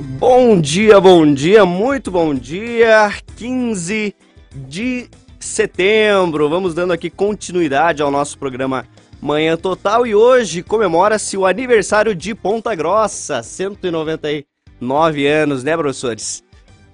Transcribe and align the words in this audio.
Bom 0.00 0.60
dia, 0.60 1.00
bom 1.00 1.32
dia, 1.32 1.64
muito 1.64 2.10
bom 2.10 2.34
dia. 2.34 3.14
15 3.36 4.12
de 4.52 5.08
setembro. 5.38 6.48
Vamos 6.48 6.74
dando 6.74 6.92
aqui 6.92 7.08
continuidade 7.08 8.02
ao 8.02 8.10
nosso 8.10 8.36
programa 8.36 8.84
Manhã 9.22 9.56
Total 9.56 10.04
e 10.04 10.12
hoje 10.12 10.64
comemora-se 10.64 11.36
o 11.36 11.46
aniversário 11.46 12.12
de 12.12 12.34
Ponta 12.34 12.74
Grossa, 12.74 13.40
199 13.40 15.26
anos, 15.28 15.62
né, 15.62 15.76
professores? 15.76 16.42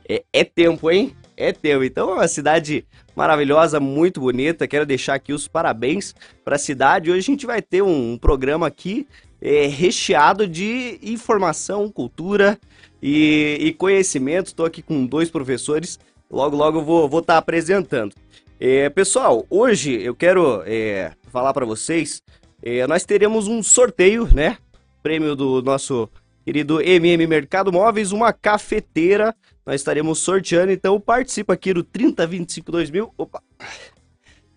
É, 0.06 0.22
é 0.30 0.44
tempo, 0.44 0.90
hein? 0.90 1.16
É 1.38 1.52
tempo. 1.52 1.82
Então 1.82 2.10
é 2.10 2.14
uma 2.14 2.28
cidade 2.28 2.84
maravilhosa, 3.16 3.80
muito 3.80 4.20
bonita. 4.20 4.68
Quero 4.68 4.84
deixar 4.84 5.14
aqui 5.14 5.32
os 5.32 5.48
parabéns 5.48 6.14
para 6.44 6.56
a 6.56 6.58
cidade. 6.58 7.10
Hoje 7.10 7.20
a 7.20 7.32
gente 7.32 7.46
vai 7.46 7.62
ter 7.62 7.80
um, 7.80 8.18
programa 8.18 8.66
aqui 8.66 9.08
é, 9.40 9.66
recheado 9.66 10.46
de 10.46 10.98
informação, 11.02 11.88
cultura 11.88 12.58
e, 13.02 13.58
e 13.60 13.72
conhecimento. 13.72 14.48
Estou 14.48 14.66
aqui 14.66 14.82
com 14.82 15.06
dois 15.06 15.30
professores. 15.30 15.98
Logo, 16.30 16.56
logo 16.56 16.78
eu 16.78 16.84
vou 16.84 17.06
estar 17.20 17.34
tá 17.34 17.38
apresentando. 17.38 18.14
É, 18.58 18.90
pessoal, 18.90 19.46
hoje 19.48 20.00
eu 20.02 20.14
quero 20.14 20.62
é, 20.66 21.12
falar 21.32 21.54
para 21.54 21.64
vocês, 21.64 22.22
é, 22.62 22.86
nós 22.86 23.04
teremos 23.04 23.48
um 23.48 23.62
sorteio, 23.62 24.28
né? 24.34 24.58
Prêmio 25.02 25.34
do 25.34 25.62
nosso 25.62 26.10
querido 26.44 26.80
MM 26.80 27.26
Mercado 27.26 27.72
Móveis, 27.72 28.12
uma 28.12 28.32
cafeteira. 28.32 29.34
Nós 29.64 29.80
estaremos 29.80 30.18
sorteando, 30.18 30.72
então 30.72 31.00
participa 31.00 31.54
aqui 31.54 31.72
do 31.72 31.82
3025 31.82 32.70
2000. 32.70 33.14
Opa! 33.16 33.42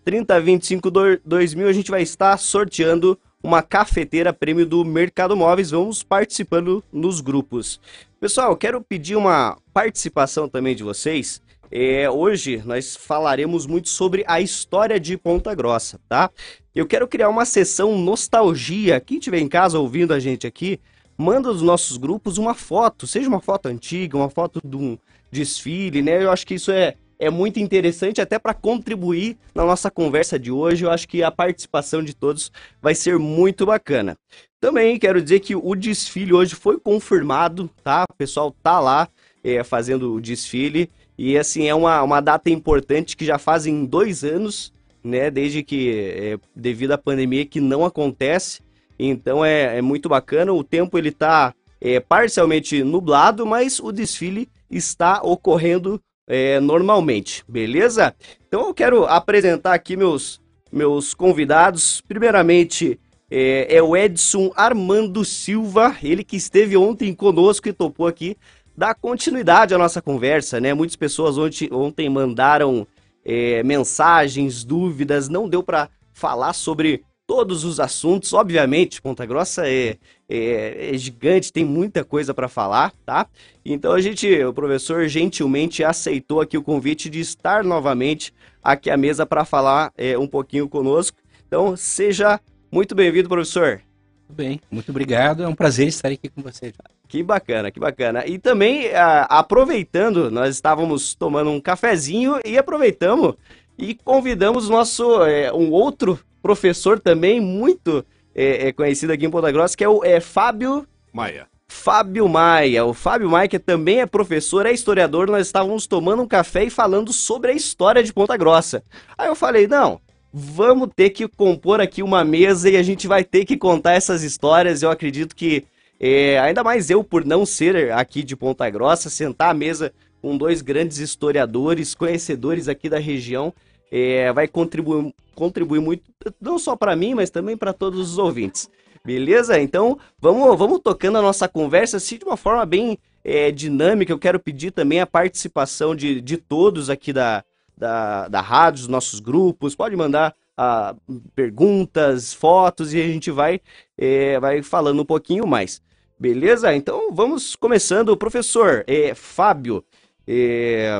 3025 0.03 0.91
2000 1.23 1.67
a 1.67 1.73
gente 1.73 1.89
vai 1.89 2.01
estar 2.01 2.37
sorteando 2.37 3.17
uma 3.43 3.61
cafeteira 3.61 4.31
prêmio 4.31 4.65
do 4.65 4.85
Mercado 4.85 5.35
Móveis. 5.35 5.71
Vamos 5.71 6.01
participando 6.01 6.81
nos 6.91 7.19
grupos. 7.19 7.79
Pessoal, 8.19 8.55
quero 8.55 8.81
pedir 8.81 9.17
uma 9.17 9.57
participação 9.73 10.47
também 10.47 10.73
de 10.73 10.81
vocês. 10.81 11.41
É, 11.69 12.09
hoje 12.09 12.61
nós 12.65 12.95
falaremos 12.95 13.65
muito 13.65 13.89
sobre 13.89 14.23
a 14.27 14.39
história 14.39 14.97
de 14.99 15.17
Ponta 15.17 15.53
Grossa, 15.53 15.99
tá? 16.07 16.29
Eu 16.73 16.87
quero 16.87 17.07
criar 17.07 17.29
uma 17.29 17.45
sessão 17.45 17.97
nostalgia. 17.97 18.99
Quem 19.01 19.17
estiver 19.17 19.39
em 19.39 19.49
casa 19.49 19.77
ouvindo 19.77 20.13
a 20.13 20.19
gente 20.19 20.47
aqui, 20.47 20.79
manda 21.17 21.51
nos 21.51 21.61
nossos 21.61 21.97
grupos 21.97 22.37
uma 22.37 22.53
foto, 22.53 23.05
seja 23.05 23.27
uma 23.27 23.41
foto 23.41 23.67
antiga, 23.67 24.17
uma 24.17 24.29
foto 24.29 24.61
de 24.63 24.77
um 24.77 24.97
desfile, 25.31 26.01
né? 26.01 26.23
Eu 26.23 26.31
acho 26.31 26.45
que 26.47 26.53
isso 26.53 26.71
é, 26.71 26.95
é 27.23 27.29
muito 27.29 27.59
interessante 27.59 28.19
até 28.19 28.37
para 28.37 28.53
contribuir 28.53 29.37
na 29.55 29.65
nossa 29.65 29.89
conversa 29.89 30.37
de 30.37 30.51
hoje. 30.51 30.83
Eu 30.83 30.91
acho 30.91 31.07
que 31.07 31.23
a 31.23 31.31
participação 31.31 32.03
de 32.03 32.13
todos 32.13 32.51
vai 32.81 32.93
ser 32.93 33.17
muito 33.17 33.65
bacana. 33.65 34.17
Também 34.59 34.99
quero 34.99 35.21
dizer 35.21 35.39
que 35.39 35.55
o 35.55 35.75
desfile 35.75 36.33
hoje 36.33 36.55
foi 36.55 36.79
confirmado, 36.79 37.69
tá? 37.83 38.05
O 38.09 38.13
pessoal 38.13 38.53
tá 38.61 38.79
lá 38.79 39.07
é, 39.43 39.63
fazendo 39.63 40.13
o 40.13 40.21
desfile. 40.21 40.89
E 41.17 41.37
assim, 41.37 41.67
é 41.67 41.75
uma, 41.75 42.01
uma 42.01 42.19
data 42.19 42.49
importante 42.49 43.15
que 43.15 43.25
já 43.25 43.37
fazem 43.37 43.85
dois 43.85 44.23
anos, 44.23 44.73
né? 45.03 45.31
Desde 45.31 45.63
que, 45.63 45.91
é, 46.15 46.37
devido 46.55 46.91
à 46.91 46.97
pandemia, 46.97 47.45
que 47.45 47.61
não 47.61 47.85
acontece. 47.85 48.61
Então 48.99 49.43
é, 49.45 49.77
é 49.77 49.81
muito 49.81 50.09
bacana. 50.09 50.51
O 50.51 50.63
tempo 50.63 50.97
ele 50.97 51.11
tá 51.11 51.53
é, 51.79 51.99
parcialmente 51.99 52.83
nublado, 52.83 53.45
mas 53.45 53.79
o 53.79 53.91
desfile 53.91 54.49
está 54.69 55.21
ocorrendo 55.21 56.01
é, 56.33 56.59
normalmente, 56.59 57.43
beleza? 57.47 58.15
Então 58.47 58.67
eu 58.67 58.73
quero 58.73 59.05
apresentar 59.05 59.75
aqui 59.75 59.95
meus, 59.95 60.41
meus 60.71 61.13
convidados. 61.13 62.01
Primeiramente 62.01 62.99
é, 63.29 63.75
é 63.75 63.83
o 63.83 63.95
Edson 63.95 64.51
Armando 64.55 65.23
Silva, 65.23 65.95
ele 66.01 66.23
que 66.23 66.35
esteve 66.35 66.75
ontem 66.75 67.13
conosco 67.13 67.69
e 67.69 67.73
topou 67.73 68.07
aqui 68.07 68.35
dar 68.75 68.95
continuidade 68.95 69.75
à 69.75 69.77
nossa 69.77 70.01
conversa, 70.01 70.59
né? 70.59 70.73
Muitas 70.73 70.95
pessoas 70.95 71.37
ontem, 71.37 71.69
ontem 71.71 72.09
mandaram 72.09 72.87
é, 73.23 73.61
mensagens, 73.61 74.63
dúvidas, 74.63 75.29
não 75.29 75.47
deu 75.47 75.61
para 75.61 75.87
falar 76.13 76.53
sobre 76.53 77.03
todos 77.27 77.63
os 77.63 77.79
assuntos. 77.79 78.33
Obviamente, 78.33 78.99
Ponta 79.03 79.23
Grossa 79.23 79.69
é, 79.69 79.97
é, 80.35 80.93
é 80.93 80.97
gigante, 80.97 81.53
tem 81.53 81.63
muita 81.63 82.03
coisa 82.03 82.33
para 82.33 82.47
falar, 82.47 82.91
tá? 83.05 83.27
Então 83.63 83.93
a 83.93 84.01
gente, 84.01 84.27
o 84.43 84.53
professor 84.53 85.07
gentilmente 85.07 85.83
aceitou 85.83 86.41
aqui 86.41 86.57
o 86.57 86.63
convite 86.63 87.09
de 87.09 87.19
estar 87.19 87.63
novamente 87.63 88.33
aqui 88.63 88.89
à 88.89 88.97
mesa 88.97 89.25
para 89.25 89.45
falar 89.45 89.91
é, 89.97 90.17
um 90.17 90.27
pouquinho 90.27 90.67
conosco. 90.67 91.17
Então 91.47 91.77
seja 91.77 92.39
muito 92.71 92.95
bem-vindo, 92.95 93.29
professor. 93.29 93.81
Muito 94.27 94.37
bem, 94.37 94.61
muito 94.71 94.89
obrigado. 94.89 95.43
É 95.43 95.47
um 95.47 95.53
prazer 95.53 95.87
estar 95.87 96.09
aqui 96.09 96.29
com 96.29 96.41
você. 96.41 96.73
Que 97.07 97.21
bacana, 97.21 97.69
que 97.69 97.79
bacana. 97.79 98.25
E 98.25 98.39
também, 98.39 98.91
a, 98.95 99.23
aproveitando, 99.25 100.31
nós 100.31 100.55
estávamos 100.55 101.13
tomando 101.13 101.51
um 101.51 101.61
cafezinho 101.61 102.39
e 102.43 102.57
aproveitamos 102.57 103.35
e 103.77 103.93
convidamos 103.93 104.69
nosso 104.69 105.23
é, 105.23 105.53
um 105.53 105.69
outro 105.71 106.19
professor 106.41 106.99
também 106.99 107.39
muito 107.39 108.03
é, 108.35 108.67
é, 108.67 108.71
conhecido 108.71 109.13
aqui 109.13 109.25
em 109.25 109.29
Ponta 109.29 109.51
Grossa, 109.51 109.77
que 109.77 109.83
é 109.83 109.89
o 109.89 110.03
é, 110.03 110.19
Fábio 110.19 110.87
Maia. 111.11 111.47
Fábio 111.67 112.27
Maia. 112.29 112.85
O 112.85 112.93
Fábio 112.93 113.29
Maia, 113.29 113.47
que 113.47 113.59
também 113.59 114.01
é 114.01 114.05
professor, 114.05 114.65
é 114.65 114.71
historiador, 114.71 115.27
nós 115.27 115.47
estávamos 115.47 115.87
tomando 115.87 116.21
um 116.21 116.27
café 116.27 116.65
e 116.65 116.69
falando 116.69 117.11
sobre 117.11 117.51
a 117.51 117.53
história 117.53 118.03
de 118.03 118.13
Ponta 118.13 118.37
Grossa. 118.37 118.83
Aí 119.17 119.27
eu 119.27 119.35
falei, 119.35 119.67
não, 119.67 119.99
vamos 120.31 120.89
ter 120.95 121.09
que 121.09 121.27
compor 121.27 121.81
aqui 121.81 122.01
uma 122.01 122.23
mesa 122.23 122.69
e 122.69 122.77
a 122.77 122.83
gente 122.83 123.07
vai 123.07 123.23
ter 123.23 123.45
que 123.45 123.57
contar 123.57 123.93
essas 123.93 124.23
histórias. 124.23 124.81
Eu 124.81 124.91
acredito 124.91 125.35
que 125.35 125.65
é, 125.99 126.39
ainda 126.39 126.63
mais 126.63 126.89
eu, 126.89 127.03
por 127.03 127.25
não 127.25 127.45
ser 127.45 127.91
aqui 127.91 128.23
de 128.23 128.35
Ponta 128.35 128.69
Grossa, 128.69 129.09
sentar 129.09 129.51
à 129.51 129.53
mesa 129.53 129.93
com 130.21 130.37
dois 130.37 130.61
grandes 130.61 130.99
historiadores, 130.99 131.93
conhecedores 131.93 132.67
aqui 132.67 132.89
da 132.89 132.99
região, 132.99 133.53
é, 133.95 134.33
vai 134.33 134.47
contribuir, 134.47 135.13
contribuir 135.35 135.79
muito, 135.79 136.01
não 136.41 136.57
só 136.57 136.75
para 136.75 136.95
mim, 136.95 137.13
mas 137.13 137.29
também 137.29 137.55
para 137.55 137.71
todos 137.71 137.99
os 138.13 138.17
ouvintes. 138.17 138.67
Beleza? 139.05 139.59
Então, 139.61 139.99
vamos, 140.19 140.57
vamos 140.57 140.79
tocando 140.79 141.19
a 141.19 141.21
nossa 141.21 141.47
conversa 141.47 141.97
assim, 141.97 142.17
de 142.17 142.25
uma 142.25 142.35
forma 142.35 142.65
bem 142.65 142.97
é, 143.23 143.51
dinâmica. 143.51 144.11
Eu 144.11 144.17
quero 144.17 144.39
pedir 144.39 144.71
também 144.71 144.99
a 144.99 145.05
participação 145.05 145.95
de, 145.95 146.19
de 146.21 146.37
todos 146.37 146.89
aqui 146.89 147.13
da, 147.13 147.43
da, 147.77 148.27
da 148.27 148.41
rádio, 148.41 148.79
dos 148.79 148.87
nossos 148.87 149.19
grupos. 149.19 149.75
Pode 149.75 149.95
mandar 149.95 150.33
ah, 150.57 150.95
perguntas, 151.35 152.33
fotos 152.33 152.95
e 152.95 152.99
a 153.01 153.05
gente 153.05 153.29
vai, 153.29 153.61
é, 153.95 154.39
vai 154.39 154.63
falando 154.63 155.03
um 155.03 155.05
pouquinho 155.05 155.45
mais. 155.45 155.83
Beleza? 156.19 156.73
Então 156.73 157.13
vamos 157.13 157.55
começando. 157.55 158.17
Professor 158.17 158.83
é, 158.87 159.13
Fábio, 159.13 159.83
é, 160.27 160.97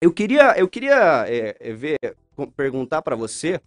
eu 0.00 0.12
queria, 0.12 0.58
eu 0.58 0.68
queria 0.68 1.24
é, 1.28 1.56
é 1.58 1.72
ver, 1.72 1.98
perguntar 2.56 3.02
para 3.02 3.16
você 3.16 3.60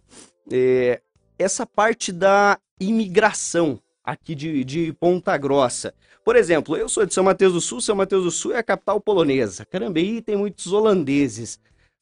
é, 0.50 1.00
essa 1.38 1.66
parte 1.66 2.12
da 2.12 2.58
imigração 2.80 3.80
aqui 4.02 4.34
de, 4.34 4.64
de 4.64 4.92
Ponta 4.94 5.36
Grossa. 5.36 5.94
Por 6.24 6.36
exemplo, 6.36 6.76
eu 6.76 6.88
sou 6.88 7.04
de 7.04 7.12
São 7.12 7.24
Mateus 7.24 7.52
do 7.52 7.60
Sul, 7.60 7.80
São 7.80 7.96
Mateus 7.96 8.24
do 8.24 8.30
Sul 8.30 8.52
é 8.52 8.58
a 8.58 8.62
capital 8.62 9.00
polonesa. 9.00 9.66
Carambeí 9.66 10.22
tem 10.22 10.36
muitos 10.36 10.72
holandeses. 10.72 11.60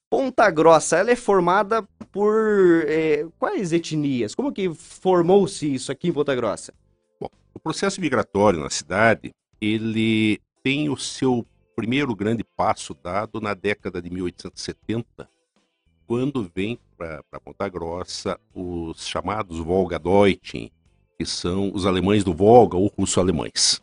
Ponta 0.08 0.50
Grossa, 0.50 0.96
ela 0.96 1.10
é 1.10 1.16
formada 1.16 1.82
por 2.10 2.84
é, 2.86 3.26
quais 3.38 3.72
etnias? 3.72 4.34
Como 4.34 4.52
que 4.52 4.72
formou-se 4.74 5.72
isso 5.72 5.92
aqui 5.92 6.08
em 6.08 6.12
Ponta 6.12 6.34
Grossa? 6.34 6.72
Bom, 7.20 7.28
o 7.54 7.60
processo 7.60 8.00
migratório 8.00 8.60
na 8.60 8.70
cidade, 8.70 9.30
ele 9.60 10.40
tem 10.62 10.88
o 10.88 10.96
seu 10.96 11.46
primeiro 11.74 12.14
grande 12.14 12.44
passo 12.44 12.94
dado 12.94 13.40
na 13.40 13.54
década 13.54 14.00
de 14.00 14.10
1870, 14.10 15.28
quando 16.06 16.50
vem 16.54 16.78
para 16.96 17.22
Ponta 17.44 17.68
Grossa 17.68 18.38
os 18.54 19.06
chamados 19.06 19.58
Volga-Deutschen, 19.58 20.70
que 21.18 21.26
são 21.26 21.70
os 21.72 21.86
alemães 21.86 22.24
do 22.24 22.34
Volga 22.34 22.76
ou 22.76 22.88
russo-alemães. 22.88 23.82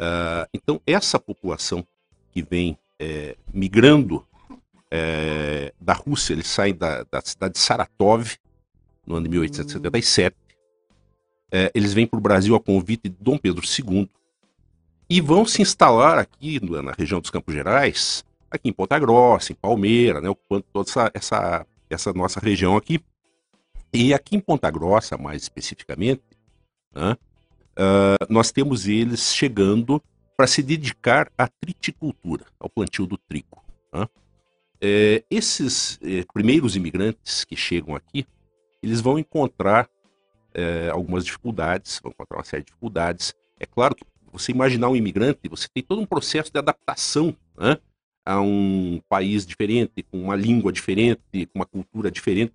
Uh, 0.00 0.46
então, 0.52 0.80
essa 0.86 1.18
população 1.18 1.86
que 2.32 2.42
vem 2.42 2.78
é, 2.98 3.36
migrando 3.52 4.26
é, 4.90 5.72
da 5.80 5.92
Rússia, 5.92 6.32
eles 6.32 6.46
saem 6.46 6.74
da, 6.74 7.04
da, 7.04 7.20
cidade 7.20 7.54
de 7.54 7.60
Saratov, 7.60 8.36
no 9.06 9.16
ano 9.16 9.24
de 9.24 9.30
1877. 9.30 10.36
É, 11.50 11.70
eles 11.74 11.94
vêm 11.94 12.06
para 12.06 12.18
o 12.18 12.22
Brasil 12.22 12.54
a 12.54 12.60
convite 12.60 13.08
de 13.08 13.16
Dom 13.20 13.38
Pedro 13.38 13.64
II 13.64 14.08
e 15.08 15.20
vão 15.20 15.44
se 15.44 15.62
instalar 15.62 16.18
aqui 16.18 16.60
na 16.60 16.92
região 16.92 17.20
dos 17.20 17.30
Campos 17.30 17.54
Gerais, 17.54 18.24
aqui 18.50 18.68
em 18.68 18.72
Ponta 18.72 18.98
Grossa, 18.98 19.52
em 19.52 19.54
Palmeira, 19.54 20.20
né, 20.20 20.28
ocupando 20.28 20.64
toda 20.72 20.88
essa, 20.88 21.10
essa, 21.14 21.66
essa 21.88 22.12
nossa 22.12 22.40
região 22.40 22.76
aqui. 22.76 23.00
E 23.92 24.12
aqui 24.12 24.36
em 24.36 24.40
Ponta 24.40 24.70
Grossa, 24.70 25.16
mais 25.16 25.42
especificamente, 25.42 26.22
né, 26.92 27.16
uh, 27.78 28.26
nós 28.28 28.50
temos 28.50 28.88
eles 28.88 29.34
chegando 29.34 30.02
para 30.36 30.46
se 30.46 30.62
dedicar 30.62 31.30
à 31.38 31.48
triticultura, 31.48 32.44
ao 32.58 32.68
plantio 32.68 33.06
do 33.06 33.16
trigo. 33.16 33.62
Né? 33.92 34.06
É, 34.80 35.24
esses 35.30 35.98
é, 36.02 36.24
primeiros 36.32 36.76
imigrantes 36.76 37.44
que 37.44 37.56
chegam 37.56 37.94
aqui, 37.94 38.26
eles 38.82 39.00
vão 39.00 39.18
encontrar 39.18 39.88
é, 40.52 40.90
algumas 40.90 41.24
dificuldades, 41.24 42.00
vão 42.02 42.12
encontrar 42.12 42.38
uma 42.38 42.44
série 42.44 42.62
de 42.62 42.66
dificuldades. 42.66 43.34
É 43.58 43.64
claro 43.64 43.94
que 43.94 44.04
você 44.38 44.52
imaginar 44.52 44.88
um 44.88 44.96
imigrante, 44.96 45.48
você 45.48 45.66
tem 45.72 45.82
todo 45.82 46.00
um 46.00 46.06
processo 46.06 46.52
de 46.52 46.58
adaptação 46.58 47.34
né, 47.56 47.78
a 48.24 48.40
um 48.40 49.00
país 49.08 49.46
diferente, 49.46 50.02
com 50.10 50.24
uma 50.24 50.36
língua 50.36 50.72
diferente, 50.72 51.46
com 51.46 51.58
uma 51.58 51.66
cultura 51.66 52.10
diferente. 52.10 52.52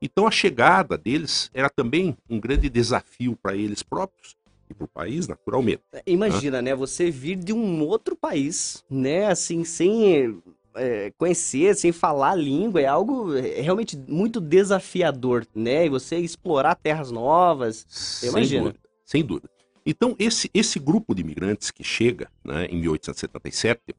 Então 0.00 0.26
a 0.26 0.30
chegada 0.30 0.98
deles 0.98 1.50
era 1.54 1.70
também 1.70 2.16
um 2.28 2.38
grande 2.38 2.68
desafio 2.68 3.36
para 3.40 3.56
eles 3.56 3.82
próprios 3.82 4.36
e 4.68 4.74
para 4.74 4.84
o 4.84 4.88
país, 4.88 5.26
naturalmente. 5.26 5.82
Imagina, 6.06 6.60
né? 6.60 6.74
Você 6.74 7.10
vir 7.10 7.36
de 7.36 7.52
um 7.52 7.82
outro 7.82 8.14
país, 8.14 8.84
né? 8.90 9.26
Assim, 9.26 9.64
sem 9.64 10.42
é, 10.74 11.12
conhecer, 11.16 11.74
sem 11.76 11.92
falar 11.92 12.32
a 12.32 12.34
língua, 12.34 12.80
é 12.80 12.86
algo 12.86 13.34
é, 13.34 13.60
realmente 13.60 13.96
muito 13.96 14.40
desafiador, 14.40 15.46
né? 15.54 15.86
E 15.86 15.88
você 15.88 16.16
explorar 16.18 16.74
terras 16.74 17.10
novas, 17.10 17.86
sem 17.88 18.28
imagina. 18.28 18.64
Dúvida, 18.64 18.80
sem 19.04 19.24
dúvida. 19.24 19.55
Então, 19.86 20.16
esse, 20.18 20.50
esse 20.52 20.80
grupo 20.80 21.14
de 21.14 21.22
imigrantes 21.22 21.70
que 21.70 21.84
chega 21.84 22.28
né, 22.44 22.66
em 22.66 22.80
1877, 22.80 23.80
uh, 23.92 23.94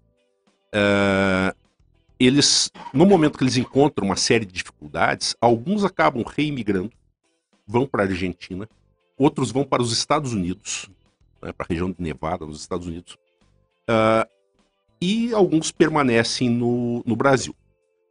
eh, 0.74 1.56
eles, 2.20 2.70
no 2.94 3.06
momento 3.06 3.38
que 3.38 3.44
eles 3.46 3.56
encontram 3.56 4.08
uma 4.08 4.18
série 4.18 4.46
de 4.46 4.52
dificuldades, 4.52 5.34
alguns 5.40 5.86
acabam 5.86 6.26
reimigrando, 6.28 6.92
vão 7.66 7.88
para 7.88 8.04
a 8.04 8.08
Argentina, 8.08 8.68
outros 9.18 9.50
vão 9.50 9.64
para 9.64 9.82
os 9.82 9.94
Estados 9.94 10.34
Unidos, 10.34 10.90
né, 11.42 11.54
para 11.54 11.66
a 11.66 11.70
região 11.70 11.90
de 11.90 12.02
Nevada, 12.02 12.46
nos 12.46 12.60
Estados 12.60 12.86
Unidos, 12.86 13.18
uh, 13.90 14.30
e 15.00 15.34
alguns 15.34 15.72
permanecem 15.72 16.50
no, 16.50 17.02
no 17.06 17.16
Brasil. 17.16 17.56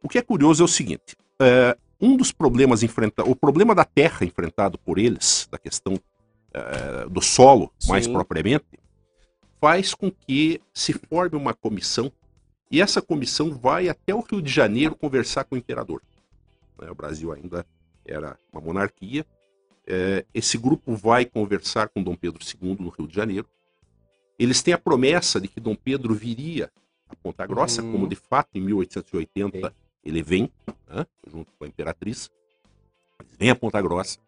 O 0.01 0.09
que 0.09 0.17
é 0.17 0.21
curioso 0.23 0.63
é 0.63 0.65
o 0.65 0.69
seguinte: 0.69 1.15
uh, 1.39 1.79
um 2.01 2.17
dos 2.17 2.31
problemas 2.31 2.81
enfrentados, 2.81 3.31
o 3.31 3.35
problema 3.35 3.75
da 3.75 3.85
terra 3.85 4.25
enfrentado 4.25 4.79
por 4.79 4.97
eles, 4.97 5.47
da 5.51 5.59
questão 5.59 5.99
uh, 6.57 7.09
do 7.09 7.21
solo, 7.21 7.71
Sim. 7.79 7.89
mais 7.89 8.07
propriamente, 8.07 8.65
faz 9.59 9.93
com 9.93 10.11
que 10.11 10.61
se 10.73 10.93
forme 10.93 11.35
uma 11.35 11.53
comissão 11.53 12.11
e 12.69 12.81
essa 12.81 13.01
comissão 13.01 13.53
vai 13.53 13.87
até 13.89 14.13
o 14.13 14.19
Rio 14.19 14.41
de 14.41 14.51
Janeiro 14.51 14.95
conversar 14.95 15.45
com 15.45 15.55
o 15.55 15.57
imperador. 15.57 16.01
Né, 16.79 16.89
o 16.91 16.95
Brasil 16.95 17.31
ainda 17.31 17.65
era 18.05 18.37
uma 18.51 18.61
monarquia. 18.61 19.25
É, 19.85 20.25
esse 20.33 20.57
grupo 20.57 20.95
vai 20.95 21.25
conversar 21.25 21.87
com 21.89 22.03
Dom 22.03 22.15
Pedro 22.15 22.43
II 22.43 22.77
no 22.79 22.89
Rio 22.89 23.07
de 23.07 23.15
Janeiro. 23.15 23.47
Eles 24.37 24.61
têm 24.61 24.73
a 24.73 24.77
promessa 24.77 25.39
de 25.39 25.47
que 25.47 25.59
Dom 25.59 25.75
Pedro 25.75 26.13
viria 26.13 26.69
a 27.09 27.15
Ponta 27.15 27.45
Grossa, 27.47 27.81
uhum. 27.81 27.91
como 27.93 28.07
de 28.07 28.15
fato 28.15 28.49
em 28.55 28.61
1880 28.61 29.73
ele 30.03 30.21
vem, 30.21 30.51
né, 30.87 31.05
junto 31.25 31.51
com 31.57 31.65
a 31.65 31.67
imperatriz. 31.67 32.29
Eles 33.19 33.33
vêm 33.37 33.49
a 33.49 33.55
Ponta 33.55 33.81
Grossa. 33.81 34.19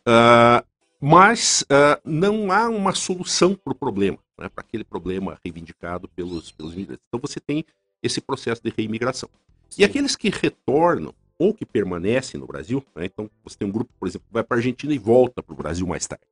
Uh, 0.00 0.64
mas 1.00 1.62
uh, 1.62 1.98
não 2.04 2.52
há 2.52 2.68
uma 2.68 2.94
solução 2.94 3.54
para 3.54 3.72
o 3.72 3.74
problema, 3.74 4.18
né, 4.38 4.48
para 4.50 4.62
aquele 4.62 4.84
problema 4.84 5.38
reivindicado 5.42 6.06
pelos, 6.08 6.52
pelos 6.52 6.74
imigrantes. 6.74 7.04
Então 7.08 7.18
você 7.18 7.40
tem 7.40 7.64
esse 8.02 8.20
processo 8.20 8.62
de 8.62 8.70
reimigração. 8.76 9.30
Sim. 9.70 9.82
E 9.82 9.84
aqueles 9.84 10.14
que 10.14 10.28
retornam 10.28 11.14
ou 11.38 11.54
que 11.54 11.64
permanecem 11.64 12.38
no 12.38 12.46
Brasil, 12.46 12.84
né, 12.94 13.06
então 13.06 13.30
você 13.42 13.56
tem 13.56 13.66
um 13.66 13.72
grupo, 13.72 13.90
por 13.98 14.06
exemplo, 14.06 14.26
que 14.28 14.34
vai 14.34 14.44
para 14.44 14.58
a 14.58 14.58
Argentina 14.58 14.92
e 14.92 14.98
volta 14.98 15.42
para 15.42 15.54
o 15.54 15.56
Brasil 15.56 15.86
mais 15.86 16.06
tarde. 16.06 16.24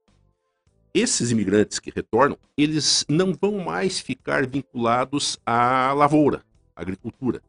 Esses 0.93 1.31
imigrantes 1.31 1.79
que 1.79 1.91
retornam, 1.91 2.37
eles 2.57 3.07
não 3.09 3.33
vão 3.33 3.59
mais 3.59 3.99
ficar 4.01 4.47
vinculados 4.47 5.39
à 5.47 5.93
lavoura, 5.93 6.43
à 6.77 6.83
agricultura. 6.83 7.43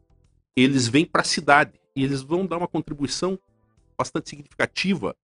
Eles 0.56 0.88
vêm 0.88 1.04
para 1.04 1.22
a 1.22 1.24
cidade 1.24 1.72
e 1.94 2.04
eles 2.04 2.22
vão 2.22 2.46
dar 2.46 2.58
uma 2.58 2.68
contribuição 2.68 3.38
bastante 3.98 4.30
significativa 4.30 5.14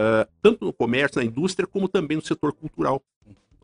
uh, 0.00 0.28
tanto 0.40 0.64
no 0.64 0.72
comércio, 0.72 1.20
na 1.20 1.24
indústria, 1.24 1.66
como 1.66 1.88
também 1.88 2.16
no 2.16 2.24
setor 2.24 2.52
cultural. 2.52 3.02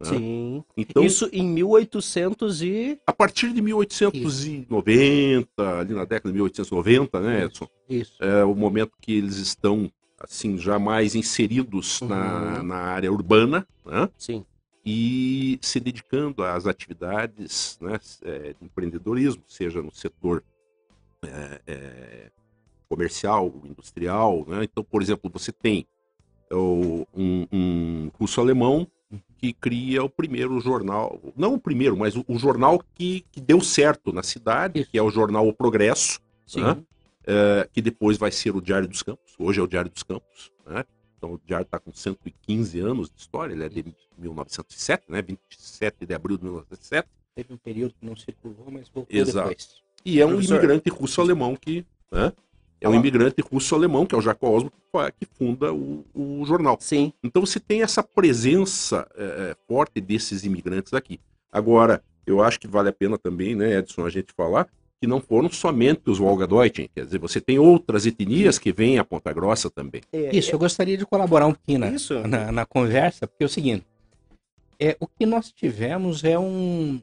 Né? 0.01 0.09
Sim. 0.09 0.65
Então, 0.77 1.03
Isso 1.03 1.29
em 1.33 1.47
1800 1.47 2.63
e... 2.63 3.01
A 3.07 3.13
partir 3.13 3.53
de 3.53 3.63
1890, 3.63 5.39
Isso. 5.39 5.49
ali 5.63 5.95
na 5.95 6.05
década 6.05 6.29
de 6.29 6.35
1890, 6.35 7.21
né, 7.21 7.45
Edson? 7.45 7.69
Isso. 7.89 8.15
É 8.21 8.45
o 8.45 8.55
momento 8.55 8.93
que 9.01 9.17
eles 9.17 9.37
estão, 9.37 9.91
assim, 10.21 10.59
já 10.59 10.79
mais 10.79 11.15
inseridos 11.15 12.01
uhum. 12.03 12.09
na, 12.09 12.63
na 12.63 12.77
área 12.77 13.11
urbana, 13.11 13.67
né? 13.85 14.09
Sim. 14.19 14.45
E 14.89 15.59
se 15.63 15.81
dedicando 15.81 16.45
às 16.45 16.65
atividades 16.65 17.77
né, 17.81 17.99
é, 18.23 18.53
de 18.53 18.65
empreendedorismo, 18.65 19.43
seja 19.49 19.83
no 19.83 19.93
setor 19.93 20.45
é, 21.25 21.61
é, 21.67 22.31
comercial, 22.89 23.53
industrial. 23.65 24.45
Né? 24.47 24.63
Então, 24.63 24.85
por 24.85 25.03
exemplo, 25.03 25.29
você 25.29 25.51
tem 25.51 25.87
é 26.51 26.55
um, 26.55 27.07
um 27.53 28.11
russo-alemão 28.19 28.87
que 29.39 29.53
cria 29.53 30.03
o 30.03 30.09
primeiro 30.09 30.61
jornal, 30.61 31.21
não 31.37 31.55
o 31.55 31.61
primeiro, 31.61 31.97
mas 31.97 32.17
o, 32.17 32.25
o 32.27 32.39
jornal 32.39 32.83
que, 32.95 33.25
que 33.31 33.41
deu 33.41 33.61
certo 33.61 34.13
na 34.13 34.23
cidade, 34.23 34.85
que 34.87 34.99
é 34.99 35.03
o 35.03 35.11
jornal 35.11 35.47
O 35.47 35.53
Progresso, 35.53 36.21
né? 36.57 36.77
é, 37.27 37.69
que 37.73 37.83
depois 37.83 38.17
vai 38.17 38.33
ser 38.33 38.57
o 38.57 38.61
Diário 38.61 38.89
dos 38.89 39.03
Campos, 39.03 39.35
hoje 39.39 39.61
é 39.61 39.63
o 39.63 39.67
Diário 39.67 39.91
dos 39.91 40.03
Campos, 40.03 40.51
né? 40.67 40.85
então 41.17 41.35
o 41.35 41.41
Diário 41.45 41.65
está 41.65 41.79
com 41.79 41.93
115 41.93 42.81
anos 42.81 43.11
de 43.11 43.21
história, 43.21 43.53
ele 43.53 43.65
é 43.65 43.69
de 43.69 43.85
1907, 44.19 45.05
né? 45.09 45.23
27 45.23 46.07
de 46.07 46.15
abril 46.15 46.37
de 46.39 46.45
1907. 46.45 47.09
Teve 47.35 47.53
um 47.53 47.59
período 47.59 47.95
que 48.01 48.07
não 48.07 48.17
circulou, 48.17 48.67
mas 48.71 48.89
voltou 48.89 49.15
Exato. 49.15 49.49
depois. 49.49 49.83
E 50.05 50.21
é 50.21 50.27
um 50.27 50.31
Professor... 50.31 50.57
imigrante 50.57 50.89
russo-alemão 50.89 51.55
que 51.55 51.85
né? 52.11 52.33
É 52.81 52.89
um 52.89 52.95
imigrante 52.95 53.41
russo-alemão, 53.41 54.05
que 54.05 54.15
é 54.15 54.19
o 54.19 54.21
Jaco 54.21 54.49
Osmo, 54.49 54.73
que 55.19 55.27
funda 55.27 55.73
o, 55.73 56.05
o, 56.15 56.45
jornal. 56.45 56.77
Sim. 56.81 57.13
Então 57.23 57.45
você 57.45 57.59
tem 57.59 57.83
essa 57.83 58.03
presença 58.03 59.09
é, 59.17 59.25
é, 59.25 59.57
forte 59.67 60.01
desses 60.01 60.45
imigrantes 60.45 60.93
aqui. 60.93 61.19
Agora, 61.51 62.03
eu 62.27 62.43
acho 62.43 62.61
que 62.61 62.67
vale 62.67 62.89
a 62.89 62.93
pena 62.93 63.17
também, 63.17 63.55
né, 63.55 63.79
Edson, 63.79 64.05
a 64.05 64.11
gente 64.11 64.33
falar 64.37 64.69
que 65.01 65.07
não 65.07 65.21
foram 65.21 65.51
somente 65.51 66.09
os 66.09 66.19
Wolgadeutschen, 66.19 66.89
quer 66.95 67.05
dizer, 67.05 67.19
você 67.19 67.41
tem 67.41 67.59
outras 67.59 68.07
etnias 68.07 68.59
que 68.59 68.73
vêm 68.73 68.99
a 68.99 69.05
Ponta 69.05 69.33
Grossa 69.33 69.71
também. 69.71 70.01
É, 70.11 70.35
Isso, 70.35 70.55
eu 70.55 70.59
gostaria 70.59 70.97
de 70.97 71.05
colaborar 71.05 71.47
um 71.47 71.53
pouquinho 71.53 71.81
na, 71.81 71.91
na, 72.27 72.53
na, 72.53 72.67
conversa, 72.67 73.27
porque 73.27 73.45
é 73.45 73.47
o 73.47 73.51
seguinte, 73.51 73.85
é, 74.81 74.97
o 74.99 75.07
que 75.07 75.27
nós 75.27 75.53
tivemos 75.53 76.25
é 76.25 76.39
um, 76.39 77.01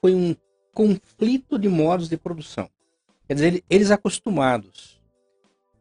foi 0.00 0.14
um 0.14 0.34
conflito 0.72 1.58
de 1.58 1.68
modos 1.68 2.08
de 2.08 2.16
produção. 2.16 2.68
Quer 3.28 3.34
dizer, 3.34 3.64
eles 3.68 3.90
acostumados 3.90 5.00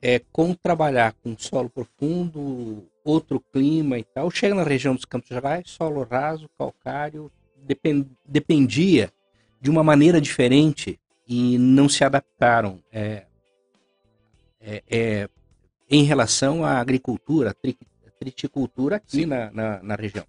é, 0.03 0.19
com 0.33 0.53
trabalhar 0.53 1.13
com 1.23 1.33
solo 1.37 1.69
profundo, 1.69 2.85
outro 3.05 3.39
clima 3.39 3.97
e 3.97 4.03
tal, 4.03 4.29
chega 4.29 4.53
na 4.53 4.63
região 4.63 4.93
dos 4.93 5.05
Campos 5.05 5.29
Gerais, 5.29 5.69
solo 5.69 6.03
raso, 6.03 6.49
calcário, 6.57 7.31
depend, 7.65 8.05
dependia 8.25 9.13
de 9.61 9.69
uma 9.69 9.81
maneira 9.81 10.19
diferente 10.19 10.99
e 11.25 11.57
não 11.57 11.87
se 11.87 12.03
adaptaram 12.03 12.83
é, 12.91 13.23
é, 14.59 14.83
é 14.91 15.29
em 15.89 16.03
relação 16.03 16.65
à 16.65 16.79
agricultura, 16.79 17.51
à 17.51 17.53
tri, 17.53 17.77
triticultura 18.19 18.97
aqui 18.97 19.25
na, 19.25 19.51
na, 19.51 19.81
na, 19.81 19.95
região. 19.95 20.25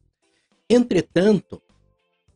Entretanto, 0.71 1.61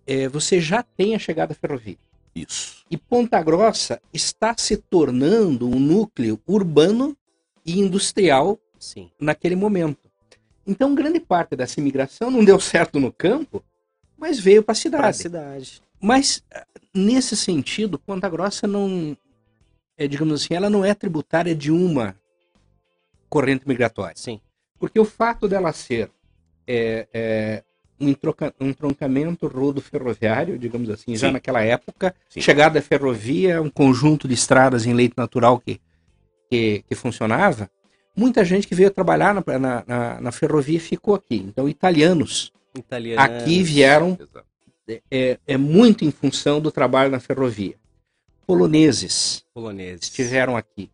é, 0.05 0.29
você 0.29 0.61
já 0.61 0.83
tem 0.83 1.15
a 1.15 1.19
chegada 1.21 1.55
da 1.55 1.61
ferrovia. 1.61 1.99
Isso. 2.35 2.85
E 2.91 2.97
Ponta 2.97 3.41
Grossa 3.43 4.01
está 4.13 4.55
se 4.57 4.77
tornando 4.77 5.69
um 5.69 5.79
núcleo 5.79 6.41
urbano 6.47 7.17
e 7.69 7.79
industrial 7.79 8.59
Sim. 8.79 9.11
naquele 9.21 9.55
momento. 9.55 10.09
Então, 10.67 10.95
grande 10.95 11.21
parte 11.21 11.55
dessa 11.55 11.79
imigração 11.79 12.31
não 12.31 12.43
deu 12.45 12.59
certo 12.59 12.99
no 12.99 13.13
campo, 13.13 13.63
mas 14.17 14.39
veio 14.39 14.63
para 14.63 14.73
a 14.73 14.77
cidade. 14.77 15.17
cidade. 15.17 15.83
Mas, 16.01 16.43
nesse 16.95 17.37
sentido, 17.37 17.99
Ponta 17.99 18.29
Grossa 18.29 18.67
não, 18.67 19.17
é, 19.99 20.09
digamos 20.09 20.43
assim, 20.43 20.55
ela 20.55 20.71
não 20.71 20.85
é 20.85 20.95
tributária 20.95 21.55
de 21.55 21.71
uma 21.71 22.17
corrente 23.29 23.69
migratória. 23.69 24.17
Sim. 24.17 24.41
Porque 24.79 24.99
o 24.99 25.05
fato 25.05 25.47
dela 25.47 25.73
ser 25.73 26.11
é, 26.67 27.07
é, 27.13 27.65
um, 28.01 28.09
entroca, 28.09 28.55
um 28.59 28.69
entroncamento 28.69 29.47
rodo-ferroviário, 29.47 30.59
digamos 30.59 30.89
assim, 30.89 31.13
Sim. 31.13 31.17
já 31.17 31.31
naquela 31.31 31.63
época, 31.63 32.15
Sim. 32.31 32.41
chegada 32.41 32.75
da 32.75 32.83
ferrovia, 32.83 33.61
um 33.61 33.71
conjunto 33.71 34.27
de 34.27 34.35
estradas 34.35 34.87
em 34.87 34.95
leito 34.95 35.15
natural 35.17 35.59
que 35.59 35.81
que, 36.51 36.85
que 36.89 36.95
funcionava, 36.95 37.71
muita 38.17 38.45
gente 38.45 38.67
que 38.67 38.75
veio 38.75 38.91
trabalhar 38.91 39.35
na, 39.35 39.59
na, 39.59 39.85
na, 39.87 40.21
na 40.21 40.33
ferrovia 40.33 40.81
ficou 40.81 41.15
aqui. 41.15 41.37
Então, 41.37 41.69
italianos, 41.69 42.53
italianos. 42.77 43.25
aqui 43.25 43.63
vieram 43.63 44.19
é, 45.11 45.39
é, 45.47 45.57
muito 45.57 46.05
em 46.05 46.11
função 46.11 46.61
do 46.61 46.71
trabalho 46.71 47.11
na 47.11 47.21
ferrovia. 47.21 47.77
Poloneses, 48.47 49.45
Poloneses. 49.53 50.05
estiveram 50.05 50.57
aqui. 50.57 50.91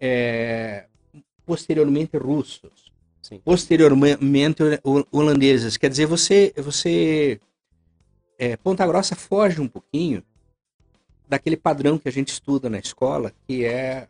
É, 0.00 0.86
posteriormente 1.44 2.16
russos. 2.16 2.92
Sim. 3.20 3.40
Posteriormente 3.44 4.62
holandeses. 5.12 5.76
Quer 5.76 5.90
dizer, 5.90 6.06
você, 6.06 6.54
você 6.56 7.38
é, 8.38 8.56
Ponta 8.56 8.86
Grossa 8.86 9.14
foge 9.14 9.60
um 9.60 9.68
pouquinho 9.68 10.22
daquele 11.28 11.56
padrão 11.56 11.98
que 11.98 12.08
a 12.08 12.12
gente 12.12 12.28
estuda 12.28 12.70
na 12.70 12.78
escola, 12.78 13.32
que 13.46 13.64
é 13.64 14.08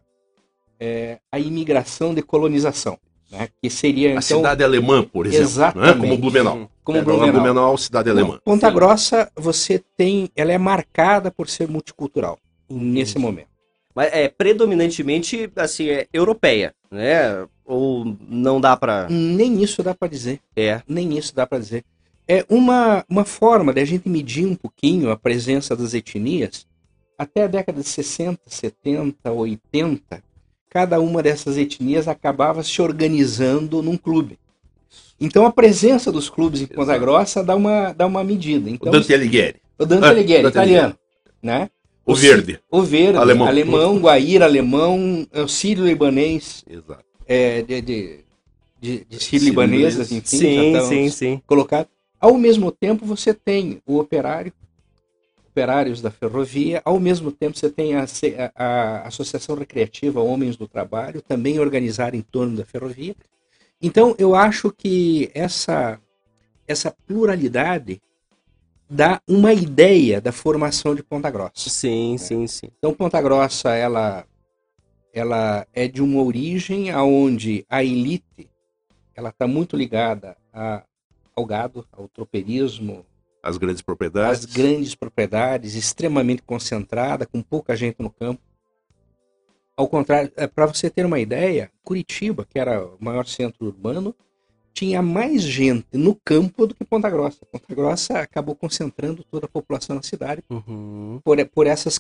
é, 0.81 1.19
a 1.31 1.39
imigração 1.39 2.15
de 2.15 2.23
colonização. 2.23 2.99
Né? 3.31 3.49
Que 3.61 3.69
seria, 3.69 4.09
a 4.09 4.13
então, 4.13 4.23
cidade 4.23 4.65
alemã, 4.65 5.03
por 5.03 5.27
exemplo. 5.27 5.45
Exatamente. 5.45 5.95
Né? 5.95 6.01
Como 6.01 6.19
Blumenau. 6.19 6.71
Como 6.83 6.99
é, 6.99 7.03
Blumenau. 7.03 7.33
Blumenau, 7.33 7.77
cidade 7.77 8.09
alemã. 8.09 8.41
Ponta 8.45 8.69
Sim. 8.69 8.75
Grossa, 8.75 9.31
você 9.37 9.83
tem, 9.97 10.31
ela 10.35 10.53
é 10.53 10.59
marcada 10.59 11.31
por 11.31 11.49
ser 11.49 11.69
multicultural 11.69 12.39
nesse 12.69 13.19
momento. 13.19 13.49
Mas 13.95 14.13
é 14.13 14.29
predominantemente 14.29 15.51
assim, 15.57 15.89
é 15.89 16.07
europeia, 16.13 16.75
né? 16.91 17.47
Ou 17.65 18.17
não 18.29 18.61
dá 18.61 18.77
para 18.77 19.09
Nem 19.11 19.63
isso 19.63 19.83
dá 19.83 19.95
para 19.95 20.09
dizer. 20.09 20.41
É. 20.57 20.81
Nem 20.87 21.19
isso 21.19 21.35
dá 21.35 21.47
para 21.47 21.59
dizer. 21.59 21.85
É 22.27 22.45
uma, 22.49 23.05
uma 23.09 23.25
forma 23.25 23.73
de 23.73 23.81
a 23.81 23.85
gente 23.85 24.09
medir 24.09 24.47
um 24.47 24.55
pouquinho 24.55 25.11
a 25.11 25.17
presença 25.17 25.75
das 25.75 25.95
etnias. 25.95 26.67
Até 27.19 27.45
a 27.45 27.47
década 27.49 27.83
de 27.83 27.89
60, 27.89 28.41
70, 28.47 29.33
80, 29.33 30.23
cada 30.71 31.01
uma 31.01 31.23
dessas 31.23 31.57
etnias 31.57 32.09
acabava 32.09 32.63
se 32.63 32.81
organizando 32.81 33.83
num 33.83 33.97
clube. 33.97 34.39
Então 35.21 35.45
a 35.45 35.53
presença 35.53 36.13
dos 36.13 36.29
clubes 36.31 36.61
em 36.61 36.67
Ponta 36.67 36.97
Grossa 36.97 37.43
dá 37.43 37.57
uma, 37.57 37.93
dá 37.93 38.07
uma 38.07 38.23
medida. 38.23 38.71
Então, 38.71 38.89
o 38.89 38.93
Dante 38.93 39.13
Alighieri. 39.13 39.61
O 39.79 39.85
Dante 39.85 40.05
ah, 40.05 40.11
Alighieri, 40.11 40.43
Dante 40.43 40.55
italiano. 40.55 40.99
Né? 41.43 41.71
O, 42.07 42.13
o 42.13 42.15
verde. 42.15 42.61
O 42.71 42.83
verde, 42.83 43.19
alemão, 43.19 43.47
alemão 43.47 43.99
Guaíra 43.99 44.45
alemão, 44.45 45.27
sírio-libanês. 45.49 46.65
Exato. 46.69 47.05
É, 47.27 47.63
de, 47.63 47.83
de, 47.83 48.21
de, 48.81 49.05
de 49.05 49.23
sírio-libanesas, 49.23 50.11
enfim. 50.13 50.27
Sim, 50.27 50.81
sim, 50.89 51.11
sim. 51.11 51.43
Colocado. 51.47 51.89
Ao 52.21 52.35
mesmo 52.35 52.73
tempo, 52.73 53.05
você 53.05 53.35
tem 53.35 53.81
o 53.87 53.99
operário, 53.99 54.53
operários 55.59 56.01
da 56.01 56.09
ferrovia, 56.09 56.81
ao 56.85 57.01
mesmo 57.01 57.33
tempo 57.33 57.59
você 57.59 57.69
tem 57.69 57.97
a, 57.97 58.05
a, 58.55 58.63
a 58.65 59.09
Associação 59.09 59.57
Recreativa 59.57 60.21
Homens 60.21 60.57
do 60.57 60.69
Trabalho, 60.69 61.21
também 61.21 61.59
organizada 61.59 62.17
em 62.17 62.23
torno 62.23 62.57
da 62.57 62.65
ferrovia. 62.65 63.17
Então, 63.83 64.15
eu 64.19 64.37
acho 64.37 64.71
que 64.71 65.29
essa, 65.35 66.01
essa 66.67 66.95
pluralidade 67.09 68.01
dá 68.89 69.21
uma 69.27 69.53
ideia 69.53 70.21
da 70.21 70.31
formação 70.31 70.95
de 70.95 71.03
Ponta 71.03 71.29
Grossa. 71.29 71.69
Sim, 71.69 72.13
né? 72.13 72.19
sim, 72.19 72.47
sim. 72.47 72.69
Então, 72.79 72.95
Ponta 72.95 73.21
Grossa, 73.21 73.75
ela, 73.75 74.25
ela 75.13 75.67
é 75.75 75.89
de 75.89 76.01
uma 76.01 76.23
origem 76.23 76.93
aonde 76.93 77.67
a 77.69 77.83
elite 77.83 78.49
ela 79.13 79.31
está 79.31 79.49
muito 79.49 79.77
ligada 79.77 80.37
a, 80.53 80.85
ao 81.35 81.45
gado, 81.45 81.85
ao 81.91 82.07
tropeirismo. 82.07 83.05
As 83.43 83.57
grandes 83.57 83.83
propriedades. 83.83 84.45
As 84.45 84.53
grandes 84.53 84.95
propriedades, 84.95 85.75
extremamente 85.75 86.43
concentrada, 86.43 87.27
com 87.27 87.43
pouca 87.43 87.77
gente 87.77 87.97
no 88.01 88.11
campo. 88.11 88.43
Ao 89.77 89.89
contrário, 89.89 90.33
é, 90.37 90.47
para 90.47 90.67
você 90.67 90.91
ter 90.91 91.07
uma 91.07 91.21
ideia, 91.21 91.71
Curitiba, 91.85 92.45
que 92.45 92.59
era 92.59 92.85
o 92.85 92.97
maior 92.99 93.27
centro 93.27 93.67
urbano, 93.67 94.15
tinha 94.75 95.03
mais 95.03 95.43
gente 95.43 95.87
no 95.93 96.15
campo 96.15 96.67
do 96.67 96.75
que 96.75 96.85
Ponta 96.85 97.09
Grossa. 97.11 97.45
Ponta 97.47 97.75
Grossa 97.75 98.19
acabou 98.21 98.55
concentrando 98.55 99.25
toda 99.25 99.47
a 99.47 99.49
população 99.49 99.97
na 99.97 100.03
cidade 100.03 100.43
uhum. 100.49 101.21
por, 101.25 101.45
por, 101.47 101.67
essas, 101.67 101.99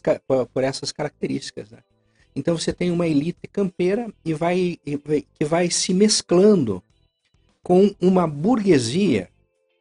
por 0.52 0.62
essas 0.64 0.92
características. 0.92 1.70
Né? 1.70 1.78
Então 2.36 2.56
você 2.56 2.72
tem 2.72 2.90
uma 2.90 3.06
elite 3.06 3.48
campeira 3.52 4.12
e 4.24 4.32
vai, 4.32 4.78
que 5.34 5.44
vai 5.44 5.70
se 5.70 5.92
mesclando 5.92 6.82
com 7.62 7.94
uma 8.00 8.26
burguesia 8.26 9.28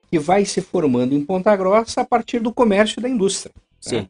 que 0.10 0.18
vai 0.18 0.46
se 0.46 0.62
formando 0.62 1.14
em 1.14 1.24
Ponta 1.24 1.56
Grossa 1.56 2.02
a 2.02 2.06
partir 2.06 2.40
do 2.40 2.54
comércio 2.54 3.00
e 3.00 3.04
da 3.04 3.10
indústria. 3.10 3.54
Né? 3.56 3.62
Sim. 3.80 3.96
Né? 3.98 4.10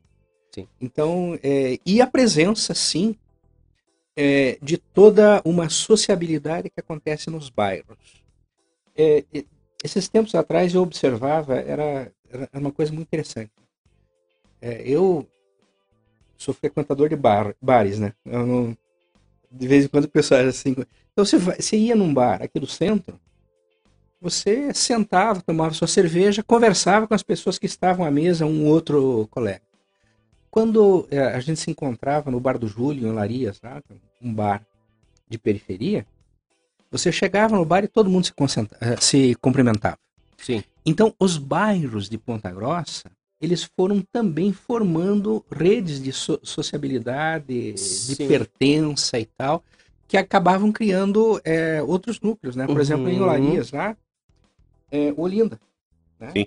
sim. 0.51 0.68
Então, 0.80 1.39
é, 1.44 1.80
e 1.86 2.01
a 2.01 2.08
presença, 2.08 2.74
sim, 2.74 3.16
é, 4.16 4.58
de 4.62 4.77
toda 4.77 5.42
uma 5.46 5.70
sociabilidade 5.70 6.70
que 6.70 6.80
acontece 6.80 7.30
nos 7.30 7.50
bairros. 7.50 8.24
É, 8.96 9.24
esses 9.84 10.08
tempos 10.08 10.34
atrás 10.34 10.74
eu 10.74 10.82
observava, 10.82 11.56
era, 11.56 12.12
era 12.32 12.50
uma 12.54 12.72
coisa 12.72 12.92
muito 12.92 13.08
interessante. 13.08 13.51
É, 14.60 14.82
eu 14.84 15.27
sou 16.36 16.54
frequentador 16.54 17.10
de 17.10 17.16
bar, 17.16 17.56
bares, 17.62 18.00
né? 18.00 18.13
Não, 18.25 18.75
de 19.51 19.68
vez 19.68 19.86
em 19.86 19.88
quando 19.88 20.06
o 20.06 20.10
pessoal 20.10 20.42
assim. 20.42 20.75
Então 21.13 21.24
você, 21.24 21.38
vai, 21.38 21.62
você 21.62 21.77
ia 21.77 21.96
num 21.96 22.13
bar 22.13 22.42
aqui 22.42 22.60
do 22.60 22.68
centro, 22.68 23.20
você 24.19 24.74
sentava, 24.74 25.41
tomava 25.41 25.74
sua 25.74 25.88
cerveja, 25.88 26.43
conversava 26.43 27.07
com 27.07 27.13
as 27.13 27.24
pessoas 27.24 27.57
que 27.59 27.65
estavam 27.65 28.05
à 28.05 28.12
mesa, 28.12 28.45
um 28.45 28.65
outro 28.65 29.27
colega. 29.29 29.62
Quando 30.50 31.07
é, 31.12 31.19
a 31.19 31.39
gente 31.39 31.59
se 31.59 31.69
encontrava 31.69 32.31
no 32.31 32.39
bar 32.39 32.57
do 32.57 32.67
Júlio, 32.67 33.07
em 33.07 33.12
Larias, 33.12 33.57
sabe? 33.57 33.83
um 34.21 34.33
bar 34.33 34.65
de 35.29 35.38
periferia, 35.38 36.05
você 36.89 37.12
chegava 37.12 37.55
no 37.55 37.65
bar 37.65 37.83
e 37.83 37.88
todo 37.88 38.09
mundo 38.09 38.25
se, 38.25 38.33
eh, 38.81 38.97
se 39.00 39.36
cumprimentava. 39.36 39.97
Sim. 40.38 40.63
Então, 40.86 41.13
os 41.19 41.38
bairros 41.38 42.09
de 42.09 42.17
Ponta 42.17 42.50
Grossa, 42.50 43.12
eles 43.41 43.63
foram 43.63 44.01
também 44.12 44.53
formando 44.53 45.45
redes 45.51 46.01
de 46.01 46.12
so 46.12 46.39
sociabilidade, 46.41 47.77
Sim. 47.77 48.15
de 48.15 48.27
pertença 48.27 49.19
e 49.19 49.25
tal, 49.25 49.63
que 50.07 50.17
acabavam 50.17 50.71
criando 50.71 51.39
é, 51.43 51.83
outros 51.83 52.21
núcleos, 52.21 52.55
né? 52.55 52.65
Por 52.65 52.75
uhum. 52.75 52.81
exemplo, 52.81 53.09
em 53.09 53.19
Olarias, 53.19 53.71
lá, 53.71 53.95
é, 54.91 55.13
Olinda. 55.15 55.60
Né? 56.20 56.32
Sim. 56.36 56.46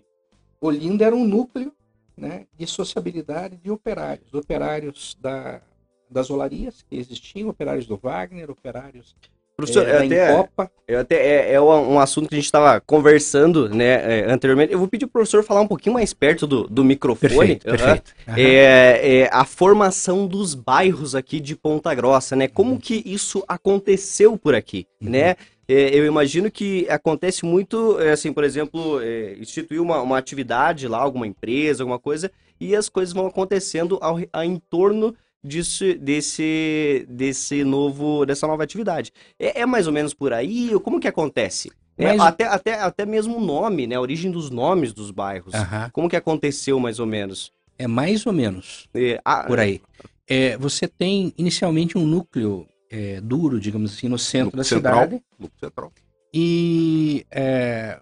Olinda 0.61 1.04
era 1.04 1.16
um 1.16 1.26
núcleo 1.26 1.73
né, 2.16 2.47
de 2.56 2.66
sociabilidade 2.66 3.56
de 3.56 3.70
operários. 3.70 4.32
Operários 4.35 5.16
da, 5.20 5.62
das 6.11 6.30
olarias 6.30 6.82
que 6.82 6.97
existiam, 6.97 7.49
operários 7.49 7.87
do 7.87 7.97
Wagner, 7.97 8.50
operários 8.50 9.16
Professor, 9.61 9.87
é, 9.87 10.06
até, 10.06 10.32
Copa. 10.35 10.70
Eu 10.88 11.00
até, 11.00 11.16
é, 11.16 11.52
é 11.52 11.61
um 11.61 11.99
assunto 11.99 12.28
que 12.28 12.35
a 12.35 12.38
gente 12.38 12.47
estava 12.47 12.80
conversando 12.80 13.68
né, 13.68 14.20
é, 14.20 14.30
anteriormente. 14.30 14.73
Eu 14.73 14.78
vou 14.78 14.88
pedir 14.88 15.06
para 15.06 15.11
o 15.11 15.12
professor 15.12 15.44
falar 15.44 15.61
um 15.61 15.66
pouquinho 15.66 15.94
mais 15.94 16.14
perto 16.14 16.47
do, 16.47 16.66
do 16.66 16.82
microfone. 16.82 17.56
Perfeito, 17.56 17.70
uhum. 17.70 17.76
perfeito. 17.76 18.14
Uhum. 18.26 18.35
É, 18.38 19.28
a 19.30 19.44
formação 19.44 20.26
dos 20.26 20.54
bairros 20.54 21.14
aqui 21.14 21.40
de 21.40 21.54
Ponta 21.54 21.94
Grossa, 21.94 22.35
né? 22.35 22.49
Como 22.49 22.73
uhum. 22.73 22.78
que 22.78 23.02
isso 23.04 23.44
aconteceu 23.47 24.38
por 24.38 24.54
aqui, 24.54 24.87
uhum. 25.00 25.11
né? 25.11 25.37
É, 25.72 25.96
eu 25.96 26.04
imagino 26.04 26.50
que 26.50 26.84
acontece 26.90 27.46
muito, 27.46 28.00
é, 28.00 28.10
assim, 28.10 28.32
por 28.32 28.42
exemplo, 28.42 29.00
é, 29.00 29.36
instituir 29.38 29.80
uma, 29.80 30.02
uma 30.02 30.18
atividade 30.18 30.88
lá, 30.88 30.98
alguma 30.98 31.28
empresa, 31.28 31.84
alguma 31.84 32.00
coisa, 32.00 32.28
e 32.60 32.74
as 32.74 32.88
coisas 32.88 33.14
vão 33.14 33.28
acontecendo 33.28 33.96
ao, 34.02 34.18
ao 34.32 34.42
em 34.42 34.60
torno 34.68 35.14
disso, 35.44 35.94
desse, 35.94 37.06
desse 37.08 37.62
novo, 37.62 38.26
dessa 38.26 38.48
nova 38.48 38.64
atividade. 38.64 39.12
É, 39.38 39.60
é 39.60 39.66
mais 39.66 39.86
ou 39.86 39.92
menos 39.92 40.12
por 40.12 40.32
aí? 40.32 40.72
Como 40.82 40.98
que 40.98 41.06
acontece? 41.06 41.70
É, 41.96 42.18
até, 42.18 42.46
até, 42.46 42.74
até 42.74 43.06
mesmo 43.06 43.36
o 43.36 43.40
nome, 43.40 43.86
né? 43.86 43.94
A 43.94 44.00
origem 44.00 44.28
dos 44.28 44.50
nomes 44.50 44.92
dos 44.92 45.12
bairros. 45.12 45.54
Como 45.92 46.08
que 46.08 46.16
aconteceu, 46.16 46.80
mais 46.80 46.98
ou 46.98 47.06
menos? 47.06 47.52
É 47.78 47.86
mais 47.86 48.26
ou 48.26 48.32
menos 48.32 48.88
é, 48.92 49.20
a... 49.24 49.44
por 49.44 49.60
aí. 49.60 49.80
É, 50.26 50.56
você 50.56 50.88
tem 50.88 51.32
inicialmente 51.38 51.96
um 51.96 52.04
núcleo 52.04 52.66
é, 52.90 53.20
duro, 53.20 53.61
digamos 53.61 53.94
assim, 53.94 54.09
no 54.09 54.18
centro 54.18 54.56
da 54.56 54.64
central, 54.64 55.04
cidade. 55.04 55.23
Núcleo 55.38 55.61
central. 55.61 55.92
E 56.35 57.25
é, 57.30 58.00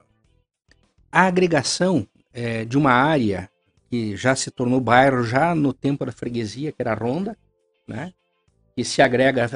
a 1.12 1.22
agregação 1.22 2.06
é, 2.32 2.64
de 2.64 2.78
uma 2.78 2.92
área 2.92 3.50
que 3.90 4.16
já 4.16 4.34
se 4.34 4.50
tornou 4.50 4.80
bairro 4.80 5.22
já 5.22 5.54
no 5.54 5.72
tempo 5.72 6.04
da 6.04 6.12
freguesia, 6.12 6.72
que 6.72 6.80
era 6.80 6.92
a 6.92 6.96
Ronda, 6.96 7.36
né? 7.86 8.12
que 8.74 8.84
se 8.84 9.02
agrega 9.02 9.46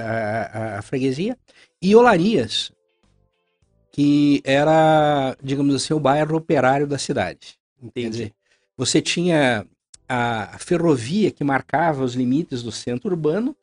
à 0.78 0.82
freguesia, 0.82 1.38
e 1.80 1.94
Olarias, 1.94 2.72
que 3.92 4.42
era, 4.44 5.36
digamos 5.40 5.76
assim, 5.76 5.94
o 5.94 6.00
bairro 6.00 6.36
operário 6.36 6.88
da 6.88 6.98
cidade. 6.98 7.56
Entendi. 7.80 7.92
Quer 7.92 8.10
dizer, 8.10 8.34
você 8.76 9.00
tinha 9.00 9.64
a 10.08 10.58
ferrovia 10.58 11.30
que 11.30 11.44
marcava 11.44 12.02
os 12.02 12.14
limites 12.14 12.62
do 12.64 12.72
centro 12.72 13.10
urbano, 13.10 13.56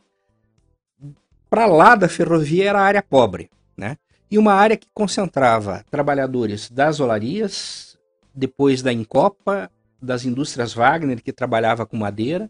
para 1.49 1.65
lá 1.65 1.95
da 1.95 2.07
ferrovia 2.07 2.69
era 2.69 2.79
a 2.79 2.83
área 2.83 3.01
pobre, 3.01 3.49
né? 3.75 3.97
E 4.29 4.37
uma 4.37 4.53
área 4.53 4.77
que 4.77 4.87
concentrava 4.93 5.83
trabalhadores 5.89 6.69
das 6.69 6.99
olarias, 6.99 7.97
depois 8.33 8.81
da 8.81 8.93
Incopa, 8.93 9.71
das 10.01 10.23
indústrias 10.23 10.73
Wagner, 10.73 11.21
que 11.21 11.33
trabalhava 11.33 11.85
com 11.85 11.97
madeira, 11.97 12.49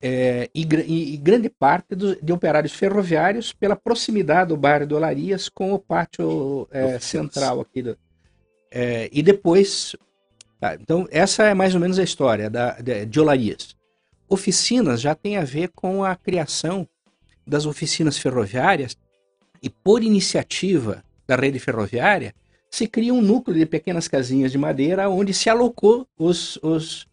é, 0.00 0.48
e, 0.54 0.62
e, 0.62 1.16
grande 1.16 1.50
parte 1.50 1.96
do, 1.96 2.14
de 2.22 2.32
operários 2.32 2.72
ferroviários 2.72 3.52
pela 3.52 3.74
proximidade 3.74 4.50
do 4.50 4.56
bairro 4.56 4.86
de 4.86 4.94
Olarias 4.94 5.48
com 5.48 5.72
o 5.72 5.78
pátio 5.78 6.68
é, 6.70 7.00
central 7.00 7.60
aqui. 7.60 7.82
Do, 7.82 7.98
é, 8.70 9.08
e 9.12 9.22
depois. 9.22 9.96
Tá, 10.60 10.74
então, 10.74 11.06
essa 11.10 11.44
é 11.44 11.54
mais 11.54 11.74
ou 11.74 11.80
menos 11.80 11.98
a 11.98 12.04
história 12.04 12.48
da, 12.48 12.72
de, 12.80 13.06
de 13.06 13.20
Olarias. 13.20 13.76
Oficinas 14.28 15.00
já 15.00 15.14
tem 15.16 15.36
a 15.36 15.44
ver 15.44 15.70
com 15.74 16.04
a 16.04 16.14
criação 16.14 16.86
das 17.48 17.66
oficinas 17.66 18.18
ferroviárias 18.18 18.96
e 19.62 19.68
por 19.68 20.02
iniciativa 20.02 21.02
da 21.26 21.36
rede 21.36 21.58
ferroviária 21.58 22.34
se 22.70 22.86
cria 22.86 23.14
um 23.14 23.22
núcleo 23.22 23.56
de 23.56 23.66
pequenas 23.66 24.06
casinhas 24.06 24.52
de 24.52 24.58
madeira 24.58 25.08
onde 25.08 25.32
se 25.32 25.48
alocou 25.48 26.06
os, 26.18 26.58
os, 26.62 27.08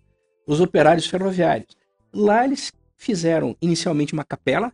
os 0.45 0.59
operários 0.59 1.07
ferroviários. 1.07 1.75
Lá 2.13 2.43
eles 2.43 2.71
fizeram 2.97 3.55
inicialmente 3.61 4.13
uma 4.13 4.23
capela, 4.23 4.71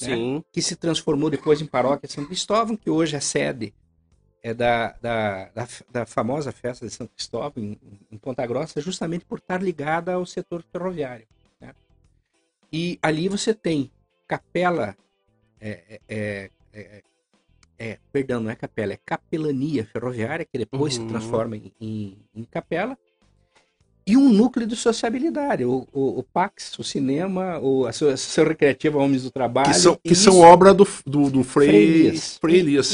né, 0.00 0.42
que 0.50 0.62
se 0.62 0.74
transformou 0.74 1.28
depois 1.28 1.60
em 1.60 1.66
paróquia 1.66 2.08
São 2.08 2.24
Cristóvão, 2.24 2.76
que 2.76 2.88
hoje 2.88 3.14
é 3.14 3.20
sede 3.20 3.74
é 4.42 4.52
da, 4.52 4.96
da, 5.00 5.50
da, 5.54 5.68
da 5.90 6.06
famosa 6.06 6.50
festa 6.50 6.84
de 6.84 6.92
São 6.92 7.06
Cristóvão 7.06 7.62
em, 7.62 7.78
em, 8.10 8.18
Ponta 8.18 8.44
Grossa, 8.44 8.80
justamente 8.80 9.24
por 9.24 9.38
estar 9.38 9.62
ligada 9.62 10.14
ao 10.14 10.26
setor 10.26 10.64
ferroviário. 10.72 11.26
Né? 11.60 11.72
E 12.72 12.98
ali 13.00 13.28
você 13.28 13.54
tem 13.54 13.90
capela, 14.32 14.96
é, 15.60 16.00
é, 16.08 16.50
é, 16.72 17.02
é, 17.78 17.98
perdão, 18.10 18.40
não 18.40 18.50
é 18.50 18.56
capela, 18.56 18.94
é 18.94 18.98
capelania 19.04 19.84
ferroviária, 19.84 20.46
que 20.50 20.56
depois 20.56 20.96
uhum. 20.96 21.02
se 21.02 21.08
transforma 21.08 21.54
em, 21.56 21.70
em, 21.78 22.16
em 22.34 22.44
capela, 22.44 22.96
e 24.06 24.16
um 24.16 24.32
núcleo 24.32 24.66
de 24.66 24.74
sociabilidade, 24.74 25.64
o, 25.64 25.86
o, 25.92 26.18
o 26.18 26.22
Pax, 26.22 26.76
o 26.78 26.82
cinema, 26.82 27.60
o, 27.60 27.84
a 27.86 27.90
Associação 27.90 28.46
Recreativa 28.46 28.98
Homens 28.98 29.22
do 29.22 29.30
Trabalho. 29.30 29.68
Que 29.68 29.78
são, 29.78 29.98
que 30.02 30.14
são 30.14 30.40
obra 30.40 30.74
do, 30.74 30.88
do, 31.06 31.30
do 31.30 31.44
Frei, 31.44 31.68
Elias. 31.68 32.38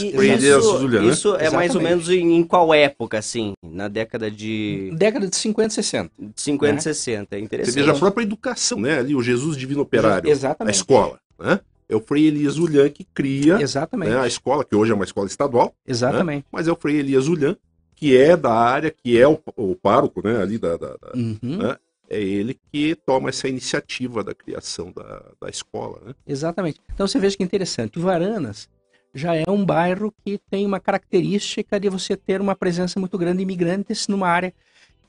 E, 0.03 0.09
isso, 0.45 0.79
Juliano, 0.79 1.09
isso 1.09 1.33
né? 1.35 1.47
é 1.47 1.51
mais 1.51 1.75
ou 1.75 1.81
menos 1.81 2.11
em, 2.11 2.37
em, 2.37 2.43
qual 2.43 2.75
época, 2.75 3.17
assim? 3.17 3.55
Na 3.63 3.89
década 3.89 4.31
de... 4.31 4.91
Década 4.97 5.29
de 5.29 5.37
50 5.37 5.69
e 5.69 5.75
60. 5.75 6.11
50 6.37 6.73
e 6.73 6.75
né? 6.75 6.81
60, 6.81 7.37
é 7.37 7.41
interessante. 7.41 7.75
Você 7.75 7.81
veja 7.81 7.93
a 7.93 7.99
própria 7.99 8.25
educação, 8.25 8.79
né? 8.79 8.99
Ali, 8.99 9.15
o 9.15 9.23
Jesus 9.23 9.57
Divino 9.57 9.81
Operário, 9.81 10.29
Exatamente. 10.29 10.75
a 10.75 10.77
escola, 10.77 11.19
né? 11.39 11.61
É 11.89 11.97
o 11.97 12.01
Frei 12.01 12.27
Elias 12.27 12.59
Ulhan 12.59 12.91
que 12.91 13.03
cria 13.03 13.61
Exatamente. 13.63 14.11
Né, 14.11 14.19
a 14.19 14.27
escola, 14.27 14.63
que 14.63 14.77
hoje 14.77 14.93
é 14.93 14.95
uma 14.95 15.05
escola 15.05 15.27
estadual. 15.27 15.67
Né? 15.67 15.93
Exatamente. 15.93 16.45
Né? 16.45 16.49
Mas 16.53 16.69
é 16.69 16.73
o 16.73 16.77
Frei 16.77 16.97
Elias 16.97 17.29
Ulhan 17.29 17.57
que 17.99 18.17
é 18.17 18.37
da 18.37 18.53
área, 18.53 18.93
que 18.93 19.21
é 19.21 19.27
o, 19.27 19.41
o 19.57 19.75
pároco, 19.75 20.23
né, 20.23 20.41
ali 20.41 20.57
da, 20.57 20.77
da, 20.77 20.97
da 20.97 21.13
uhum. 21.17 21.39
né, 21.43 21.77
é 22.09 22.21
ele 22.21 22.57
que 22.73 22.95
toma 22.95 23.29
essa 23.29 23.49
iniciativa 23.49 24.23
da 24.23 24.33
criação 24.33 24.93
da, 24.93 25.25
da 25.41 25.49
escola, 25.51 26.01
né? 26.07 26.15
Exatamente. 26.27 26.81
Então 26.95 27.07
você 27.07 27.19
veja 27.19 27.37
que 27.37 27.43
interessante, 27.43 27.99
o 27.99 28.03
Varanas 28.03 28.69
já 29.13 29.35
é 29.35 29.45
um 29.49 29.65
bairro 29.65 30.15
que 30.25 30.39
tem 30.51 30.65
uma 30.65 30.79
característica 30.79 31.79
de 31.81 31.89
você 31.89 32.17
ter 32.17 32.41
uma 32.41 32.55
presença 32.55 33.01
muito 33.01 33.19
grande 33.19 33.39
de 33.39 33.43
imigrantes 33.43 34.07
numa 34.07 34.29
área 34.29 34.55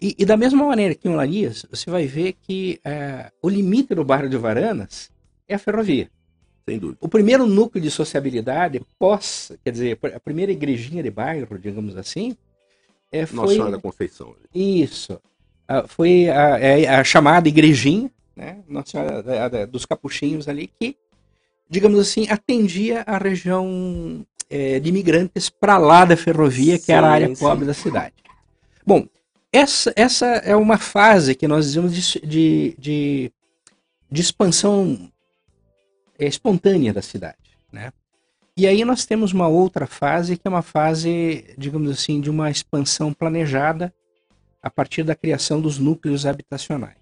e, 0.01 0.15
e 0.17 0.25
da 0.25 0.35
mesma 0.35 0.65
maneira 0.65 0.95
que 0.95 1.07
em 1.07 1.11
Olarias, 1.11 1.65
você 1.69 1.89
vai 1.91 2.07
ver 2.07 2.33
que 2.41 2.79
é, 2.83 3.31
o 3.41 3.49
limite 3.49 3.93
do 3.93 4.03
bairro 4.03 4.29
de 4.29 4.37
Varanas 4.37 5.11
é 5.47 5.55
a 5.55 5.59
ferrovia. 5.59 6.09
Sem 6.69 6.77
dúvida. 6.77 6.99
O 7.01 7.09
primeiro 7.09 7.47
núcleo 7.47 7.81
de 7.83 7.89
sociabilidade 7.89 8.79
pós, 8.99 9.51
quer 9.63 9.71
dizer, 9.71 9.97
a 10.13 10.19
primeira 10.19 10.51
igrejinha 10.51 11.01
de 11.01 11.09
bairro, 11.09 11.57
digamos 11.57 11.97
assim, 11.97 12.37
é, 13.11 13.25
foi... 13.25 13.35
Nossa 13.35 13.53
Senhora 13.53 13.71
da 13.71 13.79
Conceição. 13.79 14.35
Isso. 14.53 15.19
Ah, 15.67 15.85
foi 15.87 16.29
a, 16.29 16.55
a, 16.55 16.59
é, 16.59 16.87
a, 16.87 17.03
chamada 17.03 17.49
igrejinha, 17.49 18.11
né? 18.35 18.59
Nossa 18.67 18.91
Senhora 18.91 19.65
dos 19.65 19.83
Capuchinhos 19.83 20.47
ali, 20.47 20.67
que, 20.79 20.95
digamos 21.67 21.97
assim, 21.97 22.27
atendia 22.29 23.03
a 23.07 23.17
região 23.17 24.23
é, 24.47 24.79
de 24.79 24.89
imigrantes 24.89 25.49
para 25.49 25.79
lá 25.79 26.05
da 26.05 26.15
ferrovia, 26.15 26.77
que 26.77 26.85
sim, 26.85 26.91
era 26.91 27.07
a 27.07 27.11
área 27.11 27.35
sim. 27.35 27.43
pobre 27.43 27.65
da 27.65 27.73
cidade. 27.73 28.13
Bom, 28.85 29.07
essa, 29.51 29.91
essa 29.95 30.27
é 30.27 30.55
uma 30.55 30.77
fase 30.77 31.33
que 31.33 31.47
nós 31.47 31.65
dizemos 31.65 31.95
de, 31.95 32.19
de, 32.19 32.75
de, 32.77 33.31
de 34.11 34.21
expansão 34.21 35.11
espontânea 36.27 36.93
da 36.93 37.01
cidade, 37.01 37.57
né? 37.71 37.91
E 38.57 38.67
aí 38.67 38.83
nós 38.83 39.05
temos 39.05 39.31
uma 39.31 39.47
outra 39.47 39.87
fase, 39.87 40.35
que 40.35 40.45
é 40.45 40.49
uma 40.49 40.61
fase, 40.61 41.45
digamos 41.57 41.89
assim, 41.89 42.19
de 42.19 42.29
uma 42.29 42.51
expansão 42.51 43.13
planejada 43.13 43.93
a 44.61 44.69
partir 44.69 45.03
da 45.03 45.15
criação 45.15 45.61
dos 45.61 45.79
núcleos 45.79 46.25
habitacionais. 46.25 46.97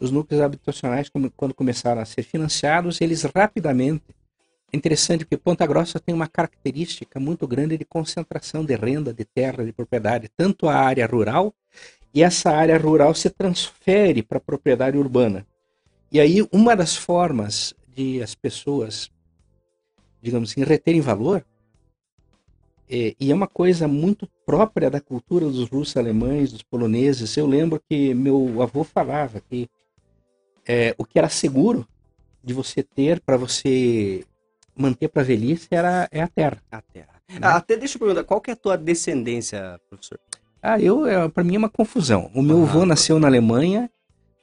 Os 0.00 0.10
núcleos 0.10 0.42
habitacionais, 0.42 1.08
quando 1.36 1.54
começaram 1.54 2.02
a 2.02 2.04
ser 2.04 2.24
financiados, 2.24 3.00
eles 3.00 3.22
rapidamente. 3.22 4.02
É 4.72 4.76
interessante 4.76 5.24
porque 5.24 5.36
Ponta 5.36 5.64
Grossa 5.64 6.00
tem 6.00 6.12
uma 6.12 6.26
característica 6.26 7.20
muito 7.20 7.46
grande 7.46 7.78
de 7.78 7.84
concentração 7.84 8.64
de 8.64 8.74
renda, 8.74 9.14
de 9.14 9.24
terra, 9.24 9.64
de 9.64 9.72
propriedade, 9.72 10.28
tanto 10.36 10.66
a 10.66 10.74
área 10.74 11.06
rural, 11.06 11.54
e 12.12 12.24
essa 12.24 12.50
área 12.50 12.76
rural 12.76 13.14
se 13.14 13.30
transfere 13.30 14.24
para 14.24 14.38
a 14.38 14.40
propriedade 14.40 14.98
urbana. 14.98 15.46
E 16.10 16.18
aí, 16.18 16.44
uma 16.52 16.74
das 16.74 16.96
formas 16.96 17.72
de 17.94 18.22
as 18.22 18.34
pessoas 18.34 19.10
digamos 20.24 20.50
assim, 20.50 20.64
reterem 20.64 21.02
valor. 21.02 21.44
É, 22.88 23.14
e 23.20 23.30
é 23.30 23.34
uma 23.34 23.46
coisa 23.46 23.86
muito 23.86 24.26
própria 24.46 24.90
da 24.90 25.00
cultura 25.00 25.44
dos 25.46 25.68
russos 25.68 25.96
alemães, 25.98 26.50
dos 26.50 26.62
poloneses. 26.62 27.36
Eu 27.36 27.46
lembro 27.46 27.80
que 27.88 28.14
meu 28.14 28.62
avô 28.62 28.82
falava 28.82 29.40
que 29.40 29.68
é, 30.66 30.94
o 30.96 31.04
que 31.04 31.18
era 31.18 31.28
seguro 31.28 31.86
de 32.42 32.54
você 32.54 32.82
ter 32.82 33.20
para 33.20 33.36
você 33.36 34.24
manter 34.74 35.08
para 35.08 35.22
velhice 35.22 35.68
era 35.70 36.08
é 36.10 36.22
a 36.22 36.28
terra. 36.28 36.62
A 36.70 36.80
terra. 36.80 37.22
Né? 37.28 37.38
Ah, 37.42 37.56
até 37.56 37.76
deixa 37.76 37.96
eu 37.96 38.00
perguntar, 38.00 38.24
qual 38.24 38.40
que 38.40 38.50
é 38.50 38.54
a 38.54 38.56
tua 38.56 38.76
descendência, 38.76 39.78
professor? 39.90 40.18
Ah, 40.62 40.80
eu, 40.80 41.06
é, 41.06 41.28
para 41.28 41.44
mim 41.44 41.56
é 41.56 41.58
uma 41.58 41.68
confusão. 41.68 42.30
O 42.34 42.40
meu 42.40 42.62
avô 42.62 42.86
nasceu 42.86 43.18
na 43.18 43.26
Alemanha 43.26 43.90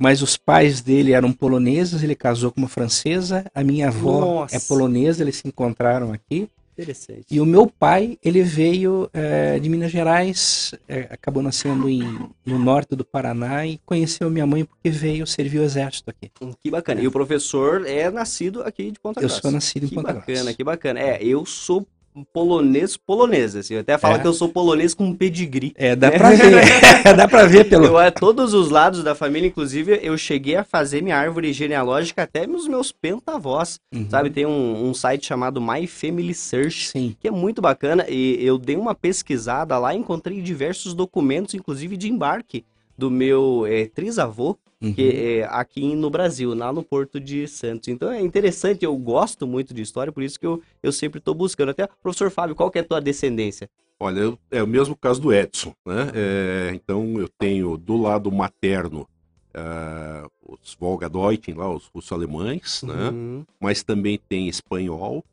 mas 0.01 0.23
os 0.23 0.35
pais 0.35 0.81
dele 0.81 1.11
eram 1.11 1.31
poloneses, 1.31 2.01
ele 2.01 2.15
casou 2.15 2.51
com 2.51 2.59
uma 2.59 2.67
francesa, 2.67 3.45
a 3.53 3.63
minha 3.63 3.89
avó 3.89 4.19
Nossa. 4.21 4.55
é 4.55 4.59
polonesa, 4.59 5.21
eles 5.21 5.35
se 5.35 5.47
encontraram 5.47 6.11
aqui. 6.11 6.49
Interessante. 6.73 7.25
E 7.29 7.39
o 7.39 7.45
meu 7.45 7.67
pai, 7.67 8.17
ele 8.23 8.41
veio 8.41 9.07
é, 9.13 9.59
de 9.59 9.69
Minas 9.69 9.91
Gerais, 9.91 10.73
é, 10.87 11.01
acabou 11.11 11.43
nascendo 11.43 11.87
em, 11.87 12.01
no 12.43 12.57
norte 12.57 12.95
do 12.95 13.05
Paraná 13.05 13.67
e 13.67 13.79
conheceu 13.85 14.27
minha 14.31 14.47
mãe 14.47 14.65
porque 14.65 14.89
veio 14.89 15.27
servir 15.27 15.59
o 15.59 15.63
exército 15.63 16.09
aqui. 16.09 16.31
Hum, 16.41 16.51
que 16.59 16.71
bacana. 16.71 16.99
É. 16.99 17.03
E 17.03 17.07
o 17.07 17.11
professor 17.11 17.85
é 17.85 18.09
nascido 18.09 18.63
aqui 18.63 18.89
de 18.89 18.99
Ponta 18.99 19.19
Grossa. 19.19 19.37
Eu 19.37 19.41
sou 19.41 19.51
nascido 19.51 19.83
em 19.85 19.89
que 19.89 19.93
Ponta 19.93 20.13
Grossa. 20.13 20.25
Que 20.25 20.33
bacana, 20.33 20.53
que 20.55 20.63
bacana. 20.63 20.99
É, 20.99 21.23
eu 21.23 21.45
sou 21.45 21.85
polonês 22.33 22.97
polonês, 22.97 23.55
assim. 23.55 23.75
Eu 23.75 23.81
até 23.81 23.97
falo 23.97 24.15
é. 24.15 24.19
que 24.19 24.27
eu 24.27 24.33
sou 24.33 24.49
polonês 24.49 24.93
com 24.93 25.13
pedigree. 25.13 25.73
É, 25.75 25.95
dá 25.95 26.11
pra 26.11 26.31
ver. 26.31 26.63
dá 27.15 27.27
pra 27.27 27.45
ver 27.45 27.69
pelo... 27.69 27.85
Eu, 27.85 27.99
é, 27.99 28.11
todos 28.11 28.53
os 28.53 28.69
lados 28.69 29.03
da 29.03 29.15
família, 29.15 29.47
inclusive, 29.47 29.99
eu 30.01 30.17
cheguei 30.17 30.55
a 30.55 30.63
fazer 30.63 31.01
minha 31.01 31.17
árvore 31.17 31.53
genealógica 31.53 32.23
até 32.23 32.45
nos 32.45 32.67
meus 32.67 32.91
pentavós, 32.91 33.79
uhum. 33.93 34.09
sabe? 34.09 34.29
Tem 34.29 34.45
um, 34.45 34.89
um, 34.89 34.93
site 34.93 35.25
chamado 35.25 35.61
My 35.61 35.87
Family 35.87 36.33
Search, 36.33 36.89
Sim. 36.89 37.15
que 37.19 37.27
é 37.27 37.31
muito 37.31 37.61
bacana, 37.61 38.05
e 38.09 38.43
eu 38.45 38.57
dei 38.57 38.75
uma 38.75 38.95
pesquisada 38.95 39.77
lá, 39.77 39.93
encontrei 39.95 40.41
diversos 40.41 40.93
documentos, 40.93 41.53
inclusive 41.53 41.97
de 41.97 42.09
embarque, 42.09 42.65
do 42.97 43.09
meu 43.09 43.65
é, 43.67 43.85
trisavô, 43.85 44.57
uhum. 44.81 44.93
que 44.93 45.09
é 45.09 45.43
aqui 45.45 45.95
no 45.95 46.09
Brasil, 46.09 46.53
lá 46.53 46.73
no 46.73 46.83
Porto 46.83 47.19
de 47.19 47.47
Santos. 47.47 47.87
Então 47.87 48.11
é 48.11 48.21
interessante, 48.21 48.83
eu 48.83 48.95
gosto 48.97 49.45
muito 49.45 49.73
de 49.73 49.81
história, 49.81 50.11
por 50.11 50.23
isso 50.23 50.39
que 50.39 50.45
eu, 50.45 50.61
eu 50.81 50.91
sempre 50.91 51.19
estou 51.19 51.35
buscando. 51.35 51.69
Até, 51.69 51.87
professor 52.01 52.31
Fábio, 52.31 52.55
qual 52.55 52.71
que 52.71 52.79
é 52.79 52.81
a 52.81 52.85
tua 52.85 53.01
descendência? 53.01 53.69
Olha, 53.99 54.19
eu, 54.19 54.39
é 54.49 54.63
o 54.63 54.67
mesmo 54.67 54.95
caso 54.95 55.21
do 55.21 55.31
Edson, 55.31 55.75
né? 55.85 56.11
É, 56.15 56.71
então 56.73 57.19
eu 57.19 57.29
tenho 57.29 57.77
do 57.77 57.97
lado 57.97 58.31
materno 58.31 59.07
uh, 59.51 60.29
os 60.41 60.75
Volgadeutschen, 60.79 61.53
lá, 61.55 61.69
os 61.69 61.85
russo-alemães, 61.87 62.83
né? 62.83 63.09
uhum. 63.09 63.45
Mas 63.59 63.83
também 63.83 64.19
tem 64.29 64.47
espanhol, 64.47 65.23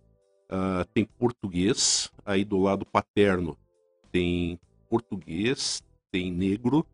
uh, 0.51 0.85
tem 0.93 1.05
português, 1.05 2.11
aí 2.25 2.45
do 2.45 2.59
lado 2.59 2.85
paterno 2.85 3.57
tem 4.13 4.59
português, 4.89 5.83
tem 6.11 6.33
negro, 6.33 6.87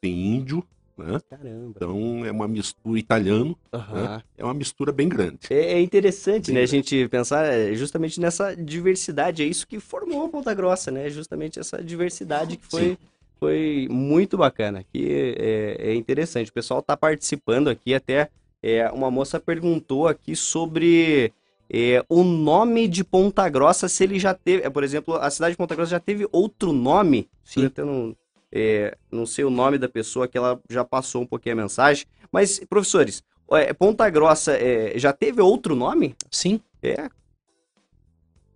tem 0.00 0.12
índio, 0.12 0.64
né? 0.96 1.20
Caramba. 1.28 1.72
Então 1.76 2.24
é 2.24 2.30
uma 2.30 2.48
mistura 2.48 2.98
italiano, 2.98 3.58
uhum. 3.72 3.94
né? 3.94 4.22
é 4.36 4.44
uma 4.44 4.54
mistura 4.54 4.92
bem 4.92 5.08
grande. 5.08 5.40
É, 5.50 5.74
é 5.74 5.80
interessante, 5.80 6.46
bem 6.46 6.54
né, 6.54 6.60
grande. 6.60 6.70
a 6.70 6.76
gente 6.76 7.08
pensar 7.08 7.44
é, 7.44 7.74
justamente 7.74 8.20
nessa 8.20 8.54
diversidade, 8.54 9.42
é 9.42 9.46
isso 9.46 9.66
que 9.66 9.80
formou 9.80 10.26
a 10.26 10.28
Ponta 10.28 10.54
Grossa, 10.54 10.90
né? 10.90 11.08
Justamente 11.10 11.58
essa 11.58 11.82
diversidade 11.82 12.56
que 12.56 12.66
foi, 12.66 12.98
foi 13.38 13.88
muito 13.90 14.36
bacana, 14.36 14.84
que 14.92 15.34
é, 15.38 15.90
é 15.90 15.94
interessante. 15.94 16.50
O 16.50 16.54
pessoal 16.54 16.80
está 16.80 16.96
participando 16.96 17.68
aqui, 17.68 17.94
até 17.94 18.28
é, 18.62 18.90
uma 18.90 19.10
moça 19.10 19.38
perguntou 19.38 20.08
aqui 20.08 20.34
sobre 20.34 21.32
é, 21.70 22.04
o 22.08 22.22
nome 22.22 22.86
de 22.88 23.02
Ponta 23.02 23.48
Grossa, 23.48 23.88
se 23.88 24.04
ele 24.04 24.18
já 24.18 24.34
teve, 24.34 24.64
é, 24.64 24.70
por 24.70 24.84
exemplo, 24.84 25.14
a 25.16 25.30
cidade 25.30 25.52
de 25.52 25.56
Ponta 25.56 25.74
Grossa 25.74 25.90
já 25.90 26.00
teve 26.00 26.26
outro 26.30 26.72
nome? 26.72 27.28
Sim. 27.42 27.70
Eu 27.76 27.86
não, 27.86 28.16
é, 28.54 28.96
não 29.10 29.26
sei 29.26 29.44
o 29.44 29.50
nome 29.50 29.78
da 29.78 29.88
pessoa, 29.88 30.28
que 30.28 30.38
ela 30.38 30.60
já 30.70 30.84
passou 30.84 31.22
um 31.22 31.26
pouquinho 31.26 31.56
a 31.56 31.62
mensagem. 31.62 32.06
Mas, 32.30 32.60
professores, 32.60 33.20
é, 33.50 33.72
Ponta 33.72 34.08
Grossa 34.08 34.52
é, 34.52 34.96
já 34.96 35.12
teve 35.12 35.40
outro 35.40 35.74
nome? 35.74 36.14
Sim. 36.30 36.60
É. 36.80 37.10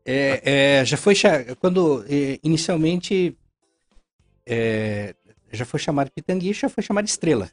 é, 0.07 0.81
é 0.81 0.85
já 0.85 0.97
foi 0.97 1.15
quando 1.61 2.05
é, 2.09 2.39
inicialmente 2.45 3.37
é, 4.47 5.15
já 5.51 5.65
foi 5.65 5.81
chamado 5.81 6.11
Pitangui, 6.13 6.53
já 6.53 6.69
foi 6.69 6.83
chamado 6.83 7.07
Estrela. 7.07 7.51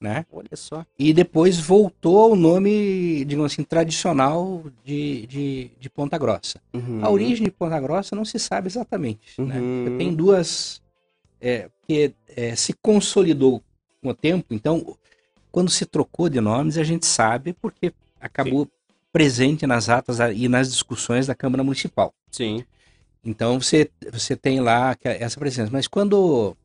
Né? 0.00 0.26
Olha 0.30 0.54
só. 0.54 0.84
E 0.98 1.14
depois 1.14 1.58
voltou 1.58 2.18
ao 2.18 2.36
nome, 2.36 3.24
digamos 3.24 3.52
assim, 3.52 3.62
tradicional 3.62 4.62
de, 4.84 5.26
de, 5.26 5.70
de 5.80 5.88
Ponta 5.88 6.18
Grossa. 6.18 6.60
Uhum. 6.74 7.00
A 7.02 7.08
origem 7.08 7.44
de 7.44 7.50
Ponta 7.50 7.80
Grossa 7.80 8.14
não 8.14 8.24
se 8.24 8.38
sabe 8.38 8.68
exatamente. 8.68 9.40
Né? 9.40 9.58
Uhum. 9.58 9.84
Né? 9.84 9.96
Tem 9.96 10.14
duas, 10.14 10.82
é, 11.44 11.68
que 11.86 12.14
é, 12.34 12.56
se 12.56 12.72
consolidou 12.72 13.62
com 14.02 14.08
o 14.08 14.14
tempo. 14.14 14.54
Então, 14.54 14.96
quando 15.52 15.70
se 15.70 15.84
trocou 15.84 16.30
de 16.30 16.40
nomes, 16.40 16.78
a 16.78 16.82
gente 16.82 17.04
sabe 17.04 17.52
porque 17.52 17.92
acabou 18.18 18.64
Sim. 18.64 18.70
presente 19.12 19.66
nas 19.66 19.90
atas 19.90 20.18
e 20.34 20.48
nas 20.48 20.72
discussões 20.72 21.26
da 21.26 21.34
Câmara 21.34 21.62
Municipal. 21.62 22.14
Sim. 22.30 22.64
Então 23.22 23.60
você, 23.60 23.90
você 24.10 24.34
tem 24.34 24.60
lá 24.60 24.96
essa 25.04 25.38
presença. 25.38 25.70
Mas 25.70 25.86
quando 25.86 26.56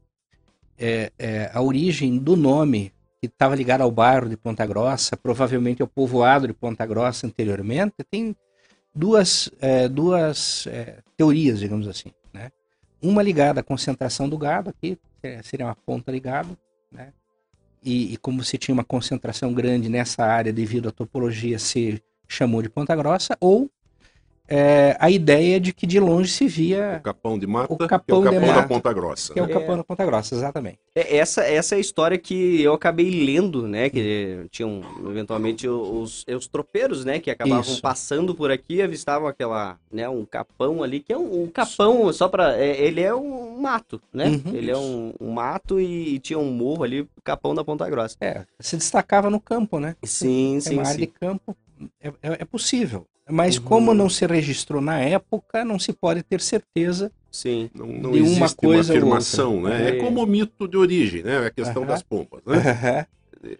é, 0.77 1.11
é, 1.19 1.51
a 1.53 1.61
origem 1.61 2.17
do 2.17 2.37
nome 2.37 2.93
que 3.19 3.27
estava 3.27 3.55
ligado 3.55 3.81
ao 3.81 3.91
bairro 3.91 4.29
de 4.29 4.37
Ponta 4.37 4.65
Grossa, 4.65 5.17
provavelmente 5.17 5.81
ao 5.81 5.87
povoado 5.87 6.47
de 6.47 6.53
Ponta 6.53 6.85
Grossa 6.85 7.27
anteriormente, 7.27 7.95
tem 8.09 8.33
duas, 8.95 9.49
é, 9.59 9.89
duas 9.89 10.67
é, 10.67 10.99
teorias, 11.17 11.59
digamos 11.59 11.85
assim. 11.85 12.11
Uma 13.01 13.23
ligada 13.23 13.62
à 13.62 13.63
concentração 13.63 14.27
do 14.27 14.38
gado, 14.38 14.69
aqui 14.69 14.97
seria 15.43 15.65
uma 15.65 15.75
ponta 15.75 16.12
ligada, 16.12 16.49
né? 16.91 17.13
e, 17.83 18.13
e, 18.13 18.17
como 18.17 18.43
se 18.43 18.57
tinha 18.57 18.73
uma 18.73 18.83
concentração 18.83 19.53
grande 19.53 19.89
nessa 19.89 20.23
área 20.23 20.51
devido 20.51 20.89
à 20.89 20.91
topologia, 20.91 21.57
se 21.57 22.01
chamou 22.27 22.62
de 22.62 22.69
Ponta 22.69 22.95
Grossa, 22.95 23.38
ou 23.39 23.69
é, 24.49 24.97
a 24.99 25.12
ideia 25.12 25.59
de 25.59 25.71
que 25.71 25.85
de 25.85 25.99
longe 25.99 26.31
se 26.31 26.47
via 26.47 26.97
o 26.99 27.03
capão 27.03 27.38
de 27.38 27.45
mata, 27.45 27.71
o 27.71 27.77
capão, 27.77 28.21
que 28.23 28.27
é 28.27 28.31
o 28.31 28.33
capão 28.33 28.55
da 28.55 28.63
Ponta 28.63 28.93
Grossa. 28.93 29.33
Que 29.33 29.39
é 29.39 29.43
o 29.43 29.47
capão 29.47 29.75
é. 29.75 29.77
da 29.77 29.83
Ponta 29.83 30.05
Grossa, 30.05 30.35
exatamente. 30.35 30.79
É, 30.95 31.17
essa, 31.17 31.43
essa 31.43 31.75
é 31.75 31.77
a 31.77 31.81
história 31.81 32.17
que 32.17 32.62
eu 32.62 32.73
acabei 32.73 33.09
lendo, 33.09 33.67
né? 33.67 33.89
Que 33.89 34.47
tinham 34.49 34.81
eventualmente 35.07 35.67
os, 35.67 36.25
os 36.27 36.47
tropeiros, 36.47 37.05
né? 37.05 37.19
Que 37.19 37.29
acabavam 37.29 37.62
Isso. 37.62 37.81
passando 37.81 38.33
por 38.33 38.49
aqui 38.49 38.75
e 38.75 38.81
avistavam 38.81 39.27
aquela, 39.27 39.77
né? 39.91 40.09
Um 40.09 40.25
capão 40.25 40.81
ali, 40.81 40.99
que 40.99 41.13
é 41.13 41.17
um, 41.17 41.43
um 41.43 41.47
capão, 41.47 42.12
só 42.12 42.27
para 42.27 42.57
é, 42.57 42.81
Ele 42.81 43.01
é 43.01 43.13
um 43.13 43.59
mato, 43.59 44.01
né? 44.12 44.29
Uhum. 44.29 44.55
Ele 44.55 44.71
é 44.71 44.77
um, 44.77 45.13
um 45.19 45.31
mato 45.31 45.79
e, 45.79 46.15
e, 46.15 46.19
tinha 46.19 46.39
um 46.39 46.51
morro 46.51 46.83
ali, 46.83 47.01
o 47.01 47.09
capão 47.23 47.53
da 47.53 47.63
Ponta 47.63 47.88
Grossa. 47.88 48.17
É, 48.19 48.45
se 48.59 48.75
destacava 48.75 49.29
no 49.29 49.39
campo, 49.39 49.79
né? 49.79 49.95
Sim, 50.03 50.57
é 50.57 50.59
sim. 50.59 50.73
Uma 50.75 50.88
área 50.88 50.97
de 50.97 51.07
campo 51.07 51.55
é, 52.01 52.07
é, 52.07 52.13
é 52.41 52.45
possível. 52.45 53.05
Mas 53.29 53.57
uhum. 53.57 53.63
como 53.63 53.93
não 53.93 54.09
se 54.09 54.25
registrou 54.25 54.81
na 54.81 54.99
época, 54.99 55.63
não 55.63 55.77
se 55.77 55.93
pode 55.93 56.23
ter 56.23 56.41
certeza 56.41 57.11
Sim. 57.31 57.69
Não, 57.73 57.87
não 57.87 58.11
de 58.11 58.21
uma 58.21 58.49
coisa 58.49 58.93
uma 58.93 58.97
afirmação, 58.97 59.61
né? 59.61 59.89
É. 59.89 59.89
é. 59.89 59.95
como 59.97 60.23
o 60.23 60.25
mito 60.25 60.67
de 60.67 60.77
origem, 60.77 61.23
né? 61.23 61.45
A 61.45 61.51
questão 61.51 61.83
uhum. 61.83 61.87
das 61.87 62.01
pompas, 62.01 62.41
né? 62.45 63.05
Uhum. 63.43 63.55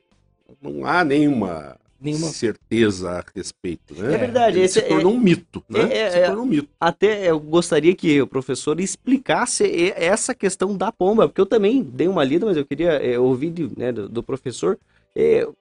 Não 0.62 0.86
há 0.86 1.05
nenhuma, 1.05 1.77
nenhuma 2.01 2.27
certeza 2.27 3.12
a 3.12 3.23
respeito, 3.34 3.93
né? 3.93 4.15
É 4.15 4.17
verdade. 4.17 4.58
Ele 4.58 4.65
esse 4.65 4.82
se 4.82 4.88
tornou 4.88 5.13
é, 5.13 5.15
um 5.15 5.19
mito, 5.19 5.63
né? 5.69 5.93
É, 5.93 6.10
se 6.10 6.25
tornou 6.25 6.43
um 6.43 6.47
mito. 6.47 6.67
Até 6.79 7.29
eu 7.29 7.39
gostaria 7.39 7.95
que 7.95 8.21
o 8.21 8.27
professor 8.27 8.79
explicasse 8.79 9.93
essa 9.95 10.34
questão 10.34 10.75
da 10.75 10.91
pomba, 10.91 11.27
porque 11.27 11.39
eu 11.39 11.45
também 11.45 11.84
dei 11.84 12.08
uma 12.08 12.23
lida, 12.23 12.45
mas 12.45 12.58
eu 12.58 12.65
queria 12.65 12.93
é, 12.93 13.19
ouvir 13.19 13.53
né, 13.77 13.91
do, 13.91 14.10
do 14.10 14.23
professor 14.23 14.77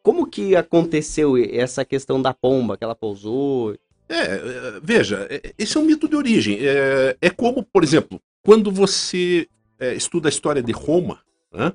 como 0.03 0.27
que 0.27 0.55
aconteceu 0.55 1.37
essa 1.37 1.85
questão 1.85 2.21
da 2.21 2.33
pomba, 2.33 2.77
que 2.77 2.85
ela 2.85 2.95
pousou? 2.95 3.75
É, 4.09 4.17
é, 4.17 4.81
veja, 4.83 5.27
é, 5.31 5.53
esse 5.59 5.77
é 5.77 5.81
um 5.81 5.85
mito 5.85 6.09
de 6.09 6.17
origem. 6.17 6.59
É, 6.61 7.17
é 7.21 7.31
como, 7.31 7.63
por 7.63 7.85
exemplo, 7.85 8.21
quando 8.43 8.73
você 8.73 9.47
é, 9.79 9.95
estuda 9.95 10.29
a 10.29 10.31
história 10.31 10.63
de 10.63 10.73
Roma, 10.73 11.21
né, 11.53 11.73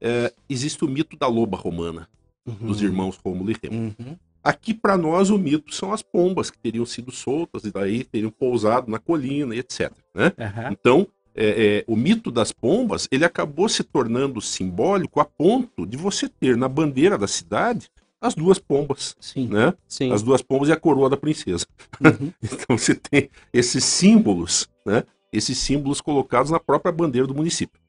é, 0.00 0.32
existe 0.48 0.84
o 0.84 0.88
mito 0.88 1.16
da 1.16 1.26
loba 1.26 1.56
romana, 1.56 2.08
uhum. 2.46 2.66
dos 2.66 2.82
irmãos 2.82 3.16
Rômulo 3.16 3.50
e 3.50 3.56
Remo. 3.62 3.94
Uhum. 3.98 4.16
Aqui, 4.44 4.74
para 4.74 4.96
nós, 4.98 5.30
o 5.30 5.38
mito 5.38 5.72
são 5.72 5.92
as 5.92 6.02
pombas 6.02 6.50
que 6.50 6.58
teriam 6.58 6.84
sido 6.84 7.12
soltas 7.12 7.64
e 7.64 7.70
daí 7.70 8.04
teriam 8.04 8.30
pousado 8.30 8.90
na 8.90 8.98
colina 8.98 9.54
e 9.54 9.60
etc. 9.60 9.92
Né? 10.14 10.32
Uhum. 10.36 10.72
Então, 10.72 11.06
é, 11.34 11.84
o 11.86 11.96
mito 11.96 12.30
das 12.30 12.52
pombas 12.52 13.08
ele 13.10 13.24
acabou 13.24 13.68
se 13.68 13.82
tornando 13.82 14.40
simbólico 14.40 15.20
a 15.20 15.24
ponto 15.24 15.86
de 15.86 15.96
você 15.96 16.28
ter 16.28 16.56
na 16.56 16.68
bandeira 16.68 17.16
da 17.16 17.26
cidade 17.26 17.90
as 18.22 18.36
duas 18.36 18.58
pombas. 18.58 19.16
Sim. 19.20 19.48
Né? 19.48 19.74
Sim. 19.88 20.12
As 20.12 20.22
duas 20.22 20.40
pombas 20.40 20.68
e 20.68 20.72
a 20.72 20.76
coroa 20.76 21.10
da 21.10 21.16
princesa. 21.16 21.66
Uhum. 22.00 22.32
então 22.40 22.78
você 22.78 22.94
tem 22.94 23.28
esses 23.52 23.84
símbolos, 23.84 24.68
né? 24.86 25.02
Esses 25.32 25.58
símbolos 25.58 26.00
colocados 26.00 26.50
na 26.50 26.60
própria 26.60 26.92
bandeira 26.92 27.26
do 27.26 27.34
município. 27.34 27.80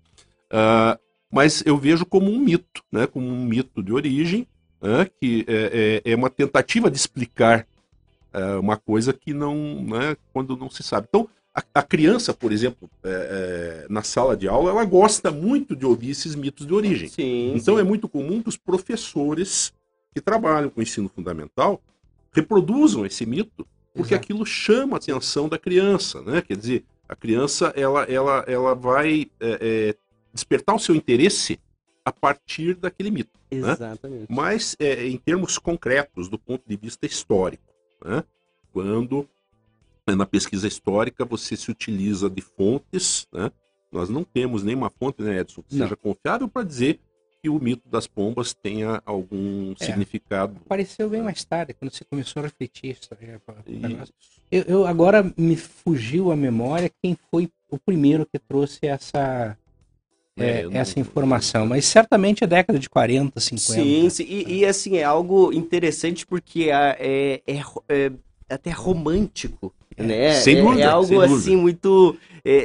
Uh, 0.52 0.98
mas 1.32 1.62
eu 1.66 1.78
vejo 1.78 2.06
como 2.06 2.32
um 2.32 2.40
mito, 2.40 2.84
né? 2.92 3.06
Como 3.06 3.28
um 3.28 3.46
mito 3.46 3.84
de 3.84 3.94
origem, 3.94 4.48
né? 4.82 5.08
que 5.20 5.46
é, 5.48 6.02
é, 6.06 6.12
é, 6.12 6.16
uma 6.16 6.30
tentativa 6.30 6.90
de 6.90 6.98
explicar 6.98 7.68
uh, 8.34 8.60
uma 8.60 8.78
coisa 8.78 9.14
que 9.14 9.34
não, 9.34 9.84
né? 9.84 10.18
Quando 10.34 10.58
não 10.58 10.70
se 10.70 10.82
sabe. 10.82 11.08
Então 11.10 11.30
a, 11.56 11.64
a 11.76 11.84
criança, 11.84 12.34
por 12.34 12.52
exemplo, 12.52 12.90
é, 13.04 13.86
é, 13.86 13.88
na 13.90 14.02
sala 14.02 14.36
de 14.36 14.48
aula, 14.48 14.72
ela 14.72 14.86
gosta 14.86 15.32
muito 15.32 15.76
de 15.76 15.86
ouvir 15.86 16.12
esses 16.12 16.36
mitos 16.36 16.66
de 16.66 16.74
origem. 16.74 17.10
Sim, 17.10 17.54
então 17.56 17.76
sim. 17.76 17.82
é 17.82 17.84
muito 17.84 18.10
comum 18.10 18.42
que 18.42 18.50
os 18.50 18.58
professores 18.58 19.74
que 20.14 20.22
trabalham 20.22 20.70
com 20.70 20.82
ensino 20.82 21.10
fundamental 21.10 21.82
reproduzam 22.32 23.06
esse 23.06 23.26
mito 23.26 23.66
porque 23.94 24.16
Exato. 24.16 24.26
aquilo 24.26 24.46
chama 24.46 24.96
a 24.96 24.98
atenção 24.98 25.48
da 25.48 25.58
criança, 25.58 26.22
né? 26.24 26.42
Quer 26.42 26.58
dizer, 26.58 26.84
a 27.08 27.16
criança 27.16 27.72
ela, 27.76 28.04
ela, 28.06 28.44
ela 28.48 28.74
vai 28.74 29.30
é, 29.40 29.58
é, 29.62 29.96
despertar 30.34 30.76
o 30.76 30.80
seu 30.80 30.96
interesse 30.96 31.60
a 32.04 32.12
partir 32.12 32.74
daquele 32.76 33.12
mito. 33.12 33.40
Né? 33.52 33.60
Exatamente. 33.60 34.22
Né? 34.22 34.28
Mas 34.28 34.76
é, 34.80 35.08
em 35.08 35.18
termos 35.18 35.60
concretos, 35.60 36.28
do 36.28 36.40
ponto 36.40 36.64
de 36.68 36.76
vista 36.76 37.06
histórico, 37.06 37.64
né? 38.04 38.24
quando 38.74 39.30
na 40.08 40.26
pesquisa 40.26 40.68
histórica 40.68 41.24
você 41.24 41.56
se 41.56 41.72
utiliza 41.72 42.30
de 42.30 42.42
fontes, 42.42 43.28
né? 43.32 43.52
nós 43.92 44.10
não 44.10 44.24
temos 44.24 44.64
nenhuma 44.64 44.90
fonte, 44.90 45.22
né, 45.22 45.40
Edson, 45.40 45.62
que 45.62 45.76
não. 45.76 45.86
seja 45.86 45.96
confiável 45.96 46.48
para 46.48 46.64
dizer 46.64 47.00
que 47.42 47.50
o 47.50 47.60
mito 47.60 47.88
das 47.90 48.08
pombas 48.08 48.54
tenha 48.54 49.02
algum 49.06 49.74
é, 49.80 49.86
significado. 49.86 50.56
Apareceu 50.66 51.10
bem 51.10 51.22
mais 51.22 51.44
tarde, 51.44 51.74
quando 51.74 51.92
você 51.92 52.04
começou 52.06 52.40
a 52.40 52.44
refletir 52.44 52.98
eu, 54.52 54.64
eu, 54.64 54.88
agora 54.88 55.32
me 55.38 55.56
fugiu 55.56 56.32
a 56.32 56.36
memória 56.36 56.92
quem 57.02 57.18
foi 57.30 57.50
o 57.70 57.78
primeiro 57.78 58.26
que 58.26 58.40
trouxe 58.40 58.86
essa 58.86 59.58
é, 60.38 60.62
é, 60.62 60.70
essa 60.74 61.00
informação, 61.00 61.66
mas 61.66 61.86
certamente 61.86 62.44
é 62.44 62.48
década 62.48 62.80
de 62.80 62.90
40, 62.90 63.40
50. 63.40 63.60
Sim, 63.60 64.10
sim. 64.10 64.24
E, 64.24 64.60
e 64.60 64.66
assim, 64.66 64.98
é 64.98 65.04
algo 65.04 65.54
interessante 65.54 66.26
porque 66.26 66.70
é, 66.72 66.98
é, 67.00 67.42
é, 67.46 68.12
é 68.50 68.54
até 68.54 68.72
romântico, 68.72 69.74
é, 69.83 69.83
né? 69.98 70.34
Sem 70.34 70.62
dúvida, 70.64 70.84
é, 70.84 70.86
algo 70.86 71.22
assim 71.22 71.56
muito 71.56 72.18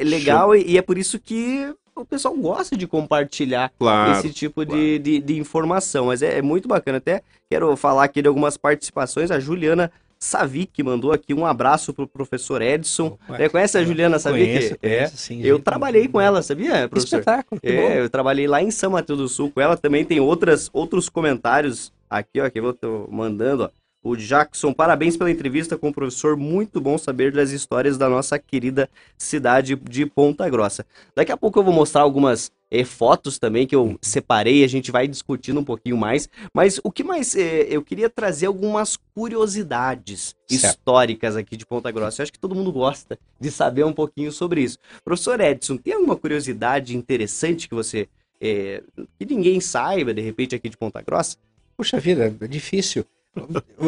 legal 0.04 0.56
e, 0.56 0.72
e, 0.72 0.78
é 0.78 0.82
por 0.82 0.98
isso 0.98 1.18
que 1.18 1.72
o 2.00 2.04
pessoal 2.04 2.34
gosta 2.34 2.76
de 2.76 2.86
compartilhar 2.86 3.72
claro, 3.78 4.18
esse 4.18 4.30
tipo 4.32 4.64
claro. 4.64 4.80
de, 4.80 4.98
de, 4.98 5.20
de, 5.20 5.38
informação. 5.38 6.06
Mas 6.06 6.22
é, 6.22 6.38
é, 6.38 6.42
muito 6.42 6.68
bacana. 6.68 6.98
Até 6.98 7.22
quero 7.50 7.76
falar 7.76 8.04
aqui 8.04 8.22
de 8.22 8.28
algumas 8.28 8.56
participações. 8.56 9.30
A 9.30 9.40
Juliana 9.40 9.90
Savic 10.18 10.82
mandou 10.82 11.12
aqui 11.12 11.32
um 11.32 11.46
abraço 11.46 11.92
pro 11.92 12.06
professor 12.06 12.62
Edson. 12.62 13.18
Opa, 13.28 13.42
é, 13.42 13.48
conhece 13.48 13.78
a 13.78 13.84
Juliana 13.84 14.18
Savic? 14.18 14.46
Conheço, 14.46 14.76
é, 14.82 15.06
sim, 15.08 15.42
eu 15.42 15.58
trabalhei 15.58 16.08
com 16.08 16.20
ela, 16.20 16.42
sabia, 16.42 16.88
professor? 16.88 17.18
Espetáculo. 17.18 17.60
É, 17.62 18.00
eu 18.00 18.10
trabalhei 18.10 18.46
lá 18.46 18.62
em 18.62 18.70
São 18.70 18.92
Mateus 18.92 19.18
do 19.18 19.28
Sul 19.28 19.50
com 19.50 19.60
ela. 19.60 19.76
Também 19.76 20.04
tem 20.04 20.20
outras, 20.20 20.68
outros 20.72 21.08
comentários 21.08 21.92
aqui, 22.08 22.40
ó, 22.40 22.48
que 22.50 22.58
eu 22.58 22.72
tô 22.72 23.08
mandando, 23.10 23.64
ó. 23.64 23.70
O 24.08 24.16
Jackson, 24.16 24.72
parabéns 24.72 25.18
pela 25.18 25.30
entrevista 25.30 25.76
com 25.76 25.90
o 25.90 25.92
professor. 25.92 26.34
Muito 26.34 26.80
bom 26.80 26.96
saber 26.96 27.30
das 27.30 27.50
histórias 27.50 27.98
da 27.98 28.08
nossa 28.08 28.38
querida 28.38 28.88
cidade 29.18 29.76
de 29.76 30.06
Ponta 30.06 30.48
Grossa. 30.48 30.86
Daqui 31.14 31.30
a 31.30 31.36
pouco 31.36 31.58
eu 31.58 31.62
vou 31.62 31.74
mostrar 31.74 32.00
algumas 32.00 32.50
eh, 32.70 32.86
fotos 32.86 33.38
também 33.38 33.66
que 33.66 33.76
eu 33.76 33.98
separei, 34.00 34.64
a 34.64 34.66
gente 34.66 34.90
vai 34.90 35.06
discutindo 35.06 35.60
um 35.60 35.64
pouquinho 35.64 35.98
mais. 35.98 36.26
Mas 36.54 36.80
o 36.82 36.90
que 36.90 37.04
mais 37.04 37.36
eh, 37.36 37.66
eu 37.68 37.82
queria 37.82 38.08
trazer 38.08 38.46
algumas 38.46 38.96
curiosidades 39.14 40.34
certo. 40.48 40.64
históricas 40.64 41.36
aqui 41.36 41.54
de 41.54 41.66
Ponta 41.66 41.90
Grossa. 41.90 42.22
Eu 42.22 42.24
acho 42.24 42.32
que 42.32 42.38
todo 42.38 42.54
mundo 42.54 42.72
gosta 42.72 43.18
de 43.38 43.50
saber 43.50 43.84
um 43.84 43.92
pouquinho 43.92 44.32
sobre 44.32 44.62
isso. 44.62 44.78
Professor 45.04 45.38
Edson, 45.38 45.76
tem 45.76 45.92
alguma 45.92 46.16
curiosidade 46.16 46.96
interessante 46.96 47.68
que 47.68 47.74
você 47.74 48.08
eh, 48.40 48.82
que 49.18 49.26
ninguém 49.26 49.60
saiba 49.60 50.14
de 50.14 50.22
repente 50.22 50.54
aqui 50.54 50.70
de 50.70 50.78
Ponta 50.78 51.02
Grossa? 51.02 51.36
Puxa 51.76 52.00
vida, 52.00 52.34
é 52.40 52.46
difícil. 52.46 53.04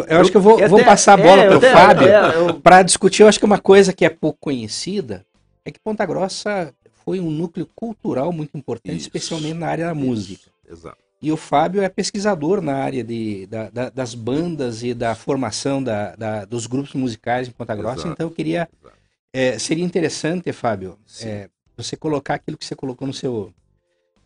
Eu 0.09 0.21
acho 0.21 0.31
que 0.31 0.37
eu 0.37 0.41
vou, 0.41 0.69
vou 0.69 0.85
passar 0.85 1.15
a 1.15 1.17
bola 1.17 1.43
é, 1.43 1.49
para 1.49 1.59
o 1.59 1.61
Fábio 1.61 2.09
é, 2.09 2.37
eu... 2.37 2.61
para 2.61 2.83
discutir. 2.83 3.23
Eu 3.23 3.29
acho 3.29 3.39
que 3.39 3.45
uma 3.45 3.59
coisa 3.59 3.93
que 3.93 4.05
é 4.05 4.11
pouco 4.11 4.39
conhecida 4.41 5.25
é 5.65 5.71
que 5.71 5.81
Ponta 5.81 6.07
Grossa 6.07 6.73
foi 7.05 7.21
um 7.21 7.31
núcleo 7.31 7.69
cultural 7.75 8.33
muito 8.33 8.57
importante, 8.57 8.99
Isso. 8.99 9.07
especialmente 9.07 9.55
na 9.55 9.67
área 9.69 9.87
da 9.87 9.95
música. 9.95 10.51
Exato. 10.69 10.97
E 11.23 11.31
o 11.31 11.37
Fábio 11.37 11.83
é 11.83 11.89
pesquisador 11.89 12.63
na 12.63 12.77
área 12.77 13.05
de, 13.05 13.47
da, 13.47 13.69
da, 13.69 13.91
das 13.91 14.15
bandas 14.15 14.83
e 14.83 14.95
da 14.95 15.15
formação 15.15 15.83
da, 15.83 16.17
da, 16.17 16.45
dos 16.47 16.67
grupos 16.67 16.95
musicais 16.95 17.47
em 17.47 17.51
Ponta 17.51 17.75
Grossa. 17.75 18.01
Exato. 18.01 18.13
Então 18.13 18.27
eu 18.27 18.31
queria. 18.31 18.69
É, 19.33 19.59
seria 19.59 19.85
interessante, 19.85 20.51
Fábio, 20.53 20.99
é, 21.23 21.49
você 21.77 21.97
colocar 21.97 22.35
aquilo 22.35 22.57
que 22.57 22.65
você 22.65 22.75
colocou 22.75 23.07
no 23.07 23.15
seu, 23.15 23.53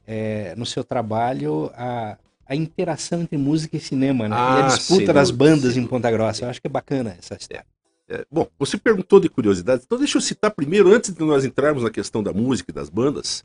é, 0.06 0.54
no 0.56 0.64
seu 0.64 0.82
trabalho, 0.84 1.70
a, 1.74 2.16
a 2.46 2.54
interação 2.54 3.22
entre 3.22 3.36
música 3.36 3.76
e 3.76 3.80
cinema, 3.80 4.28
né? 4.28 4.36
Ah, 4.36 4.58
e 4.58 4.62
a 4.62 4.66
ah, 4.66 4.68
disputa 4.68 5.12
das 5.12 5.30
bandas 5.30 5.76
em 5.76 5.86
Ponta 5.86 6.10
Grossa. 6.10 6.44
Eu 6.44 6.50
acho 6.50 6.60
que 6.60 6.66
é 6.66 6.70
bacana 6.70 7.16
essa 7.18 7.34
história. 7.34 7.64
É, 8.06 8.26
bom, 8.30 8.46
você 8.58 8.76
perguntou 8.76 9.18
de 9.18 9.30
curiosidades, 9.30 9.86
então 9.86 9.96
deixa 9.96 10.18
eu 10.18 10.20
citar 10.20 10.50
primeiro, 10.50 10.92
antes 10.92 11.14
de 11.14 11.24
nós 11.24 11.42
entrarmos 11.42 11.82
na 11.82 11.90
questão 11.90 12.22
da 12.22 12.34
música 12.34 12.70
e 12.70 12.74
das 12.74 12.90
bandas, 12.90 13.42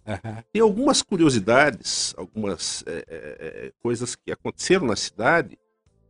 tem 0.51 0.61
algumas 0.61 1.01
curiosidades, 1.01 2.13
algumas 2.17 2.83
é, 2.85 2.91
é, 2.91 3.03
é, 3.07 3.71
coisas 3.81 4.15
que 4.15 4.29
aconteceram 4.31 4.85
na 4.85 4.97
cidade 4.97 5.57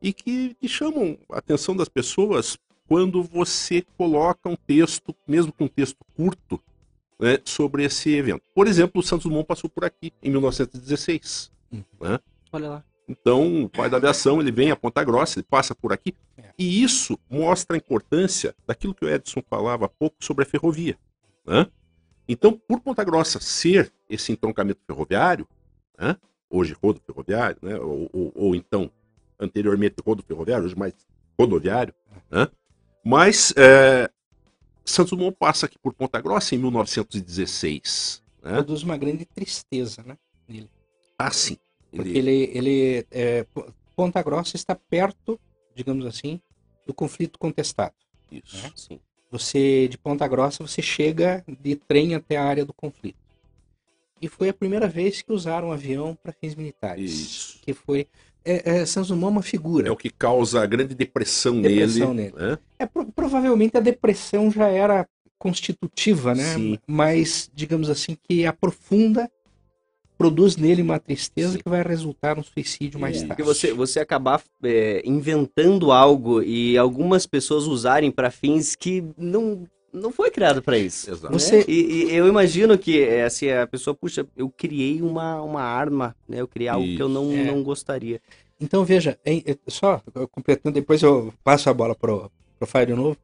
e 0.01 0.11
que, 0.11 0.55
que 0.59 0.67
chamam 0.67 1.15
a 1.31 1.37
atenção 1.37 1.75
das 1.75 1.87
pessoas 1.87 2.57
quando 2.87 3.21
você 3.21 3.85
coloca 3.95 4.49
um 4.49 4.55
texto, 4.55 5.15
mesmo 5.27 5.51
com 5.53 5.65
um 5.65 5.67
texto 5.67 6.03
curto, 6.15 6.59
né, 7.19 7.37
sobre 7.45 7.83
esse 7.83 8.09
evento. 8.15 8.41
Por 8.55 8.65
exemplo, 8.65 8.99
o 8.99 9.03
Santos 9.03 9.25
Dumont 9.25 9.45
passou 9.45 9.69
por 9.69 9.85
aqui 9.85 10.11
em 10.23 10.31
1916. 10.31 11.51
Uhum. 11.71 11.83
Né? 12.01 12.19
Olha 12.51 12.69
lá. 12.69 12.83
Então, 13.07 13.63
o 13.63 13.69
pai 13.69 13.89
da 13.89 13.97
aviação, 13.97 14.39
ele 14.39 14.51
vem 14.51 14.69
a 14.69 14.75
Ponta 14.75 15.03
Grossa, 15.03 15.39
ele 15.39 15.47
passa 15.49 15.73
por 15.73 15.91
aqui. 15.91 16.15
É. 16.37 16.53
E 16.57 16.83
isso 16.83 17.17
mostra 17.27 17.75
a 17.75 17.77
importância 17.77 18.55
daquilo 18.67 18.93
que 18.93 19.03
o 19.03 19.09
Edson 19.09 19.41
falava 19.49 19.85
há 19.85 19.89
pouco 19.89 20.17
sobre 20.19 20.43
a 20.43 20.47
ferrovia. 20.47 20.95
Né? 21.43 21.65
Então, 22.27 22.53
por 22.53 22.79
Ponta 22.79 23.03
Grossa 23.03 23.39
ser 23.39 23.91
esse 24.07 24.31
entroncamento 24.31 24.79
ferroviário, 24.85 25.47
né? 25.97 26.15
hoje 26.47 26.77
rodo 26.79 27.01
ferroviário, 27.03 27.57
né? 27.63 27.79
ou, 27.79 28.07
ou, 28.13 28.31
ou, 28.35 28.55
então, 28.55 28.91
anteriormente 29.39 29.95
rodo 30.05 30.21
ferroviário, 30.21 30.65
hoje 30.65 30.77
mais 30.77 30.93
rodoviário, 31.39 31.93
né? 32.29 32.47
mas 33.03 33.51
é, 33.57 34.07
Santos 34.85 35.11
Dumont 35.11 35.35
passa 35.35 35.65
aqui 35.65 35.79
por 35.79 35.93
Ponta 35.93 36.21
Grossa 36.21 36.53
em 36.53 36.59
1916. 36.59 38.21
Né? 38.43 38.53
Produz 38.53 38.83
uma 38.83 38.97
grande 38.97 39.25
tristeza, 39.25 40.03
né? 40.03 40.15
Nele. 40.47 40.69
Ah, 41.17 41.31
sim. 41.31 41.57
Porque 41.91 42.17
ele, 42.17 42.51
ele 42.53 43.05
é, 43.11 43.45
Ponta 43.95 44.21
Grossa 44.21 44.55
está 44.55 44.75
perto, 44.75 45.39
digamos 45.75 46.05
assim, 46.05 46.39
do 46.85 46.93
conflito 46.93 47.37
contestado. 47.37 47.95
Isso, 48.31 48.63
né? 48.63 48.71
sim. 48.75 48.99
Você, 49.31 49.87
de 49.87 49.97
Ponta 49.97 50.27
Grossa, 50.27 50.65
você 50.65 50.81
chega 50.81 51.43
de 51.61 51.75
trem 51.75 52.15
até 52.15 52.37
a 52.37 52.43
área 52.43 52.65
do 52.65 52.73
conflito. 52.73 53.17
E 54.21 54.27
foi 54.27 54.49
a 54.49 54.53
primeira 54.53 54.87
vez 54.87 55.21
que 55.21 55.31
usaram 55.31 55.69
um 55.69 55.71
avião 55.71 56.17
para 56.21 56.33
fins 56.33 56.55
militares. 56.55 57.11
Isso. 57.11 57.59
Que 57.61 57.73
foi. 57.73 58.07
É, 58.43 58.81
é, 58.81 58.83
Dumont 59.07 59.25
é 59.25 59.29
uma 59.29 59.41
figura. 59.41 59.87
É 59.87 59.91
o 59.91 59.97
que 59.97 60.09
causa 60.09 60.61
a 60.61 60.65
grande 60.65 60.95
depressão, 60.95 61.61
depressão 61.61 62.13
nele. 62.13 62.31
nele. 62.31 62.49
Né? 62.51 62.57
É, 62.79 62.85
pro, 62.85 63.05
provavelmente 63.11 63.77
a 63.77 63.79
depressão 63.79 64.51
já 64.51 64.67
era 64.67 65.07
constitutiva, 65.37 66.33
né? 66.33 66.55
Sim. 66.55 66.79
Mas, 66.85 67.49
digamos 67.53 67.89
assim, 67.89 68.17
que 68.27 68.45
aprofunda 68.45 69.29
produz 70.19 70.57
nele 70.57 70.81
uma 70.81 70.99
tristeza 70.99 71.53
Sim. 71.53 71.59
que 71.59 71.69
vai 71.69 71.81
resultar 71.81 72.35
num 72.35 72.43
suicídio 72.43 72.99
mais 72.99 73.15
é. 73.15 73.19
tarde. 73.19 73.29
Porque 73.29 73.43
você, 73.43 73.73
você 73.73 74.01
acabar 74.01 74.43
é, 74.61 75.01
inventando 75.05 75.93
algo 75.93 76.43
e 76.43 76.77
algumas 76.77 77.25
pessoas 77.25 77.63
usarem 77.63 78.11
para 78.11 78.29
fins 78.29 78.75
que 78.75 79.01
não 79.17 79.65
não 79.91 80.11
foi 80.11 80.29
criado 80.29 80.61
para 80.61 80.77
isso. 80.77 81.09
Exato. 81.09 81.33
Você... 81.33 81.65
E, 81.67 82.11
e, 82.11 82.15
eu 82.15 82.27
imagino 82.27 82.77
que 82.77 83.01
é, 83.01 83.23
assim, 83.23 83.49
a 83.49 83.65
pessoa, 83.65 83.95
puxa, 83.95 84.27
eu 84.37 84.47
criei 84.47 85.01
uma, 85.01 85.41
uma 85.41 85.63
arma, 85.63 86.15
né? 86.27 86.41
Eu 86.41 86.47
criei 86.47 86.67
algo 86.67 86.85
isso. 86.85 86.97
que 86.97 87.01
eu 87.01 87.09
não, 87.09 87.31
é. 87.31 87.45
não 87.45 87.63
gostaria. 87.63 88.21
Então, 88.61 88.85
veja, 88.85 89.17
é, 89.25 89.57
só 89.67 89.99
completando, 90.31 90.75
depois 90.75 91.01
eu 91.01 91.33
passo 91.43 91.71
a 91.71 91.73
bola 91.73 91.95
pro, 91.95 92.29
pro 92.59 92.67
Fábio 92.67 92.95
de 92.95 93.01
novo. 93.01 93.17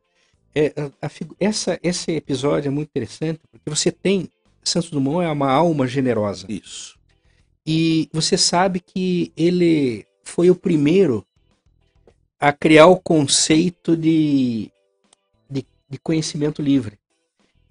É, 0.56 0.74
a, 0.76 1.06
a, 1.06 1.12
essa, 1.40 1.78
esse 1.84 2.14
episódio 2.14 2.70
é 2.70 2.72
muito 2.72 2.90
interessante, 2.90 3.42
porque 3.52 3.70
você 3.70 3.92
tem 3.92 4.28
Santos 4.70 4.90
Dumont 4.90 5.26
é 5.26 5.32
uma 5.32 5.52
alma 5.52 5.88
generosa. 5.88 6.46
Isso. 6.50 6.98
E 7.66 8.10
você 8.14 8.38
sabe 8.38 8.80
que 8.80 9.32
ele 9.36 10.06
foi 10.24 10.50
o 10.50 10.56
primeiro 10.56 11.26
a 12.40 12.52
criar 12.52 12.88
o 12.88 12.98
conceito 12.98 13.96
de, 13.98 14.72
de, 15.50 15.66
de 15.90 15.98
conhecimento 16.00 16.62
livre. 16.62 17.00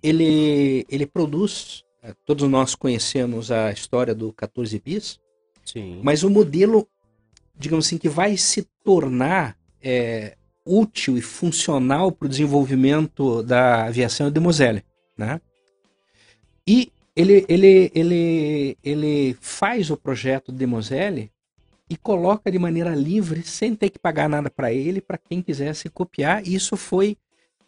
Ele, 0.03 0.85
ele 0.89 1.07
produz, 1.07 1.85
é, 2.03 2.15
todos 2.27 2.49
nós 2.49 2.75
conhecemos 2.75 3.51
a 3.51 3.71
história 3.71 4.15
do 4.15 4.33
14 4.33 4.81
bis, 4.81 5.21
Sim. 5.65 6.01
mas 6.03 6.23
o 6.23 6.31
modelo, 6.31 6.89
digamos 7.57 7.87
assim, 7.87 7.99
que 7.99 8.09
vai 8.09 8.37
se 8.37 8.67
tornar 8.83 9.57
é, 9.83 10.37
útil 10.65 11.17
e 11.17 11.23
funcional 11.23 12.11
para 12.11 12.27
o 12.27 12.29
desenvolvimento 12.29 13.43
da 13.43 13.85
aviação 13.85 14.27
é 14.27 14.31
o 14.31 14.33
de 14.33 14.41
Moselle, 14.41 14.85
né? 15.17 15.41
E 16.67 16.91
ele, 17.15 17.45
ele, 17.49 17.93
ele, 17.95 18.79
ele 18.83 19.37
faz 19.41 19.91
o 19.91 19.97
projeto 19.97 20.51
de 20.51 20.67
Moselle 20.67 21.31
e 21.89 21.97
coloca 21.97 22.51
de 22.51 22.59
maneira 22.59 22.95
livre, 22.95 23.43
sem 23.43 23.75
ter 23.75 23.91
que 23.91 23.99
pagar 23.99 24.29
nada 24.29 24.51
para 24.51 24.73
ele, 24.73 25.01
para 25.01 25.19
quem 25.19 25.43
quisesse 25.43 25.89
copiar. 25.89 26.47
Isso 26.47 26.77
foi 26.77 27.17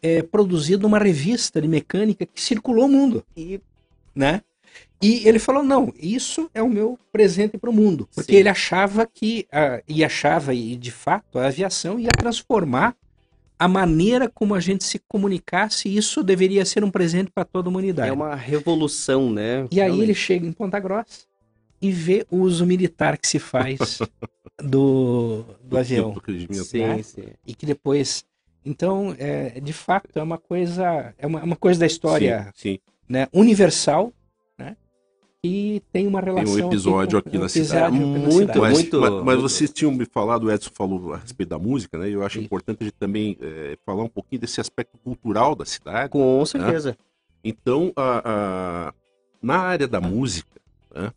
é, 0.01 0.21
produzido 0.21 0.83
numa 0.83 0.99
revista 0.99 1.61
de 1.61 1.67
mecânica 1.67 2.25
que 2.25 2.41
circulou 2.41 2.85
o 2.85 2.89
mundo. 2.89 3.23
E, 3.35 3.61
né? 4.15 4.41
E 5.01 5.27
ele 5.27 5.39
falou: 5.39 5.63
não, 5.63 5.93
isso 5.99 6.49
é 6.53 6.61
o 6.61 6.69
meu 6.69 6.99
presente 7.11 7.57
para 7.57 7.69
o 7.69 7.73
mundo. 7.73 8.09
Porque 8.13 8.33
Sim. 8.33 8.39
ele 8.39 8.49
achava 8.49 9.05
que, 9.05 9.47
uh, 9.53 9.83
e 9.87 10.03
achava, 10.03 10.53
e 10.53 10.75
de 10.75 10.91
fato, 10.91 11.37
a 11.37 11.47
aviação 11.47 11.99
ia 11.99 12.11
transformar 12.11 12.95
a 13.59 13.67
maneira 13.67 14.29
como 14.29 14.53
a 14.53 14.59
gente 14.59 14.83
se 14.83 14.99
comunicasse, 15.07 15.93
isso 15.93 16.23
deveria 16.23 16.63
ser 16.65 16.83
um 16.83 16.91
presente 16.91 17.31
para 17.31 17.43
toda 17.43 17.67
a 17.67 17.71
humanidade. 17.71 18.09
É 18.09 18.13
uma 18.13 18.35
revolução, 18.35 19.31
né? 19.31 19.67
E 19.71 19.81
aí 19.81 19.99
ele 19.99 20.13
chega 20.13 20.45
em 20.45 20.51
Ponta 20.51 20.79
Grossa 20.79 21.25
e 21.81 21.91
vê 21.91 22.25
o 22.29 22.37
uso 22.37 22.65
militar 22.65 23.17
que 23.17 23.27
se 23.27 23.39
faz 23.39 23.99
do, 24.61 25.43
do, 25.43 25.45
do 25.63 25.77
avião. 25.77 26.15
Sim, 26.51 26.79
né? 26.79 27.03
sim. 27.03 27.23
E 27.45 27.55
que 27.55 27.65
depois. 27.65 28.25
Então, 28.65 29.15
é, 29.17 29.59
de 29.59 29.73
fato, 29.73 30.19
é 30.19 30.21
uma 30.23 30.37
coisa. 30.37 31.13
É 31.17 31.25
uma, 31.25 31.43
uma 31.43 31.55
coisa 31.55 31.79
da 31.79 31.85
história 31.85 32.51
sim, 32.55 32.73
sim. 32.73 32.79
Né, 33.07 33.27
universal 33.31 34.13
e 35.43 35.81
tem 35.93 36.07
uma 36.07 36.19
relação. 36.19 36.55
Tem 36.55 36.63
um 36.63 36.67
episódio 36.67 37.19
aqui, 37.19 37.29
com, 37.29 37.37
aqui 37.37 37.43
na 37.43 37.49
cidade. 37.49 37.95
Muito, 37.95 38.59
mas, 38.59 38.73
muito. 38.73 38.99
Mas, 38.99 39.23
mas, 39.23 39.41
vocês 39.41 39.71
tinham 39.71 39.91
me 39.91 40.05
falado, 40.05 40.45
o 40.45 40.51
Edson 40.51 40.71
falou 40.73 41.13
a 41.13 41.17
respeito 41.17 41.49
da 41.49 41.59
música, 41.59 41.97
né? 41.97 42.09
Eu 42.09 42.23
acho 42.23 42.37
Isso. 42.37 42.45
importante 42.45 42.77
a 42.81 42.83
gente 42.85 42.95
também 42.95 43.37
é, 43.39 43.77
falar 43.85 44.03
um 44.03 44.09
pouquinho 44.09 44.41
desse 44.41 44.59
aspecto 44.59 44.97
cultural 44.97 45.55
da 45.55 45.65
cidade. 45.65 46.09
Com 46.09 46.39
né? 46.39 46.45
certeza. 46.45 46.97
Então, 47.43 47.93
a, 47.95 48.21
a, 48.89 48.93
na 49.41 49.57
área 49.57 49.87
da 49.87 50.01
música, 50.01 50.59
né? 50.93 51.11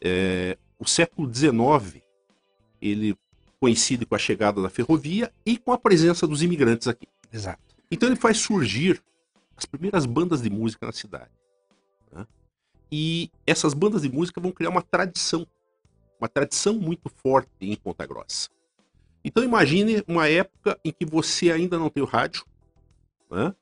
é, 0.00 0.58
o 0.78 0.86
século 0.86 1.32
XIX 1.32 2.02
ele 2.80 3.16
coincide 3.60 4.04
com 4.04 4.16
a 4.16 4.18
chegada 4.18 4.60
da 4.60 4.68
ferrovia 4.68 5.32
e 5.46 5.56
com 5.56 5.72
a 5.72 5.78
presença 5.78 6.26
dos 6.26 6.42
imigrantes 6.42 6.88
aqui. 6.88 7.06
Exato. 7.32 7.60
Então 7.88 8.08
ele 8.08 8.16
faz 8.16 8.38
surgir 8.38 9.00
as 9.56 9.64
primeiras 9.64 10.04
bandas 10.04 10.42
de 10.42 10.50
música 10.50 10.84
na 10.84 10.92
cidade. 10.92 11.30
E 12.94 13.30
essas 13.46 13.72
bandas 13.72 14.02
de 14.02 14.12
música 14.12 14.38
vão 14.38 14.52
criar 14.52 14.68
uma 14.68 14.82
tradição, 14.82 15.46
uma 16.20 16.28
tradição 16.28 16.74
muito 16.74 17.08
forte 17.08 17.50
em 17.62 17.74
Ponta 17.74 18.04
Grossa. 18.04 18.50
Então 19.24 19.42
imagine 19.42 20.04
uma 20.06 20.28
época 20.28 20.78
em 20.84 20.92
que 20.92 21.06
você 21.06 21.50
ainda 21.50 21.78
não 21.78 21.88
tem 21.88 22.02
o 22.02 22.06
rádio, 22.06 22.44
né? 23.30 23.54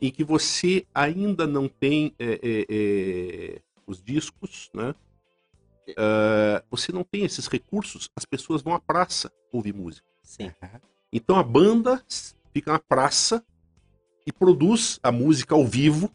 em 0.00 0.10
que 0.10 0.24
você 0.24 0.86
ainda 0.94 1.46
não 1.46 1.68
tem 1.68 2.14
é, 2.18 2.40
é, 2.42 2.66
é, 2.70 3.62
os 3.86 4.02
discos, 4.02 4.70
né? 4.72 4.94
Uh, 5.90 6.64
você 6.70 6.92
não 6.92 7.02
tem 7.02 7.24
esses 7.24 7.48
recursos, 7.48 8.08
as 8.16 8.24
pessoas 8.24 8.62
vão 8.62 8.72
à 8.72 8.80
praça 8.80 9.30
ouvir 9.52 9.74
música. 9.74 10.06
Sim. 10.22 10.52
Então 11.12 11.36
a 11.36 11.42
banda 11.42 12.02
fica 12.54 12.72
na 12.72 12.78
praça 12.78 13.44
e 14.24 14.32
produz 14.32 14.98
a 15.02 15.10
música 15.10 15.54
ao 15.54 15.66
vivo 15.66 16.10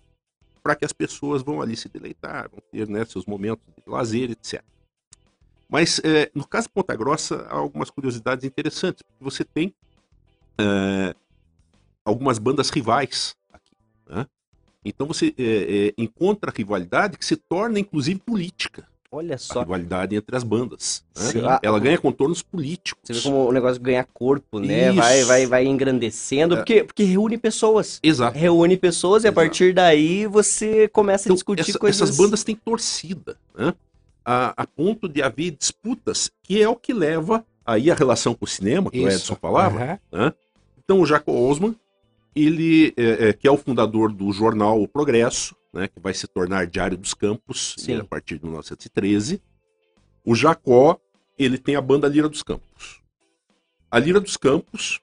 para 0.65 0.75
que 0.75 0.83
as 0.83 0.91
pessoas 0.91 1.43
vão 1.43 1.61
ali 1.61 1.77
se 1.77 1.87
deleitar, 1.87 2.49
vão 2.49 2.59
ter 2.71 2.89
né, 2.89 3.05
seus 3.05 3.27
momentos 3.27 3.63
de 3.77 3.83
lazer, 3.87 4.31
etc. 4.31 4.63
Mas 5.69 6.01
é, 6.03 6.31
no 6.33 6.47
caso 6.47 6.67
de 6.67 6.73
Ponta 6.73 6.95
Grossa, 6.95 7.45
há 7.51 7.53
algumas 7.53 7.91
curiosidades 7.91 8.43
interessantes. 8.43 9.03
Você 9.19 9.43
tem 9.43 9.75
é, 10.57 11.15
algumas 12.03 12.39
bandas 12.39 12.71
rivais 12.71 13.35
aqui. 13.53 13.75
Né? 14.09 14.25
Então 14.83 15.05
você 15.05 15.35
é, 15.37 15.89
é 15.89 15.93
encontra 15.99 16.51
rivalidade 16.51 17.15
que 17.15 17.25
se 17.25 17.35
torna, 17.35 17.79
inclusive, 17.79 18.19
política. 18.19 18.87
Olha 19.11 19.37
só. 19.37 19.59
A 19.59 19.63
rivalidade 19.63 20.15
entre 20.15 20.35
as 20.35 20.43
bandas. 20.43 21.03
Né? 21.15 21.59
Ela 21.61 21.79
ganha 21.79 21.97
contornos 21.97 22.41
políticos. 22.41 23.01
Você 23.03 23.13
vê 23.13 23.21
como 23.21 23.47
o 23.47 23.51
negócio 23.51 23.81
ganha 23.81 24.03
corpo, 24.03 24.59
né? 24.59 24.91
Vai, 24.91 25.23
vai, 25.23 25.45
vai 25.45 25.65
engrandecendo, 25.65 26.55
é. 26.55 26.57
porque, 26.57 26.83
porque 26.83 27.03
reúne 27.03 27.37
pessoas. 27.37 27.99
Exato. 28.03 28.37
Reúne 28.37 28.75
pessoas 28.77 29.23
e 29.23 29.27
a 29.27 29.31
partir 29.31 29.73
daí 29.73 30.25
você 30.25 30.87
começa 30.89 31.23
então, 31.23 31.33
a 31.33 31.37
discutir 31.37 31.69
essa, 31.69 31.79
coisas. 31.79 32.01
Essas 32.01 32.17
bandas 32.17 32.43
têm 32.43 32.55
torcida, 32.55 33.37
né? 33.57 33.73
A, 34.23 34.63
a, 34.63 34.67
ponto 34.67 35.07
de 35.07 35.21
haver 35.21 35.51
disputas, 35.51 36.31
que 36.41 36.61
é 36.61 36.67
o 36.67 36.75
que 36.75 36.91
leva 36.93 37.45
aí 37.63 37.91
a 37.91 37.95
relação 37.95 38.33
com 38.33 38.43
o 38.43 38.47
cinema, 38.47 38.89
que 38.89 38.97
Isso. 38.97 39.07
o 39.07 39.11
Edson 39.11 39.35
falava. 39.35 39.99
Uhum. 40.11 40.19
Né? 40.19 40.33
Então 40.83 40.99
o 40.99 41.05
Jaco 41.05 41.31
Osman, 41.31 41.75
ele 42.35 42.91
é, 42.97 43.29
é, 43.29 43.33
que 43.33 43.47
é 43.47 43.51
o 43.51 43.57
fundador 43.57 44.11
do 44.11 44.31
jornal 44.31 44.81
O 44.81 44.87
Progresso, 44.87 45.55
né, 45.75 45.89
que 45.89 45.99
vai 45.99 46.13
se 46.13 46.25
tornar 46.25 46.65
Diário 46.65 46.97
dos 46.97 47.13
Campos 47.13 47.75
né, 47.87 47.97
a 47.97 48.03
partir 48.05 48.37
de 48.37 48.45
1913. 48.45 49.41
O 50.23 50.33
Jacó, 50.33 50.97
ele 51.37 51.57
tem 51.57 51.75
a 51.75 51.81
banda 51.81 52.07
Lira 52.07 52.29
dos 52.29 52.41
Campos. 52.41 53.03
A 53.91 53.99
Lira 53.99 54.21
dos 54.21 54.37
Campos 54.37 55.01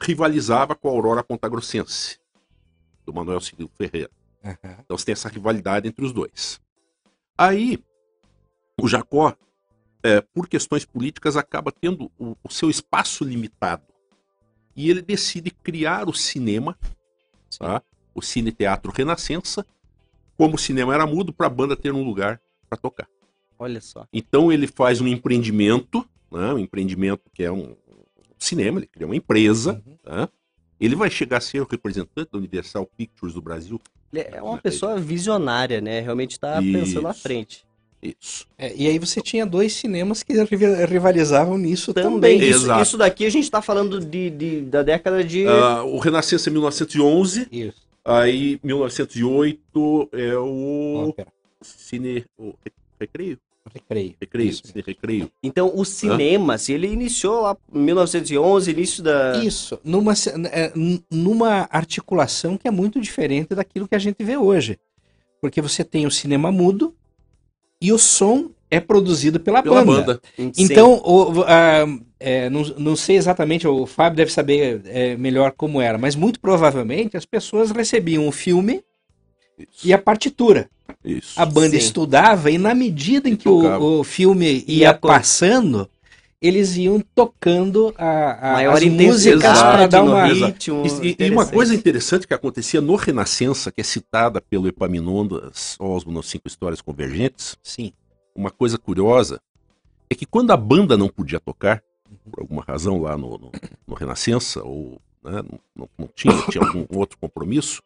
rivalizava 0.00 0.74
com 0.74 0.88
a 0.88 0.92
Aurora 0.92 1.24
Pontagrossense, 1.24 2.18
do 3.04 3.12
Manuel 3.12 3.40
Cirilo 3.40 3.70
Ferreira. 3.76 4.10
Uhum. 4.42 4.54
Então 4.62 4.96
você 4.96 5.06
tem 5.06 5.12
essa 5.12 5.28
rivalidade 5.28 5.88
entre 5.88 6.04
os 6.04 6.12
dois. 6.12 6.60
Aí, 7.36 7.82
o 8.80 8.88
Jacó, 8.88 9.36
é, 10.02 10.20
por 10.20 10.48
questões 10.48 10.84
políticas, 10.84 11.36
acaba 11.36 11.72
tendo 11.72 12.10
o, 12.18 12.36
o, 12.42 12.50
seu 12.50 12.70
espaço 12.70 13.24
limitado. 13.24 13.84
E 14.74 14.88
ele 14.88 15.02
decide 15.02 15.50
criar 15.50 16.08
o 16.08 16.14
cinema, 16.14 16.78
tá? 17.58 17.82
o 18.14 18.22
Cine 18.22 18.52
Teatro 18.52 18.92
Renascença, 18.92 19.66
como 20.40 20.54
o 20.54 20.58
cinema 20.58 20.94
era 20.94 21.06
mudo, 21.06 21.34
para 21.34 21.48
a 21.48 21.50
banda 21.50 21.76
ter 21.76 21.92
um 21.92 22.02
lugar 22.02 22.40
para 22.66 22.78
tocar. 22.78 23.06
Olha 23.58 23.78
só. 23.78 24.06
Então 24.10 24.50
ele 24.50 24.66
faz 24.66 24.98
um 24.98 25.06
empreendimento, 25.06 26.02
né? 26.32 26.54
um 26.54 26.58
empreendimento 26.58 27.24
que 27.34 27.42
é 27.42 27.52
um 27.52 27.76
cinema, 28.38 28.78
ele 28.78 28.86
cria 28.86 29.06
uma 29.06 29.14
empresa, 29.14 29.82
uhum. 29.86 30.16
né? 30.16 30.28
ele 30.80 30.96
vai 30.96 31.10
chegar 31.10 31.36
a 31.36 31.40
ser 31.42 31.60
o 31.60 31.66
representante 31.70 32.30
da 32.32 32.38
Universal 32.38 32.88
Pictures 32.96 33.34
do 33.34 33.42
Brasil. 33.42 33.78
Ele 34.10 34.28
é 34.32 34.40
uma 34.40 34.56
pessoa 34.56 34.96
visionária, 34.96 35.78
né? 35.78 36.00
Realmente 36.00 36.30
está 36.30 36.58
pensando 36.62 37.06
à 37.06 37.12
frente. 37.12 37.66
Isso. 38.02 38.46
É, 38.56 38.74
e 38.74 38.86
aí 38.86 38.98
você 38.98 39.20
tinha 39.20 39.44
dois 39.44 39.74
cinemas 39.74 40.22
que 40.22 40.32
rivalizavam 40.88 41.58
nisso 41.58 41.92
também. 41.92 42.38
também. 42.38 42.48
Isso, 42.48 42.72
isso, 42.80 42.96
daqui 42.96 43.26
a 43.26 43.30
gente 43.30 43.44
está 43.44 43.60
falando 43.60 44.00
de, 44.00 44.30
de, 44.30 44.62
da 44.62 44.82
década 44.82 45.22
de... 45.22 45.44
Uh, 45.44 45.84
o 45.84 45.98
Renascença 45.98 46.48
é 46.48 46.50
1911. 46.50 47.46
Isso. 47.52 47.89
Aí, 48.10 48.60
1908 48.62 50.08
é 50.12 50.36
o... 50.36 51.14
Oh, 51.16 51.24
Cine... 51.62 52.24
O 52.38 52.54
Recreio. 52.98 53.38
Recreio. 53.72 54.14
Recreio, 54.20 54.52
cine 54.52 54.84
recreio. 54.84 55.30
Então, 55.42 55.72
o 55.74 55.84
cinema, 55.84 56.58
se 56.58 56.72
ele 56.72 56.88
iniciou 56.88 57.42
lá 57.42 57.56
em 57.72 57.78
1911, 57.78 58.70
início 58.70 59.02
da... 59.02 59.36
Isso, 59.44 59.78
numa, 59.84 60.12
é, 60.50 60.72
numa 61.10 61.68
articulação 61.70 62.56
que 62.56 62.66
é 62.66 62.70
muito 62.70 63.00
diferente 63.00 63.54
daquilo 63.54 63.86
que 63.86 63.94
a 63.94 63.98
gente 63.98 64.24
vê 64.24 64.36
hoje. 64.36 64.78
Porque 65.40 65.60
você 65.60 65.84
tem 65.84 66.06
o 66.06 66.10
cinema 66.10 66.50
mudo, 66.50 66.94
e 67.80 67.92
o 67.92 67.98
som 67.98 68.50
é 68.70 68.78
produzido 68.78 69.40
pela, 69.40 69.62
pela 69.62 69.84
banda. 69.84 70.02
banda. 70.02 70.22
Então, 70.58 71.00
o, 71.04 71.42
a, 71.42 71.86
é, 72.20 72.50
não, 72.50 72.62
não, 72.76 72.94
sei 72.94 73.16
exatamente, 73.16 73.66
o 73.66 73.86
Fábio 73.86 74.18
deve 74.18 74.30
saber 74.30 74.82
é, 74.84 75.16
melhor 75.16 75.52
como 75.52 75.80
era, 75.80 75.96
mas 75.96 76.14
muito 76.14 76.38
provavelmente 76.38 77.16
as 77.16 77.24
pessoas 77.24 77.70
recebiam 77.70 78.28
o 78.28 78.32
filme 78.32 78.84
Isso. 79.58 79.88
e 79.88 79.92
a 79.92 79.98
partitura. 79.98 80.68
Isso. 81.02 81.40
A 81.40 81.46
banda 81.46 81.70
Sim. 81.70 81.78
estudava 81.78 82.50
e 82.50 82.58
na 82.58 82.74
medida 82.74 83.26
em 83.26 83.34
que 83.34 83.48
o, 83.48 84.00
o, 84.00 84.04
filme 84.04 84.62
ia 84.68 84.92
passando, 84.92 85.88
eles 86.42 86.76
iam 86.76 87.02
tocando 87.14 87.94
a, 87.96 88.58
a 88.58 88.72
as 88.72 88.84
músicas 88.84 89.62
para 89.62 89.86
dar 89.86 90.02
uma 90.02 90.26
ritmo. 90.26 90.84
E, 91.02 91.16
e, 91.18 91.30
uma 91.30 91.46
coisa 91.46 91.74
interessante 91.74 92.26
que 92.26 92.34
acontecia 92.34 92.82
no 92.82 92.96
Renascença, 92.96 93.72
que 93.72 93.80
é 93.80 93.84
citada 93.84 94.42
pelo 94.42 94.68
Epaminondas 94.68 95.76
Osmo 95.78 96.12
nas 96.12 96.26
Cinco 96.26 96.48
Histórias 96.48 96.82
Convergentes. 96.82 97.56
Sim. 97.62 97.92
Uma 98.34 98.50
coisa 98.50 98.76
curiosa 98.76 99.40
é 100.10 100.14
que 100.14 100.26
quando 100.26 100.50
a 100.50 100.56
banda 100.56 100.98
não 100.98 101.08
podia 101.08 101.40
tocar, 101.40 101.82
por 102.30 102.40
alguma 102.40 102.62
razão 102.62 103.00
lá 103.00 103.16
no, 103.16 103.36
no, 103.36 103.52
no 103.86 103.94
Renascença, 103.94 104.62
ou 104.62 105.00
né, 105.22 105.42
não, 105.76 105.88
não, 105.98 106.08
tinha, 106.14 106.34
tinha 106.50 106.64
algum 106.64 106.86
outro 106.96 107.18
compromisso, 107.18 107.82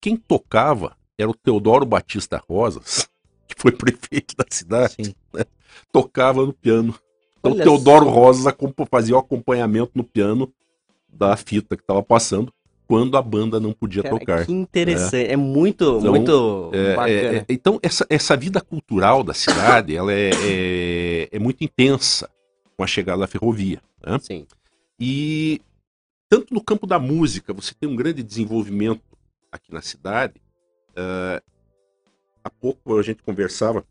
quem 0.00 0.16
tocava 0.16 0.96
era 1.18 1.30
o 1.30 1.34
Teodoro 1.34 1.84
Batista 1.84 2.42
Rosas, 2.48 3.08
que 3.48 3.54
foi 3.56 3.72
prefeito 3.72 4.36
da 4.36 4.44
cidade, 4.48 5.14
né, 5.32 5.44
tocava 5.92 6.44
no 6.44 6.52
piano. 6.52 6.94
Então, 7.38 7.52
Olha 7.52 7.64
Teodoro 7.64 8.04
só. 8.04 8.10
Rosas 8.10 8.54
fazia 8.90 9.16
o 9.16 9.18
acompanhamento 9.18 9.92
no 9.94 10.04
piano 10.04 10.52
da 11.08 11.36
fita 11.36 11.76
que 11.76 11.82
estava 11.82 12.02
passando 12.02 12.52
quando 12.90 13.16
a 13.16 13.22
banda 13.22 13.60
não 13.60 13.72
podia 13.72 14.02
Cara, 14.02 14.18
tocar. 14.18 14.44
Que 14.44 14.52
interessante, 14.52 15.28
é, 15.28 15.34
é 15.34 15.36
muito, 15.36 15.98
então, 15.98 16.10
muito 16.10 16.70
é, 16.72 16.96
bacana. 16.96 17.18
É, 17.18 17.36
é, 17.36 17.44
então, 17.48 17.78
essa, 17.84 18.04
essa 18.10 18.36
vida 18.36 18.60
cultural 18.60 19.22
da 19.22 19.32
cidade, 19.32 19.94
ela 19.94 20.12
é, 20.12 20.30
é, 20.30 21.28
é, 21.30 21.38
muito 21.38 21.62
intensa 21.62 22.28
com 22.80 22.84
a 22.84 22.86
chegada 22.86 23.20
da 23.20 23.26
ferrovia. 23.26 23.82
Né? 24.02 24.18
Sim. 24.20 24.46
E 24.98 25.60
tanto 26.30 26.54
no 26.54 26.64
campo 26.64 26.86
da 26.86 26.98
música, 26.98 27.52
você 27.52 27.74
tem 27.74 27.86
um 27.86 27.94
grande 27.94 28.22
desenvolvimento 28.22 29.02
aqui 29.52 29.70
na 29.70 29.82
cidade. 29.82 30.40
Uh, 30.92 31.44
há 32.42 32.48
pouco 32.48 32.98
a 32.98 33.02
gente 33.02 33.22
conversava 33.22 33.84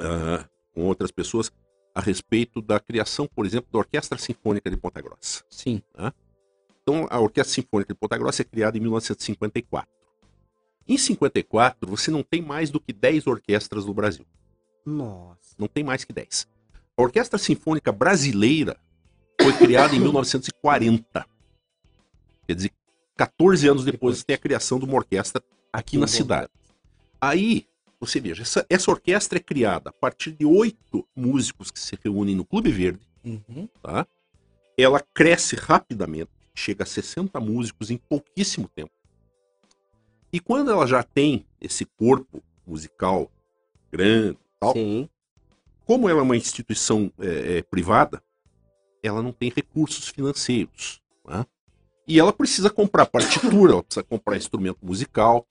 uh, 0.00 0.44
com 0.74 0.82
outras 0.82 1.12
pessoas 1.12 1.52
a 1.94 2.00
respeito 2.00 2.60
da 2.60 2.80
criação, 2.80 3.28
por 3.32 3.46
exemplo, 3.46 3.68
da 3.72 3.78
Orquestra 3.78 4.18
Sinfônica 4.18 4.68
de 4.68 4.76
Ponta 4.76 5.00
Grossa. 5.00 5.44
Sim. 5.48 5.80
Né? 5.96 6.12
Então, 6.82 7.06
a 7.08 7.20
Orquestra 7.20 7.54
Sinfônica 7.54 7.94
de 7.94 8.00
Ponta 8.00 8.18
Grossa 8.18 8.42
é 8.42 8.44
criada 8.44 8.76
em 8.76 8.80
1954. 8.80 9.88
Em 10.88 10.98
54, 10.98 11.88
você 11.88 12.10
não 12.10 12.24
tem 12.24 12.42
mais 12.42 12.68
do 12.68 12.80
que 12.80 12.92
10 12.92 13.28
orquestras 13.28 13.86
no 13.86 13.94
Brasil. 13.94 14.26
Nossa. 14.84 15.54
Não 15.56 15.68
tem 15.68 15.84
mais 15.84 16.02
que 16.02 16.12
10. 16.12 16.48
A 16.96 17.02
Orquestra 17.02 17.38
Sinfônica 17.38 17.90
Brasileira 17.90 18.76
foi 19.40 19.52
criada 19.54 19.94
em 19.94 20.00
1940. 20.00 21.26
Quer 22.46 22.54
dizer, 22.54 22.72
14 23.16 23.68
anos 23.68 23.84
depois 23.84 24.24
tem 24.24 24.34
a 24.34 24.38
criação 24.38 24.78
de 24.78 24.84
uma 24.84 24.94
orquestra 24.94 25.42
aqui 25.72 25.96
na 25.96 26.06
cidade. 26.06 26.50
Aí, 27.20 27.66
você 28.00 28.20
veja, 28.20 28.42
essa, 28.42 28.66
essa 28.68 28.90
orquestra 28.90 29.38
é 29.38 29.42
criada 29.42 29.90
a 29.90 29.92
partir 29.92 30.32
de 30.32 30.44
oito 30.44 31.06
músicos 31.14 31.70
que 31.70 31.78
se 31.78 31.96
reúnem 32.02 32.34
no 32.34 32.44
Clube 32.44 32.70
Verde. 32.70 33.06
Uhum. 33.24 33.68
Tá? 33.80 34.06
Ela 34.76 35.00
cresce 35.14 35.54
rapidamente, 35.54 36.30
chega 36.54 36.82
a 36.82 36.86
60 36.86 37.38
músicos 37.38 37.90
em 37.90 37.96
pouquíssimo 37.96 38.68
tempo. 38.68 38.90
E 40.32 40.40
quando 40.40 40.70
ela 40.70 40.86
já 40.86 41.02
tem 41.02 41.46
esse 41.60 41.84
corpo 41.84 42.42
musical 42.66 43.30
grande, 43.92 44.38
tal, 44.58 44.72
Sim. 44.72 45.08
Como 45.84 46.08
ela 46.08 46.20
é 46.20 46.22
uma 46.22 46.36
instituição 46.36 47.12
é, 47.18 47.58
é, 47.58 47.62
privada, 47.62 48.22
ela 49.02 49.22
não 49.22 49.32
tem 49.32 49.52
recursos 49.54 50.08
financeiros. 50.08 51.00
Né? 51.24 51.44
E 52.06 52.18
ela 52.18 52.32
precisa 52.32 52.70
comprar 52.70 53.06
partitura, 53.06 53.72
ela 53.72 53.82
precisa 53.82 54.04
comprar 54.04 54.36
instrumento 54.36 54.78
musical, 54.82 55.46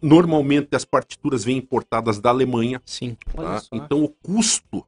Normalmente 0.00 0.76
as 0.76 0.84
partituras 0.84 1.44
vêm 1.44 1.56
importadas 1.56 2.20
da 2.20 2.30
Alemanha. 2.30 2.80
Sim. 2.84 3.16
Tá? 3.34 3.60
Então 3.72 4.04
o 4.04 4.08
custo 4.08 4.86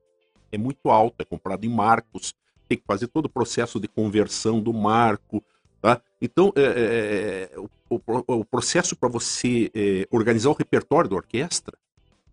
é 0.53 0.59
muito 0.59 0.89
alto, 0.89 1.17
é 1.21 1.25
comprado 1.25 1.65
em 1.65 1.69
marcos, 1.69 2.35
tem 2.69 2.79
que 2.79 2.85
fazer 2.87 3.09
todo 3.09 3.27
o 3.27 3.29
processo 3.29 3.81
de 3.81 3.89
conversão 3.89 4.61
do 4.61 4.73
marco. 4.73 5.43
Tá? 5.83 6.01
Então 6.23 6.53
é, 6.55 6.63
é, 6.63 7.51
é 7.55 7.59
o, 7.59 7.69
o, 7.97 8.41
o, 8.41 8.45
processo 8.45 8.95
para 8.95 9.09
você 9.09 9.71
é, 9.75 10.07
organizar 10.11 10.51
o 10.51 10.55
repertório 10.55 11.11
da 11.11 11.17
orquestra 11.17 11.77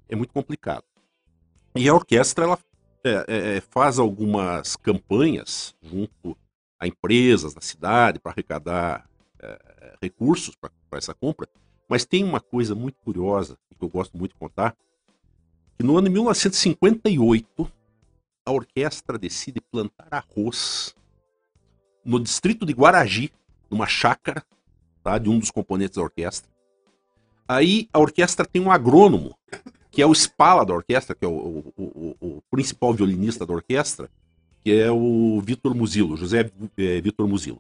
é 0.08 0.16
muito 0.16 0.32
complicado. 0.32 0.84
E 1.78 1.88
a 1.88 1.94
orquestra 1.94 2.46
ela 2.46 2.60
é, 3.04 3.26
é, 3.58 3.62
faz 3.62 4.00
algumas 4.00 4.76
campanhas 4.76 5.76
junto 5.82 6.38
a 6.80 6.88
empresas 6.88 7.54
da 7.54 7.62
cidade 7.62 8.20
para 8.20 8.32
arrecadar 8.32 9.08
recursos 10.02 10.56
para 10.56 10.72
essa 10.94 11.14
compra. 11.14 11.48
Mas 11.88 12.06
tem 12.06 12.24
uma 12.24 12.40
coisa 12.40 12.76
muito 12.76 13.00
curiosa, 13.00 13.58
que 13.78 13.84
eu 13.84 13.90
gosto 13.90 14.18
muito 14.18 14.34
de 14.34 14.40
contar, 14.40 14.76
que 15.78 15.84
no 15.84 15.98
ano 15.98 16.08
de 16.08 16.14
1958, 16.14 17.72
a 18.46 18.52
orquestra 18.52 19.18
decide 19.18 19.62
plantar 19.62 20.08
arroz 20.10 20.96
no 22.04 22.20
distrito 22.20 22.66
de 22.66 22.74
Guaragi, 22.74 23.32
numa 23.70 23.86
chácara, 23.86 24.44
tá, 25.04 25.18
de 25.18 25.30
um 25.30 25.38
dos 25.38 25.52
componentes 25.52 25.98
da 25.98 26.02
orquestra. 26.02 26.50
Aí 27.48 27.88
a 27.94 28.00
orquestra 28.00 28.46
tem 28.46 28.62
um 28.62 28.72
agrônomo, 28.72 29.38
que 29.98 30.02
é 30.04 30.06
o 30.06 30.12
espala 30.12 30.64
da 30.64 30.76
orquestra, 30.76 31.16
que 31.16 31.26
é 31.26 31.28
o, 31.28 31.74
o, 31.76 31.84
o, 31.84 32.16
o 32.22 32.44
principal 32.52 32.94
violinista 32.94 33.48
da 33.48 33.54
orquestra, 33.56 34.08
que 34.64 34.72
é 34.72 34.92
o 34.92 35.42
Vitor 35.42 35.74
Muzilo, 35.74 36.16
José 36.16 36.52
é, 36.78 37.02
Vitor 37.02 37.28
Muzilo. 37.28 37.60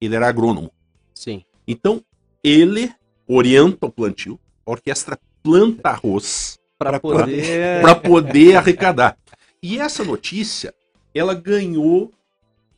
Ele 0.00 0.16
era 0.16 0.28
agrônomo. 0.28 0.72
Sim. 1.14 1.44
Então, 1.68 2.04
ele 2.42 2.92
orienta 3.24 3.86
o 3.86 3.92
plantio, 3.92 4.36
a 4.66 4.72
orquestra 4.72 5.16
planta 5.44 5.90
arroz 5.90 6.58
para 6.76 6.98
poder... 6.98 7.82
Pra 7.82 7.94
poder 7.94 8.56
arrecadar. 8.56 9.16
E 9.62 9.78
essa 9.78 10.02
notícia, 10.02 10.74
ela 11.14 11.34
ganhou 11.34 12.12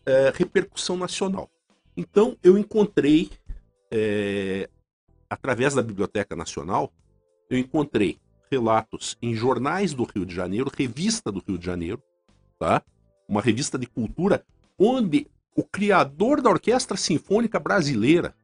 é, 0.04 0.30
repercussão 0.36 0.98
nacional. 0.98 1.48
Então, 1.96 2.36
eu 2.42 2.58
encontrei, 2.58 3.30
é, 3.90 4.68
através 5.30 5.72
da 5.72 5.80
Biblioteca 5.80 6.36
Nacional, 6.36 6.92
eu 7.48 7.56
encontrei 7.56 8.18
relatos 8.52 9.16
em 9.22 9.34
jornais 9.34 9.94
do 9.94 10.04
Rio 10.04 10.26
de 10.26 10.34
Janeiro, 10.34 10.70
revista 10.76 11.32
do 11.32 11.42
Rio 11.48 11.56
de 11.56 11.64
Janeiro, 11.64 12.02
tá? 12.58 12.82
uma 13.26 13.40
revista 13.40 13.78
de 13.78 13.86
cultura, 13.86 14.44
onde 14.78 15.26
o 15.56 15.64
criador 15.64 16.42
da 16.42 16.50
Orquestra 16.50 16.98
Sinfônica 16.98 17.58
Brasileira, 17.58 18.34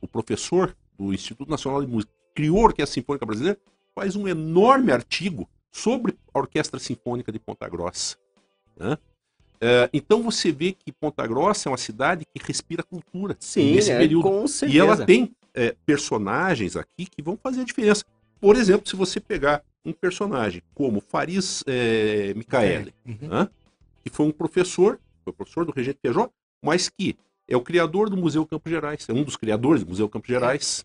o 0.00 0.08
professor 0.08 0.76
do 0.98 1.14
Instituto 1.14 1.48
Nacional 1.48 1.80
de 1.80 1.86
Música, 1.86 2.12
criou 2.34 2.58
a 2.58 2.64
Orquestra 2.64 2.94
Sinfônica 3.00 3.24
Brasileira, 3.24 3.56
faz 3.94 4.16
um 4.16 4.26
enorme 4.26 4.90
artigo 4.90 5.48
sobre 5.70 6.18
a 6.34 6.40
Orquestra 6.40 6.80
Sinfônica 6.80 7.30
de 7.30 7.38
Ponta 7.38 7.68
Grossa. 7.68 8.16
Né? 8.76 8.98
É, 9.60 9.88
então 9.92 10.24
você 10.24 10.50
vê 10.50 10.72
que 10.72 10.90
Ponta 10.90 11.24
Grossa 11.24 11.68
é 11.68 11.70
uma 11.70 11.78
cidade 11.78 12.24
que 12.24 12.44
respira 12.44 12.82
cultura 12.82 13.36
Sim, 13.38 13.76
nesse 13.76 13.92
é, 13.92 13.98
período. 13.98 14.24
Com 14.24 14.46
certeza. 14.48 14.76
E 14.76 14.80
ela 14.80 15.06
tem 15.06 15.32
é, 15.54 15.76
personagens 15.86 16.76
aqui 16.76 17.06
que 17.06 17.22
vão 17.22 17.38
fazer 17.40 17.60
a 17.60 17.64
diferença. 17.64 18.04
Por 18.42 18.56
exemplo, 18.56 18.88
se 18.88 18.96
você 18.96 19.20
pegar 19.20 19.62
um 19.84 19.92
personagem 19.92 20.62
como 20.74 21.00
Faris 21.00 21.62
é, 21.64 22.34
Micaele, 22.34 22.92
uhum. 23.06 23.28
né? 23.28 23.48
que 24.02 24.10
foi 24.10 24.26
um 24.26 24.32
professor, 24.32 24.98
foi 25.22 25.32
professor 25.32 25.64
do 25.64 25.70
Regente 25.70 26.00
Peugeot, 26.02 26.28
mas 26.60 26.88
que 26.88 27.16
é 27.46 27.56
o 27.56 27.60
criador 27.60 28.10
do 28.10 28.16
Museu 28.16 28.44
Campos 28.44 28.68
Gerais, 28.68 29.08
é 29.08 29.12
um 29.12 29.22
dos 29.22 29.36
criadores 29.36 29.84
do 29.84 29.90
Museu 29.90 30.08
Campos 30.08 30.28
Gerais, 30.28 30.84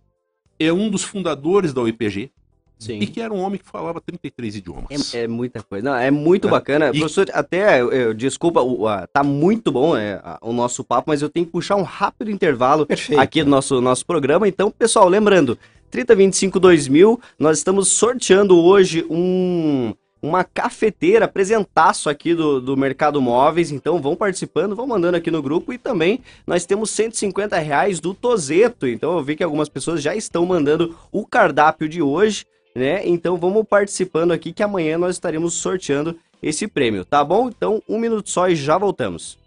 é 0.60 0.72
um 0.72 0.88
dos 0.88 1.04
fundadores 1.04 1.74
da 1.74 1.82
UEPG, 1.82 2.32
Sim. 2.80 3.00
E 3.00 3.08
que 3.08 3.20
era 3.20 3.34
um 3.34 3.40
homem 3.40 3.58
que 3.58 3.66
falava 3.66 4.00
33 4.00 4.58
idiomas. 4.58 5.14
É, 5.16 5.24
é 5.24 5.28
muita 5.28 5.64
coisa. 5.64 5.90
Não, 5.90 5.98
é 5.98 6.12
muito 6.12 6.48
é. 6.48 6.52
bacana. 6.52 6.90
E... 6.94 7.00
Professor, 7.00 7.28
até, 7.34 7.82
eu, 7.82 7.92
eu, 7.92 8.14
desculpa, 8.14 8.62
o, 8.62 8.86
tá 9.08 9.24
muito 9.24 9.72
bom 9.72 9.98
é, 9.98 10.22
o 10.42 10.54
nosso 10.54 10.84
papo, 10.84 11.10
mas 11.10 11.22
eu 11.22 11.30
tenho 11.30 11.46
que 11.46 11.52
puxar 11.52 11.76
um 11.76 11.82
rápido 11.82 12.30
intervalo 12.30 12.86
Perfeito. 12.86 13.20
aqui 13.20 13.44
do 13.44 13.50
nosso, 13.50 13.82
nosso 13.82 14.06
programa. 14.06 14.48
Então, 14.48 14.70
pessoal, 14.70 15.10
lembrando, 15.10 15.58
3025 15.90 16.60
2000, 16.60 17.20
nós 17.40 17.58
estamos 17.58 17.88
sorteando 17.90 18.58
hoje 18.58 19.06
um 19.10 19.94
uma 20.22 20.44
cafeteira, 20.44 21.26
apresentaço 21.26 22.10
aqui 22.10 22.34
do, 22.34 22.60
do 22.60 22.76
Mercado 22.76 23.22
Móveis, 23.22 23.72
então 23.72 24.02
vão 24.02 24.16
participando, 24.16 24.76
vão 24.76 24.88
mandando 24.88 25.18
aqui 25.18 25.30
no 25.30 25.42
grupo 25.42 25.72
e 25.72 25.78
também 25.78 26.22
nós 26.46 26.66
temos 26.66 26.90
150 26.90 27.58
reais 27.60 28.00
do 28.00 28.14
Tozeto, 28.14 28.88
então 28.88 29.16
eu 29.16 29.24
vi 29.24 29.36
que 29.36 29.44
algumas 29.44 29.70
pessoas 29.70 30.02
já 30.02 30.16
estão 30.16 30.46
mandando 30.46 30.98
o 31.12 31.26
cardápio 31.26 31.88
de 31.88 32.02
hoje, 32.02 32.46
né? 32.76 33.08
Então 33.08 33.38
vamos 33.38 33.66
participando 33.68 34.32
aqui 34.32 34.52
que 34.52 34.64
amanhã 34.64 34.98
nós 34.98 35.16
estaremos 35.16 35.54
sorteando 35.54 36.18
esse 36.42 36.68
prêmio, 36.68 37.06
tá 37.06 37.24
bom? 37.24 37.48
Então 37.48 37.82
um 37.88 38.00
minuto 38.00 38.30
só 38.30 38.50
e 38.50 38.56
já 38.56 38.78
voltamos. 38.78 39.38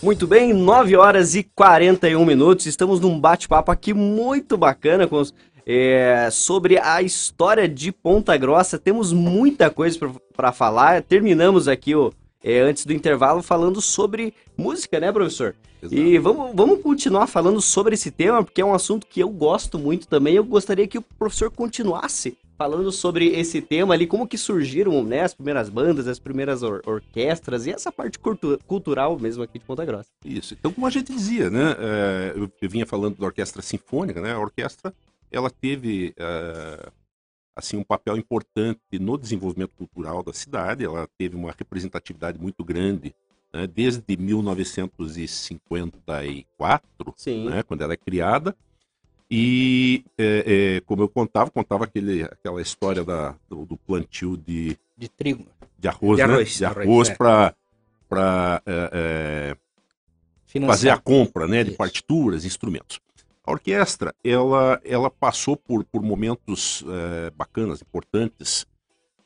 Muito 0.00 0.28
bem, 0.28 0.52
9 0.52 0.96
horas 0.96 1.34
e 1.34 1.42
41 1.42 2.24
minutos. 2.24 2.66
Estamos 2.66 3.00
num 3.00 3.18
bate-papo 3.18 3.72
aqui 3.72 3.92
muito 3.92 4.56
bacana 4.56 5.08
com 5.08 5.16
os, 5.16 5.34
é, 5.66 6.28
sobre 6.30 6.78
a 6.78 7.02
história 7.02 7.68
de 7.68 7.90
Ponta 7.90 8.36
Grossa. 8.36 8.78
Temos 8.78 9.12
muita 9.12 9.70
coisa 9.70 9.98
para 10.36 10.52
falar. 10.52 11.02
Terminamos 11.02 11.66
aqui 11.66 11.96
o, 11.96 12.12
é, 12.44 12.60
antes 12.60 12.86
do 12.86 12.92
intervalo 12.92 13.42
falando 13.42 13.80
sobre 13.80 14.32
música, 14.56 15.00
né, 15.00 15.10
professor? 15.10 15.56
Exato. 15.82 16.00
E 16.00 16.16
vamos, 16.18 16.52
vamos 16.54 16.80
continuar 16.80 17.26
falando 17.26 17.60
sobre 17.60 17.94
esse 17.94 18.12
tema, 18.12 18.44
porque 18.44 18.60
é 18.60 18.64
um 18.64 18.74
assunto 18.74 19.04
que 19.04 19.18
eu 19.18 19.28
gosto 19.28 19.80
muito 19.80 20.06
também. 20.06 20.34
Eu 20.34 20.44
gostaria 20.44 20.86
que 20.86 20.98
o 20.98 21.02
professor 21.02 21.50
continuasse 21.50 22.38
falando 22.58 22.90
sobre 22.90 23.28
esse 23.28 23.62
tema 23.62 23.94
ali, 23.94 24.04
como 24.04 24.26
que 24.26 24.36
surgiram 24.36 25.04
né, 25.04 25.20
as 25.20 25.32
primeiras 25.32 25.70
bandas, 25.70 26.08
as 26.08 26.18
primeiras 26.18 26.64
or 26.64 26.82
orquestras 26.84 27.66
e 27.66 27.70
essa 27.70 27.92
parte 27.92 28.18
cultu 28.18 28.58
cultural 28.66 29.16
mesmo 29.16 29.44
aqui 29.44 29.60
de 29.60 29.64
Ponta 29.64 29.84
Grossa. 29.84 30.10
Isso. 30.24 30.54
Então, 30.54 30.72
como 30.72 30.84
a 30.84 30.90
gente 30.90 31.12
dizia, 31.12 31.48
né, 31.48 31.76
é, 31.78 32.32
eu, 32.34 32.50
eu, 32.60 32.68
vinha 32.68 32.84
falando 32.84 33.16
da 33.16 33.26
orquestra 33.26 33.62
sinfônica, 33.62 34.20
né, 34.20 34.32
a 34.32 34.40
orquestra 34.40 34.92
ela 35.30 35.48
teve 35.48 36.12
é, 36.18 36.90
assim 37.54 37.76
um 37.76 37.84
papel 37.84 38.16
importante 38.16 38.80
no 38.98 39.16
desenvolvimento 39.16 39.76
cultural 39.76 40.24
da 40.24 40.32
cidade, 40.32 40.84
ela 40.84 41.08
teve 41.16 41.36
uma 41.36 41.54
representatividade 41.56 42.40
muito 42.40 42.64
grande 42.64 43.14
né, 43.52 43.68
desde 43.68 44.16
1954, 44.16 47.14
né, 47.50 47.62
quando 47.62 47.82
ela 47.82 47.92
é 47.92 47.96
criada, 47.96 48.56
e 49.30 50.04
é, 50.16 50.76
é, 50.76 50.80
como 50.80 51.02
eu 51.02 51.08
contava, 51.08 51.50
contava 51.50 51.84
aquele, 51.84 52.22
aquela 52.22 52.62
história 52.62 53.04
da, 53.04 53.34
do, 53.48 53.66
do 53.66 53.76
plantio 53.76 54.36
de, 54.36 54.78
de 54.96 55.08
trigo. 55.08 55.46
De 55.78 55.86
arroz, 55.86 56.16
de 56.16 56.22
arroz, 56.22 56.48
né? 56.48 56.56
De 56.56 56.64
arroz, 56.64 57.10
arroz 57.10 57.54
para 58.08 58.62
é, 58.66 59.54
é 59.54 59.56
fazer 60.66 60.90
a 60.90 60.96
compra 60.96 61.46
né, 61.46 61.62
de 61.62 61.72
partituras, 61.72 62.44
instrumentos. 62.44 63.00
A 63.44 63.52
orquestra, 63.52 64.14
ela, 64.24 64.80
ela 64.84 65.10
passou 65.10 65.56
por, 65.56 65.84
por 65.84 66.02
momentos 66.02 66.84
é, 66.86 67.30
bacanas, 67.30 67.80
importantes. 67.80 68.66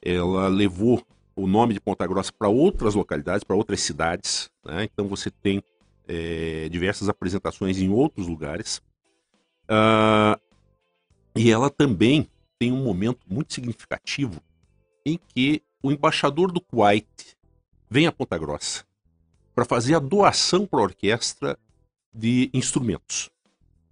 Ela 0.01 0.49
levou 0.49 1.03
o 1.35 1.47
nome 1.47 1.75
de 1.75 1.81
Ponta 1.81 2.07
Grossa 2.07 2.33
para 2.37 2.49
outras 2.49 2.95
localidades, 2.95 3.45
para 3.45 3.57
outras 3.57 3.81
cidades. 3.81 4.51
Né? 4.65 4.85
Então 4.85 5.09
você 5.09 5.31
tem 5.31 5.63
é, 6.07 6.69
diversas 6.69 7.09
apresentações 7.09 7.79
em 7.79 7.89
outros 7.89 8.27
lugares. 8.27 8.81
Uh, 9.73 10.39
e 11.35 11.51
ela 11.51 11.71
também 11.71 12.29
tem 12.59 12.71
um 12.71 12.85
momento 12.85 13.21
muito 13.27 13.55
significativo 13.55 14.43
em 15.07 15.19
que 15.29 15.63
o 15.83 15.91
embaixador 15.91 16.53
do 16.53 16.61
Kuwait 16.61 17.09
vem 17.89 18.07
a 18.07 18.13
Ponta 18.13 18.37
Grossa 18.37 18.85
para 19.55 19.65
fazer 19.65 19.95
a 19.95 19.99
doação 19.99 20.67
para 20.67 20.81
a 20.81 20.83
orquestra 20.83 21.59
de 22.13 22.51
instrumentos. 22.53 23.31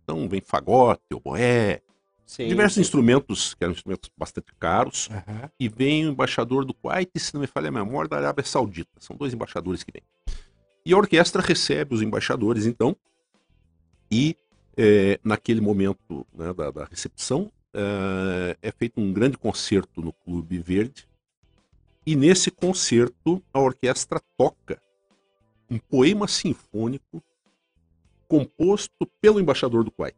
Então 0.02 0.28
vem 0.28 0.42
fagote, 0.42 1.02
oboé, 1.14 1.80
sim, 2.26 2.46
diversos 2.46 2.74
sim. 2.74 2.80
instrumentos, 2.82 3.54
que 3.54 3.64
eram 3.64 3.72
instrumentos 3.72 4.10
bastante 4.16 4.52
caros, 4.58 5.08
uhum. 5.08 5.48
e 5.58 5.68
vem 5.68 6.06
o 6.06 6.10
embaixador 6.10 6.64
do 6.64 6.74
Kuwait, 6.74 7.10
se 7.18 7.32
não 7.32 7.40
me 7.40 7.46
falha 7.46 7.68
a 7.68 7.72
memória, 7.72 8.08
da 8.08 8.18
Arábia 8.18 8.44
Saudita. 8.44 8.90
São 8.98 9.16
dois 9.16 9.32
embaixadores 9.32 9.82
que 9.82 9.92
vêm. 9.92 10.02
E 10.84 10.92
a 10.92 10.96
orquestra 10.96 11.40
recebe 11.40 11.94
os 11.94 12.02
embaixadores, 12.02 12.66
então, 12.66 12.96
e 14.10 14.36
é, 14.76 15.18
naquele 15.22 15.60
momento 15.60 16.26
né, 16.34 16.52
da, 16.52 16.70
da, 16.70 16.84
recepção, 16.84 17.50
é, 17.74 18.56
é, 18.62 18.72
feito 18.72 19.00
um 19.00 19.12
grande 19.12 19.36
concerto 19.36 20.00
no 20.02 20.12
Clube 20.12 20.58
Verde. 20.58 21.08
E 22.06 22.16
nesse 22.16 22.50
concerto, 22.50 23.42
a 23.52 23.60
orquestra 23.60 24.20
toca 24.36 24.80
um 25.70 25.78
poema 25.78 26.26
sinfônico 26.26 27.22
composto 28.26 29.06
pelo 29.20 29.40
embaixador 29.40 29.84
do 29.84 29.90
Kuwait. 29.90 30.16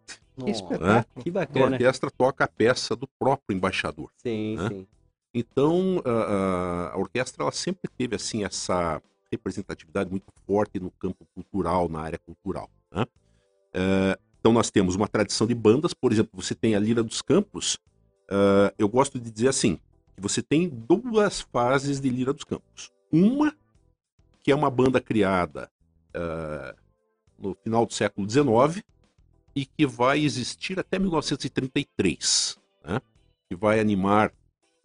né? 0.78 1.05
Que 1.20 1.30
bacana. 1.30 1.66
A 1.66 1.70
orquestra 1.72 2.11
toca 2.11 2.44
a 2.44 2.48
peça 2.48 2.96
do 2.96 3.07
próprio 3.18 3.57
embaixador. 3.57 4.11
Sim, 4.16 4.57
né? 4.57 4.68
sim. 4.68 4.86
Então, 5.34 6.03
a, 6.05 6.92
a, 6.92 6.98
orquestra 6.98 7.42
ela 7.42 7.53
sempre 7.53 7.90
teve 7.96 8.14
assim 8.14 8.44
essa 8.44 9.03
representatividade 9.30 10.11
muito 10.11 10.30
forte 10.46 10.78
no 10.78 10.90
campo 10.90 11.26
cultural, 11.34 11.88
na 11.88 12.00
área 12.00 12.18
cultural. 12.18 12.70
Né? 12.90 13.07
É, 13.72 14.18
então 14.43 14.53
nós 14.53 14.72
temos 14.72 14.97
uma 14.97 15.07
tradição 15.07 15.47
de 15.47 15.55
bandas, 15.55 15.95
por 15.95 16.11
exemplo, 16.11 16.32
você 16.34 16.53
tem 16.53 16.74
a 16.74 16.80
Lira 16.80 17.01
dos 17.01 17.22
Campos. 17.22 17.76
Uh, 18.24 18.74
eu 18.76 18.88
gosto 18.88 19.20
de 19.20 19.30
dizer 19.30 19.47
assim, 19.47 19.76
que 20.16 20.20
você 20.20 20.43
tem 20.43 20.68
duas 20.68 21.43
fases 21.43 22.01
de 22.01 22.09
Lira 22.09 22.32
dos 22.32 22.43
Campos. 22.43 22.90
Uma 23.12 23.57
que 24.43 24.51
é 24.51 24.55
uma 24.57 24.68
banda 24.68 25.01
criada 25.01 25.70
uh, 26.09 26.76
no 27.38 27.55
final 27.55 27.86
do 27.86 27.95
século 27.95 28.28
XIX 28.28 28.82
e 29.55 29.64
que 29.64 29.86
vai 29.86 30.18
existir 30.18 30.76
até 30.76 30.99
1933, 30.99 32.59
né? 32.84 33.01
que 33.49 33.55
vai 33.55 33.78
animar 33.78 34.32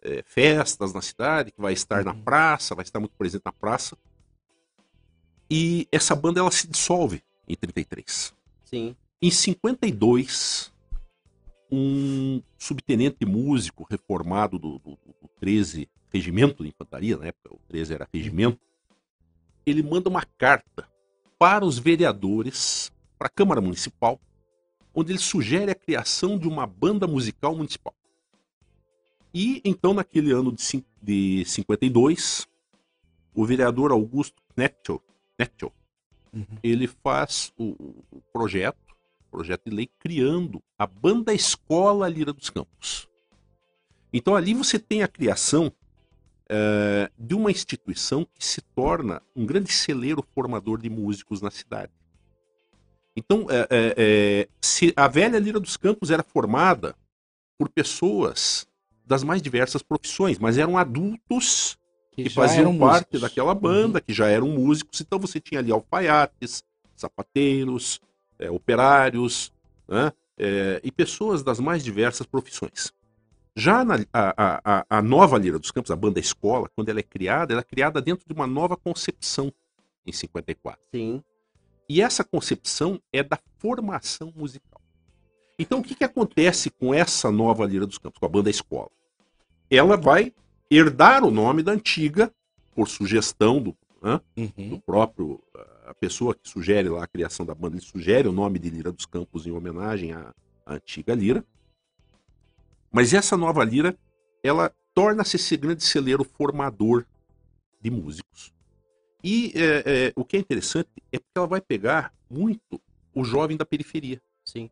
é, 0.02 0.22
festas 0.24 0.94
na 0.94 1.02
cidade, 1.02 1.50
que 1.50 1.60
vai 1.60 1.72
estar 1.72 2.04
na 2.04 2.12
uhum. 2.12 2.22
praça, 2.22 2.76
vai 2.76 2.84
estar 2.84 3.00
muito 3.00 3.16
presente 3.18 3.42
na 3.44 3.50
praça. 3.50 3.98
E 5.50 5.88
essa 5.90 6.14
banda 6.14 6.38
ela 6.38 6.50
se 6.52 6.68
dissolve 6.68 7.24
em 7.48 7.56
33. 7.56 8.32
Sim. 8.64 8.94
Em 9.20 9.32
52, 9.32 10.72
um 11.72 12.40
subtenente 12.56 13.26
músico 13.26 13.84
reformado 13.90 14.60
do, 14.60 14.78
do, 14.78 14.90
do 14.90 15.28
13 15.40 15.88
Regimento 16.10 16.62
de 16.62 16.70
Infantaria, 16.70 17.16
na 17.16 17.26
época 17.26 17.52
o 17.52 17.60
13 17.68 17.94
era 17.94 18.08
regimento, 18.14 18.60
ele 19.66 19.82
manda 19.82 20.08
uma 20.08 20.24
carta 20.38 20.88
para 21.36 21.64
os 21.64 21.78
vereadores, 21.78 22.92
para 23.18 23.26
a 23.26 23.30
Câmara 23.30 23.60
Municipal, 23.60 24.20
onde 24.94 25.12
ele 25.12 25.18
sugere 25.18 25.70
a 25.70 25.74
criação 25.74 26.38
de 26.38 26.46
uma 26.46 26.66
banda 26.66 27.06
musical 27.06 27.54
municipal. 27.56 27.94
E 29.34 29.60
então, 29.64 29.92
naquele 29.92 30.32
ano 30.32 30.52
de, 30.52 30.84
de 31.02 31.44
52, 31.44 32.46
o 33.34 33.44
vereador 33.44 33.90
Augusto 33.90 34.40
Nettel, 34.56 35.02
Nettel 35.36 35.72
uhum. 36.32 36.46
ele 36.62 36.86
faz 36.86 37.52
o, 37.58 37.94
o 38.10 38.22
projeto 38.32 38.87
projeto 39.30 39.68
de 39.68 39.74
lei 39.74 39.88
criando 39.98 40.62
a 40.78 40.86
Banda 40.86 41.32
Escola 41.32 42.08
Lira 42.08 42.32
dos 42.32 42.50
Campos. 42.50 43.08
Então 44.12 44.34
ali 44.34 44.54
você 44.54 44.78
tem 44.78 45.02
a 45.02 45.08
criação 45.08 45.72
é, 46.48 47.10
de 47.18 47.34
uma 47.34 47.50
instituição 47.50 48.26
que 48.34 48.44
se 48.44 48.60
torna 48.60 49.22
um 49.36 49.44
grande 49.44 49.70
celeiro 49.70 50.24
formador 50.34 50.80
de 50.80 50.88
músicos 50.88 51.42
na 51.42 51.50
cidade. 51.50 51.92
Então, 53.14 53.46
é, 53.50 53.66
é, 53.70 54.48
se 54.60 54.92
a 54.96 55.08
velha 55.08 55.38
Lira 55.38 55.58
dos 55.58 55.76
Campos 55.76 56.10
era 56.10 56.22
formada 56.22 56.94
por 57.58 57.68
pessoas 57.68 58.66
das 59.04 59.24
mais 59.24 59.42
diversas 59.42 59.82
profissões, 59.82 60.38
mas 60.38 60.56
eram 60.56 60.78
adultos 60.78 61.76
que, 62.12 62.24
que 62.24 62.30
faziam 62.30 62.76
parte 62.78 63.06
músicos. 63.14 63.20
daquela 63.22 63.54
banda, 63.54 63.98
uhum. 63.98 64.04
que 64.06 64.12
já 64.12 64.28
eram 64.28 64.48
músicos. 64.48 65.00
Então 65.00 65.18
você 65.18 65.40
tinha 65.40 65.58
ali 65.58 65.72
alfaiates, 65.72 66.62
sapateiros, 66.94 68.00
é, 68.38 68.50
operários 68.50 69.52
né, 69.86 70.12
é, 70.38 70.80
e 70.82 70.90
pessoas 70.90 71.42
das 71.42 71.58
mais 71.58 71.82
diversas 71.82 72.26
profissões. 72.26 72.92
Já 73.56 73.84
na, 73.84 73.96
a, 74.12 74.78
a, 74.78 74.86
a, 74.88 75.02
nova 75.02 75.36
Lira 75.36 75.58
dos 75.58 75.72
Campos, 75.72 75.90
a 75.90 75.96
banda 75.96 76.20
escola, 76.20 76.70
quando 76.76 76.90
ela 76.90 77.00
é 77.00 77.02
criada, 77.02 77.52
ela 77.52 77.60
é 77.60 77.64
criada 77.64 78.00
dentro 78.00 78.24
de 78.26 78.32
uma 78.32 78.46
nova 78.46 78.76
concepção 78.76 79.52
em 80.06 80.12
54. 80.12 80.80
Sim. 80.92 81.22
E 81.88 82.00
essa 82.00 82.22
concepção 82.22 83.00
é 83.12 83.22
da 83.22 83.38
formação 83.58 84.32
musical. 84.36 84.80
Então, 85.58 85.80
o 85.80 85.82
que, 85.82 85.96
que 85.96 86.04
acontece 86.04 86.70
com 86.70 86.94
essa 86.94 87.32
nova 87.32 87.66
Lira 87.66 87.84
dos 87.84 87.98
Campos, 87.98 88.20
com 88.20 88.26
a 88.26 88.28
banda 88.28 88.48
Escola? 88.48 88.90
Ela 89.68 89.96
vai 89.96 90.32
herdar 90.70 91.24
o 91.24 91.30
nome 91.30 91.62
da 91.62 91.72
antiga, 91.72 92.32
por 92.74 92.88
sugestão 92.88 93.60
do, 93.60 93.76
né, 94.00 94.20
uhum. 94.36 94.68
do 94.68 94.80
próprio, 94.80 95.42
a 95.88 95.94
pessoa 95.94 96.34
que 96.34 96.48
sugere 96.48 96.88
lá 96.88 97.04
a 97.04 97.06
criação 97.06 97.46
da 97.46 97.54
banda, 97.54 97.76
ele 97.76 97.84
sugere 97.84 98.28
o 98.28 98.32
nome 98.32 98.58
de 98.58 98.68
Lira 98.68 98.92
dos 98.92 99.06
Campos 99.06 99.46
em 99.46 99.50
homenagem 99.50 100.12
à, 100.12 100.34
à 100.66 100.74
antiga 100.74 101.14
Lira. 101.14 101.44
Mas 102.92 103.14
essa 103.14 103.36
nova 103.36 103.64
Lira, 103.64 103.96
ela 104.42 104.70
torna-se 104.94 105.36
esse 105.36 105.56
grande 105.56 105.82
celeiro 105.82 106.24
formador 106.24 107.06
de 107.80 107.90
músicos. 107.90 108.52
E 109.24 109.52
é, 109.54 109.82
é, 109.86 110.12
o 110.14 110.24
que 110.24 110.36
é 110.36 110.40
interessante 110.40 110.88
é 111.10 111.18
porque 111.18 111.36
ela 111.36 111.46
vai 111.46 111.60
pegar 111.60 112.12
muito 112.30 112.80
o 113.14 113.24
jovem 113.24 113.56
da 113.56 113.64
periferia. 113.64 114.20
Sim. 114.44 114.70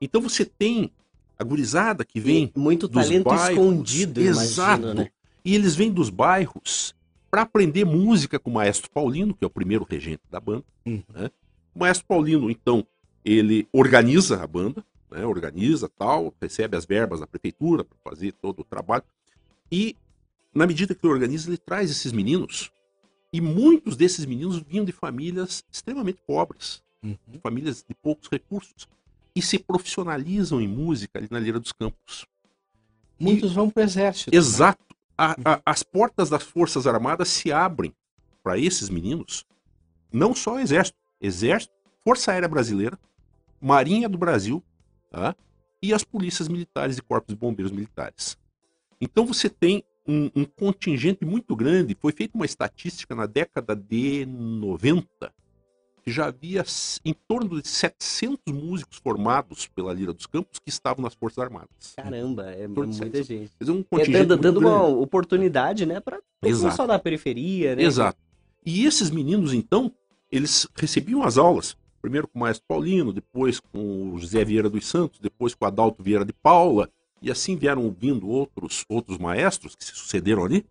Então 0.00 0.20
você 0.20 0.44
tem 0.44 0.92
a 1.38 1.44
gurizada 1.44 2.04
que 2.04 2.20
vem. 2.20 2.52
E 2.54 2.58
muito 2.58 2.88
talento 2.88 3.24
bairros, 3.24 3.50
escondido, 3.50 4.20
Exato. 4.20 4.82
Imagino, 4.82 5.02
né? 5.02 5.10
E 5.44 5.54
eles 5.54 5.74
vêm 5.74 5.90
dos 5.90 6.08
bairros 6.08 6.94
para 7.32 7.42
aprender 7.42 7.86
música 7.86 8.38
com 8.38 8.50
o 8.50 8.52
maestro 8.52 8.90
Paulino, 8.90 9.32
que 9.32 9.42
é 9.42 9.46
o 9.46 9.50
primeiro 9.50 9.86
regente 9.88 10.20
da 10.30 10.38
banda. 10.38 10.64
Uhum. 10.84 11.02
Né? 11.08 11.30
O 11.74 11.78
maestro 11.78 12.06
Paulino, 12.06 12.50
então, 12.50 12.86
ele 13.24 13.66
organiza 13.72 14.42
a 14.42 14.46
banda, 14.46 14.84
né? 15.10 15.24
organiza 15.24 15.88
tal, 15.88 16.34
recebe 16.38 16.76
as 16.76 16.84
verbas 16.84 17.20
da 17.20 17.26
prefeitura 17.26 17.84
para 17.84 17.96
fazer 18.04 18.32
todo 18.32 18.60
o 18.60 18.64
trabalho. 18.64 19.04
E, 19.70 19.96
na 20.54 20.66
medida 20.66 20.94
que 20.94 21.06
ele 21.06 21.14
organiza, 21.14 21.48
ele 21.48 21.56
traz 21.56 21.90
esses 21.90 22.12
meninos. 22.12 22.70
E 23.32 23.40
muitos 23.40 23.96
desses 23.96 24.26
meninos 24.26 24.58
vinham 24.58 24.84
de 24.84 24.92
famílias 24.92 25.64
extremamente 25.72 26.20
pobres, 26.26 26.82
uhum. 27.02 27.16
famílias 27.42 27.82
de 27.88 27.94
poucos 27.94 28.28
recursos 28.28 28.86
e 29.34 29.40
se 29.40 29.58
profissionalizam 29.58 30.60
em 30.60 30.68
música 30.68 31.18
ali 31.18 31.28
na 31.30 31.40
Lira 31.40 31.58
dos 31.58 31.72
Campos. 31.72 32.26
Muitos 33.18 33.52
e, 33.52 33.54
vão 33.54 33.70
para 33.70 33.80
o 33.80 33.84
exército. 33.84 34.30
Né? 34.30 34.36
Exato. 34.36 34.84
Né? 34.90 34.91
A, 35.16 35.32
a, 35.44 35.62
as 35.64 35.82
portas 35.82 36.28
das 36.28 36.42
Forças 36.42 36.86
Armadas 36.86 37.28
se 37.28 37.52
abrem 37.52 37.94
para 38.42 38.58
esses 38.58 38.88
meninos, 38.88 39.44
não 40.12 40.34
só 40.34 40.58
Exército, 40.58 40.98
Exército, 41.20 41.72
Força 42.04 42.32
Aérea 42.32 42.48
Brasileira, 42.48 42.98
Marinha 43.60 44.08
do 44.08 44.18
Brasil 44.18 44.62
tá? 45.10 45.36
e 45.80 45.94
as 45.94 46.02
polícias 46.02 46.48
militares 46.48 46.98
e 46.98 47.02
corpos 47.02 47.34
de 47.34 47.38
bombeiros 47.38 47.70
militares. 47.70 48.36
Então 49.00 49.24
você 49.24 49.48
tem 49.48 49.84
um, 50.06 50.30
um 50.34 50.44
contingente 50.44 51.24
muito 51.24 51.54
grande. 51.54 51.96
Foi 52.00 52.12
feita 52.12 52.36
uma 52.36 52.46
estatística 52.46 53.14
na 53.14 53.26
década 53.26 53.76
de 53.76 54.26
90 54.26 55.32
que 56.02 56.10
já 56.10 56.26
havia 56.26 56.64
em 57.04 57.14
torno 57.14 57.60
de 57.60 57.68
700 57.68 58.52
músicos 58.52 58.98
formados 58.98 59.68
pela 59.68 59.92
Lira 59.92 60.12
dos 60.12 60.26
Campos 60.26 60.58
que 60.58 60.68
estavam 60.68 61.02
nas 61.02 61.14
Forças 61.14 61.38
Armadas. 61.38 61.94
Caramba, 61.96 62.50
é 62.50 62.66
muita 62.66 63.22
gente. 63.22 63.52
Um 63.62 63.84
é, 63.98 64.06
dando, 64.06 64.36
dando 64.36 64.58
uma 64.58 64.86
oportunidade, 64.86 65.86
né, 65.86 66.00
para 66.00 66.18
não 66.42 66.70
só 66.72 66.86
da 66.86 66.98
periferia, 66.98 67.76
né? 67.76 67.84
Exato. 67.84 68.18
E 68.64 68.84
esses 68.84 69.10
meninos, 69.10 69.52
então, 69.54 69.92
eles 70.30 70.66
recebiam 70.74 71.22
as 71.22 71.38
aulas, 71.38 71.76
primeiro 72.00 72.26
com 72.26 72.38
o 72.38 72.42
Maestro 72.42 72.64
Paulino, 72.66 73.12
depois 73.12 73.60
com 73.60 74.12
o 74.12 74.18
José 74.18 74.44
Vieira 74.44 74.68
dos 74.68 74.86
Santos, 74.86 75.20
depois 75.20 75.54
com 75.54 75.64
o 75.64 75.68
Adalto 75.68 76.02
Vieira 76.02 76.24
de 76.24 76.32
Paula, 76.32 76.88
e 77.20 77.30
assim 77.30 77.56
vieram 77.56 77.94
vindo 77.96 78.28
outros, 78.28 78.84
outros 78.88 79.18
maestros 79.18 79.76
que 79.76 79.84
se 79.84 79.94
sucederam 79.94 80.44
ali, 80.44 80.64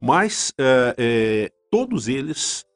mas 0.00 0.52
é, 0.58 0.94
é, 0.98 1.52
todos 1.70 2.08
eles 2.08 2.66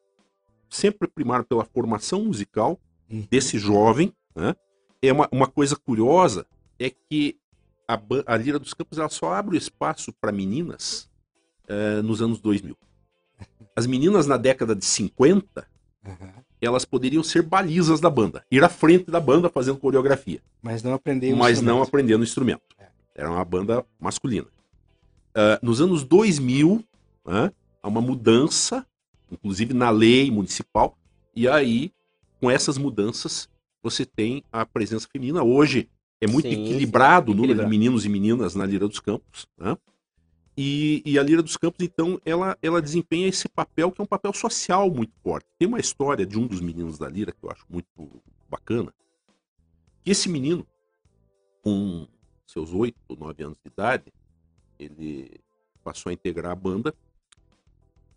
sempre 0.68 1.08
primaram 1.08 1.44
pela 1.44 1.64
formação 1.64 2.24
musical 2.24 2.78
uhum. 3.10 3.26
desse 3.30 3.58
jovem. 3.58 4.12
Né? 4.34 4.54
É 5.02 5.12
uma, 5.12 5.28
uma 5.30 5.46
coisa 5.46 5.76
curiosa 5.76 6.46
é 6.78 6.90
que 6.90 7.36
a, 7.86 7.98
a 8.26 8.36
Lira 8.36 8.58
dos 8.58 8.74
Campos 8.74 8.98
ela 8.98 9.08
só 9.08 9.32
abre 9.32 9.56
o 9.56 9.58
espaço 9.58 10.12
para 10.20 10.30
meninas 10.30 11.08
uh, 11.68 12.02
nos 12.02 12.20
anos 12.20 12.40
2000. 12.40 12.76
As 13.74 13.86
meninas 13.86 14.26
na 14.26 14.36
década 14.36 14.74
de 14.74 14.84
50, 14.84 15.66
uhum. 16.04 16.32
elas 16.60 16.84
poderiam 16.84 17.22
ser 17.22 17.42
balizas 17.42 18.00
da 18.00 18.10
banda, 18.10 18.44
ir 18.50 18.62
à 18.62 18.68
frente 18.68 19.10
da 19.10 19.20
banda 19.20 19.48
fazendo 19.48 19.78
coreografia. 19.78 20.40
Mas 20.60 20.82
não 20.82 20.92
aprender 20.92 21.34
Mas 21.34 21.62
não 21.62 21.82
aprendendo 21.82 22.24
instrumento. 22.24 22.62
É. 22.78 22.88
Era 23.14 23.30
uma 23.30 23.44
banda 23.44 23.84
masculina. 23.98 24.46
Uh, 25.30 25.58
nos 25.62 25.80
anos 25.80 26.04
2000, 26.04 26.72
uh, 26.72 26.84
há 27.82 27.88
uma 27.88 28.00
mudança 28.00 28.84
inclusive 29.30 29.74
na 29.74 29.90
lei 29.90 30.30
municipal. 30.30 30.96
E 31.34 31.48
aí, 31.48 31.92
com 32.40 32.50
essas 32.50 32.78
mudanças, 32.78 33.48
você 33.82 34.04
tem 34.04 34.42
a 34.52 34.66
presença 34.66 35.08
feminina. 35.10 35.42
Hoje 35.42 35.88
é 36.20 36.26
muito 36.26 36.48
sim, 36.48 36.62
equilibrado 36.62 37.32
sim, 37.32 37.38
o 37.38 37.40
número 37.40 37.60
de 37.60 37.66
meninos 37.66 38.04
e 38.04 38.08
meninas 38.08 38.54
na 38.54 38.66
Lira 38.66 38.88
dos 38.88 39.00
Campos. 39.00 39.46
Né? 39.56 39.76
E, 40.56 41.02
e, 41.06 41.18
a 41.18 41.22
Lira 41.22 41.42
dos 41.42 41.56
Campos, 41.56 41.84
então, 41.84 42.20
ela, 42.24 42.58
ela 42.60 42.82
desempenha 42.82 43.28
esse 43.28 43.48
papel 43.48 43.92
que 43.92 44.00
é 44.00 44.04
um 44.04 44.08
papel 44.08 44.32
social 44.32 44.90
muito 44.90 45.12
forte. 45.22 45.46
Tem 45.58 45.68
uma 45.68 45.78
história 45.78 46.26
de 46.26 46.38
um 46.38 46.46
dos 46.46 46.60
meninos 46.60 46.98
da 46.98 47.08
Lira 47.08 47.30
que 47.32 47.44
eu 47.44 47.50
acho 47.50 47.64
muito 47.70 47.86
bacana. 48.48 48.92
Que 50.04 50.10
esse 50.10 50.28
menino, 50.28 50.66
com 51.62 52.08
seus 52.44 52.72
oito 52.72 52.98
ou 53.06 53.16
nove 53.16 53.44
anos 53.44 53.58
de 53.62 53.70
idade, 53.70 54.12
ele 54.78 55.40
passou 55.84 56.10
a 56.10 56.12
integrar 56.12 56.52
a 56.52 56.56
banda 56.56 56.94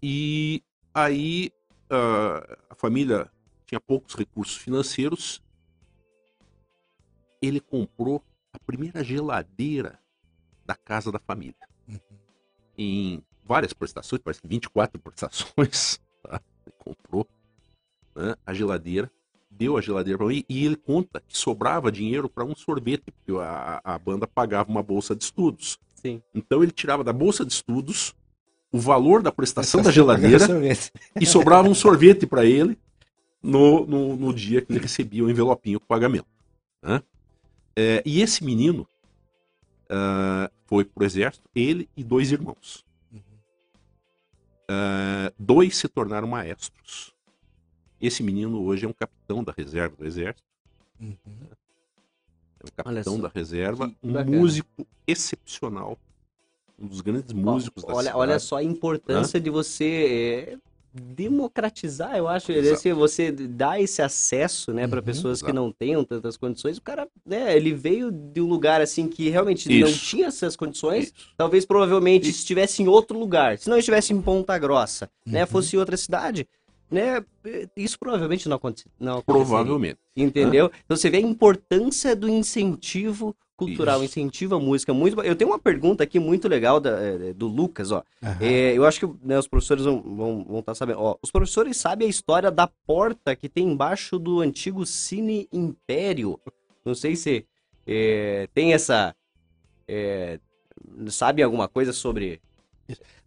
e 0.02 0.64
Aí 0.94 1.52
uh, 1.90 2.58
a 2.70 2.76
família 2.76 3.30
tinha 3.66 3.80
poucos 3.80 4.16
recursos 4.16 4.58
financeiros. 4.58 5.42
Ele 7.42 7.60
comprou 7.60 8.24
a 8.54 8.60
primeira 8.60 9.04
geladeira 9.04 10.00
da 10.66 10.76
casa 10.76 11.12
da 11.12 11.20
família. 11.20 11.56
Uhum. 11.88 12.18
Em 12.78 13.24
várias 13.44 13.74
prestações, 13.74 14.22
parece 14.22 14.42
que 14.42 14.48
24 14.48 15.00
prestações. 15.02 16.00
Tá? 16.22 16.42
Ele 16.66 16.76
comprou 16.78 17.28
né, 18.16 18.36
a 18.46 18.54
geladeira, 18.54 19.10
deu 19.50 19.78
a 19.78 19.82
geladeira 19.82 20.18
para 20.18 20.28
mim 20.28 20.44
e 20.48 20.66
ele 20.66 20.76
conta 20.76 21.22
que 21.26 21.38
sobrava 21.38 21.92
dinheiro 21.92 22.30
para 22.30 22.44
um 22.44 22.56
sorvete, 22.56 23.12
porque 23.12 23.32
a, 23.42 23.82
a 23.84 23.98
banda 23.98 24.28
pagava 24.28 24.70
uma 24.70 24.84
bolsa 24.84 25.16
de 25.16 25.24
estudos. 25.24 25.80
Sim. 25.96 26.22
Então 26.34 26.62
ele 26.62 26.72
tirava 26.72 27.04
da 27.04 27.14
bolsa 27.14 27.46
de 27.46 27.54
estudos 27.54 28.14
o 28.72 28.80
valor 28.80 29.22
da 29.22 29.32
prestação 29.32 29.82
da 29.82 29.92
geladeira 29.92 30.46
e 31.20 31.26
sobrava 31.26 31.68
um 31.68 31.76
sorvete 31.76 32.26
para 32.26 32.46
ele 32.46 32.78
no, 33.44 33.86
no, 33.86 34.16
no, 34.16 34.34
dia 34.34 34.62
que 34.62 34.72
ele 34.72 34.80
recebia 34.80 35.24
o 35.24 35.30
envelopinho 35.30 35.80
com 35.80 35.86
pagamento. 35.86 36.28
Né? 36.82 37.04
É, 37.76 38.02
e 38.06 38.22
esse 38.22 38.44
menino 38.44 38.88
uh, 39.90 40.52
foi 40.66 40.86
pro 40.86 41.04
exército, 41.04 41.50
ele 41.54 41.90
e 41.98 42.04
dois 42.04 42.32
irmãos. 42.32 42.86
Uh, 44.70 45.34
dois 45.38 45.76
se 45.76 45.88
tornaram 45.90 46.28
maestros. 46.28 47.14
Esse 48.00 48.24
menino 48.24 48.64
hoje 48.64 48.86
é 48.86 48.88
um 48.88 48.94
capitão 48.94 49.44
da 49.44 49.52
reserva 49.52 49.96
do 49.98 50.06
exército. 50.06 50.48
Uhum. 51.00 51.18
É 52.60 52.66
um 52.66 52.84
capitão 52.84 53.20
da 53.20 53.28
reserva, 53.28 53.92
um 54.02 54.24
músico 54.24 54.88
excepcional 55.06 55.98
um 56.82 56.88
dos 56.88 57.02
grandes 57.02 57.34
músicos 57.34 57.84
olha, 57.84 57.96
da 57.96 58.00
cidade. 58.02 58.18
Olha 58.18 58.40
só 58.40 58.58
a 58.58 58.64
importância 58.64 59.38
Hã? 59.38 59.42
de 59.42 59.50
você 59.50 60.56
é, 60.56 60.58
democratizar, 60.94 62.18
eu 62.18 62.28
acho, 62.28 62.52
esse, 62.52 62.92
você 62.92 63.32
dá 63.32 63.80
esse 63.80 64.02
acesso, 64.02 64.74
né, 64.74 64.88
para 64.88 65.00
uhum, 65.00 65.06
pessoas 65.06 65.40
exato. 65.40 65.52
que 65.52 65.56
não 65.56 65.72
tenham 65.72 66.04
tantas 66.04 66.36
condições. 66.36 66.78
O 66.78 66.82
cara, 66.82 67.08
né, 67.26 67.56
ele 67.56 67.74
veio 67.74 68.12
de 68.12 68.42
um 68.42 68.48
lugar 68.48 68.82
assim 68.82 69.08
que 69.08 69.30
realmente 69.30 69.72
Isso. 69.72 69.86
não 69.86 69.98
tinha 69.98 70.28
essas 70.28 70.56
condições. 70.56 71.06
Isso. 71.06 71.14
Talvez 71.38 71.66
provavelmente 71.66 72.30
Isso. 72.30 72.40
estivesse 72.40 72.84
em 72.84 72.88
outro 72.88 73.18
lugar. 73.18 73.58
Se 73.58 73.70
não 73.70 73.78
estivesse 73.78 74.12
em 74.12 74.22
Ponta 74.22 74.58
Grossa, 74.58 75.06
né, 75.06 75.12
uhum. 75.26 75.40
né, 75.40 75.46
fosse 75.46 75.76
em 75.76 75.80
outra 75.80 75.96
cidade, 75.96 76.48
né? 76.90 77.24
Isso 77.76 77.98
provavelmente 77.98 78.50
não 78.50 78.58
aconteceu. 78.58 78.92
Não 79.00 79.22
provavelmente. 79.22 79.98
Entendeu? 80.16 80.70
Então 80.84 80.98
você 80.98 81.10
vê 81.10 81.18
a 81.18 81.22
importância 81.22 82.14
do 82.14 82.28
incentivo 82.28 83.34
cultural, 83.66 84.04
Isso. 84.04 84.06
incentiva 84.20 84.56
a 84.56 84.60
música 84.60 84.94
muito. 84.94 85.22
Eu 85.22 85.36
tenho 85.36 85.52
uma 85.52 85.60
pergunta 85.60 86.04
aqui 86.04 86.20
muito 86.20 86.48
legal 86.48 86.80
da, 86.80 87.00
é, 87.00 87.34
do 87.34 87.48
Lucas, 87.48 87.92
ó. 87.92 88.04
Uhum. 88.22 88.30
É, 88.40 88.78
eu 88.78 88.86
acho 88.86 89.00
que 89.00 89.10
né, 89.24 89.38
os 89.38 89.48
professores 89.48 89.86
vão 89.86 89.98
estar 89.98 90.10
vão, 90.10 90.46
vão 90.46 90.62
tá 90.62 90.74
sabendo. 90.74 91.00
Ó, 91.00 91.18
os 91.22 91.32
professores 91.32 91.78
sabem 91.78 92.08
a 92.08 92.10
história 92.10 92.50
da 92.50 92.68
porta 92.68 93.36
que 93.36 93.48
tem 93.48 93.68
embaixo 93.68 94.18
do 94.18 94.42
antigo 94.42 94.86
Cine 94.86 95.48
Império. 95.52 96.40
Não 96.84 96.96
sei 96.96 97.16
se 97.16 97.46
é, 97.86 98.48
tem 98.54 98.74
essa. 98.74 99.16
É, 99.88 100.40
sabe 101.10 101.44
alguma 101.44 101.68
coisa 101.68 101.94
sobre 101.94 102.42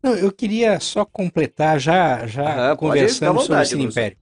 não, 0.02 0.14
eu 0.14 0.30
queria 0.30 0.78
só 0.80 1.04
completar, 1.04 1.78
já, 1.78 2.26
já 2.26 2.72
ah, 2.72 2.76
conversamos 2.76 3.44
sobre 3.44 3.62
esse 3.62 3.80
império. 3.80 4.18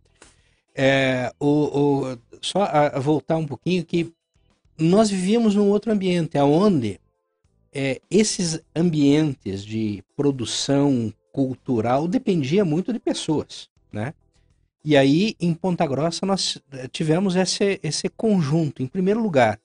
É, 0.75 1.33
o, 1.39 1.47
o, 1.49 2.19
só 2.41 2.67
voltar 3.01 3.37
um 3.37 3.47
pouquinho 3.47 3.85
que 3.85 4.13
nós 4.79 5.11
vivíamos 5.11 5.55
num 5.55 5.69
outro 5.69 5.93
ambiente, 5.93 6.39
onde 6.39 7.01
é, 7.73 8.01
esses 8.11 8.61
ambientes 8.75 9.65
de 9.65 10.03
produção 10.17 11.13
cultural 11.33 12.07
dependia 12.07 12.65
muito 12.65 12.93
de 12.93 12.99
pessoas, 12.99 13.69
né? 13.93 14.13
E 14.85 14.97
aí, 14.97 15.37
em 15.41 15.55
Ponta 15.55 15.87
Grossa, 15.87 16.27
nós 16.27 16.61
tivemos 16.91 17.37
esse, 17.37 17.79
esse 17.85 18.09
conjunto. 18.09 18.83
Em 18.83 18.87
primeiro 18.89 19.23
lugar, 19.23 19.59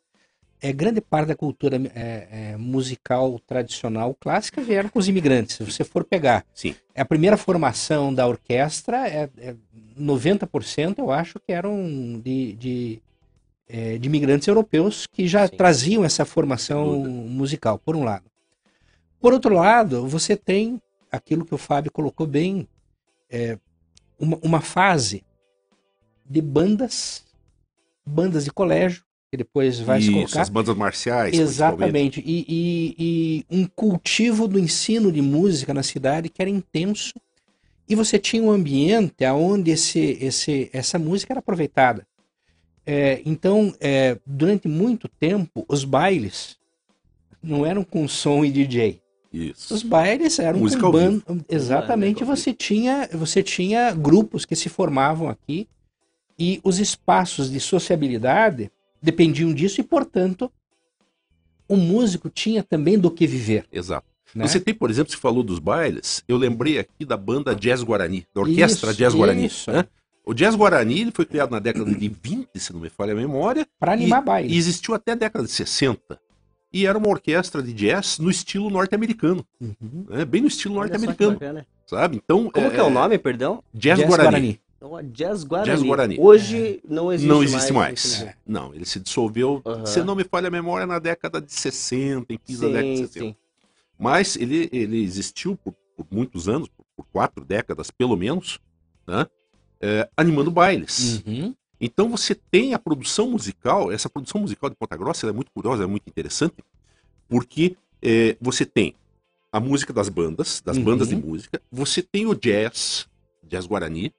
é, 0.61 0.71
grande 0.71 1.01
parte 1.01 1.29
da 1.29 1.35
cultura 1.35 1.77
é, 1.95 2.27
é, 2.31 2.57
musical 2.57 3.39
tradicional 3.45 4.15
clássica 4.19 4.61
vieram 4.61 4.89
com 4.89 4.99
os 4.99 5.07
imigrantes. 5.07 5.55
Se 5.55 5.63
você 5.63 5.83
for 5.83 6.03
pegar, 6.03 6.45
Sim. 6.53 6.75
a 6.95 7.05
primeira 7.05 7.37
formação 7.37 8.13
da 8.13 8.27
orquestra, 8.27 9.07
é, 9.07 9.29
é 9.37 9.55
90% 9.99 10.99
eu 10.99 11.11
acho 11.11 11.39
que 11.39 11.51
eram 11.51 12.21
de, 12.23 12.53
de, 12.53 13.01
é, 13.69 13.97
de 13.97 14.07
imigrantes 14.07 14.47
europeus 14.47 15.05
que 15.07 15.27
já 15.27 15.47
Sim. 15.47 15.55
traziam 15.55 16.05
essa 16.05 16.25
formação 16.25 16.99
musical, 17.05 17.77
por 17.77 17.95
um 17.95 18.03
lado. 18.03 18.25
Por 19.19 19.33
outro 19.33 19.53
lado, 19.53 20.07
você 20.07 20.37
tem 20.37 20.81
aquilo 21.11 21.45
que 21.45 21.53
o 21.53 21.57
Fábio 21.57 21.91
colocou 21.91 22.27
bem, 22.27 22.67
é, 23.29 23.57
uma, 24.19 24.37
uma 24.41 24.61
fase 24.61 25.23
de 26.25 26.41
bandas, 26.41 27.23
bandas 28.05 28.45
de 28.45 28.51
colégio, 28.51 29.03
que 29.29 29.37
depois 29.37 29.79
vai 29.79 29.99
Isso, 29.99 30.07
se 30.07 30.13
colocar. 30.13 30.41
as 30.41 30.49
bandas 30.49 30.75
marciais. 30.75 31.37
Exatamente. 31.37 32.23
E, 32.25 32.45
e, 32.47 32.95
e, 32.97 33.45
um 33.49 33.65
cultivo 33.65 34.47
do 34.47 34.57
ensino 34.57 35.11
de 35.11 35.21
música 35.21 35.73
na 35.73 35.83
cidade 35.83 36.29
que 36.29 36.41
era 36.41 36.49
intenso. 36.49 37.13
E 37.89 37.95
você 37.95 38.19
tinha 38.19 38.43
um 38.43 38.51
ambiente 38.51 39.25
onde 39.25 39.71
esse, 39.71 40.17
esse, 40.21 40.69
essa 40.73 40.99
música 40.99 41.33
era 41.33 41.39
aproveitada. 41.39 42.05
É, 42.89 43.21
então, 43.25 43.75
é, 43.81 44.17
durante 44.25 44.65
muito 44.69 45.09
tempo, 45.09 45.65
os 45.67 45.83
bailes 45.83 46.55
não 47.43 47.65
eram 47.65 47.83
com 47.83 48.07
som 48.07 48.45
e 48.45 48.49
DJ. 48.49 49.01
Isso. 49.33 49.73
Os 49.73 49.83
bailes 49.83 50.39
eram 50.39 50.59
música 50.59 50.83
com 50.83 50.91
banda. 50.91 51.23
Exatamente. 51.49 52.23
Você 52.23 52.53
tinha, 52.53 53.09
você 53.11 53.43
tinha 53.43 53.93
grupos 53.93 54.45
que 54.45 54.55
se 54.55 54.69
formavam 54.69 55.27
aqui 55.27 55.67
e 56.39 56.61
os 56.63 56.79
espaços 56.79 57.51
de 57.51 57.59
sociabilidade 57.59 58.71
dependiam 59.01 59.53
disso 59.53 59.81
e, 59.81 59.83
portanto, 59.83 60.49
o 61.67 61.75
músico 61.75 62.29
tinha 62.29 62.63
também 62.63 62.97
do 62.97 63.11
que 63.11 63.27
viver. 63.27 63.65
Exato. 63.69 64.07
Né? 64.33 64.47
Você 64.47 64.61
tem, 64.61 64.73
por 64.73 64.89
exemplo, 64.89 65.11
você 65.11 65.17
falou 65.17 65.43
dos 65.43 65.59
bailes, 65.59 66.23
eu 66.25 66.37
lembrei 66.37 66.79
aqui 66.79 67.03
da 67.03 67.17
banda 67.17 67.53
Jazz 67.53 67.83
Guarani, 67.83 68.25
da 68.33 68.41
Orquestra 68.41 68.91
isso, 68.91 68.97
Jazz 68.97 69.13
Guarani. 69.13 69.45
Isso. 69.45 69.69
Né? 69.71 69.85
O 70.27 70.33
Jazz 70.33 70.55
Guarani 70.55 70.99
ele 70.99 71.11
foi 71.11 71.25
criado 71.25 71.51
na 71.51 71.59
década 71.59 71.89
de 71.89 72.09
20, 72.09 72.49
se 72.55 72.73
não 72.73 72.81
me 72.81 72.89
falha 72.89 73.13
a 73.13 73.15
memória. 73.15 73.65
Para 73.79 73.93
animar 73.93 74.21
e, 74.21 74.25
baile. 74.25 74.53
E 74.53 74.57
existiu 74.57 74.93
até 74.93 75.13
a 75.13 75.15
década 75.15 75.45
de 75.45 75.51
60. 75.51 76.19
E 76.73 76.85
era 76.85 76.97
uma 76.97 77.07
orquestra 77.07 77.63
de 77.63 77.71
jazz 77.71 78.19
no 78.19 78.29
estilo 78.29 78.69
norte-americano. 78.69 79.45
Uhum. 79.61 80.05
Né? 80.09 80.25
Bem 80.25 80.41
no 80.41 80.49
estilo 80.49 80.75
norte-americano. 80.75 81.39
Sabe? 81.85 82.17
Então, 82.17 82.51
Como 82.51 82.67
é, 82.67 82.69
que 82.69 82.75
é 82.75 82.83
o 82.83 82.89
nome, 82.89 83.17
perdão? 83.17 83.63
Jazz, 83.73 83.99
jazz 83.99 84.09
Guarani. 84.09 84.29
Guarani. 84.29 84.61
Então, 84.75 85.11
Jazz 85.11 85.43
Guarani. 85.45 85.71
Jazz 85.71 85.81
Guarani. 85.81 86.17
Hoje 86.19 86.81
não 86.85 87.09
existe 87.09 87.29
mais. 87.29 87.37
Não 87.37 87.43
existe 87.43 87.73
mais. 87.73 88.21
mais. 88.21 88.35
Não, 88.45 88.75
ele 88.75 88.85
se 88.85 88.99
dissolveu, 88.99 89.61
uhum. 89.65 89.85
se 89.85 90.03
não 90.03 90.13
me 90.13 90.25
falha 90.25 90.49
a 90.49 90.51
memória, 90.51 90.85
na 90.85 90.99
década 90.99 91.39
de 91.39 91.53
60, 91.53 92.33
em 92.33 92.37
15 92.37 92.61
da 92.61 92.67
década 92.67 92.91
de 92.91 92.97
60. 92.97 93.19
Sim. 93.19 93.35
Mas 93.97 94.35
ele, 94.35 94.69
ele 94.73 95.01
existiu 95.01 95.55
por, 95.55 95.73
por 95.95 96.05
muitos 96.11 96.49
anos, 96.49 96.67
por, 96.67 96.85
por, 96.97 97.05
quatro 97.13 97.45
décadas 97.45 97.89
pelo 97.89 98.17
menos, 98.17 98.59
né? 99.07 99.25
É, 99.79 100.09
animando 100.17 100.49
bailes. 100.49 101.23
Uhum. 101.25 101.53
Então 101.79 102.09
você 102.09 102.33
tem 102.33 102.73
a 102.73 102.79
produção 102.79 103.29
musical, 103.29 103.91
essa 103.91 104.09
produção 104.09 104.41
musical 104.41 104.69
de 104.69 104.75
Ponta 104.75 104.97
Grossa 104.97 105.27
é 105.27 105.31
muito 105.31 105.51
curiosa, 105.51 105.83
é 105.83 105.87
muito 105.87 106.07
interessante, 106.07 106.55
porque 107.27 107.77
é, 108.01 108.35
você 108.41 108.65
tem 108.65 108.95
a 109.51 109.59
música 109.59 109.93
das 109.93 110.09
bandas, 110.09 110.61
das 110.65 110.77
uhum. 110.77 110.83
bandas 110.83 111.09
de 111.09 111.15
música, 111.15 111.61
você 111.71 112.01
tem 112.01 112.25
o 112.25 112.33
jazz, 112.33 113.07
jazz 113.43 113.65
guarani, 113.65 114.13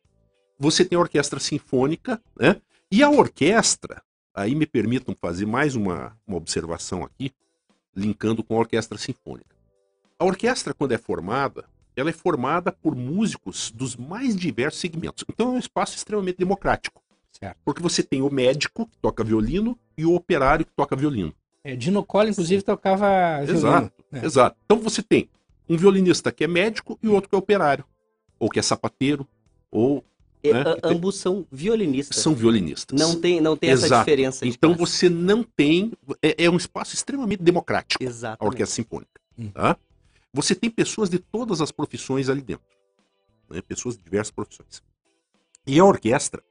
você 0.59 0.85
tem 0.85 0.97
a 0.97 1.01
orquestra 1.01 1.39
sinfônica, 1.39 2.21
né? 2.39 2.61
E 2.91 3.03
a 3.03 3.11
orquestra, 3.11 4.03
aí 4.35 4.55
me 4.55 4.67
permitam 4.67 5.15
fazer 5.21 5.47
mais 5.47 5.75
uma, 5.75 6.17
uma 6.27 6.37
observação 6.37 7.05
aqui, 7.05 7.33
linkando 7.95 8.43
com 8.43 8.57
a 8.57 8.61
orquestra 8.61 8.97
sinfônica. 8.97 9.55
A 10.19 10.25
orquestra, 10.25 10.73
quando 10.73 10.93
é 10.93 10.99
formada, 10.99 11.65
ela 11.99 12.11
é 12.11 12.13
formada 12.13 12.71
por 12.71 12.95
músicos 12.95 13.71
dos 13.71 13.97
mais 13.97 14.37
diversos 14.37 14.81
segmentos. 14.81 15.25
Então 15.29 15.49
é 15.49 15.51
um 15.53 15.59
espaço 15.59 15.97
extremamente 15.97 16.39
democrático. 16.39 17.03
Certo. 17.33 17.57
Porque 17.65 17.83
você 17.83 18.03
tem 18.03 18.23
o 18.23 18.31
médico, 18.31 18.87
que 18.87 18.97
toca 19.01 19.25
violino, 19.25 19.79
e 19.97 20.05
o 20.05 20.15
operário, 20.15 20.65
que 20.65 20.73
toca 20.73 20.97
violino. 20.97 21.33
É, 21.63 21.77
Dino 21.77 22.05
Collin, 22.05 22.31
inclusive, 22.31 22.63
tocava 22.63 23.39
violino. 23.45 23.59
Exato, 23.59 24.05
é. 24.13 24.27
exato. 24.27 24.57
Então 24.65 24.79
você 24.79 25.03
tem 25.03 25.29
um 25.69 25.77
violinista 25.77 26.33
que 26.33 26.45
é 26.45 26.49
médico 26.49 26.99
e 27.03 27.09
o 27.09 27.13
outro 27.13 27.29
que 27.29 27.35
é 27.35 27.39
operário. 27.39 27.85
Ou 28.39 28.49
que 28.49 28.59
é 28.59 28.63
sapateiro, 28.63 29.27
ou 29.71 30.05
é, 30.43 30.53
né? 30.53 30.77
Ambos 30.85 31.17
são 31.17 31.45
violinistas. 31.51 32.19
São 32.19 32.35
violinistas. 32.35 32.99
Não 32.99 33.21
tem, 33.21 33.41
não 33.41 33.57
tem 33.57 33.71
essa 33.71 33.99
diferença. 33.99 34.47
então 34.47 34.75
classe. 34.75 34.93
você 34.93 35.09
não 35.09 35.43
tem. 35.43 35.93
É, 36.23 36.45
é, 36.45 36.51
um 36.51 36.57
espaço 36.57 36.95
extremamente 36.95 37.43
democrático. 37.43 38.03
Exatamente. 38.03 38.43
A 38.43 38.47
orquestra 38.47 38.77
sinfônica. 38.77 39.21
Hum. 39.37 39.51
Tá? 39.51 39.77
Você 40.33 40.55
tem 40.55 40.71
pessoas 40.71 41.09
de 41.09 41.19
todas 41.19 41.61
as 41.61 41.73
profissões 41.73 42.29
ali 42.29 42.43
dentro. 42.43 42.67
Né? 43.49 43.63
Pessoas 43.63 43.97
de 43.97 44.03
diversas 44.03 44.31
profissões. 44.31 44.83
E 45.67 45.79
a 45.79 45.85
orquestra 45.85 46.43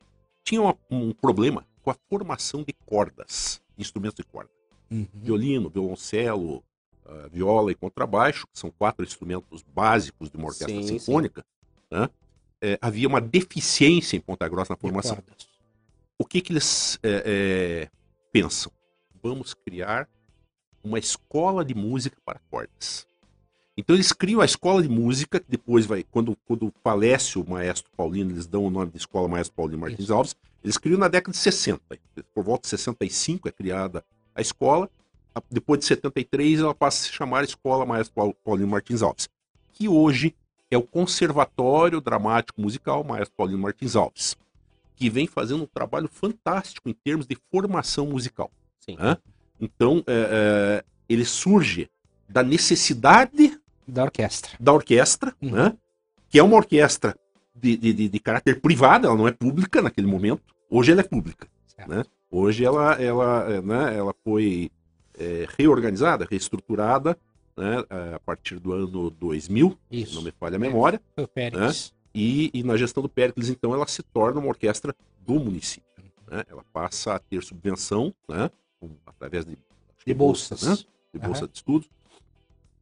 tinha 0.44 0.62
uma, 0.62 0.78
um 0.90 1.14
problema 1.14 1.66
com 1.82 1.92
a 1.92 1.96
formação 2.10 2.64
de 2.64 2.74
cordas, 2.86 3.62
instrumentos 3.78 4.18
de 4.18 4.24
corda. 4.24 4.52
Uhum. 4.90 5.08
Violino, 5.14 5.70
violoncelo, 5.70 6.64
uh, 7.06 7.30
viola 7.32 7.72
e 7.72 7.76
contrabaixo, 7.76 8.48
que 8.48 8.60
são 8.60 8.72
quatro 8.72 9.06
instrumentos 9.06 9.64
básicos 9.64 10.30
de 10.30 10.38
uma 10.38 10.48
orquestra 10.48 10.82
sim, 10.82 10.88
sinfônica. 10.88 11.42
Sim. 11.42 12.00
Né? 12.00 12.10
é, 12.62 12.78
havia 12.82 13.08
uma 13.08 13.22
deficiência 13.22 14.18
em 14.18 14.20
Ponta 14.20 14.48
Grossa 14.48 14.74
na 14.74 14.78
formação. 14.78 15.18
O 16.18 16.26
que, 16.26 16.42
que 16.42 16.52
eles 16.52 17.00
é, 17.04 17.24
é, 17.26 17.90
pensam? 18.32 18.72
Vamos 19.22 19.54
criar 19.54 20.10
uma 20.84 20.98
escola 20.98 21.64
de 21.64 21.76
música 21.76 22.18
para 22.26 22.40
cordas. 22.50 23.08
Então 23.78 23.96
eles 23.96 24.12
criam 24.12 24.42
a 24.42 24.46
escola 24.46 24.82
de 24.82 24.90
música, 24.90 25.40
que 25.40 25.46
depois 25.48 25.86
vai, 25.86 26.04
quando, 26.04 26.36
quando 26.48 26.74
falece 26.84 27.38
o 27.38 27.48
maestro 27.48 27.92
Paulino, 27.96 28.32
eles 28.32 28.48
dão 28.48 28.66
o 28.66 28.72
nome 28.72 28.92
de 28.92 28.98
Escola 28.98 29.28
Maestro 29.28 29.56
Paulino 29.56 29.80
Martins 29.82 30.06
Isso. 30.06 30.14
Alves. 30.14 30.36
Eles 30.64 30.80
criam 30.80 30.98
na 30.98 31.08
década 31.08 31.32
de 31.32 31.38
60. 31.38 31.80
Por 32.34 32.44
volta 32.44 32.64
de 32.64 32.70
65 32.70 33.48
é 33.48 33.52
criada 33.52 34.04
a 34.34 34.42
escola. 34.42 34.90
Depois 35.52 35.80
de 35.80 35.86
73 35.86 36.60
ela 36.60 36.74
passa 36.74 37.04
a 37.04 37.06
se 37.06 37.14
chamar 37.14 37.44
Escola 37.44 37.86
Maestro 37.86 38.34
Paulino 38.44 38.68
Martins 38.68 39.04
Alves. 39.04 39.30
Que 39.74 39.88
hoje 39.88 40.36
é 40.72 40.78
o 40.78 40.82
Conservatório 40.82 42.02
Dramático 42.02 42.60
Musical 42.60 43.04
Maestro 43.04 43.36
Paulino 43.38 43.60
Martins 43.60 43.96
Alves, 43.96 44.36
que 44.96 45.08
vem 45.08 45.28
fazendo 45.28 45.64
um 45.64 45.68
trabalho 45.68 46.08
fantástico 46.08 46.90
em 46.90 46.94
termos 46.94 47.28
de 47.28 47.38
formação 47.52 48.08
musical. 48.08 48.50
Né? 48.88 49.18
Então, 49.62 50.04
é, 50.08 50.84
é, 50.84 50.86
ele 51.08 51.24
surge 51.24 51.88
da 52.28 52.42
necessidade 52.42 53.60
da 53.88 54.04
orquestra, 54.04 54.52
da 54.60 54.74
orquestra 54.74 55.34
uhum. 55.42 55.52
né? 55.52 55.74
que 56.30 56.38
é 56.38 56.44
uma 56.44 56.58
orquestra 56.58 57.16
de, 57.56 57.78
de, 57.78 58.10
de, 58.10 58.20
caráter 58.20 58.62
privado, 58.62 59.08
ela 59.08 59.16
não 59.16 59.28
é 59.28 59.32
pública 59.32 59.82
naquele 59.82 60.08
momento. 60.08 60.44
Hoje 60.70 60.92
ela 60.92 61.02
é 61.02 61.04
pública. 61.04 61.48
Né? 61.88 62.04
Hoje 62.30 62.66
ela, 62.66 62.94
ela, 63.02 63.52
é, 63.52 63.62
né, 63.62 63.98
ela 63.98 64.14
foi 64.24 64.70
é, 65.18 65.48
reorganizada, 65.58 66.28
reestruturada 66.30 67.18
né, 67.56 67.84
a 68.14 68.20
partir 68.20 68.60
do 68.60 68.74
ano 68.74 69.10
2000, 69.10 69.78
Isso. 69.90 70.16
não 70.16 70.22
me 70.22 70.32
falha 70.32 70.58
a 70.58 70.60
memória. 70.60 71.02
Foi 71.16 71.24
o 71.24 71.28
Péricles. 71.28 71.92
Né, 71.92 71.98
e, 72.14 72.52
e, 72.54 72.64
na 72.64 72.76
gestão 72.76 73.02
do 73.04 73.10
Péricles, 73.10 73.50
então, 73.50 73.74
ela 73.74 73.86
se 73.88 74.02
torna 74.02 74.40
uma 74.40 74.50
orquestra 74.50 74.96
do 75.20 75.36
município. 75.36 75.88
Né, 76.30 76.44
ela 76.50 76.64
passa 76.74 77.16
a 77.16 77.20
ter 77.20 77.44
subvenção, 77.44 78.14
né, 78.28 78.50
através 79.06 79.46
de, 79.46 79.58
de 80.06 80.14
bolsas, 80.14 80.64
bolsa, 80.64 80.70
né, 80.70 80.88
de 81.14 81.20
bolsa 81.20 81.42
uhum. 81.42 81.48
de 81.48 81.58
estudos. 81.58 81.90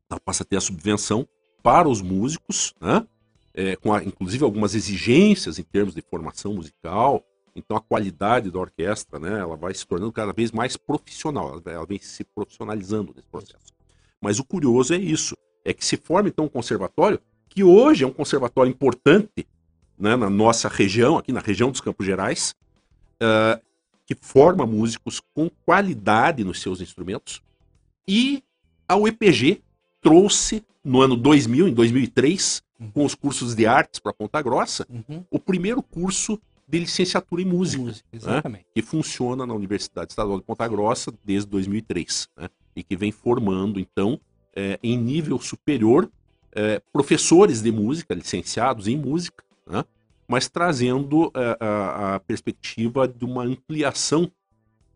Ela 0.09 0.19
passa 0.19 0.43
a 0.43 0.45
ter 0.45 0.57
a 0.57 0.61
subvenção 0.61 1.27
para 1.63 1.89
os 1.89 2.01
músicos, 2.01 2.73
né, 2.79 3.05
é, 3.53 3.75
com 3.75 3.93
a, 3.93 4.03
inclusive 4.03 4.43
algumas 4.43 4.75
exigências 4.75 5.57
em 5.57 5.63
termos 5.63 5.95
de 5.95 6.01
formação 6.01 6.53
musical. 6.53 7.23
Então 7.55 7.75
a 7.75 7.81
qualidade 7.81 8.51
da 8.51 8.59
orquestra, 8.59 9.17
né, 9.17 9.39
ela 9.39 9.55
vai 9.55 9.73
se 9.73 9.87
tornando 9.87 10.11
cada 10.11 10.33
vez 10.33 10.51
mais 10.51 10.77
profissional, 10.77 11.49
ela, 11.49 11.61
ela 11.73 11.85
vem 11.85 11.99
se 11.99 12.23
profissionalizando 12.23 13.13
nesse 13.15 13.27
processo. 13.27 13.73
Mas 14.21 14.39
o 14.39 14.43
curioso 14.43 14.93
é 14.93 14.97
isso, 14.97 15.35
é 15.63 15.73
que 15.73 15.85
se 15.85 15.97
forma 15.97 16.29
então 16.29 16.45
um 16.45 16.49
conservatório 16.49 17.19
que 17.49 17.63
hoje 17.63 18.03
é 18.03 18.07
um 18.07 18.11
conservatório 18.11 18.69
importante 18.69 19.47
né, 19.97 20.15
na 20.15 20.29
nossa 20.29 20.67
região, 20.67 21.17
aqui 21.17 21.31
na 21.31 21.39
região 21.39 21.71
dos 21.71 21.79
Campos 21.79 22.05
Gerais, 22.05 22.53
uh, 23.15 23.63
que 24.05 24.13
forma 24.13 24.65
músicos 24.65 25.21
com 25.33 25.49
qualidade 25.65 26.43
nos 26.43 26.61
seus 26.61 26.81
instrumentos. 26.81 27.41
E 28.07 28.43
a 28.87 28.95
UEPG 28.97 29.63
trouxe 30.05 30.63
no 30.83 31.01
ano 31.01 31.15
2000, 31.15 31.67
em 31.67 31.73
2003, 31.73 32.61
uhum. 32.79 32.91
com 32.91 33.05
os 33.05 33.15
cursos 33.15 33.55
de 33.55 33.65
artes 33.65 33.99
para 33.99 34.13
Ponta 34.13 34.39
Grossa, 34.39 34.85
uhum. 34.87 35.23
o 35.31 35.39
primeiro 35.39 35.81
curso 35.81 36.39
de 36.67 36.79
licenciatura 36.79 37.41
em 37.41 37.45
música, 37.45 37.83
música 38.13 38.49
né, 38.49 38.59
que 38.73 38.81
funciona 38.83 39.45
na 39.45 39.53
Universidade 39.53 40.11
Estadual 40.11 40.37
de 40.37 40.45
Ponta 40.45 40.67
Grossa 40.67 41.11
desde 41.23 41.49
2003. 41.49 42.29
Né? 42.37 42.49
e 42.75 42.83
que 42.83 42.95
vem 42.95 43.11
formando, 43.11 43.79
então, 43.79 44.19
é, 44.55 44.77
em 44.83 44.97
nível 44.97 45.39
superior, 45.39 46.09
é, 46.51 46.81
professores 46.91 47.61
de 47.61 47.71
música, 47.71 48.13
licenciados 48.13 48.87
em 48.87 48.97
música, 48.97 49.43
né? 49.65 49.83
mas 50.27 50.49
trazendo 50.49 51.31
é, 51.33 51.57
a, 51.59 52.15
a, 52.15 52.19
perspectiva 52.19 53.07
de 53.07 53.23
uma 53.23 53.43
ampliação 53.43 54.29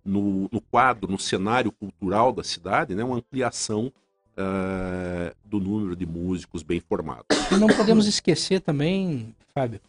no, 0.04 0.50
no 0.52 0.60
quadro, 0.60 1.10
no 1.10 1.20
cenário 1.20 1.72
cultural 1.72 2.34
da 2.34 2.44
cidade, 2.44 2.96
né, 2.96 3.04
uma 3.04 3.18
ampliação 3.18 3.92
uh, 4.40 5.36
do 5.44 5.60
número 5.60 5.96
de 5.96 6.06
músicos 6.06 6.64
bem 6.64 6.80
formados. 6.80 7.26
E 7.52 7.56
não 7.56 7.68
podemos 7.68 8.08
esquecer 8.08 8.62
também, 8.62 9.36
Fábio, 9.54 9.82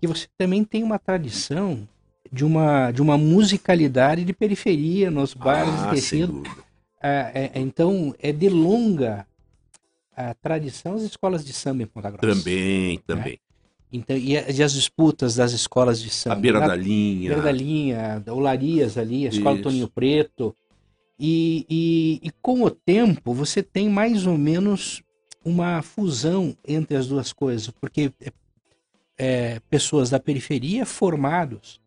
que 0.00 0.06
você 0.06 0.26
também 0.36 0.64
tem 0.64 0.82
uma 0.82 0.98
tradição 0.98 1.86
de 2.30 2.44
uma, 2.44 2.90
de 2.90 3.02
uma 3.02 3.18
musicalidade 3.18 4.24
de 4.24 4.32
periferia 4.32 5.10
nos 5.10 5.34
bairros 5.34 5.74
ah, 5.80 5.84
esquecidos. 5.86 6.48
É, 7.00 7.50
é, 7.54 7.60
então, 7.60 8.14
é 8.18 8.32
de 8.32 8.48
longa 8.48 9.26
a 10.16 10.34
tradição 10.34 10.94
as 10.94 11.02
escolas 11.02 11.44
de 11.44 11.52
samba 11.52 11.84
em 11.84 11.86
Ponta 11.86 12.10
Grossa. 12.10 12.34
Também, 12.34 12.96
né? 12.96 13.02
também. 13.06 13.40
Então, 13.90 14.16
e, 14.16 14.32
e, 14.32 14.62
as 14.62 14.72
disputas 14.72 15.36
das 15.36 15.52
escolas 15.52 16.02
de 16.02 16.10
samba. 16.10 16.36
A 16.36 16.38
beira 16.40 16.60
da 16.60 16.74
linha. 16.74 17.28
Beira 17.28 17.42
da 17.42 17.52
linha, 17.52 18.20
da 18.20 18.34
Olarias 18.34 18.98
ali, 18.98 19.26
a 19.26 19.30
escola 19.30 19.54
Isso. 19.54 19.62
Toninho 19.62 19.88
Preto. 19.88 20.54
E, 21.18 21.66
e, 21.68 22.20
e, 22.28 22.30
com 22.40 22.62
o 22.62 22.70
tempo 22.70 23.34
você 23.34 23.62
tem 23.62 23.88
mais 23.88 24.26
ou 24.26 24.38
menos 24.38 25.02
uma 25.44 25.82
fusão 25.82 26.56
entre 26.66 26.96
as 26.96 27.08
duas 27.08 27.32
coisas, 27.32 27.70
porque 27.70 28.12
é, 28.20 28.32
é, 29.18 29.60
pessoas 29.68 30.10
da 30.10 30.20
periferia 30.20 30.86
formados 30.86 31.80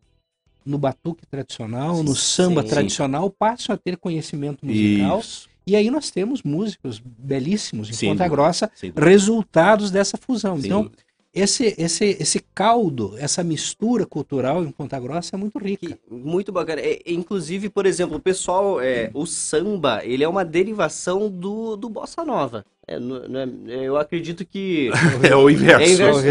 no 0.64 0.78
batuque 0.78 1.26
tradicional, 1.26 2.02
no 2.02 2.14
samba 2.14 2.62
sim, 2.62 2.68
tradicional, 2.68 3.28
sim. 3.28 3.34
passam 3.38 3.74
a 3.74 3.78
ter 3.78 3.96
conhecimento 3.96 4.66
musical. 4.66 5.20
Isso. 5.20 5.48
E 5.66 5.76
aí 5.76 5.90
nós 5.90 6.10
temos 6.10 6.42
músicos 6.42 7.00
belíssimos 7.00 7.88
em 7.88 7.92
sim, 7.92 8.08
Ponta 8.08 8.28
Grossa, 8.28 8.70
resultados 8.96 9.90
dessa 9.90 10.16
fusão. 10.16 10.58
então, 10.58 10.82
dúvida 10.82 11.02
esse, 11.34 11.74
esse, 11.78 12.16
esse 12.20 12.44
caldo, 12.54 13.14
essa 13.16 13.42
mistura 13.42 14.04
cultural 14.04 14.62
em 14.62 14.70
Ponta 14.70 15.00
Grossa 15.00 15.34
é 15.34 15.38
muito 15.38 15.58
rica. 15.58 15.86
Que, 15.86 15.98
muito 16.10 16.52
bacana. 16.52 16.82
É, 16.82 17.00
inclusive, 17.06 17.70
por 17.70 17.86
exemplo, 17.86 18.16
o 18.16 18.20
pessoal, 18.20 18.80
é, 18.80 19.10
o 19.14 19.24
samba, 19.24 20.02
ele 20.04 20.22
é 20.22 20.28
uma 20.28 20.44
derivação 20.44 21.30
do, 21.30 21.76
do 21.76 21.88
bossa 21.88 22.22
nova. 22.24 22.66
É, 22.86 22.98
não, 22.98 23.40
é, 23.68 23.76
eu 23.86 23.96
acredito 23.96 24.44
que. 24.44 24.90
É 25.22 25.34
o 25.34 25.48
inverso. 25.48 25.82
É, 25.82 25.92
inverso, 25.92 26.26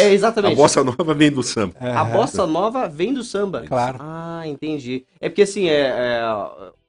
é, 0.00 0.02
é, 0.02 0.12
exatamente. 0.12 0.54
A 0.54 0.56
bossa 0.56 0.82
nova 0.82 1.14
vem 1.14 1.30
do 1.30 1.42
samba. 1.42 1.74
A 1.78 2.04
bossa 2.04 2.46
nova 2.46 2.88
vem 2.88 3.14
do 3.14 3.22
samba. 3.22 3.64
Claro. 3.68 3.98
Ah, 4.00 4.42
entendi. 4.46 5.04
É 5.20 5.28
porque 5.28 5.42
assim, 5.42 5.68
é, 5.68 5.92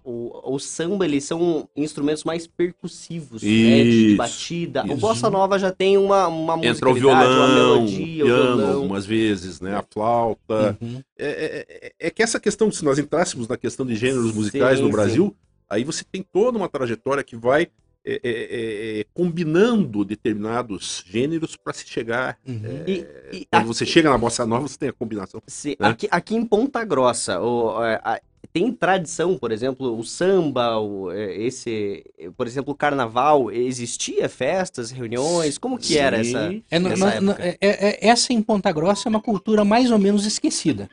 o, 0.03 0.55
o 0.55 0.59
samba, 0.59 1.05
eles 1.05 1.23
são 1.23 1.67
instrumentos 1.75 2.23
mais 2.23 2.47
percussivos, 2.47 3.43
né, 3.43 3.83
de 3.83 4.15
batida. 4.15 4.83
Isso. 4.85 4.93
O 4.93 4.97
bossa 4.97 5.29
nova 5.29 5.59
já 5.59 5.71
tem 5.71 5.97
uma, 5.97 6.27
uma 6.27 6.65
Entra 6.65 6.89
o 6.89 6.93
violão, 6.93 7.37
uma 7.37 7.47
melodia, 7.47 8.23
o 8.23 8.27
piano, 8.27 8.57
violão. 8.57 8.73
algumas 8.75 9.05
vezes, 9.05 9.61
né? 9.61 9.75
A 9.75 9.83
flauta. 9.83 10.77
Uhum. 10.81 11.01
É, 11.17 11.27
é, 11.27 11.65
é, 11.69 11.93
é, 11.99 12.09
que 12.09 12.23
essa 12.23 12.39
questão, 12.39 12.71
se 12.71 12.83
nós 12.83 12.97
entrássemos 12.97 13.47
na 13.47 13.57
questão 13.57 13.85
de 13.85 13.95
gêneros 13.95 14.33
musicais 14.33 14.77
sim, 14.77 14.83
no 14.83 14.89
Brasil, 14.89 15.27
sim. 15.27 15.65
aí 15.69 15.83
você 15.83 16.03
tem 16.03 16.23
toda 16.23 16.57
uma 16.57 16.67
trajetória 16.67 17.23
que 17.23 17.35
vai 17.35 17.67
é, 18.03 18.13
é, 18.13 18.99
é, 19.01 19.05
combinando 19.13 20.03
determinados 20.03 21.03
gêneros 21.05 21.55
para 21.55 21.73
se 21.73 21.87
chegar. 21.87 22.37
Uhum. 22.47 22.83
E, 22.87 23.05
e 23.31 23.45
quando 23.45 23.61
aqui, 23.61 23.67
você 23.67 23.85
chega 23.85 24.09
na 24.09 24.17
bossa 24.17 24.43
nova, 24.45 24.67
você 24.67 24.77
tem 24.77 24.89
a 24.89 24.93
combinação. 24.93 25.41
Sim, 25.45 25.75
né? 25.79 25.89
aqui, 25.89 26.07
aqui 26.09 26.35
em 26.35 26.43
Ponta 26.43 26.83
Grossa, 26.83 27.39
o, 27.39 27.77
a, 27.77 28.19
tem 28.53 28.71
tradição, 28.71 29.37
por 29.37 29.51
exemplo, 29.51 29.97
o 29.97 30.03
samba, 30.03 30.77
o, 30.77 31.11
é, 31.11 31.41
esse, 31.41 32.03
por 32.35 32.45
exemplo, 32.45 32.73
o 32.73 32.75
carnaval, 32.75 33.49
existia 33.51 34.27
festas, 34.27 34.91
reuniões, 34.91 35.57
como 35.57 35.77
que 35.77 35.87
Sim. 35.87 35.97
era 35.97 36.19
essa, 36.19 36.53
é, 36.69 36.79
no, 36.79 36.89
no, 37.21 37.31
é, 37.33 37.57
é, 37.61 38.07
essa 38.07 38.33
em 38.33 38.41
Ponta 38.41 38.71
Grossa 38.71 39.07
é 39.07 39.09
uma 39.09 39.21
cultura 39.21 39.63
mais 39.63 39.89
ou 39.89 39.97
menos 39.97 40.25
esquecida, 40.25 40.89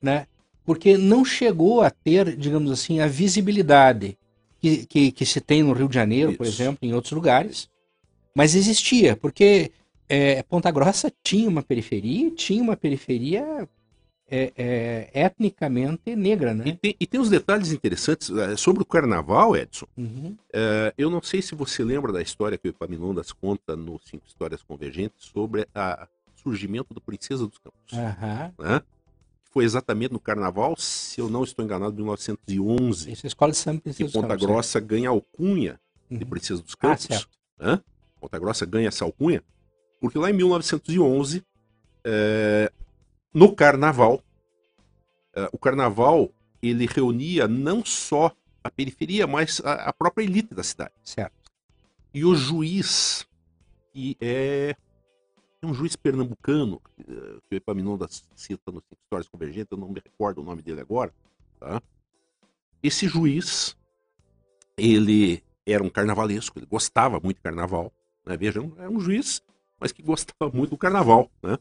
né? 0.00 0.26
Porque 0.64 0.96
não 0.96 1.24
chegou 1.24 1.80
a 1.80 1.90
ter, 1.90 2.36
digamos 2.36 2.70
assim, 2.70 3.00
a 3.00 3.06
visibilidade 3.06 4.16
que, 4.60 4.84
que, 4.86 5.10
que 5.10 5.24
se 5.24 5.40
tem 5.40 5.62
no 5.62 5.72
Rio 5.72 5.88
de 5.88 5.94
Janeiro, 5.94 6.30
Isso. 6.30 6.38
por 6.38 6.46
exemplo, 6.46 6.78
em 6.82 6.92
outros 6.92 7.12
lugares, 7.12 7.68
mas 8.34 8.54
existia, 8.54 9.16
porque 9.16 9.72
é, 10.06 10.42
Ponta 10.42 10.70
Grossa 10.70 11.10
tinha 11.24 11.48
uma 11.48 11.62
periferia, 11.62 12.30
tinha 12.32 12.62
uma 12.62 12.76
periferia 12.76 13.66
é, 14.30 14.52
é, 14.56 15.10
etnicamente 15.12 16.14
negra, 16.14 16.54
né? 16.54 16.64
E 16.68 16.72
tem, 16.76 16.96
e 17.00 17.06
tem 17.06 17.20
uns 17.20 17.28
detalhes 17.28 17.72
interessantes 17.72 18.30
é, 18.30 18.56
sobre 18.56 18.82
o 18.82 18.86
carnaval, 18.86 19.56
Edson. 19.56 19.86
Uhum. 19.96 20.36
É, 20.52 20.94
eu 20.96 21.10
não 21.10 21.20
sei 21.20 21.42
se 21.42 21.54
você 21.56 21.82
lembra 21.82 22.12
da 22.12 22.22
história 22.22 22.56
que 22.56 22.68
o 22.68 22.70
Epaminondas 22.70 23.32
conta 23.32 23.74
no 23.74 24.00
Cinco 24.04 24.26
Histórias 24.28 24.62
Convergentes 24.62 25.26
sobre 25.26 25.62
o 25.62 26.06
surgimento 26.36 26.94
do 26.94 27.00
Princesa 27.00 27.46
dos 27.46 27.58
Campos. 27.58 27.92
Uhum. 27.92 28.64
Né? 28.64 28.82
Foi 29.50 29.64
exatamente 29.64 30.12
no 30.12 30.20
carnaval, 30.20 30.76
se 30.76 31.20
eu 31.20 31.28
não 31.28 31.42
estou 31.42 31.64
enganado, 31.64 31.96
1911. 31.96 33.10
Isso, 33.10 33.26
a 33.26 33.28
escola 33.28 33.50
de 33.50 33.58
samba 33.58 33.80
Princesa 33.80 34.08
que 34.08 34.12
Ponta 34.12 34.28
Campos, 34.28 34.46
Grossa 34.46 34.78
é. 34.78 34.80
ganha 34.80 35.08
alcunha 35.08 35.80
uhum. 36.08 36.18
de 36.18 36.24
Princesa 36.24 36.62
dos 36.62 36.74
ah, 36.74 36.82
Campos. 36.82 37.06
Ah, 37.10 37.14
certo. 37.14 37.28
Né? 37.58 37.80
Ponta 38.20 38.38
Grossa 38.38 38.64
ganha 38.64 38.86
essa 38.86 39.04
alcunha, 39.04 39.42
porque 40.00 40.18
lá 40.18 40.30
em 40.30 40.34
1911 40.34 41.42
é, 42.04 42.72
no 43.32 43.54
carnaval, 43.54 44.22
uh, 45.36 45.48
o 45.52 45.58
carnaval 45.58 46.30
ele 46.62 46.86
reunia 46.86 47.48
não 47.48 47.84
só 47.84 48.34
a 48.62 48.70
periferia, 48.70 49.26
mas 49.26 49.60
a, 49.64 49.88
a, 49.88 49.92
própria 49.92 50.24
elite 50.24 50.54
da 50.54 50.62
cidade. 50.62 50.92
Certo. 51.02 51.50
E 52.12 52.24
o 52.24 52.34
juiz, 52.34 53.26
que 53.92 54.16
é 54.20 54.76
um 55.62 55.72
juiz 55.72 55.96
pernambucano, 55.96 56.80
uh, 57.00 57.40
que 57.48 57.54
o 57.54 57.56
Epaminondas 57.56 58.24
cita 58.34 58.70
nos 58.70 58.82
Histórias 59.04 59.28
Convergentes, 59.28 59.70
eu 59.70 59.78
não 59.78 59.88
me 59.88 60.00
recordo 60.04 60.40
o 60.40 60.44
nome 60.44 60.62
dele 60.62 60.80
agora, 60.80 61.12
tá? 61.58 61.80
Esse 62.82 63.06
juiz, 63.06 63.76
ele 64.76 65.42
era 65.66 65.82
um 65.82 65.90
carnavalesco, 65.90 66.58
ele 66.58 66.66
gostava 66.66 67.20
muito 67.20 67.36
de 67.36 67.42
carnaval, 67.42 67.92
né? 68.26 68.36
Vejam, 68.36 68.74
é 68.78 68.88
um 68.88 69.00
juiz, 69.00 69.42
mas 69.78 69.92
que 69.92 70.02
gostava 70.02 70.50
muito 70.52 70.70
do 70.70 70.78
carnaval, 70.78 71.30
né? 71.42 71.58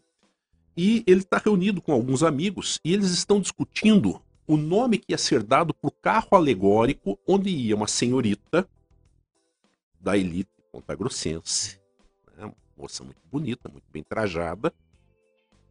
E 0.75 1.03
ele 1.05 1.21
está 1.21 1.37
reunido 1.37 1.81
com 1.81 1.91
alguns 1.91 2.23
amigos 2.23 2.79
e 2.83 2.93
eles 2.93 3.11
estão 3.11 3.41
discutindo 3.41 4.21
o 4.47 4.57
nome 4.57 4.97
que 4.97 5.11
ia 5.11 5.17
ser 5.17 5.43
dado 5.43 5.73
para 5.73 5.87
o 5.87 5.91
carro 5.91 6.29
alegórico 6.31 7.19
onde 7.27 7.49
ia 7.49 7.75
uma 7.75 7.87
senhorita 7.87 8.67
da 9.99 10.17
elite 10.17 10.49
pontagrossense, 10.71 11.79
né? 12.35 12.45
uma 12.45 12.55
moça 12.77 13.03
muito 13.03 13.21
bonita, 13.31 13.69
muito 13.69 13.85
bem 13.91 14.03
trajada. 14.03 14.73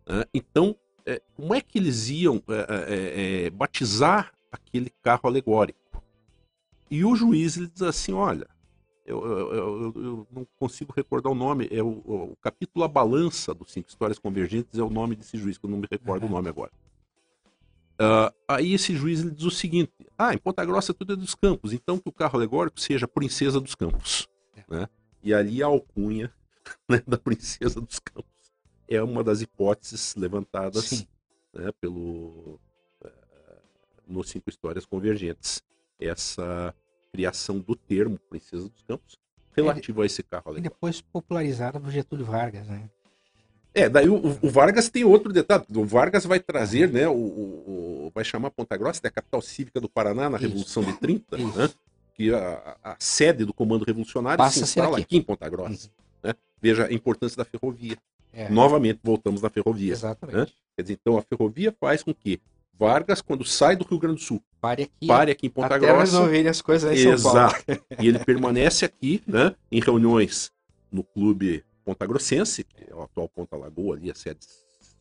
Né? 0.07 0.25
Então, 0.35 0.77
é, 1.07 1.23
como 1.35 1.55
é 1.55 1.61
que 1.61 1.79
eles 1.79 2.09
iam 2.09 2.43
é, 2.49 2.67
é, 2.95 3.47
é 3.47 3.51
batizar 3.51 4.33
aquele 4.53 4.91
carro 5.03 5.23
alegórico? 5.25 6.03
E 6.91 7.05
o 7.05 7.15
juiz 7.17 7.57
ele 7.57 7.69
diz 7.69 7.83
assim: 7.83 8.13
olha, 8.13 8.49
eu, 9.09 9.27
eu, 9.27 9.93
eu, 9.97 10.27
não 10.31 10.47
consigo 10.59 10.93
recordar 10.95 11.33
o 11.33 11.35
nome, 11.35 11.67
é 11.71 11.83
o, 11.83 11.89
o, 11.89 12.37
capítulo 12.43 12.85
A 12.85 12.89
Balança 12.89 13.55
dos 13.55 13.73
Cinco 13.73 13.89
Histórias 13.89 14.19
Convergentes, 14.19 14.79
é 14.79 14.83
o 14.83 14.91
nome 14.91 15.17
desse 15.17 15.39
juiz, 15.39 15.57
que 15.57 15.65
eu 15.65 15.71
não 15.71 15.79
me 15.79 15.89
recordo 15.91 16.25
uhum. 16.25 16.29
o 16.29 16.33
nome 16.35 16.49
agora. 16.49 16.71
Uh, 18.01 18.33
aí 18.47 18.75
esse 18.75 18.95
juiz 18.95 19.21
ele 19.21 19.31
diz 19.31 19.45
o 19.45 19.51
seguinte: 19.51 19.93
ah, 20.17 20.33
em 20.33 20.39
Ponta 20.39 20.65
Grossa 20.65 20.95
tudo 20.95 21.15
é 21.15 21.17
dos 21.17 21.35
campos, 21.35 21.73
então 21.73 21.99
que 21.99 22.09
o 22.09 22.13
carro 22.13 22.37
alegórico 22.37 22.79
seja 22.79 23.09
Princesa 23.09 23.61
dos 23.61 23.75
Campos. 23.75 24.29
É. 24.55 24.63
Né? 24.69 24.89
E 25.23 25.35
ali 25.35 25.63
a 25.63 25.67
alcunha 25.67 26.33
né, 26.89 27.03
da 27.07 27.19
Princesa 27.19 27.81
dos 27.81 27.99
Campos 27.99 28.53
é 28.87 29.03
uma 29.03 29.25
das 29.25 29.43
hipóteses 29.43 30.15
levantadas 30.17 31.07
né, 31.53 31.73
pelo 31.81 32.61
uh, 33.05 33.11
nos 34.07 34.31
Cinco 34.31 34.49
Histórias 34.49 34.87
Convergentes. 34.87 35.63
Essa 35.99 36.75
criação 37.13 37.59
do 37.59 37.75
termo 37.75 38.19
Princesa 38.29 38.69
dos 38.69 38.83
Campos 38.83 39.19
relativo 39.55 40.01
é, 40.01 40.05
a 40.05 40.07
esse 40.07 40.23
carro 40.23 40.57
E 40.57 40.61
depois 40.61 41.01
popularizada 41.01 41.81
por 41.81 41.91
Getúlio 41.91 42.25
Vargas, 42.25 42.67
né? 42.67 42.89
É, 43.75 43.89
daí 43.89 44.09
o, 44.09 44.39
o, 44.43 44.51
Vargas 44.51 44.89
tem 44.89 45.05
outro 45.05 45.33
detalhe. 45.33 45.65
O 45.75 45.85
Vargas 45.85 46.25
vai 46.25 46.41
trazer, 46.41 46.91
né? 46.91 47.07
O, 47.07 47.13
o 47.15 48.13
vai 48.15 48.25
chamar 48.25 48.51
Ponta 48.51 48.77
Grossa, 48.77 49.01
da 49.01 49.11
capital 49.11 49.41
cívica 49.43 49.81
do 49.81 49.89
Paraná, 49.89 50.29
na 50.29 50.37
Isso. 50.37 50.47
Revolução 50.47 50.83
de 50.83 50.95
30, 50.95 51.37
né? 51.37 51.71
Que 52.15 52.35
a, 52.35 52.77
a, 52.83 52.97
sede 52.99 53.45
do 53.45 53.53
Comando 53.53 53.85
Revolucionário 53.85 54.39
Passa 54.39 54.59
se 54.59 54.65
instala 54.65 54.97
aqui. 54.97 55.03
aqui. 55.03 55.17
em 55.19 55.23
Ponta 55.23 55.49
Grossa. 55.49 55.91
Né? 56.23 56.35
Veja 56.61 56.87
a 56.87 56.93
importância 56.93 57.37
da 57.37 57.45
ferrovia. 57.45 57.97
É. 58.33 58.49
Novamente 58.49 58.99
voltamos 59.03 59.43
na 59.43 59.51
ferrovia. 59.51 59.93
Exatamente. 59.93 60.37
Né? 60.37 60.47
Quer 60.77 60.83
dizer, 60.83 60.99
então 61.01 61.17
a 61.17 61.23
ferrovia 61.23 61.75
faz 61.79 62.03
com 62.03 62.13
que 62.13 62.41
Vargas, 62.79 63.21
quando 63.21 63.45
sai 63.45 63.75
do 63.75 63.85
Rio 63.85 63.99
Grande 63.99 64.17
do 64.17 64.23
Sul, 64.23 64.43
pare 64.61 64.85
aqui, 64.85 65.07
pare 65.07 65.33
aqui 65.33 65.47
em 65.47 65.51
Ponta 65.51 65.75
até 65.75 65.87
Grossa. 65.87 66.01
resolverem 66.01 66.49
as 66.49 66.63
coisas 66.63 66.91
aí 66.91 67.05
em 67.05 67.09
Exato. 67.09 67.65
e 68.01 68.07
ele 68.07 68.19
permanece 68.21 68.85
aqui, 68.85 69.21
né, 69.27 69.55
em 69.71 69.81
reuniões 69.81 70.53
no 70.91 71.03
clube 71.03 71.65
Ponta 71.85 72.07
Grossense, 72.07 72.65
que 72.65 72.85
é 72.89 72.95
o 72.95 73.03
atual 73.03 73.29
Ponta 73.29 73.57
Lagoa, 73.57 73.97
ali 73.97 74.11
a 74.11 74.15
sede 74.15 74.41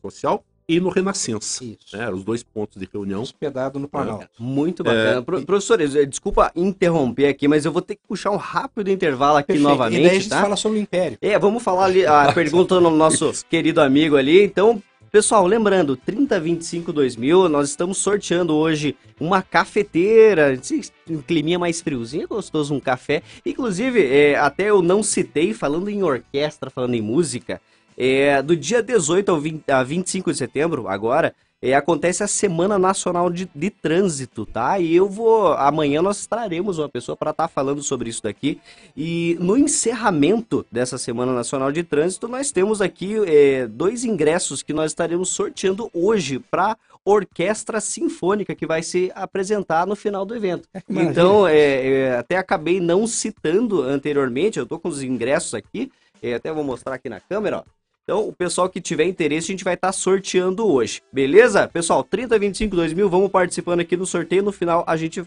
social, 0.02 0.44
e 0.68 0.78
no 0.80 0.90
Renascença. 0.90 1.64
Isso. 1.64 1.96
Né, 1.96 2.10
os 2.10 2.22
dois 2.22 2.42
pontos 2.42 2.78
de 2.78 2.86
reunião. 2.92 3.22
Hospedado 3.22 3.78
no 3.78 3.88
Planalto. 3.88 4.24
É. 4.24 4.28
Muito 4.38 4.84
bacana. 4.84 5.18
É, 5.18 5.22
Pro, 5.22 5.42
professores, 5.46 5.96
eh, 5.96 6.04
desculpa 6.04 6.52
interromper 6.54 7.26
aqui, 7.26 7.48
mas 7.48 7.64
eu 7.64 7.72
vou 7.72 7.80
ter 7.80 7.94
que 7.94 8.02
puxar 8.06 8.30
um 8.30 8.36
rápido 8.36 8.90
intervalo 8.90 9.38
aqui 9.38 9.46
Perfeito. 9.46 9.68
novamente. 9.68 10.00
E 10.00 10.02
daí 10.02 10.16
a 10.16 10.20
gente 10.20 10.28
tá? 10.28 10.42
fala 10.42 10.56
sobre 10.56 10.78
o 10.78 10.82
Império. 10.82 11.16
É, 11.22 11.38
vamos 11.38 11.62
falar 11.62 11.86
ali 11.86 12.04
a 12.04 12.30
pergunta 12.34 12.78
no 12.80 12.90
nosso 12.90 13.32
querido 13.48 13.80
amigo 13.80 14.16
ali. 14.16 14.44
Então, 14.44 14.82
Pessoal, 15.10 15.46
lembrando, 15.46 15.96
3025 15.96 16.92
2000, 16.92 17.48
nós 17.48 17.70
estamos 17.70 17.96
sorteando 17.96 18.54
hoje 18.54 18.94
uma 19.18 19.40
cafeteira, 19.40 20.60
um 21.08 21.22
climinha 21.22 21.58
mais 21.58 21.80
friozinho, 21.80 22.28
gostoso, 22.28 22.74
um 22.74 22.80
café. 22.80 23.22
Inclusive, 23.44 24.04
é, 24.04 24.36
até 24.36 24.68
eu 24.68 24.82
não 24.82 25.02
citei, 25.02 25.54
falando 25.54 25.88
em 25.88 26.02
orquestra, 26.02 26.68
falando 26.68 26.94
em 26.94 27.00
música, 27.00 27.58
é, 27.96 28.42
do 28.42 28.54
dia 28.54 28.82
18 28.82 29.30
ao 29.30 29.40
20, 29.40 29.70
a 29.70 29.82
25 29.82 30.30
de 30.30 30.36
setembro, 30.36 30.88
agora, 30.88 31.34
é, 31.60 31.74
acontece 31.74 32.22
a 32.22 32.28
Semana 32.28 32.78
Nacional 32.78 33.30
de, 33.30 33.48
de, 33.52 33.68
Trânsito, 33.68 34.46
tá? 34.46 34.78
E 34.78 34.94
eu 34.94 35.08
vou. 35.08 35.52
Amanhã 35.54 36.00
nós 36.00 36.24
traremos 36.26 36.78
uma 36.78 36.88
pessoa 36.88 37.16
para 37.16 37.32
estar 37.32 37.48
tá 37.48 37.48
falando 37.48 37.82
sobre 37.82 38.08
isso 38.08 38.22
daqui. 38.22 38.60
E 38.96 39.36
no 39.40 39.56
encerramento 39.56 40.64
dessa 40.70 40.96
Semana 40.98 41.32
Nacional 41.32 41.72
de 41.72 41.82
Trânsito, 41.82 42.28
nós 42.28 42.52
temos 42.52 42.80
aqui 42.80 43.16
é, 43.26 43.66
dois 43.66 44.04
ingressos 44.04 44.62
que 44.62 44.72
nós 44.72 44.92
estaremos 44.92 45.30
sorteando 45.30 45.90
hoje 45.92 46.38
para 46.38 46.76
Orquestra 47.04 47.80
Sinfônica, 47.80 48.54
que 48.54 48.66
vai 48.66 48.82
se 48.82 49.10
apresentar 49.14 49.86
no 49.86 49.96
final 49.96 50.24
do 50.24 50.36
evento. 50.36 50.68
Então, 50.88 51.48
é, 51.48 51.86
é, 51.86 52.16
até 52.16 52.36
acabei 52.36 52.80
não 52.80 53.06
citando 53.06 53.82
anteriormente, 53.82 54.58
eu 54.58 54.66
tô 54.66 54.78
com 54.78 54.88
os 54.88 55.02
ingressos 55.02 55.54
aqui, 55.54 55.90
é, 56.22 56.34
até 56.34 56.52
vou 56.52 56.62
mostrar 56.62 56.94
aqui 56.94 57.08
na 57.08 57.18
câmera, 57.18 57.58
ó. 57.58 57.77
Então, 58.08 58.26
o 58.26 58.32
pessoal 58.32 58.70
que 58.70 58.80
tiver 58.80 59.04
interesse, 59.04 59.48
a 59.48 59.52
gente 59.52 59.62
vai 59.62 59.74
estar 59.74 59.88
tá 59.88 59.92
sorteando 59.92 60.66
hoje. 60.66 61.02
Beleza? 61.12 61.68
Pessoal, 61.68 62.02
30, 62.02 62.38
25, 62.38 62.74
2 62.74 62.94
mil, 62.94 63.06
vamos 63.06 63.30
participando 63.30 63.80
aqui 63.80 63.98
no 63.98 64.06
sorteio. 64.06 64.42
No 64.42 64.50
final, 64.50 64.82
a 64.86 64.96
gente 64.96 65.22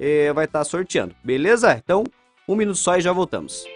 é, 0.00 0.32
vai 0.32 0.46
estar 0.46 0.60
tá 0.60 0.64
sorteando. 0.64 1.14
Beleza? 1.22 1.78
Então, 1.84 2.04
um 2.48 2.56
minuto 2.56 2.78
só 2.78 2.96
e 2.96 3.02
já 3.02 3.12
voltamos. 3.12 3.66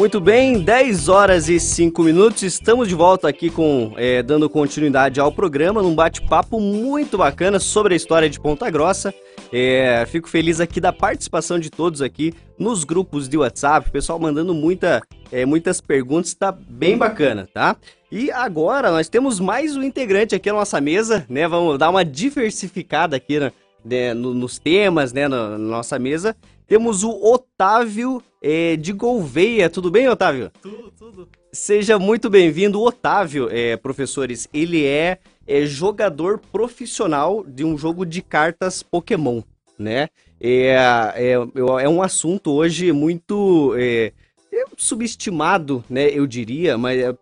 Muito 0.00 0.18
bem, 0.18 0.58
10 0.62 1.10
horas 1.10 1.50
e 1.50 1.60
5 1.60 2.02
minutos. 2.02 2.42
Estamos 2.42 2.88
de 2.88 2.94
volta 2.94 3.28
aqui 3.28 3.50
com 3.50 3.92
é, 3.98 4.22
dando 4.22 4.48
continuidade 4.48 5.20
ao 5.20 5.30
programa, 5.30 5.82
num 5.82 5.94
bate-papo 5.94 6.58
muito 6.58 7.18
bacana 7.18 7.58
sobre 7.58 7.92
a 7.92 7.96
história 7.98 8.30
de 8.30 8.40
Ponta 8.40 8.70
Grossa. 8.70 9.12
É, 9.52 10.02
fico 10.06 10.26
feliz 10.26 10.58
aqui 10.58 10.80
da 10.80 10.90
participação 10.90 11.58
de 11.58 11.68
todos 11.68 12.00
aqui 12.00 12.32
nos 12.58 12.82
grupos 12.82 13.28
de 13.28 13.36
WhatsApp, 13.36 13.90
pessoal 13.90 14.18
mandando 14.18 14.54
muita, 14.54 15.02
é, 15.30 15.44
muitas 15.44 15.82
perguntas, 15.82 16.32
tá 16.32 16.50
bem 16.50 16.96
bacana, 16.96 17.46
tá? 17.52 17.76
E 18.10 18.30
agora 18.30 18.90
nós 18.90 19.06
temos 19.06 19.38
mais 19.38 19.76
um 19.76 19.82
integrante 19.82 20.34
aqui 20.34 20.48
na 20.48 20.60
nossa 20.60 20.80
mesa, 20.80 21.26
né? 21.28 21.46
Vamos 21.46 21.78
dar 21.78 21.90
uma 21.90 22.06
diversificada 22.06 23.16
aqui 23.16 23.38
né, 23.84 24.14
no, 24.14 24.32
nos 24.32 24.58
temas, 24.58 25.12
né, 25.12 25.28
na, 25.28 25.58
nossa 25.58 25.98
mesa. 25.98 26.34
Temos 26.70 27.02
o 27.02 27.10
Otávio 27.10 28.22
é, 28.40 28.76
de 28.76 28.92
Gouveia. 28.92 29.68
Tudo 29.68 29.90
bem, 29.90 30.08
Otávio? 30.08 30.52
Tudo, 30.62 30.92
tudo. 30.96 31.28
Seja 31.50 31.98
muito 31.98 32.30
bem-vindo. 32.30 32.78
O 32.78 32.86
Otávio, 32.86 33.48
é, 33.50 33.76
professores, 33.76 34.48
ele 34.54 34.86
é 34.86 35.18
é 35.48 35.66
jogador 35.66 36.38
profissional 36.38 37.44
de 37.44 37.64
um 37.64 37.76
jogo 37.76 38.06
de 38.06 38.22
cartas 38.22 38.84
Pokémon, 38.84 39.42
né? 39.76 40.10
É, 40.40 40.76
é, 41.16 41.32
é 41.32 41.88
um 41.88 42.00
assunto 42.00 42.52
hoje 42.52 42.92
muito 42.92 43.74
é, 43.76 44.12
é 44.52 44.64
subestimado, 44.76 45.82
né? 45.90 46.08
Eu 46.08 46.24
diria, 46.24 46.78
mas 46.78 47.00
é, 47.00 47.12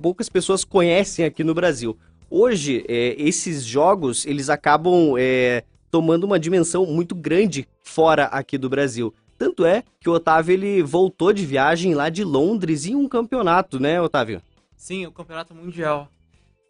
poucas 0.00 0.30
pessoas 0.30 0.64
conhecem 0.64 1.22
aqui 1.22 1.44
no 1.44 1.52
Brasil. 1.52 1.98
Hoje, 2.30 2.82
esses 2.88 3.62
jogos 3.62 4.24
eles 4.24 4.48
acabam 4.48 5.12
tomando 5.90 6.24
uma 6.24 6.38
dimensão 6.38 6.86
muito 6.86 7.14
grande 7.14 7.66
fora 7.82 8.24
aqui 8.24 8.58
do 8.58 8.68
Brasil. 8.68 9.14
Tanto 9.38 9.64
é 9.64 9.82
que 10.00 10.08
o 10.08 10.12
Otávio 10.12 10.54
ele 10.54 10.82
voltou 10.82 11.32
de 11.32 11.44
viagem 11.44 11.94
lá 11.94 12.08
de 12.08 12.24
Londres 12.24 12.86
em 12.86 12.94
um 12.94 13.08
campeonato, 13.08 13.78
né, 13.78 14.00
Otávio? 14.00 14.40
Sim, 14.76 15.06
o 15.06 15.12
campeonato 15.12 15.54
mundial. 15.54 16.08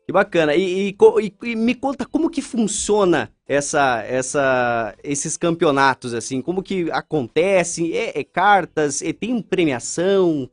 Que 0.07 0.12
bacana. 0.12 0.55
E, 0.55 0.91
e, 0.91 0.97
e, 1.43 1.57
me 1.57 1.75
conta 1.75 2.07
como 2.07 2.31
que 2.31 2.41
funciona 2.41 3.29
essa, 3.47 4.03
essa, 4.05 4.95
esses 5.03 5.37
campeonatos, 5.37 6.14
assim, 6.14 6.41
como 6.41 6.62
que 6.62 6.89
acontece? 6.93 7.93
É, 7.93 8.19
é 8.19 8.23
cartas? 8.25 9.03
É, 9.03 9.12
tem 9.12 9.43
premiação? 9.43 10.49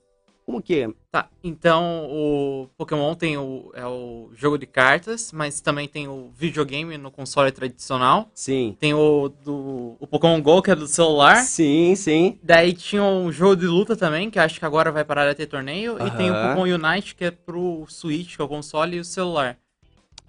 Como 0.45 0.61
que 0.61 0.81
é? 0.81 0.89
Tá, 1.11 1.29
então 1.43 2.07
o 2.09 2.67
Pokémon 2.77 3.15
tem 3.15 3.37
o, 3.37 3.71
é 3.73 3.85
o 3.85 4.29
jogo 4.33 4.57
de 4.57 4.65
cartas, 4.65 5.31
mas 5.31 5.61
também 5.61 5.87
tem 5.87 6.07
o 6.07 6.31
videogame 6.35 6.97
no 6.97 7.09
console 7.09 7.51
tradicional. 7.51 8.29
Sim. 8.33 8.75
Tem 8.79 8.93
o 8.93 9.29
do 9.29 9.95
o 9.99 10.07
Pokémon 10.07 10.41
GO, 10.41 10.61
que 10.61 10.71
é 10.71 10.75
do 10.75 10.87
celular. 10.87 11.37
Sim, 11.37 11.95
sim. 11.95 12.39
Daí 12.43 12.73
tinha 12.73 13.03
um 13.03 13.31
jogo 13.31 13.55
de 13.55 13.67
luta 13.67 13.95
também, 13.95 14.29
que 14.29 14.37
acho 14.37 14.59
que 14.59 14.65
agora 14.65 14.91
vai 14.91 15.05
parar 15.05 15.29
de 15.29 15.35
ter 15.35 15.47
torneio. 15.47 15.95
E 16.05 16.11
tem 16.11 16.29
o 16.29 16.33
Pokémon 16.33 16.75
Unite, 16.75 17.15
que 17.15 17.25
é 17.25 17.31
pro 17.31 17.85
Switch, 17.87 18.35
que 18.35 18.41
é 18.41 18.45
o 18.45 18.47
console, 18.47 18.97
e 18.97 18.99
o 18.99 19.05
celular. 19.05 19.57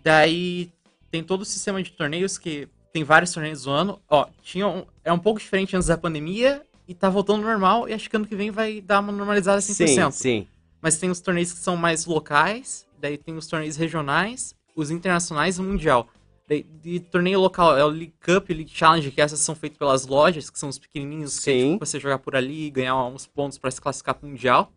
Daí 0.02 0.70
tem 1.10 1.24
todo 1.24 1.42
o 1.42 1.44
sistema 1.44 1.82
de 1.82 1.90
torneios 1.90 2.38
que 2.38 2.68
tem 2.92 3.02
vários 3.02 3.32
torneios 3.32 3.64
do 3.64 3.70
ano. 3.70 4.00
Ó, 4.08 4.26
tinha 4.42 4.68
um, 4.68 4.84
é 5.04 5.12
um 5.12 5.18
pouco 5.18 5.40
diferente 5.40 5.74
antes 5.74 5.88
da 5.88 5.98
pandemia 5.98 6.62
e 6.86 6.94
tá 6.94 7.08
voltando 7.08 7.42
normal, 7.42 7.88
e 7.88 7.92
acho 7.92 8.08
que 8.08 8.16
ano 8.16 8.26
que 8.26 8.36
vem 8.36 8.50
vai 8.50 8.80
dar 8.80 9.00
uma 9.00 9.12
normalizada 9.12 9.58
100%. 9.58 9.86
Sim, 9.86 10.10
sim. 10.10 10.46
Mas 10.80 10.98
tem 10.98 11.10
os 11.10 11.20
torneios 11.20 11.52
que 11.52 11.58
são 11.58 11.76
mais 11.76 12.04
locais, 12.04 12.86
daí 13.00 13.16
tem 13.16 13.36
os 13.36 13.46
torneios 13.46 13.76
regionais, 13.76 14.54
os 14.76 14.90
internacionais 14.90 15.56
e 15.56 15.60
o 15.60 15.64
mundial. 15.64 16.08
De, 16.46 16.62
de 16.62 17.00
torneio 17.00 17.40
local 17.40 17.76
é 17.76 17.82
o 17.82 17.88
League 17.88 18.12
Cup, 18.22 18.50
League 18.50 18.70
Challenge, 18.70 19.10
que 19.10 19.20
essas 19.20 19.40
são 19.40 19.54
feitas 19.54 19.78
pelas 19.78 20.06
lojas, 20.06 20.50
que 20.50 20.58
são 20.58 20.68
os 20.68 20.78
pequenininhos, 20.78 21.32
Sim. 21.32 21.42
que 21.42 21.50
é 21.50 21.72
tipo, 21.72 21.86
você 21.86 21.98
jogar 21.98 22.18
por 22.18 22.36
ali 22.36 22.66
e 22.66 22.70
ganhar 22.70 23.02
uns 23.06 23.26
pontos 23.26 23.56
para 23.56 23.70
se 23.70 23.80
classificar 23.80 24.14
pro 24.14 24.28
mundial. 24.28 24.70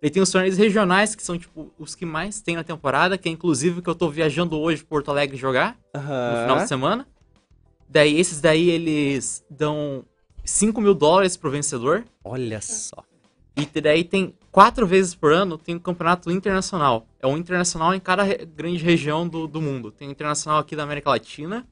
E 0.00 0.08
tem 0.08 0.22
os 0.22 0.30
torneios 0.30 0.56
regionais, 0.56 1.16
que 1.16 1.22
são, 1.24 1.36
tipo, 1.36 1.72
os 1.76 1.96
que 1.96 2.06
mais 2.06 2.40
tem 2.40 2.54
na 2.54 2.62
temporada, 2.62 3.18
que 3.18 3.28
é 3.28 3.32
inclusive 3.32 3.82
que 3.82 3.90
eu 3.90 3.96
tô 3.96 4.08
viajando 4.08 4.56
hoje 4.56 4.82
para 4.82 4.88
Porto 4.88 5.10
Alegre 5.10 5.36
jogar, 5.36 5.76
no 5.92 6.00
final 6.42 6.58
de 6.58 6.68
semana. 6.68 7.08
Daí, 7.88 8.16
esses 8.16 8.40
daí, 8.40 8.70
eles 8.70 9.44
dão 9.50 10.04
5 10.48 10.80
mil 10.80 10.94
dólares 10.94 11.36
pro 11.36 11.50
vencedor. 11.50 12.04
Olha 12.24 12.60
só. 12.60 13.04
E 13.54 13.80
daí 13.80 14.02
tem 14.02 14.34
quatro 14.50 14.86
vezes 14.86 15.14
por 15.14 15.32
ano 15.32 15.58
tem 15.58 15.76
um 15.76 15.78
campeonato 15.78 16.30
internacional. 16.30 17.06
É 17.20 17.26
um 17.26 17.36
internacional 17.36 17.94
em 17.94 18.00
cada 18.00 18.22
re 18.22 18.46
grande 18.46 18.82
região 18.82 19.28
do, 19.28 19.46
do 19.46 19.60
mundo. 19.60 19.90
Tem 19.90 20.08
o 20.08 20.10
internacional 20.10 20.60
aqui 20.60 20.74
da 20.74 20.84
América 20.84 21.10
Latina, 21.10 21.66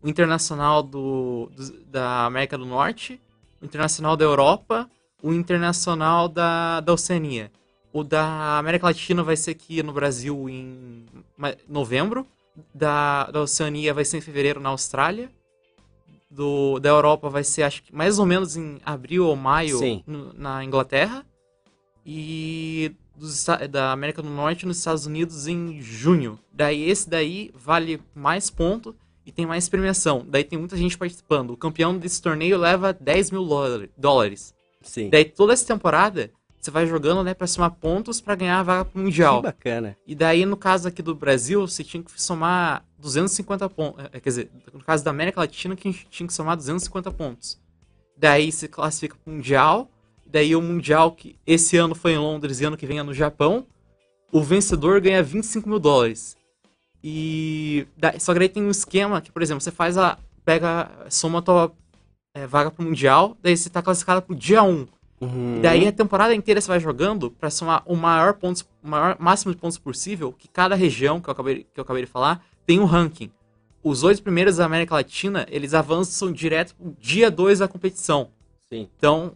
o 0.00 0.08
internacional 0.08 0.82
do, 0.82 1.50
do, 1.56 1.84
da 1.86 2.24
América 2.26 2.56
do 2.56 2.64
Norte, 2.64 3.20
o 3.60 3.64
internacional 3.64 4.16
da 4.16 4.24
Europa, 4.24 4.88
o 5.22 5.32
internacional 5.32 6.28
da, 6.28 6.80
da 6.80 6.92
Oceania. 6.92 7.50
O 7.92 8.04
da 8.04 8.58
América 8.58 8.86
Latina 8.86 9.24
vai 9.24 9.36
ser 9.36 9.50
aqui 9.50 9.82
no 9.82 9.92
Brasil 9.92 10.48
em 10.48 11.04
novembro. 11.68 12.24
Da, 12.72 13.30
da 13.30 13.40
Oceania 13.40 13.92
vai 13.92 14.04
ser 14.04 14.18
em 14.18 14.20
fevereiro 14.20 14.60
na 14.60 14.68
Austrália 14.68 15.30
do, 16.30 16.78
da 16.78 16.88
Europa 16.88 17.28
vai 17.28 17.42
ser, 17.42 17.62
acho 17.62 17.82
que 17.82 17.94
mais 17.94 18.18
ou 18.18 18.26
menos 18.26 18.56
em 18.56 18.78
abril 18.84 19.26
ou 19.26 19.36
maio 19.36 19.80
no, 20.06 20.32
na 20.32 20.64
Inglaterra. 20.64 21.26
E 22.06 22.94
dos, 23.16 23.44
da 23.70 23.92
América 23.92 24.22
do 24.22 24.30
Norte 24.30 24.64
nos 24.64 24.78
Estados 24.78 25.06
Unidos 25.06 25.46
em 25.46 25.80
junho. 25.80 26.38
Daí 26.52 26.88
esse 26.88 27.08
daí 27.08 27.50
vale 27.54 28.00
mais 28.14 28.48
ponto 28.48 28.96
e 29.26 29.30
tem 29.30 29.44
mais 29.44 29.68
premiação. 29.68 30.24
Daí 30.26 30.42
tem 30.42 30.58
muita 30.58 30.76
gente 30.76 30.96
participando. 30.96 31.50
O 31.50 31.56
campeão 31.56 31.96
desse 31.96 32.22
torneio 32.22 32.56
leva 32.56 32.92
10 32.92 33.30
mil 33.32 33.46
dólares. 33.96 34.54
Sim. 34.80 35.10
Daí 35.10 35.24
toda 35.24 35.52
essa 35.52 35.66
temporada 35.66 36.30
você 36.60 36.70
vai 36.70 36.86
jogando, 36.86 37.24
né, 37.24 37.32
pra 37.32 37.46
somar 37.46 37.70
pontos 37.70 38.20
para 38.20 38.34
ganhar 38.34 38.60
a 38.60 38.62
vaga 38.62 38.84
pro 38.84 39.00
Mundial. 39.00 39.36
Que 39.36 39.42
bacana. 39.44 39.96
E 40.06 40.14
daí, 40.14 40.44
no 40.44 40.58
caso 40.58 40.88
aqui 40.88 41.00
do 41.00 41.14
Brasil, 41.14 41.66
você 41.66 41.82
tinha 41.82 42.02
que 42.02 42.20
somar 42.20 42.84
250 43.00 43.68
pontos. 43.70 44.04
É, 44.12 44.20
quer 44.20 44.28
dizer, 44.28 44.50
no 44.72 44.82
caso 44.84 45.04
da 45.04 45.10
América 45.10 45.40
Latina, 45.40 45.74
que 45.74 45.88
a 45.88 45.90
gente 45.90 46.06
tinha 46.10 46.26
que 46.26 46.32
somar 46.32 46.56
250 46.56 47.10
pontos. 47.10 47.58
Daí 48.16 48.52
se 48.52 48.68
classifica 48.68 49.16
pro 49.22 49.32
Mundial. 49.32 49.90
Daí 50.26 50.54
o 50.54 50.62
Mundial, 50.62 51.12
que 51.12 51.36
esse 51.46 51.76
ano 51.76 51.94
foi 51.94 52.12
em 52.12 52.18
Londres 52.18 52.60
e 52.60 52.64
ano 52.64 52.76
que 52.76 52.86
vem 52.86 52.98
é 52.98 53.02
no 53.02 53.14
Japão. 53.14 53.66
O 54.30 54.42
vencedor 54.42 55.00
ganha 55.00 55.22
25 55.22 55.68
mil 55.68 55.78
dólares. 55.78 56.36
E. 57.02 57.86
Daí, 57.96 58.20
só 58.20 58.32
que 58.32 58.38
daí 58.38 58.48
tem 58.48 58.62
um 58.62 58.70
esquema 58.70 59.20
que, 59.20 59.32
por 59.32 59.42
exemplo, 59.42 59.60
você 59.60 59.70
faz 59.70 59.96
a. 59.96 60.18
Pega. 60.44 60.90
Soma 61.08 61.38
a 61.40 61.42
tua 61.42 61.72
é, 62.34 62.46
vaga 62.46 62.70
pro 62.70 62.84
Mundial. 62.84 63.36
Daí 63.42 63.56
você 63.56 63.68
tá 63.70 63.82
classificado 63.82 64.22
pro 64.22 64.36
dia 64.36 64.62
1. 64.62 64.86
Uhum. 65.20 65.60
Daí 65.60 65.86
a 65.86 65.92
temporada 65.92 66.34
inteira 66.34 66.60
você 66.60 66.68
vai 66.68 66.80
jogando 66.80 67.30
para 67.30 67.50
somar 67.50 67.82
o 67.84 67.94
maior 67.94 68.34
pontos, 68.34 68.62
o 68.82 68.88
maior 68.88 69.16
máximo 69.18 69.52
de 69.52 69.60
pontos 69.60 69.76
possível 69.76 70.32
que 70.32 70.48
cada 70.48 70.74
região 70.74 71.20
que 71.20 71.28
eu 71.28 71.32
acabei, 71.32 71.66
que 71.74 71.78
eu 71.78 71.82
acabei 71.82 72.04
de 72.04 72.10
falar 72.10 72.42
tem 72.70 72.78
um 72.78 72.84
ranking. 72.84 73.32
Os 73.82 74.04
oito 74.04 74.22
primeiros 74.22 74.58
da 74.58 74.64
América 74.64 74.94
Latina, 74.94 75.44
eles 75.50 75.74
avançam 75.74 76.30
direto 76.30 76.72
pro 76.76 76.94
dia 77.00 77.28
2 77.28 77.58
da 77.58 77.66
competição. 77.66 78.30
Sim. 78.68 78.88
Então, 78.96 79.32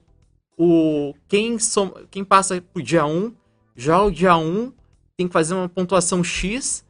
o 0.57 1.13
quem, 1.27 1.59
som, 1.59 1.93
quem 2.13 2.23
passa 2.23 2.63
pro 2.73 2.81
dia 2.81 3.05
1, 3.05 3.11
um, 3.11 3.33
já 3.75 4.01
o 4.01 4.09
dia 4.09 4.37
1 4.37 4.41
um, 4.41 4.73
tem 5.17 5.27
que 5.27 5.33
fazer 5.33 5.53
uma 5.53 5.69
pontuação 5.69 6.23
X 6.23 6.85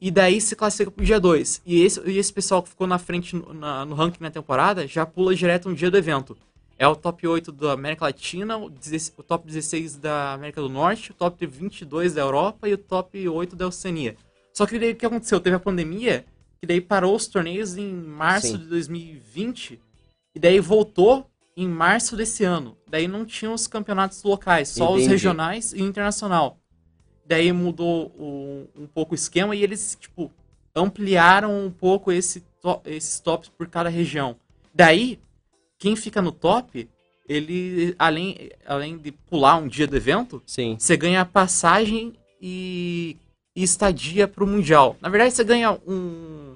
e 0.00 0.10
daí 0.10 0.40
se 0.40 0.56
classifica 0.56 0.90
pro 0.90 1.04
dia 1.04 1.20
2. 1.20 1.60
E 1.66 1.82
esse, 1.82 2.00
e 2.08 2.16
esse 2.16 2.32
pessoal 2.32 2.62
que 2.62 2.70
ficou 2.70 2.86
na 2.86 2.98
frente 2.98 3.36
no, 3.36 3.52
na, 3.52 3.84
no 3.84 3.94
ranking 3.94 4.22
na 4.22 4.30
temporada 4.30 4.86
já 4.86 5.04
pula 5.04 5.34
direto 5.34 5.68
no 5.68 5.74
dia 5.74 5.90
do 5.90 5.98
evento. 5.98 6.34
É 6.78 6.88
o 6.88 6.96
top 6.96 7.28
8 7.28 7.52
da 7.52 7.72
América 7.72 8.06
Latina, 8.06 8.56
o, 8.56 8.72
o 9.18 9.22
top 9.22 9.46
16 9.46 9.96
da 9.96 10.32
América 10.32 10.62
do 10.62 10.68
Norte, 10.70 11.10
o 11.10 11.14
top 11.14 11.44
22 11.44 12.14
da 12.14 12.22
Europa 12.22 12.66
e 12.66 12.72
o 12.72 12.78
top 12.78 13.28
8 13.28 13.54
da 13.54 13.66
Oceania. 13.66 14.16
Só 14.52 14.66
que 14.66 14.78
daí 14.78 14.92
o 14.92 14.96
que 14.96 15.06
aconteceu? 15.06 15.40
Teve 15.40 15.56
a 15.56 15.60
pandemia, 15.60 16.24
que 16.60 16.66
daí 16.66 16.80
parou 16.80 17.14
os 17.14 17.26
torneios 17.26 17.76
em 17.76 17.92
março 17.92 18.48
Sim. 18.48 18.58
de 18.58 18.66
2020, 18.66 19.80
e 20.34 20.38
daí 20.38 20.60
voltou 20.60 21.26
em 21.56 21.68
março 21.68 22.16
desse 22.16 22.44
ano. 22.44 22.76
Daí 22.88 23.08
não 23.08 23.24
tinha 23.24 23.50
os 23.50 23.66
campeonatos 23.66 24.22
locais, 24.22 24.68
só 24.68 24.90
Entendi. 24.90 25.02
os 25.02 25.06
regionais 25.08 25.72
e 25.72 25.82
o 25.82 25.86
internacional. 25.86 26.58
Daí 27.26 27.52
mudou 27.52 28.06
o, 28.18 28.68
um 28.76 28.86
pouco 28.86 29.12
o 29.12 29.14
esquema 29.14 29.54
e 29.54 29.62
eles, 29.62 29.96
tipo, 30.00 30.32
ampliaram 30.74 31.66
um 31.66 31.70
pouco 31.70 32.10
esse 32.10 32.40
to 32.60 32.80
esses 32.84 33.20
tops 33.20 33.48
por 33.48 33.66
cada 33.68 33.88
região. 33.88 34.36
Daí, 34.74 35.18
quem 35.78 35.96
fica 35.96 36.20
no 36.20 36.32
top, 36.32 36.88
ele, 37.28 37.94
além, 37.98 38.50
além 38.66 38.98
de 38.98 39.12
pular 39.12 39.56
um 39.56 39.68
dia 39.68 39.86
do 39.86 39.96
evento, 39.96 40.42
Sim. 40.46 40.76
você 40.78 40.96
ganha 40.96 41.24
passagem 41.24 42.14
e, 42.40 43.16
e 43.54 43.62
estadia 43.62 44.28
pro 44.28 44.46
Mundial. 44.46 44.96
Na 45.00 45.08
verdade, 45.08 45.34
você 45.34 45.44
ganha 45.44 45.72
um, 45.86 46.54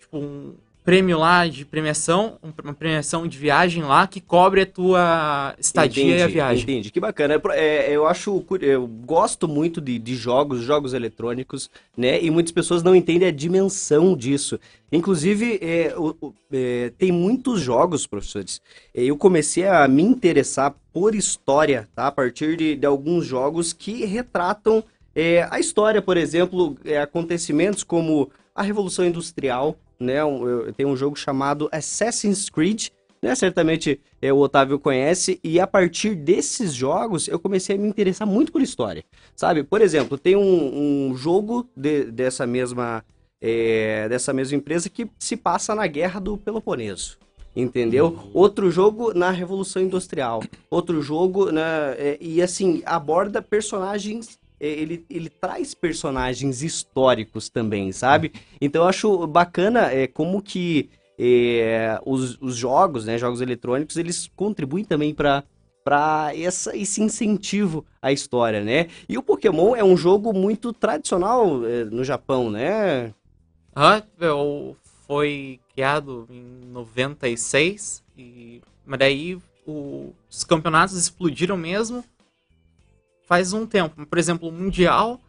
tipo, 0.00 0.18
um 0.18 0.54
prêmio 0.88 1.18
lá 1.18 1.46
de 1.46 1.66
premiação, 1.66 2.38
uma 2.64 2.72
premiação 2.72 3.28
de 3.28 3.36
viagem 3.36 3.82
lá 3.82 4.06
que 4.06 4.22
cobre 4.22 4.62
a 4.62 4.66
tua 4.66 5.54
estadia 5.58 6.02
entendi, 6.02 6.18
e 6.18 6.22
a 6.22 6.26
viagem. 6.26 6.62
Entendi, 6.62 6.90
que 6.90 6.98
bacana. 6.98 7.38
É, 7.52 7.94
eu 7.94 8.06
acho, 8.06 8.42
eu 8.62 8.86
gosto 8.86 9.46
muito 9.46 9.82
de, 9.82 9.98
de, 9.98 10.14
jogos, 10.14 10.62
jogos 10.62 10.94
eletrônicos, 10.94 11.68
né? 11.94 12.22
E 12.22 12.30
muitas 12.30 12.52
pessoas 12.52 12.82
não 12.82 12.96
entendem 12.96 13.28
a 13.28 13.30
dimensão 13.30 14.16
disso. 14.16 14.58
Inclusive, 14.90 15.58
é, 15.60 15.94
é, 16.50 16.90
tem 16.96 17.12
muitos 17.12 17.60
jogos, 17.60 18.06
professores. 18.06 18.62
Eu 18.94 19.14
comecei 19.18 19.66
a 19.66 19.86
me 19.86 20.02
interessar 20.02 20.74
por 20.90 21.14
história, 21.14 21.86
tá? 21.94 22.06
A 22.06 22.12
partir 22.12 22.56
de, 22.56 22.74
de 22.74 22.86
alguns 22.86 23.26
jogos 23.26 23.74
que 23.74 24.06
retratam 24.06 24.82
é, 25.20 25.48
a 25.50 25.58
história, 25.58 26.00
por 26.00 26.16
exemplo, 26.16 26.76
é, 26.84 27.00
acontecimentos 27.00 27.82
como 27.82 28.30
a 28.54 28.62
Revolução 28.62 29.04
Industrial, 29.04 29.76
né? 29.98 30.24
Um, 30.24 30.72
tem 30.72 30.86
um 30.86 30.96
jogo 30.96 31.16
chamado 31.16 31.68
Assassin's 31.72 32.48
Creed, 32.48 32.90
né? 33.20 33.34
Certamente 33.34 34.00
é, 34.22 34.32
o 34.32 34.38
Otávio 34.38 34.78
conhece, 34.78 35.40
e 35.42 35.58
a 35.58 35.66
partir 35.66 36.14
desses 36.14 36.72
jogos 36.72 37.26
eu 37.26 37.36
comecei 37.36 37.74
a 37.74 37.78
me 37.80 37.88
interessar 37.88 38.28
muito 38.28 38.52
por 38.52 38.62
história, 38.62 39.04
sabe? 39.34 39.64
Por 39.64 39.80
exemplo, 39.80 40.16
tem 40.16 40.36
um, 40.36 41.08
um 41.10 41.16
jogo 41.16 41.68
de, 41.76 42.04
dessa 42.04 42.46
mesma 42.46 43.04
é, 43.40 44.08
dessa 44.08 44.32
mesma 44.32 44.56
empresa 44.56 44.88
que 44.88 45.10
se 45.18 45.36
passa 45.36 45.74
na 45.74 45.88
Guerra 45.88 46.20
do 46.20 46.36
Peloponeso. 46.36 47.18
Entendeu? 47.56 48.06
Uhum. 48.06 48.30
Outro 48.34 48.70
jogo 48.70 49.12
na 49.12 49.32
Revolução 49.32 49.82
Industrial. 49.82 50.44
Outro 50.70 51.02
jogo, 51.02 51.50
né? 51.50 51.94
É, 51.98 52.18
e 52.20 52.40
assim, 52.40 52.82
aborda 52.86 53.42
personagens 53.42 54.38
ele, 54.60 55.04
ele 55.08 55.28
traz 55.28 55.74
personagens 55.74 56.62
históricos 56.62 57.48
também, 57.48 57.92
sabe? 57.92 58.32
Então 58.60 58.82
eu 58.82 58.88
acho 58.88 59.26
bacana 59.26 59.92
é, 59.92 60.06
como 60.06 60.42
que 60.42 60.90
é, 61.18 61.98
os, 62.04 62.40
os 62.40 62.56
jogos, 62.56 63.04
né, 63.04 63.18
jogos 63.18 63.40
eletrônicos, 63.40 63.96
eles 63.96 64.30
contribuem 64.36 64.84
também 64.84 65.14
para 65.14 65.44
para 65.84 66.32
esse 66.34 67.02
incentivo 67.02 67.82
à 68.02 68.12
história, 68.12 68.62
né? 68.62 68.88
E 69.08 69.16
o 69.16 69.22
Pokémon 69.22 69.74
é 69.74 69.82
um 69.82 69.96
jogo 69.96 70.34
muito 70.34 70.70
tradicional 70.70 71.64
é, 71.64 71.84
no 71.84 72.04
Japão, 72.04 72.50
né? 72.50 73.14
Ah, 73.74 74.02
foi 75.06 75.58
criado 75.72 76.28
em 76.28 76.66
96, 76.70 78.04
e, 78.18 78.60
mas 78.84 78.98
daí 78.98 79.38
o, 79.66 80.12
os 80.30 80.44
campeonatos 80.44 80.94
explodiram 80.94 81.56
mesmo 81.56 82.04
faz 83.28 83.52
um 83.52 83.66
tempo. 83.66 84.06
Por 84.06 84.18
exemplo, 84.18 84.48
o 84.48 84.52
Mundial, 84.52 85.20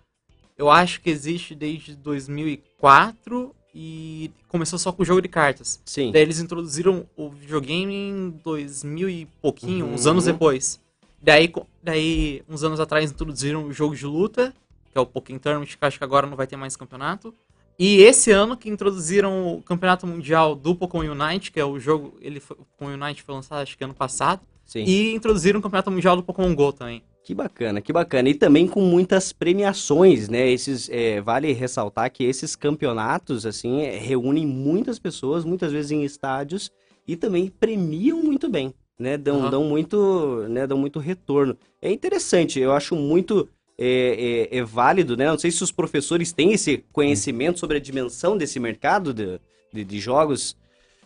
eu 0.58 0.70
acho 0.70 1.02
que 1.02 1.10
existe 1.10 1.54
desde 1.54 1.96
2004 1.98 3.54
e 3.76 4.32
começou 4.48 4.80
só 4.80 4.92
com 4.94 5.04
o 5.04 5.06
jogo 5.06 5.22
de 5.22 5.28
cartas. 5.28 5.82
Sim. 5.86 6.12
Daí 6.12 6.22
eles 6.22 6.40
introduziram 6.40 7.06
o 7.16 7.30
videogame 7.30 7.94
em 7.94 8.30
2000 8.44 9.10
e 9.10 9.26
pouquinho, 9.42 9.86
uhum. 9.86 9.94
uns 9.94 10.08
anos 10.08 10.26
depois. 10.26 10.80
Daí, 11.22 11.52
daí, 11.84 12.42
uns 12.48 12.64
anos 12.64 12.80
atrás, 12.80 13.12
introduziram 13.12 13.66
o 13.66 13.74
jogo 13.74 13.94
de 13.94 14.06
luta, 14.06 14.54
que 14.92 14.98
é 14.98 15.02
o 15.02 15.06
Pokémon 15.06 15.38
Tournament, 15.38 15.68
que 15.68 15.78
acho 15.82 15.98
que 15.98 16.04
agora 16.04 16.26
não 16.26 16.38
vai 16.38 16.48
ter 16.48 16.56
mais 16.56 16.78
campeonato. 16.78 17.34
E 17.78 18.02
esse 18.02 18.32
ano 18.32 18.56
que 18.56 18.70
introduziram 18.70 19.56
o 19.56 19.62
campeonato 19.62 20.08
mundial 20.08 20.56
do 20.56 20.74
Pokémon 20.74 21.12
Unite, 21.12 21.52
que 21.52 21.60
é 21.60 21.66
o 21.66 21.78
jogo, 21.80 22.14
ele 22.22 22.40
foi, 22.40 22.56
o 22.58 22.66
Pokémon 22.66 23.06
Unite 23.06 23.24
foi 23.24 23.36
lançado 23.36 23.62
acho 23.62 23.78
que 23.78 23.84
ano 23.84 23.94
passado. 23.94 24.42
Sim. 24.66 24.84
E 24.84 25.14
introduziram 25.14 25.60
o 25.60 25.64
campeonato 25.64 25.92
mundial 25.92 26.16
do 26.16 26.24
Pokémon 26.24 26.56
GO 26.56 26.72
também. 26.72 27.04
Que 27.24 27.36
bacana, 27.36 27.82
que 27.82 27.94
bacana. 27.94 28.30
E 28.30 28.34
também 28.34 28.68
com 28.68 28.82
muitas 28.82 29.32
premiações, 29.32 30.30
né? 30.30 30.50
Esses, 30.50 30.90
é, 30.90 31.22
vale 31.22 31.52
ressaltar 31.54 32.12
que 32.12 32.24
esses 32.24 32.56
campeonatos, 32.56 33.46
assim, 33.46 33.82
é, 33.82 33.98
reúnem 33.98 34.48
muitas 34.48 34.98
pessoas, 34.98 35.46
muitas 35.46 35.72
vezes 35.72 35.92
em 35.92 36.04
estádios, 36.04 36.72
e 37.08 37.16
também 37.16 37.48
premiam 37.48 38.22
muito 38.24 38.50
bem, 38.50 38.74
né? 38.98 39.18
Dão, 39.18 39.42
uhum. 39.42 39.50
dão, 39.50 39.64
muito, 39.64 40.46
né? 40.50 40.66
dão 40.66 40.78
muito 40.78 41.00
retorno. 41.00 41.58
É 41.82 41.92
interessante, 41.92 42.60
eu 42.60 42.72
acho 42.72 42.96
muito 42.96 43.48
é, 43.78 44.50
é, 44.52 44.58
é, 44.58 44.64
válido, 44.64 45.16
né? 45.16 45.26
Não 45.26 45.38
sei 45.38 45.52
se 45.52 45.64
os 45.64 45.72
professores 45.72 46.32
têm 46.32 46.54
esse 46.54 46.84
conhecimento 46.92 47.60
sobre 47.60 47.78
a 47.78 47.80
dimensão 47.80 48.38
desse 48.38 48.60
mercado 48.60 49.14
de, 49.14 49.40
de, 49.74 49.84
de 49.86 50.00
jogos. 50.00 50.58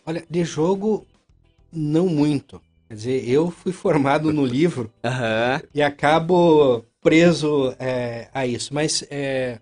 Olha, 0.06 0.24
de 0.30 0.44
jogo, 0.44 1.06
não 1.72 2.08
muito. 2.08 2.60
Quer 2.94 2.98
dizer, 2.98 3.28
eu 3.28 3.50
fui 3.50 3.72
formado 3.72 4.32
no 4.32 4.46
livro 4.46 4.94
uhum. 5.04 5.68
e 5.74 5.82
acabo 5.82 6.86
preso 7.02 7.76
é, 7.80 8.30
a 8.32 8.46
isso. 8.46 8.72
Mas 8.72 9.04
é, 9.10 9.60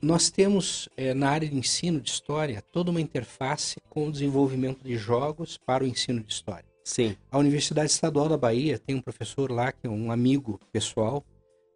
nós 0.00 0.30
temos 0.30 0.88
é, 0.96 1.12
na 1.12 1.28
área 1.28 1.46
de 1.46 1.54
ensino 1.54 2.00
de 2.00 2.08
história 2.08 2.62
toda 2.72 2.90
uma 2.90 3.00
interface 3.00 3.76
com 3.90 4.08
o 4.08 4.10
desenvolvimento 4.10 4.82
de 4.82 4.96
jogos 4.96 5.58
para 5.66 5.84
o 5.84 5.86
ensino 5.86 6.22
de 6.22 6.32
história. 6.32 6.64
Sim. 6.82 7.14
A 7.30 7.36
Universidade 7.36 7.90
Estadual 7.90 8.26
da 8.26 8.38
Bahia 8.38 8.78
tem 8.78 8.96
um 8.96 9.02
professor 9.02 9.50
lá 9.52 9.70
que 9.70 9.86
é 9.86 9.90
um 9.90 10.10
amigo 10.10 10.58
pessoal, 10.72 11.22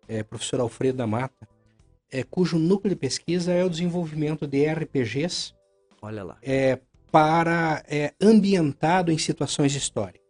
é, 0.08 0.22
professor 0.22 0.60
Alfredo 0.60 0.96
da 0.96 1.06
Mata, 1.06 1.46
é, 2.10 2.22
cujo 2.22 2.58
núcleo 2.58 2.88
de 2.88 2.96
pesquisa 2.96 3.52
é 3.52 3.62
o 3.62 3.68
desenvolvimento 3.68 4.46
de 4.46 4.64
RPGs. 4.64 5.52
Olha 6.00 6.24
lá. 6.24 6.38
É, 6.42 6.78
para 7.12 7.84
é, 7.86 8.14
ambientado 8.18 9.12
em 9.12 9.18
situações 9.18 9.74
históricas. 9.74 10.24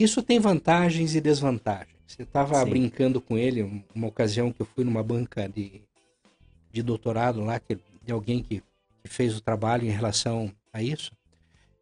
Isso 0.00 0.22
tem 0.22 0.40
vantagens 0.40 1.14
e 1.14 1.20
desvantagens. 1.20 1.94
Eu 2.18 2.24
estava 2.24 2.64
brincando 2.64 3.20
com 3.20 3.36
ele 3.36 3.84
uma 3.94 4.06
ocasião 4.06 4.50
que 4.50 4.62
eu 4.62 4.66
fui 4.66 4.82
numa 4.82 5.02
banca 5.02 5.46
de, 5.46 5.82
de 6.72 6.82
doutorado 6.82 7.42
lá, 7.42 7.60
que, 7.60 7.78
de 8.02 8.10
alguém 8.10 8.42
que, 8.42 8.62
que 9.02 9.08
fez 9.08 9.36
o 9.36 9.42
trabalho 9.42 9.86
em 9.86 9.90
relação 9.90 10.50
a 10.72 10.82
isso. 10.82 11.12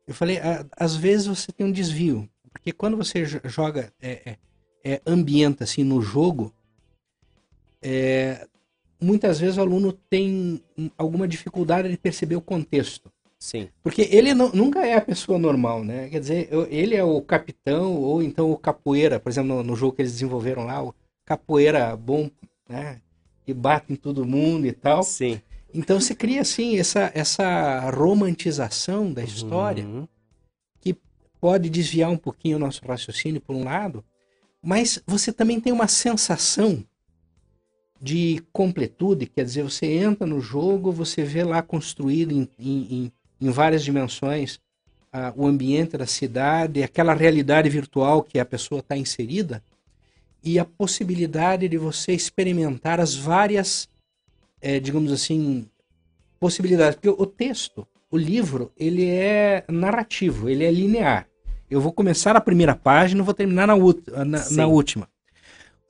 Eu 0.05 0.15
falei, 0.15 0.39
às 0.77 0.97
vezes 0.97 1.29
você 1.29 1.53
tem 1.53 1.65
um 1.65 1.71
desvio, 1.71 2.29
porque 2.51 2.73
quando 2.73 2.97
você 2.97 3.25
joga, 3.45 3.93
é, 4.03 4.33
é, 4.33 4.39
é, 4.85 5.03
ambienta 5.07 5.63
assim 5.63 5.85
no 5.85 6.03
jogo, 6.03 6.53
é, 7.81 8.49
muitas 9.01 9.39
vezes 9.39 9.59
o 9.59 9.61
aluno 9.61 9.93
tem 9.93 10.61
alguma 10.97 11.29
dificuldade 11.29 11.89
de 11.89 11.97
perceber 11.97 12.35
o 12.35 12.41
contexto. 12.41 13.13
Sim. 13.39 13.69
Porque 13.83 14.09
ele 14.11 14.35
não, 14.35 14.51
nunca 14.51 14.85
é 14.85 14.95
a 14.95 15.01
pessoa 15.01 15.39
normal, 15.39 15.85
né? 15.85 16.09
Quer 16.09 16.21
dizer, 16.21 16.49
ele 16.71 16.97
é 16.97 17.05
o 17.05 17.23
capitão 17.23 17.97
ou 17.97 18.23
então 18.23 18.51
o 18.51 18.57
capoeira, 18.57 19.21
por 19.21 19.31
exemplo, 19.31 19.57
no, 19.57 19.63
no 19.63 19.77
jogo 19.77 19.95
que 19.95 20.03
eles 20.03 20.13
desenvolveram 20.13 20.65
lá, 20.65 20.83
o 20.83 20.95
capoeira 21.25 21.95
bom, 21.97 22.29
né? 22.69 23.01
E 23.47 23.55
bate 23.55 23.93
em 23.93 23.97
todo 23.97 24.27
mundo 24.27 24.67
e 24.67 24.73
tal. 24.73 25.03
Sim. 25.03 25.41
Então 25.73 26.01
se 26.01 26.15
cria 26.15 26.41
assim 26.41 26.79
essa, 26.79 27.13
essa 27.15 27.91
romantização 27.91 29.13
da 29.13 29.23
história 29.23 29.85
uhum. 29.85 30.09
que 30.81 30.97
pode 31.41 31.71
desviar 31.71 32.11
um 32.11 32.17
pouquinho 32.17 32.57
o 32.57 32.61
nosso 32.61 32.85
raciocínio 32.85 33.41
por 33.41 33.55
um 33.55 33.65
lado, 33.65 34.05
mas 34.63 35.01
você 35.07 35.33
também 35.33 35.61
tem 35.61 35.73
uma 35.73 35.87
sensação 35.87 36.85
de 38.01 38.43
completude, 38.53 39.27
quer 39.27 39.45
dizer, 39.45 39.63
você 39.63 39.87
entra 39.87 40.27
no 40.27 40.41
jogo, 40.41 40.93
você 40.93 41.25
vê 41.25 41.43
lá 41.43 41.63
construído 41.63 42.33
em, 42.33 42.49
em, 42.59 43.05
em 43.05 43.13
várias 43.41 43.85
dimensões 43.85 44.61
o 45.37 45.47
ambiente 45.47 45.97
da 45.97 46.07
cidade, 46.07 46.83
aquela 46.83 47.15
realidade 47.15 47.69
virtual 47.69 48.23
que 48.23 48.39
a 48.39 48.45
pessoa 48.45 48.81
está 48.81 48.97
inserida 48.97 49.63
e 50.43 50.59
a 50.59 50.65
possibilidade 50.65 51.69
de 51.69 51.77
você 51.77 52.13
experimentar 52.13 53.01
as 53.01 53.15
várias, 53.15 53.89
é, 54.61 54.79
digamos 54.79 55.11
assim, 55.11 55.67
possibilidades. 56.39 56.95
Porque 56.95 57.09
o 57.09 57.27
texto, 57.27 57.87
o 58.11 58.17
livro, 58.17 58.71
ele 58.77 59.07
é 59.07 59.65
narrativo, 59.69 60.49
ele 60.49 60.65
é 60.65 60.71
linear. 60.71 61.27
Eu 61.71 61.81
vou 61.81 61.93
começar 61.93 62.37
a 62.37 62.41
primeira 62.41 62.75
página 62.75 63.21
e 63.21 63.25
vou 63.25 63.35
terminar 63.35 63.67
na, 63.67 63.77
na, 64.25 64.51
na 64.51 64.67
última. 64.67 65.09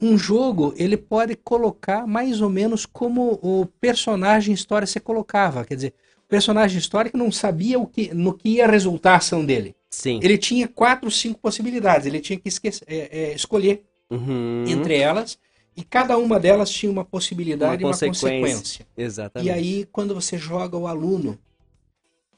Um 0.01 0.17
jogo, 0.17 0.73
ele 0.77 0.97
pode 0.97 1.37
colocar 1.37 2.07
mais 2.07 2.41
ou 2.41 2.49
menos 2.49 2.87
como 2.87 3.39
o 3.43 3.67
personagem 3.81 4.55
história 4.55 4.87
se 4.87 5.01
colocava. 5.01 5.65
Quer 5.65 5.75
dizer, 5.75 5.95
personagem 6.29 6.79
histórico 6.79 7.17
não 7.17 7.33
sabia 7.33 7.79
o 7.79 7.87
que, 7.87 8.15
no 8.15 8.35
que 8.35 8.51
ia 8.51 8.67
resultar 8.67 9.15
a 9.15 9.17
ação 9.17 9.45
dele. 9.45 9.75
Sim. 9.91 10.21
Ele 10.23 10.37
tinha 10.37 10.69
quatro, 10.69 11.11
cinco 11.11 11.41
possibilidades. 11.41 12.07
Ele 12.07 12.21
tinha 12.21 12.39
que 12.39 12.49
esquecer, 12.49 12.85
é, 12.87 13.09
é, 13.11 13.35
escolher 13.35 13.83
uhum. 14.11 14.65
entre 14.67 14.97
elas 14.97 15.39
E 15.77 15.85
cada 15.85 16.19
uma 16.19 16.41
delas 16.41 16.69
tinha 16.71 16.91
uma 16.91 17.05
possibilidade 17.05 17.85
uma 17.85 17.91
e 17.91 17.93
uma 17.93 17.99
consequência. 17.99 18.85
Exatamente. 18.97 19.49
E 19.49 19.51
aí, 19.51 19.89
quando 19.93 20.13
você 20.13 20.37
joga 20.37 20.77
o 20.77 20.89
aluno 20.89 21.39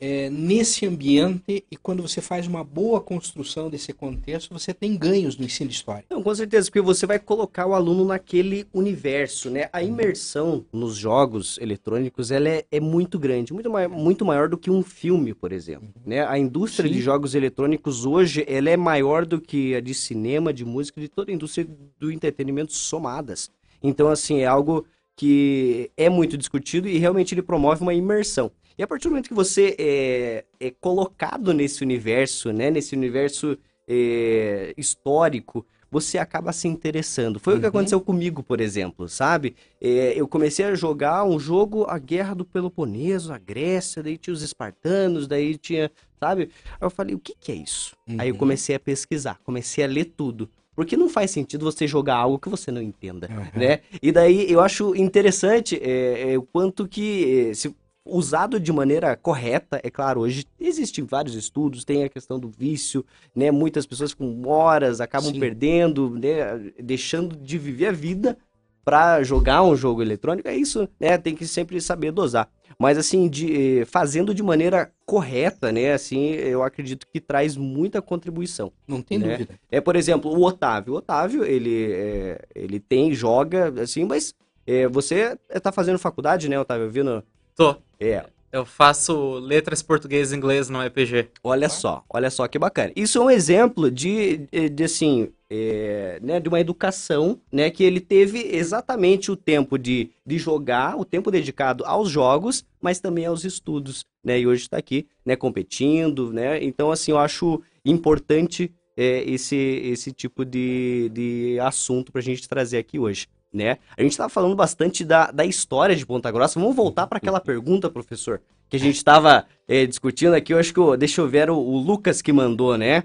é, 0.00 0.30
nesse 0.30 0.86
ambiente 0.86 1.62
e 1.70 1.76
quando 1.76 2.02
você 2.02 2.22
faz 2.22 2.46
uma 2.46 2.64
boa 2.64 3.00
construção 3.00 3.68
desse 3.68 3.92
contexto, 3.92 4.52
você 4.52 4.72
tem 4.72 4.96
ganhos 4.96 5.36
no 5.36 5.44
ensino 5.44 5.68
de 5.68 5.76
história. 5.76 6.04
Não, 6.08 6.22
com 6.22 6.34
certeza, 6.34 6.68
porque 6.68 6.80
você 6.80 7.06
vai 7.06 7.18
colocar 7.18 7.66
o 7.66 7.74
aluno 7.74 8.04
naquele 8.06 8.66
universo, 8.72 9.50
né? 9.50 9.68
A 9.72 9.82
imersão 9.82 10.64
nos 10.72 10.96
jogos 10.96 11.58
eletrônicos, 11.58 12.30
ela 12.30 12.48
é, 12.48 12.64
é 12.70 12.80
muito 12.80 13.18
grande, 13.18 13.52
muito, 13.52 13.68
mai 13.68 13.86
muito 13.86 14.24
maior 14.24 14.48
do 14.48 14.56
que 14.56 14.70
um 14.70 14.82
filme, 14.82 15.34
por 15.34 15.52
exemplo, 15.52 15.88
uhum. 15.94 16.02
né? 16.06 16.26
A 16.26 16.38
indústria 16.38 16.88
Sim. 16.88 16.94
de 16.94 17.02
jogos 17.02 17.34
eletrônicos 17.34 18.06
hoje, 18.06 18.44
ela 18.48 18.70
é 18.70 18.76
maior 18.76 19.26
do 19.26 19.40
que 19.40 19.74
a 19.74 19.80
de 19.80 19.92
cinema, 19.92 20.52
de 20.52 20.64
música, 20.64 21.00
de 21.00 21.08
toda 21.08 21.30
a 21.30 21.34
indústria 21.34 21.68
do 21.98 22.10
entretenimento 22.10 22.72
somadas. 22.72 23.50
Então, 23.82 24.08
assim, 24.08 24.40
é 24.40 24.46
algo 24.46 24.86
que 25.20 25.90
é 25.98 26.08
muito 26.08 26.38
discutido 26.38 26.88
e 26.88 26.96
realmente 26.96 27.34
ele 27.34 27.42
promove 27.42 27.82
uma 27.82 27.92
imersão. 27.92 28.50
E 28.80 28.82
a 28.82 28.86
partir 28.86 29.08
do 29.08 29.10
momento 29.10 29.28
que 29.28 29.34
você 29.34 29.76
é, 29.78 30.44
é 30.58 30.70
colocado 30.80 31.52
nesse 31.52 31.84
universo, 31.84 32.50
né, 32.50 32.70
nesse 32.70 32.96
universo 32.96 33.58
é, 33.86 34.72
histórico, 34.74 35.66
você 35.90 36.16
acaba 36.16 36.50
se 36.50 36.66
interessando. 36.66 37.38
Foi 37.38 37.52
uhum. 37.52 37.58
o 37.58 37.60
que 37.60 37.66
uhum. 37.66 37.68
aconteceu 37.68 38.00
comigo, 38.00 38.42
por 38.42 38.58
exemplo, 38.58 39.06
sabe? 39.06 39.54
É, 39.78 40.14
eu 40.16 40.26
comecei 40.26 40.64
a 40.64 40.74
jogar 40.74 41.24
um 41.24 41.38
jogo, 41.38 41.84
a 41.90 41.98
Guerra 41.98 42.32
do 42.32 42.42
Peloponeso, 42.42 43.34
a 43.34 43.38
Grécia, 43.38 44.02
daí 44.02 44.16
tinha 44.16 44.32
os 44.32 44.40
espartanos, 44.40 45.28
daí 45.28 45.58
tinha, 45.58 45.92
sabe? 46.18 46.48
Aí 46.80 46.86
eu 46.86 46.88
falei, 46.88 47.14
o 47.14 47.18
que, 47.18 47.34
que 47.38 47.52
é 47.52 47.56
isso? 47.56 47.94
Uhum. 48.08 48.16
Aí 48.18 48.28
eu 48.30 48.32
uhum. 48.32 48.38
comecei 48.38 48.74
a 48.74 48.80
pesquisar, 48.80 49.38
comecei 49.44 49.84
a 49.84 49.86
ler 49.86 50.06
tudo. 50.06 50.48
Porque 50.74 50.96
não 50.96 51.10
faz 51.10 51.30
sentido 51.32 51.66
você 51.66 51.86
jogar 51.86 52.16
algo 52.16 52.38
que 52.38 52.48
você 52.48 52.70
não 52.70 52.80
entenda, 52.80 53.28
uhum. 53.30 53.60
né? 53.60 53.80
E 54.00 54.10
daí 54.10 54.50
eu 54.50 54.62
acho 54.62 54.96
interessante 54.96 55.78
é, 55.82 56.32
é, 56.32 56.38
o 56.38 56.42
quanto 56.42 56.88
que, 56.88 57.50
é, 57.50 57.52
se 57.52 57.74
usado 58.10 58.58
de 58.58 58.72
maneira 58.72 59.16
correta, 59.16 59.80
é 59.82 59.90
claro, 59.90 60.20
hoje 60.20 60.44
existem 60.58 61.04
vários 61.04 61.34
estudos, 61.34 61.84
tem 61.84 62.04
a 62.04 62.08
questão 62.08 62.38
do 62.38 62.48
vício, 62.48 63.04
né? 63.34 63.50
Muitas 63.50 63.86
pessoas 63.86 64.12
com 64.12 64.46
horas 64.48 65.00
acabam 65.00 65.32
Sim. 65.32 65.40
perdendo, 65.40 66.10
né? 66.10 66.72
Deixando 66.78 67.36
de 67.36 67.58
viver 67.58 67.86
a 67.86 67.92
vida 67.92 68.36
para 68.84 69.22
jogar 69.22 69.62
um 69.62 69.76
jogo 69.76 70.02
eletrônico, 70.02 70.48
é 70.48 70.56
isso, 70.56 70.88
né? 70.98 71.16
Tem 71.16 71.34
que 71.34 71.46
sempre 71.46 71.80
saber 71.80 72.10
dosar. 72.10 72.50
Mas 72.78 72.96
assim, 72.96 73.28
de, 73.28 73.80
eh, 73.80 73.84
fazendo 73.84 74.34
de 74.34 74.42
maneira 74.42 74.90
correta, 75.04 75.70
né? 75.70 75.92
Assim, 75.92 76.30
eu 76.30 76.62
acredito 76.62 77.06
que 77.12 77.20
traz 77.20 77.56
muita 77.56 78.00
contribuição. 78.00 78.72
Não 78.88 79.02
tem 79.02 79.18
né? 79.18 79.32
dúvida. 79.32 79.60
É, 79.70 79.80
por 79.80 79.96
exemplo, 79.96 80.30
o 80.30 80.42
Otávio. 80.42 80.94
O 80.94 80.96
Otávio, 80.96 81.44
ele, 81.44 81.92
é, 81.92 82.42
ele 82.54 82.80
tem, 82.80 83.12
joga, 83.12 83.82
assim, 83.82 84.04
mas 84.04 84.34
é, 84.66 84.88
você 84.88 85.36
está 85.50 85.70
fazendo 85.70 85.98
faculdade, 85.98 86.48
né, 86.48 86.58
Otávio? 86.58 86.88
Vindo 86.88 87.22
Tô. 87.60 87.76
É. 88.00 88.24
Eu 88.50 88.64
faço 88.64 89.34
letras 89.34 89.82
português 89.82 90.32
e 90.32 90.36
inglês 90.36 90.70
no 90.70 90.82
EPG. 90.82 91.28
Olha 91.44 91.68
só, 91.68 92.02
olha 92.08 92.30
só 92.30 92.48
que 92.48 92.58
bacana. 92.58 92.90
Isso 92.96 93.18
é 93.18 93.20
um 93.20 93.30
exemplo 93.30 93.90
de, 93.90 94.48
de 94.72 94.82
assim, 94.82 95.28
é, 95.50 96.18
né, 96.22 96.40
de 96.40 96.48
uma 96.48 96.58
educação, 96.58 97.38
né, 97.52 97.68
que 97.68 97.84
ele 97.84 98.00
teve 98.00 98.48
exatamente 98.56 99.30
o 99.30 99.36
tempo 99.36 99.78
de, 99.78 100.10
de 100.24 100.38
jogar, 100.38 100.98
o 100.98 101.04
tempo 101.04 101.30
dedicado 101.30 101.84
aos 101.84 102.08
jogos, 102.08 102.64
mas 102.80 102.98
também 102.98 103.26
aos 103.26 103.44
estudos, 103.44 104.06
né, 104.24 104.40
e 104.40 104.46
hoje 104.46 104.62
está 104.62 104.78
aqui, 104.78 105.06
né, 105.22 105.36
competindo, 105.36 106.32
né, 106.32 106.64
então, 106.64 106.90
assim, 106.90 107.10
eu 107.10 107.18
acho 107.18 107.62
importante 107.84 108.72
é, 108.96 109.22
esse, 109.30 109.54
esse 109.54 110.12
tipo 110.12 110.46
de, 110.46 111.10
de 111.12 111.60
assunto 111.60 112.10
para 112.10 112.20
a 112.20 112.24
gente 112.24 112.48
trazer 112.48 112.78
aqui 112.78 112.98
hoje 112.98 113.28
né? 113.52 113.78
A 113.96 114.02
gente 114.02 114.12
estava 114.12 114.28
falando 114.28 114.54
bastante 114.54 115.04
da, 115.04 115.30
da 115.30 115.44
história 115.44 115.96
de 115.96 116.06
Ponta 116.06 116.30
Grossa. 116.30 116.60
Vamos 116.60 116.76
voltar 116.76 117.06
para 117.06 117.18
aquela 117.18 117.40
pergunta, 117.40 117.90
professor, 117.90 118.40
que 118.68 118.76
a 118.76 118.80
gente 118.80 118.96
estava 118.96 119.46
é, 119.66 119.86
discutindo 119.86 120.34
aqui. 120.34 120.54
Eu 120.54 120.58
acho 120.58 120.72
que, 120.72 120.96
deixa 120.96 121.20
eu 121.20 121.28
ver, 121.28 121.50
o, 121.50 121.56
o 121.56 121.78
Lucas 121.78 122.22
que 122.22 122.32
mandou, 122.32 122.76
né? 122.78 123.04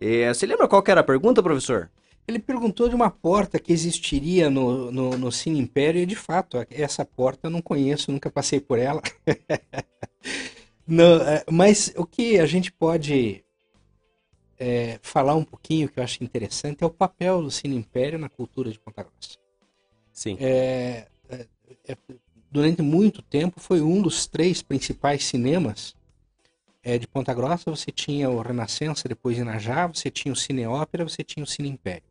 É, 0.00 0.32
você 0.32 0.46
lembra 0.46 0.66
qual 0.66 0.82
era 0.86 1.00
a 1.00 1.04
pergunta, 1.04 1.42
professor? 1.42 1.90
Ele 2.26 2.38
perguntou 2.38 2.88
de 2.88 2.94
uma 2.94 3.10
porta 3.10 3.58
que 3.58 3.72
existiria 3.72 4.48
no, 4.48 4.90
no, 4.90 5.18
no 5.18 5.32
Cine 5.32 5.58
Império 5.60 6.00
e, 6.00 6.06
de 6.06 6.16
fato, 6.16 6.64
essa 6.70 7.04
porta 7.04 7.46
eu 7.46 7.50
não 7.50 7.60
conheço, 7.60 8.12
nunca 8.12 8.30
passei 8.30 8.60
por 8.60 8.78
ela. 8.78 9.02
no, 10.86 11.16
é, 11.22 11.44
mas 11.50 11.92
o 11.96 12.06
que 12.06 12.38
a 12.38 12.46
gente 12.46 12.72
pode 12.72 13.44
é, 14.58 15.00
falar 15.02 15.34
um 15.34 15.44
pouquinho, 15.44 15.88
que 15.88 15.98
eu 15.98 16.04
acho 16.04 16.22
interessante, 16.22 16.84
é 16.84 16.86
o 16.86 16.90
papel 16.90 17.42
do 17.42 17.50
Cine 17.50 17.76
Império 17.76 18.18
na 18.18 18.28
cultura 18.28 18.70
de 18.70 18.78
Ponta 18.78 19.02
Grossa. 19.02 19.41
Sim. 20.12 20.36
É, 20.40 21.06
é, 21.28 21.46
é, 21.88 21.96
durante 22.50 22.82
muito 22.82 23.22
tempo 23.22 23.60
foi 23.60 23.80
um 23.80 24.02
dos 24.02 24.26
três 24.26 24.62
principais 24.62 25.24
cinemas 25.24 25.94
é, 26.82 26.98
de 26.98 27.06
Ponta 27.06 27.32
Grossa. 27.32 27.70
Você 27.70 27.90
tinha 27.90 28.28
o 28.28 28.40
Renascença, 28.40 29.08
depois 29.08 29.38
Inajá, 29.38 29.86
você 29.86 30.10
tinha 30.10 30.32
o 30.32 30.36
Cine 30.36 30.66
Ópera, 30.66 31.08
você 31.08 31.22
tinha 31.24 31.42
o 31.42 31.46
Cine 31.46 31.68
Império. 31.68 32.02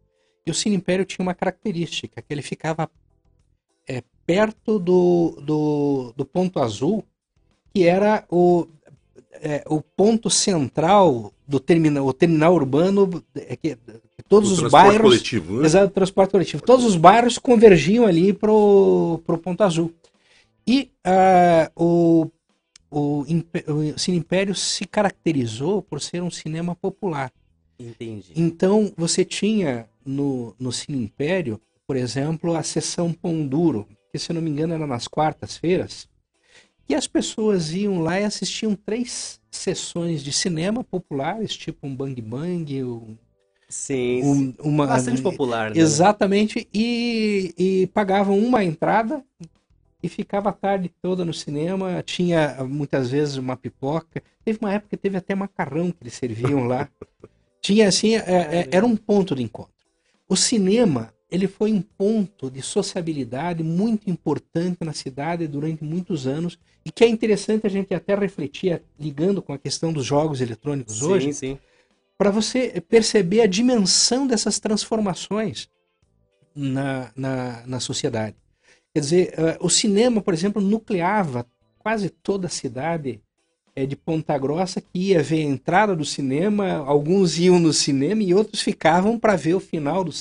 E 0.45 0.52
o 0.52 0.54
Cine 0.54 0.76
Império 0.76 1.06
tinha 1.06 1.24
uma 1.24 1.36
característica, 1.36 2.22
que 2.22 2.34
ele 2.34 2.41
ficava 2.41 2.89
é, 3.88 4.04
perto 4.26 4.80
do, 4.80 5.38
do, 5.41 6.14
do 6.16 6.26
ponto 6.26 6.60
azul, 6.60 7.06
que 7.74 7.86
era 7.86 8.26
o, 8.30 8.68
é, 9.34 9.64
o 9.68 9.82
ponto 9.82 10.30
central 10.30 11.32
do 11.47 11.60
terminal, 11.60 12.06
o 12.06 12.14
terminal 12.14 12.54
urbano, 12.54 13.24
é, 13.36 13.56
que, 13.56 13.78
todos 14.28 14.59
o 14.59 14.65
os 14.65 14.72
bairros. 14.72 15.01
Coletivo, 15.01 15.59
né? 15.59 15.65
Exato, 15.65 15.93
transporte 15.93 16.32
coletivo. 16.32 16.63
Todos 16.63 16.86
os 16.86 16.95
bairros 16.95 17.38
convergiam 17.38 18.05
ali 18.05 18.34
pro, 18.34 19.22
pro 19.26 19.38
Ponto 19.38 19.63
Azul. 19.63 19.93
E 20.65 20.91
uh, 21.05 21.72
o, 21.76 22.32
o, 22.89 23.24
o 23.24 23.99
Cine 23.99 24.17
Império 24.17 24.53
se 24.53 24.86
caracterizou 24.86 25.82
por 25.82 25.99
ser 26.01 26.22
um 26.22 26.30
cinema 26.30 26.76
popular. 26.76 27.32
Entendi. 27.80 28.32
Então 28.36 28.93
você 28.95 29.26
tinha 29.26 29.88
no, 30.05 30.55
no 30.59 30.72
Cine 30.72 31.03
Império, 31.03 31.59
por 31.88 31.95
exemplo, 31.95 32.55
a 32.55 32.63
sessão 32.63 33.11
Pão 33.11 33.45
Duro, 33.45 33.88
que 34.11 34.19
se 34.19 34.32
não 34.34 34.41
me 34.41 34.49
engano 34.49 34.74
era 34.74 34.86
nas 34.86 35.07
quartas-feiras, 35.07 36.07
e 36.88 36.95
as 36.95 37.07
pessoas 37.07 37.72
iam 37.74 38.01
lá 38.01 38.19
e 38.19 38.26
assistiam 38.26 38.76
três 38.76 39.39
sessões 39.49 40.24
de 40.24 40.32
cinema 40.32 40.84
populares, 40.84 41.55
tipo 41.55 41.88
um 41.88 41.95
Bang 41.95 42.22
Bang, 42.22 42.84
um 42.84 43.17
Sim, 43.72 44.22
um, 44.22 44.53
uma, 44.69 44.86
bastante 44.86 45.22
popular. 45.22 45.72
Né? 45.72 45.80
Exatamente, 45.80 46.67
e, 46.74 47.53
e 47.57 47.88
pagavam 47.88 48.38
uma 48.38 48.65
entrada 48.65 49.24
e 50.03 50.09
ficava 50.09 50.49
a 50.49 50.53
tarde 50.53 50.91
toda 51.01 51.24
no 51.24 51.34
cinema. 51.34 52.03
Tinha 52.05 52.57
muitas 52.67 53.09
vezes 53.09 53.38
uma 53.38 53.55
pipoca. 53.55 54.22
Teve 54.43 54.59
uma 54.61 54.74
época 54.74 54.89
que 54.89 54.97
teve 54.97 55.15
até 55.17 55.34
macarrão 55.34 55.89
que 55.89 56.03
eles 56.03 56.13
serviam 56.13 56.67
lá. 56.67 56.89
Tinha 57.61 57.88
assim, 57.88 58.15
é, 58.15 58.19
é, 58.19 58.69
era 58.72 58.86
um 58.86 58.97
ponto 58.97 59.36
de 59.36 59.43
encontro. 59.43 59.72
O 60.28 60.36
cinema 60.36 61.13
ele 61.30 61.47
foi 61.47 61.72
um 61.72 61.82
ponto 61.82 62.51
de 62.51 62.61
sociabilidade 62.61 63.63
muito 63.63 64.09
importante 64.09 64.80
na 64.82 64.91
cidade 64.91 65.47
durante 65.47 65.82
muitos 65.82 66.28
anos 66.28 66.59
e 66.84 66.91
que 66.91 67.05
é 67.05 67.07
interessante 67.07 67.65
a 67.65 67.69
gente 67.69 67.93
até 67.93 68.13
refletir 68.15 68.82
ligando 68.99 69.41
com 69.41 69.53
a 69.53 69.57
questão 69.57 69.93
dos 69.93 70.05
jogos 70.05 70.41
eletrônicos 70.41 70.99
sim, 70.99 71.06
hoje. 71.06 71.34
Sim 71.34 71.57
para 72.22 72.30
você 72.30 72.80
perceber 72.88 73.41
a 73.41 73.48
dimensão 73.48 74.27
dessas 74.27 74.60
transformações 74.60 75.68
na, 76.53 77.11
na, 77.15 77.64
na 77.65 77.80
sociedade. 77.80 78.35
Quer 78.93 78.99
dizer, 78.99 79.34
uh, 79.39 79.65
o 79.65 79.72
cinema, 79.72 80.22
por 80.22 80.31
exemplo, 80.31 80.61
nucleava 80.61 81.48
quase 81.80 82.11
toda 82.11 82.45
a 82.45 82.49
cidade 82.52 83.19
é, 83.76 83.88
de 83.88 83.95
Ponta 83.95 84.38
Grossa 84.38 84.80
que 84.80 84.99
ia 84.99 85.23
ver 85.23 85.39
a 85.39 85.49
entrada 85.49 85.95
do 85.95 86.06
cinema, 86.06 86.73
alguns 86.85 87.39
iam 87.39 87.60
no 87.60 87.73
cinema 87.73 88.22
e 88.22 88.35
outros 88.35 88.61
ficavam 88.61 89.18
para 89.18 89.35
ver 89.35 89.56
o 89.56 89.60
final 89.60 90.03
do, 90.03 90.11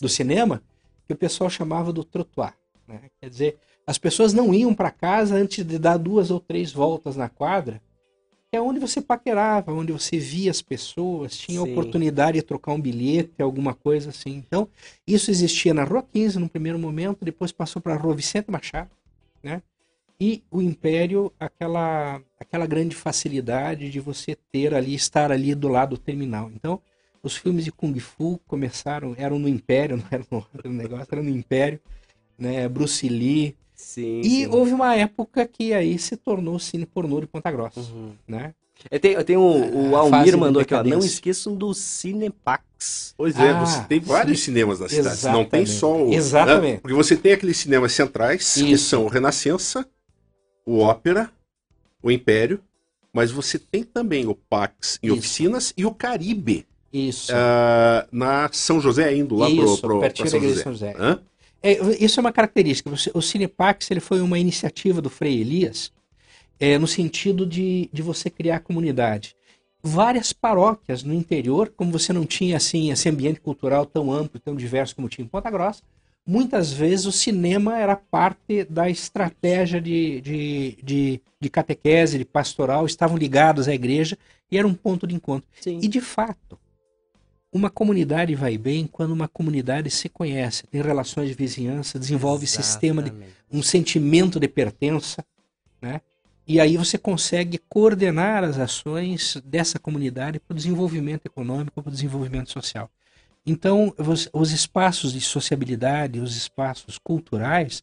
do 0.00 0.08
cinema, 0.08 0.62
que 1.04 1.12
o 1.12 1.16
pessoal 1.16 1.50
chamava 1.50 1.92
do 1.92 2.04
trotuar. 2.04 2.54
Né? 2.86 3.00
Quer 3.20 3.28
dizer, 3.28 3.58
as 3.84 3.98
pessoas 3.98 4.32
não 4.32 4.54
iam 4.54 4.72
para 4.72 4.92
casa 4.92 5.34
antes 5.34 5.64
de 5.64 5.80
dar 5.80 5.96
duas 5.96 6.30
ou 6.30 6.38
três 6.38 6.70
voltas 6.70 7.16
na 7.16 7.28
quadra 7.28 7.82
é 8.52 8.60
onde 8.60 8.80
você 8.80 9.00
paquerava, 9.00 9.72
onde 9.72 9.92
você 9.92 10.18
via 10.18 10.50
as 10.50 10.60
pessoas, 10.60 11.36
tinha 11.36 11.60
Sim. 11.60 11.70
oportunidade 11.70 12.38
de 12.38 12.42
trocar 12.42 12.72
um 12.72 12.80
bilhete, 12.80 13.40
alguma 13.40 13.74
coisa 13.74 14.10
assim. 14.10 14.30
Então, 14.30 14.68
isso 15.06 15.30
existia 15.30 15.72
na 15.72 15.84
Rua 15.84 16.02
15 16.02 16.38
no 16.38 16.48
primeiro 16.48 16.78
momento, 16.78 17.24
depois 17.24 17.52
passou 17.52 17.80
para 17.80 17.94
a 17.94 17.96
Rua 17.96 18.14
Vicente 18.14 18.50
Machado, 18.50 18.90
né? 19.42 19.62
E 20.20 20.42
o 20.50 20.60
Império, 20.60 21.32
aquela, 21.40 22.20
aquela 22.38 22.66
grande 22.66 22.94
facilidade 22.94 23.88
de 23.88 24.00
você 24.00 24.36
ter 24.52 24.74
ali, 24.74 24.94
estar 24.94 25.32
ali 25.32 25.54
do 25.54 25.68
lado 25.68 25.90
do 25.90 25.98
terminal. 25.98 26.50
Então, 26.54 26.80
os 27.22 27.36
filmes 27.36 27.64
de 27.64 27.72
Kung 27.72 27.98
Fu 28.00 28.38
começaram, 28.46 29.14
eram 29.16 29.38
no 29.38 29.48
Império, 29.48 29.96
não 30.30 30.44
era 30.52 30.68
no 30.68 30.76
negócio, 30.76 31.08
era 31.10 31.22
no 31.22 31.30
Império, 31.30 31.80
né? 32.36 32.68
Bruce 32.68 33.08
Lee, 33.08 33.56
Sim, 33.80 34.20
e 34.20 34.44
sim. 34.44 34.46
houve 34.48 34.72
uma 34.72 34.94
época 34.94 35.46
que 35.46 35.72
aí 35.72 35.98
se 35.98 36.16
tornou 36.16 36.58
cine 36.58 36.84
pornô 36.84 37.20
de 37.20 37.26
Ponta 37.26 37.50
Grossa, 37.50 37.80
uhum. 37.80 38.12
né? 38.28 38.54
Eu 38.90 39.00
tenho, 39.00 39.18
eu 39.18 39.24
tenho 39.24 39.40
o, 39.40 39.90
o 39.90 39.96
Almir 39.96 40.38
mandou 40.38 40.62
aqui, 40.62 40.74
ó. 40.74 40.82
Não 40.84 41.00
esqueçam 41.00 41.54
do 41.54 41.74
Cinepax. 41.74 43.14
Pois 43.16 43.38
é, 43.38 43.50
ah, 43.50 43.60
você 43.60 43.82
tem 43.84 43.98
vários 44.00 44.38
sim. 44.38 44.44
cinemas 44.46 44.80
na 44.80 44.88
cidade. 44.88 45.08
Exatamente. 45.08 45.42
Não 45.42 45.50
tem 45.50 45.66
só 45.66 45.96
o. 45.96 46.12
Exatamente. 46.12 46.74
Né? 46.74 46.80
Porque 46.80 46.94
você 46.94 47.16
tem 47.16 47.32
aqueles 47.32 47.56
cinemas 47.56 47.92
centrais, 47.92 48.56
Isso. 48.56 48.64
que 48.64 48.78
são 48.78 49.04
o 49.04 49.08
Renascença, 49.08 49.86
o 50.64 50.78
Ópera, 50.78 51.30
o 52.02 52.10
Império, 52.10 52.60
mas 53.12 53.30
você 53.30 53.58
tem 53.58 53.82
também 53.82 54.26
o 54.26 54.34
Pax 54.34 54.98
em 55.02 55.08
Isso. 55.08 55.16
oficinas 55.18 55.74
e 55.76 55.84
o 55.84 55.92
Caribe. 55.92 56.66
Isso. 56.92 57.32
Uh, 57.32 58.06
na 58.12 58.48
São 58.52 58.80
José, 58.80 59.14
indo 59.14 59.36
lá 59.36 59.48
Isso, 59.48 59.78
pro, 59.80 59.88
pro, 59.88 60.00
pertinho 60.00 60.28
São 60.28 60.40
José. 60.40 60.62
São 60.62 60.72
José. 60.72 60.94
É, 61.62 61.72
isso 62.02 62.18
é 62.18 62.22
uma 62.22 62.32
característica. 62.32 62.90
O 63.14 63.22
Cinepax 63.22 63.90
ele 63.90 64.00
foi 64.00 64.20
uma 64.20 64.38
iniciativa 64.38 65.00
do 65.00 65.10
Frei 65.10 65.40
Elias 65.40 65.92
é, 66.58 66.78
no 66.78 66.86
sentido 66.86 67.46
de, 67.46 67.88
de 67.92 68.02
você 68.02 68.28
criar 68.30 68.60
comunidade. 68.60 69.34
Várias 69.82 70.32
paróquias 70.32 71.02
no 71.02 71.14
interior, 71.14 71.72
como 71.74 71.90
você 71.90 72.12
não 72.12 72.26
tinha 72.26 72.58
assim 72.58 72.90
esse 72.90 73.08
ambiente 73.08 73.40
cultural 73.40 73.86
tão 73.86 74.12
amplo, 74.12 74.38
tão 74.38 74.54
diverso 74.54 74.94
como 74.94 75.08
tinha 75.08 75.24
em 75.24 75.28
Ponta 75.28 75.50
Grossa, 75.50 75.82
muitas 76.26 76.70
vezes 76.70 77.06
o 77.06 77.12
cinema 77.12 77.78
era 77.78 77.96
parte 77.96 78.64
da 78.64 78.90
estratégia 78.90 79.80
de, 79.80 80.20
de, 80.20 80.78
de, 80.82 81.20
de 81.40 81.50
catequese, 81.50 82.18
de 82.18 82.26
pastoral, 82.26 82.84
estavam 82.84 83.16
ligados 83.16 83.68
à 83.68 83.74
igreja 83.74 84.18
e 84.50 84.58
era 84.58 84.66
um 84.66 84.74
ponto 84.74 85.06
de 85.06 85.14
encontro. 85.14 85.48
Sim. 85.58 85.80
E 85.82 85.88
de 85.88 86.00
fato, 86.02 86.58
uma 87.52 87.70
comunidade 87.70 88.34
vai 88.34 88.56
bem 88.56 88.86
quando 88.86 89.10
uma 89.12 89.28
comunidade 89.28 89.90
se 89.90 90.08
conhece, 90.08 90.66
tem 90.66 90.80
relações 90.82 91.28
de 91.28 91.34
vizinhança, 91.34 91.98
desenvolve 91.98 92.44
Exatamente. 92.44 92.66
sistema 92.66 93.02
de 93.02 93.12
um 93.52 93.62
sentimento 93.62 94.38
de 94.38 94.48
pertença, 94.48 95.24
né? 95.82 96.00
E 96.46 96.58
aí 96.60 96.76
você 96.76 96.98
consegue 96.98 97.58
coordenar 97.68 98.42
as 98.42 98.58
ações 98.58 99.40
dessa 99.44 99.78
comunidade 99.78 100.40
para 100.40 100.52
o 100.52 100.56
desenvolvimento 100.56 101.26
econômico, 101.26 101.80
para 101.80 101.90
o 101.90 101.92
desenvolvimento 101.92 102.50
social. 102.50 102.90
Então, 103.46 103.94
os 104.32 104.52
espaços 104.52 105.12
de 105.12 105.20
sociabilidade, 105.20 106.20
os 106.20 106.36
espaços 106.36 106.98
culturais, 106.98 107.82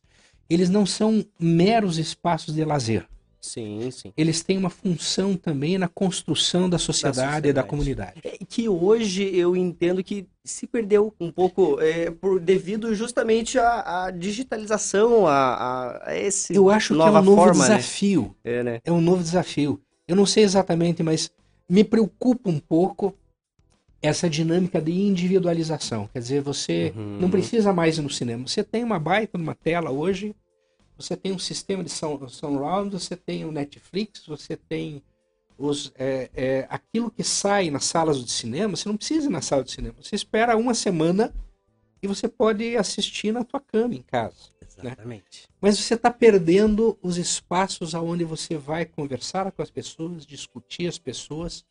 eles 0.50 0.70
não 0.70 0.86
são 0.86 1.26
meros 1.40 1.98
espaços 1.98 2.54
de 2.54 2.64
lazer. 2.64 3.08
Sim, 3.40 3.90
sim. 3.92 4.12
Eles 4.18 4.42
têm 4.44 4.58
uma 4.58 4.70
função 4.70 5.36
também 5.36 5.78
na 5.78 5.88
construção 5.88 6.70
da 6.70 6.78
sociedade, 6.78 7.18
da 7.18 7.24
sociedade. 7.24 7.48
e 7.50 7.54
da 7.54 7.64
comunidade. 7.64 8.22
É, 8.24 8.38
que 8.48 8.68
hoje 8.68 9.24
eu 9.36 9.56
entendo 9.56 10.04
que 10.04 10.28
se 10.44 10.66
perdeu 10.66 11.14
um 11.20 11.32
pouco 11.32 11.80
é, 11.80 12.10
por 12.10 12.40
devido 12.40 12.94
justamente 12.96 13.60
à, 13.60 14.06
à 14.06 14.12
digitalização, 14.12 15.28
a, 15.28 16.04
a, 16.06 16.18
esse 16.18 16.56
Eu 16.56 16.70
acho 16.70 16.96
que 16.96 17.02
é 17.02 17.06
um 17.06 17.22
novo 17.22 17.36
forma, 17.36 17.68
né? 17.68 17.76
desafio. 17.76 18.36
Né? 18.44 18.52
É, 18.52 18.64
né? 18.64 18.82
é 18.84 18.92
um 18.92 19.02
novo 19.02 19.22
desafio. 19.22 19.80
Eu 20.08 20.16
não 20.16 20.26
sei 20.26 20.44
exatamente, 20.44 21.04
mas 21.04 21.32
me 21.70 21.84
preocupa 21.84 22.50
um 22.50 22.60
pouco 22.60 23.14
essa 24.02 24.30
dinâmica 24.30 24.82
de 24.82 24.92
individualização. 24.92 26.10
Quer 26.14 26.20
dizer, 26.20 26.42
você 26.42 26.94
uhum. 26.96 27.18
não 27.20 27.30
precisa 27.30 27.74
mais 27.74 27.98
ir 27.98 28.02
no 28.02 28.10
cinema. 28.10 28.48
Você 28.48 28.64
tem 28.64 28.84
uma 28.84 29.00
baita 29.00 29.38
numa 29.38 29.56
tela 29.56 29.92
hoje 29.92 30.36
você 30.98 31.16
tem 31.16 31.32
um 31.32 31.40
sistema 31.40 31.84
de 31.84 31.92
surround, 31.92 32.92
você 32.92 33.16
tem 33.16 33.46
o 33.46 33.52
Netflix, 33.52 34.26
você 34.26 34.58
tem 34.58 35.04
os, 35.58 35.92
é, 35.96 36.30
é, 36.34 36.68
aquilo 36.70 37.12
que 37.12 37.24
sai 37.24 37.70
nas 37.70 37.86
salas 37.86 38.24
de 38.24 38.32
cinema, 38.32 38.76
você 38.76 38.90
não 38.90 38.98
precisa 38.98 39.28
ir 39.28 39.30
na 39.30 39.42
sala 39.42 39.64
de 39.64 39.72
cinema. 39.72 39.96
Você 40.02 40.16
espera 40.16 40.58
uma 40.58 40.74
semana 40.74 41.34
e 42.02 42.08
você 42.08 42.28
pode 42.28 42.76
assistir 42.76 43.32
na 43.32 43.44
tua 43.44 43.60
cama 43.60 43.96
em 43.96 44.02
casa. 44.02 44.36
Né? 44.78 44.92
Exatamente. 44.92 45.44
Né? 45.44 45.56
Mas 45.62 45.78
você 45.80 45.94
está 45.94 46.12
perdendo 46.12 46.98
os 47.02 47.18
espaços 47.18 47.94
aonde 47.96 48.24
você 48.24 48.58
vai 48.58 48.86
conversar 48.86 49.52
com 49.52 49.62
as 49.62 49.72
pessoas, 49.72 50.26
discutir 50.26 50.88
as 50.88 50.98
pessoas, 50.98 51.64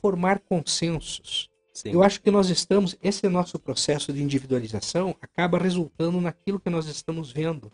formar 0.00 0.40
consensos. 0.40 1.50
Sim. 1.72 1.92
Eu 1.92 2.02
acho 2.02 2.20
que 2.20 2.30
nós 2.30 2.50
estamos, 2.50 2.96
esse 3.02 3.28
nosso 3.28 3.58
processo 3.58 4.12
de 4.12 4.22
individualização 4.22 5.14
acaba 5.20 5.58
resultando 5.58 6.20
naquilo 6.20 6.58
que 6.58 6.68
nós 6.68 6.86
estamos 6.86 7.30
vendo 7.30 7.70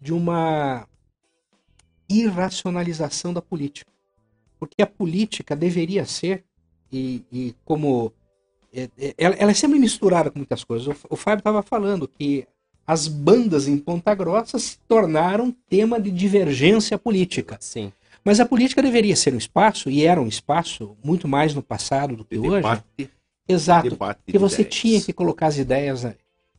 de 0.00 0.12
uma 0.12 0.86
irracionalização 2.08 3.32
da 3.32 3.42
política. 3.42 3.90
Porque 4.58 4.82
a 4.82 4.86
política 4.86 5.54
deveria 5.56 6.04
ser, 6.04 6.44
e, 6.92 7.22
e 7.32 7.54
como. 7.64 8.12
É, 8.72 8.88
é, 8.98 9.14
ela, 9.18 9.50
é 9.50 9.54
sempre 9.54 9.78
misturada 9.78 10.30
com 10.30 10.38
muitas 10.38 10.64
coisas. 10.64 10.86
O, 10.86 10.96
o 11.10 11.16
Fábio 11.16 11.40
estava 11.40 11.62
falando 11.62 12.08
que 12.08 12.46
as 12.86 13.08
bandas 13.08 13.66
em 13.66 13.78
Ponta 13.78 14.14
Grossa 14.14 14.58
se 14.58 14.78
tornaram 14.88 15.54
tema 15.68 16.00
de 16.00 16.10
divergência 16.10 16.98
política. 16.98 17.56
Sim. 17.60 17.92
Mas 18.24 18.40
a 18.40 18.46
política 18.46 18.82
deveria 18.82 19.14
ser 19.16 19.34
um 19.34 19.38
espaço, 19.38 19.90
e 19.90 20.04
era 20.04 20.20
um 20.20 20.28
espaço 20.28 20.96
muito 21.04 21.28
mais 21.28 21.54
no 21.54 21.62
passado 21.62 22.16
do 22.16 22.24
que 22.24 22.38
de 22.38 22.40
hoje. 22.40 22.56
Debate, 22.56 23.10
Exato. 23.46 23.90
Debate 23.90 24.20
que 24.26 24.38
você 24.38 24.62
ideias. 24.62 24.74
tinha 24.74 25.00
que 25.00 25.12
colocar 25.12 25.48
as 25.48 25.58
ideias 25.58 26.06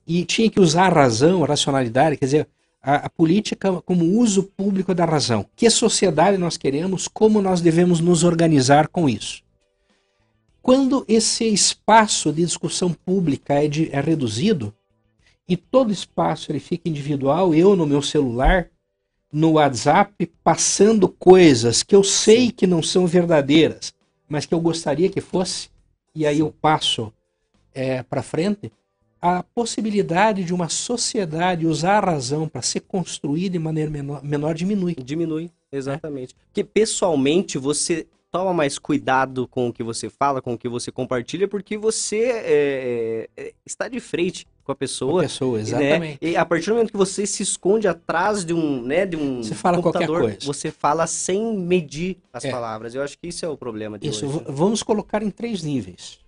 e 0.05 0.23
tinha 0.25 0.49
que 0.49 0.59
usar 0.59 0.91
a 0.91 0.95
razão, 0.95 1.43
a 1.43 1.47
racionalidade. 1.47 2.17
Quer 2.17 2.25
dizer, 2.25 2.47
a, 2.85 3.07
a, 3.07 3.09
política 3.09 3.81
como 3.81 4.05
uso 4.05 4.43
público 4.43 4.93
da 4.93 5.05
razão. 5.05 5.43
Que 5.55 5.67
sociedade 5.71 6.37
nós 6.37 6.55
queremos, 6.55 7.07
como 7.07 7.41
nós 7.41 7.59
devemos 7.59 7.99
nos 7.99 8.23
organizar 8.23 8.87
com 8.89 9.09
isso. 9.09 9.43
Quando 10.61 11.03
esse 11.07 11.45
espaço 11.45 12.31
de 12.31 12.45
discussão 12.45 12.93
pública 12.93 13.55
é, 13.55 13.67
de, 13.67 13.89
é 13.91 13.99
reduzido, 13.99 14.71
e 15.49 15.57
todo 15.57 15.91
espaço 15.91 16.51
ele 16.51 16.59
fica 16.59 16.87
individual, 16.87 17.55
eu 17.55 17.75
no 17.75 17.87
meu 17.87 18.03
celular, 18.03 18.69
no 19.31 19.53
WhatsApp, 19.53 20.31
passando 20.43 21.09
coisas 21.09 21.81
que 21.81 21.95
eu 21.95 22.03
sei 22.03 22.51
que 22.51 22.67
não 22.67 22.83
são 22.83 23.07
verdadeiras, 23.07 23.93
mas 24.29 24.45
que 24.45 24.53
eu 24.53 24.59
gostaria 24.59 25.09
que 25.09 25.21
fosse, 25.21 25.69
e 26.13 26.25
aí 26.25 26.39
eu 26.39 26.53
passo 26.61 27.11
é, 27.73 28.01
para 28.03 28.23
frente, 28.23 28.71
a 29.25 29.41
possibilidade 29.41 30.43
de 30.43 30.53
uma 30.53 30.69
sociedade 30.69 31.65
usar 31.65 32.03
a 32.03 32.11
razão 32.11 32.47
para 32.47 32.61
ser 32.61 32.81
construída 32.81 33.53
de 33.53 33.59
maneira 33.59 33.89
menor, 33.89 34.23
menor 34.23 34.53
diminui. 34.53 34.95
Diminui, 34.95 35.49
exatamente. 35.71 36.35
É. 36.35 36.45
Porque 36.45 36.63
pessoalmente 36.63 37.57
você 37.57 38.05
toma 38.29 38.53
mais 38.53 38.77
cuidado 38.77 39.47
com 39.47 39.69
o 39.69 39.73
que 39.73 39.81
você 39.81 40.11
fala, 40.11 40.43
com 40.43 40.53
o 40.53 40.57
que 40.57 40.69
você 40.69 40.91
compartilha, 40.91 41.47
porque 41.47 41.75
você 41.75 42.25
é, 42.25 43.29
é, 43.35 43.53
está 43.65 43.87
de 43.87 43.99
frente 43.99 44.45
com 44.63 44.71
a 44.71 44.75
pessoa. 44.75 45.13
Com 45.13 45.19
a 45.19 45.23
pessoa, 45.23 45.59
exatamente. 45.59 46.19
Né? 46.23 46.31
E 46.31 46.37
a 46.37 46.45
partir 46.45 46.67
do 46.67 46.73
momento 46.73 46.91
que 46.91 46.97
você 46.97 47.25
se 47.25 47.41
esconde 47.41 47.87
atrás 47.87 48.45
de 48.45 48.53
um, 48.53 48.83
né, 48.83 49.07
de 49.07 49.15
um 49.17 49.41
você 49.41 49.55
fala 49.55 49.77
computador, 49.77 50.19
qualquer 50.19 50.35
coisa. 50.35 50.45
você 50.45 50.69
fala 50.69 51.07
sem 51.07 51.57
medir 51.57 52.17
as 52.31 52.45
é. 52.45 52.51
palavras. 52.51 52.93
Eu 52.93 53.01
acho 53.01 53.17
que 53.17 53.27
isso 53.27 53.43
é 53.43 53.49
o 53.49 53.57
problema 53.57 53.97
de 53.97 54.07
isso, 54.07 54.27
hoje. 54.27 54.45
Vamos 54.49 54.83
colocar 54.83 55.23
em 55.23 55.31
três 55.31 55.63
níveis. 55.63 56.19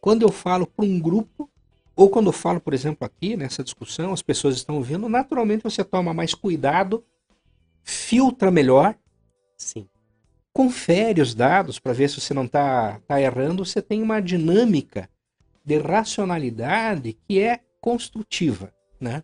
Quando 0.00 0.22
eu 0.22 0.30
falo 0.30 0.66
para 0.66 0.84
um 0.84 1.00
grupo, 1.00 1.50
ou 1.96 2.10
quando 2.10 2.26
eu 2.26 2.32
falo, 2.32 2.60
por 2.60 2.74
exemplo, 2.74 3.06
aqui 3.06 3.36
nessa 3.36 3.62
discussão, 3.62 4.12
as 4.12 4.22
pessoas 4.22 4.56
estão 4.56 4.76
ouvindo, 4.76 5.08
naturalmente 5.08 5.62
você 5.62 5.84
toma 5.84 6.12
mais 6.12 6.34
cuidado, 6.34 7.04
filtra 7.82 8.50
melhor. 8.50 8.96
Sim. 9.56 9.86
Confere 10.52 11.20
os 11.20 11.34
dados 11.34 11.78
para 11.78 11.92
ver 11.92 12.08
se 12.08 12.20
você 12.20 12.34
não 12.34 12.44
está 12.44 13.00
tá 13.06 13.20
errando. 13.20 13.64
Você 13.64 13.80
tem 13.80 14.02
uma 14.02 14.20
dinâmica 14.20 15.08
de 15.64 15.78
racionalidade 15.78 17.16
que 17.26 17.40
é 17.40 17.60
construtiva, 17.80 18.72
né? 19.00 19.22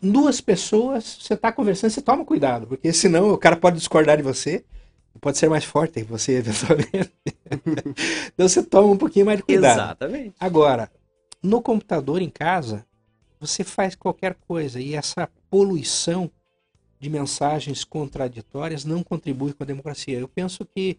Duas 0.00 0.40
pessoas, 0.40 1.18
você 1.20 1.34
está 1.34 1.50
conversando, 1.50 1.90
você 1.90 2.00
toma 2.00 2.24
cuidado, 2.24 2.66
porque 2.68 2.92
senão 2.92 3.32
o 3.32 3.38
cara 3.38 3.56
pode 3.56 3.78
discordar 3.78 4.16
de 4.16 4.22
você, 4.22 4.64
pode 5.20 5.38
ser 5.38 5.48
mais 5.48 5.64
forte 5.64 5.94
que 5.94 6.04
você, 6.04 6.38
eventualmente. 6.38 7.12
então 8.32 8.48
você 8.48 8.62
toma 8.62 8.92
um 8.92 8.96
pouquinho 8.96 9.26
mais 9.26 9.38
de 9.38 9.44
cuidado. 9.44 9.80
Exatamente. 9.80 10.34
Agora, 10.38 10.90
no 11.42 11.62
computador 11.62 12.20
em 12.20 12.30
casa, 12.30 12.86
você 13.40 13.62
faz 13.62 13.94
qualquer 13.94 14.34
coisa 14.34 14.80
e 14.80 14.94
essa 14.94 15.28
poluição 15.50 16.30
de 16.98 17.08
mensagens 17.08 17.84
contraditórias 17.84 18.84
não 18.84 19.02
contribui 19.02 19.52
com 19.52 19.62
a 19.62 19.66
democracia. 19.66 20.18
Eu 20.18 20.28
penso 20.28 20.64
que 20.64 20.98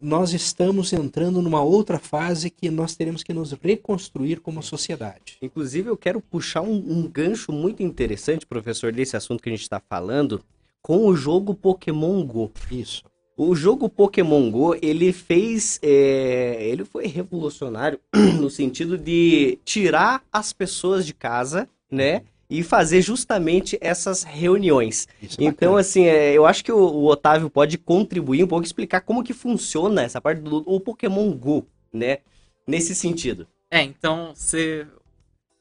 nós 0.00 0.32
estamos 0.32 0.92
entrando 0.92 1.40
numa 1.40 1.62
outra 1.62 1.98
fase 1.98 2.50
que 2.50 2.70
nós 2.70 2.96
teremos 2.96 3.22
que 3.22 3.32
nos 3.32 3.52
reconstruir 3.52 4.40
como 4.40 4.62
sociedade. 4.62 5.38
Inclusive, 5.40 5.88
eu 5.88 5.96
quero 5.96 6.20
puxar 6.20 6.62
um, 6.62 6.74
um 6.74 7.08
gancho 7.08 7.52
muito 7.52 7.82
interessante, 7.82 8.46
professor, 8.46 8.92
desse 8.92 9.16
assunto 9.16 9.42
que 9.42 9.48
a 9.48 9.52
gente 9.52 9.62
está 9.62 9.80
falando, 9.80 10.42
com 10.82 11.06
o 11.06 11.16
jogo 11.16 11.54
Pokémon 11.54 12.24
Go. 12.26 12.52
Isso. 12.70 13.04
O 13.36 13.54
jogo 13.54 13.88
Pokémon 13.88 14.48
Go, 14.50 14.76
ele 14.80 15.12
fez. 15.12 15.80
É, 15.82 16.68
ele 16.68 16.84
foi 16.84 17.06
revolucionário 17.06 17.98
no 18.40 18.48
sentido 18.48 18.96
de 18.96 19.58
tirar 19.64 20.22
as 20.32 20.52
pessoas 20.52 21.04
de 21.04 21.12
casa, 21.12 21.68
né? 21.90 22.22
E 22.48 22.62
fazer 22.62 23.02
justamente 23.02 23.76
essas 23.80 24.22
reuniões. 24.22 25.08
Isso 25.20 25.40
é 25.40 25.44
então, 25.44 25.76
assim, 25.76 26.04
é, 26.04 26.32
eu 26.32 26.46
acho 26.46 26.64
que 26.64 26.70
o, 26.70 26.78
o, 26.78 27.06
Otávio 27.06 27.50
pode 27.50 27.76
contribuir 27.76 28.44
um 28.44 28.46
pouco, 28.46 28.64
explicar 28.64 29.00
como 29.00 29.24
que 29.24 29.32
funciona 29.32 30.02
essa 30.02 30.20
parte 30.20 30.40
do 30.40 30.62
o 30.66 30.78
Pokémon 30.78 31.32
Go, 31.32 31.66
né? 31.92 32.18
Nesse 32.66 32.94
sentido. 32.94 33.48
É, 33.68 33.82
então 33.82 34.32
você 34.34 34.86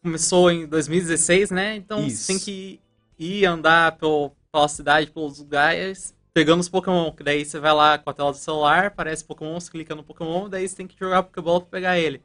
começou 0.03 0.51
em 0.51 0.67
2016, 0.67 1.49
né? 1.49 1.75
Então 1.75 2.05
Isso. 2.05 2.27
tem 2.27 2.37
que 2.37 2.79
ir 3.17 3.45
andar 3.45 3.97
pelo, 3.97 4.31
pela 4.51 4.67
cidade, 4.67 5.09
pelos 5.09 5.39
lugares, 5.39 6.13
pegando 6.33 6.59
os 6.59 6.69
Pokémon. 6.69 7.11
Que 7.11 7.23
daí 7.23 7.45
você 7.45 7.59
vai 7.59 7.73
lá 7.73 7.97
com 7.97 8.09
a 8.09 8.13
tela 8.13 8.31
do 8.31 8.37
celular, 8.37 8.87
aparece 8.87 9.23
Pokémon, 9.23 9.59
você 9.59 9.69
clica 9.69 9.95
no 9.95 10.03
Pokémon, 10.03 10.49
daí 10.49 10.67
você 10.67 10.75
tem 10.75 10.87
que 10.87 10.95
jogar 10.99 11.23
Pokébola 11.23 11.61
pra 11.61 11.69
pegar 11.69 11.99
ele. 11.99 12.21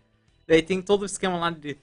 Daí 0.46 0.62
tem 0.62 0.80
todo 0.80 1.02
o 1.02 1.06
esquema 1.06 1.38
lá 1.38 1.50
de. 1.50 1.76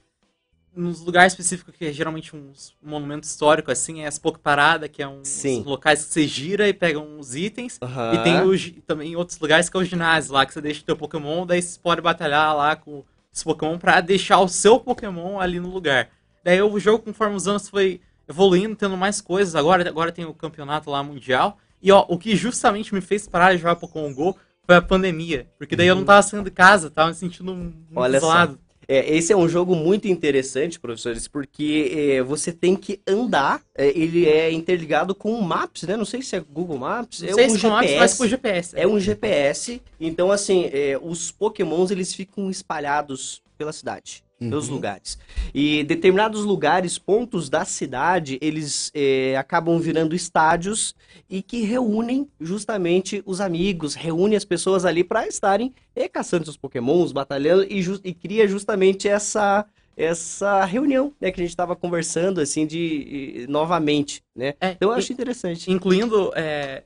Nos 0.74 1.00
lugares 1.00 1.32
específicos, 1.32 1.74
que 1.74 1.86
é 1.86 1.92
geralmente 1.92 2.36
um 2.36 2.52
monumento 2.82 3.26
histórico, 3.26 3.70
assim, 3.70 4.02
é 4.02 4.06
as 4.06 4.18
Poké 4.18 4.38
Parada, 4.42 4.86
que 4.86 5.02
é 5.02 5.08
um 5.08 5.22
locais 5.64 6.04
que 6.04 6.12
você 6.12 6.28
gira 6.28 6.68
e 6.68 6.74
pega 6.74 6.98
uns 6.98 7.34
itens. 7.34 7.78
Uhum. 7.80 8.12
E 8.12 8.22
tem 8.22 8.42
o, 8.42 8.82
também 8.82 9.16
outros 9.16 9.38
lugares 9.38 9.70
que 9.70 9.76
é 9.78 9.80
o 9.80 9.84
ginásio 9.84 10.34
lá, 10.34 10.44
que 10.44 10.52
você 10.52 10.60
deixa 10.60 10.82
o 10.82 10.84
teu 10.84 10.94
Pokémon, 10.94 11.46
daí 11.46 11.62
você 11.62 11.80
pode 11.80 12.02
batalhar 12.02 12.54
lá 12.54 12.76
com 12.76 13.02
os 13.32 13.42
Pokémon 13.42 13.78
pra 13.78 14.02
deixar 14.02 14.38
o 14.40 14.48
seu 14.48 14.78
Pokémon 14.78 15.40
ali 15.40 15.58
no 15.58 15.70
lugar. 15.70 16.10
Daí 16.44 16.60
o 16.60 16.78
jogo, 16.78 17.04
conforme 17.04 17.36
os 17.36 17.48
anos 17.48 17.70
foi 17.70 18.02
evoluindo, 18.28 18.76
tendo 18.76 18.98
mais 18.98 19.22
coisas, 19.22 19.54
agora, 19.54 19.88
agora 19.88 20.12
tem 20.12 20.26
o 20.26 20.34
campeonato 20.34 20.90
lá 20.90 21.02
mundial. 21.02 21.58
E 21.86 21.92
ó, 21.92 22.04
o 22.08 22.18
que 22.18 22.34
justamente 22.34 22.92
me 22.92 23.00
fez 23.00 23.28
parar 23.28 23.52
de 23.52 23.58
jogar 23.58 23.76
Pokémon 23.76 24.12
GO 24.12 24.36
foi 24.64 24.74
a 24.74 24.82
pandemia. 24.82 25.46
Porque 25.56 25.76
daí 25.76 25.86
uhum. 25.86 25.90
eu 25.90 25.94
não 25.94 26.02
uhum. 26.02 26.06
tava 26.06 26.22
saindo 26.22 26.44
de 26.44 26.50
casa, 26.50 26.90
tava 26.90 27.10
me 27.10 27.14
sentindo 27.14 27.54
muito 27.54 27.76
Olha 27.94 28.16
isolado. 28.16 28.54
Só. 28.54 28.58
É, 28.88 29.16
esse 29.16 29.32
é 29.32 29.36
um 29.36 29.48
jogo 29.48 29.76
muito 29.76 30.08
interessante, 30.08 30.80
professores, 30.80 31.28
porque 31.28 31.92
é, 31.96 32.22
você 32.24 32.50
tem 32.50 32.74
que 32.74 33.00
andar. 33.06 33.62
É, 33.72 33.96
ele 33.96 34.26
é 34.26 34.50
interligado 34.50 35.14
com 35.14 35.32
o 35.32 35.40
Maps, 35.40 35.84
né? 35.84 35.96
Não 35.96 36.04
sei 36.04 36.22
se 36.22 36.34
é 36.34 36.40
Google 36.40 36.76
Maps. 36.76 37.22
Não 37.22 37.28
é 37.28 37.32
sei 37.34 37.46
um 37.46 37.50
se 37.50 37.58
GPS. 37.58 37.70
Maps, 37.70 37.96
mas 38.00 38.18
com 38.18 38.26
GPS. 38.26 38.76
É 38.76 38.86
um 38.88 38.98
GPS. 38.98 39.82
Então, 40.00 40.32
assim, 40.32 40.68
é, 40.72 40.98
os 41.00 41.30
Pokémons 41.30 41.92
eles 41.92 42.12
ficam 42.12 42.50
espalhados 42.50 43.40
pela 43.56 43.72
cidade 43.72 44.25
uhum. 44.40 44.50
pelos 44.50 44.68
lugares. 44.68 45.18
E 45.54 45.84
determinados 45.84 46.44
lugares, 46.44 46.98
pontos 46.98 47.48
da 47.48 47.64
cidade, 47.64 48.38
eles 48.40 48.90
é, 48.94 49.36
acabam 49.36 49.78
virando 49.78 50.14
estádios 50.14 50.94
e 51.28 51.42
que 51.42 51.62
reúnem 51.62 52.28
justamente 52.40 53.22
os 53.26 53.40
amigos, 53.40 53.94
reúnem 53.94 54.36
as 54.36 54.44
pessoas 54.44 54.84
ali 54.84 55.02
para 55.02 55.26
estarem 55.26 55.74
é, 55.94 56.08
caçando 56.08 56.48
os 56.48 56.56
pokémons, 56.56 57.12
batalhando 57.12 57.64
e, 57.64 57.80
e 58.04 58.14
cria 58.14 58.46
justamente 58.46 59.08
essa 59.08 59.66
essa 59.96 60.62
reunião, 60.66 61.10
né, 61.18 61.30
que 61.30 61.40
a 61.40 61.42
gente 61.42 61.52
estava 61.52 61.74
conversando, 61.74 62.38
assim, 62.38 62.66
de 62.66 63.46
novamente, 63.48 64.22
né? 64.36 64.52
É, 64.60 64.72
então 64.72 64.90
eu 64.90 64.94
acho 64.94 65.10
interessante. 65.10 65.72
Incluindo, 65.72 66.30
é, 66.36 66.82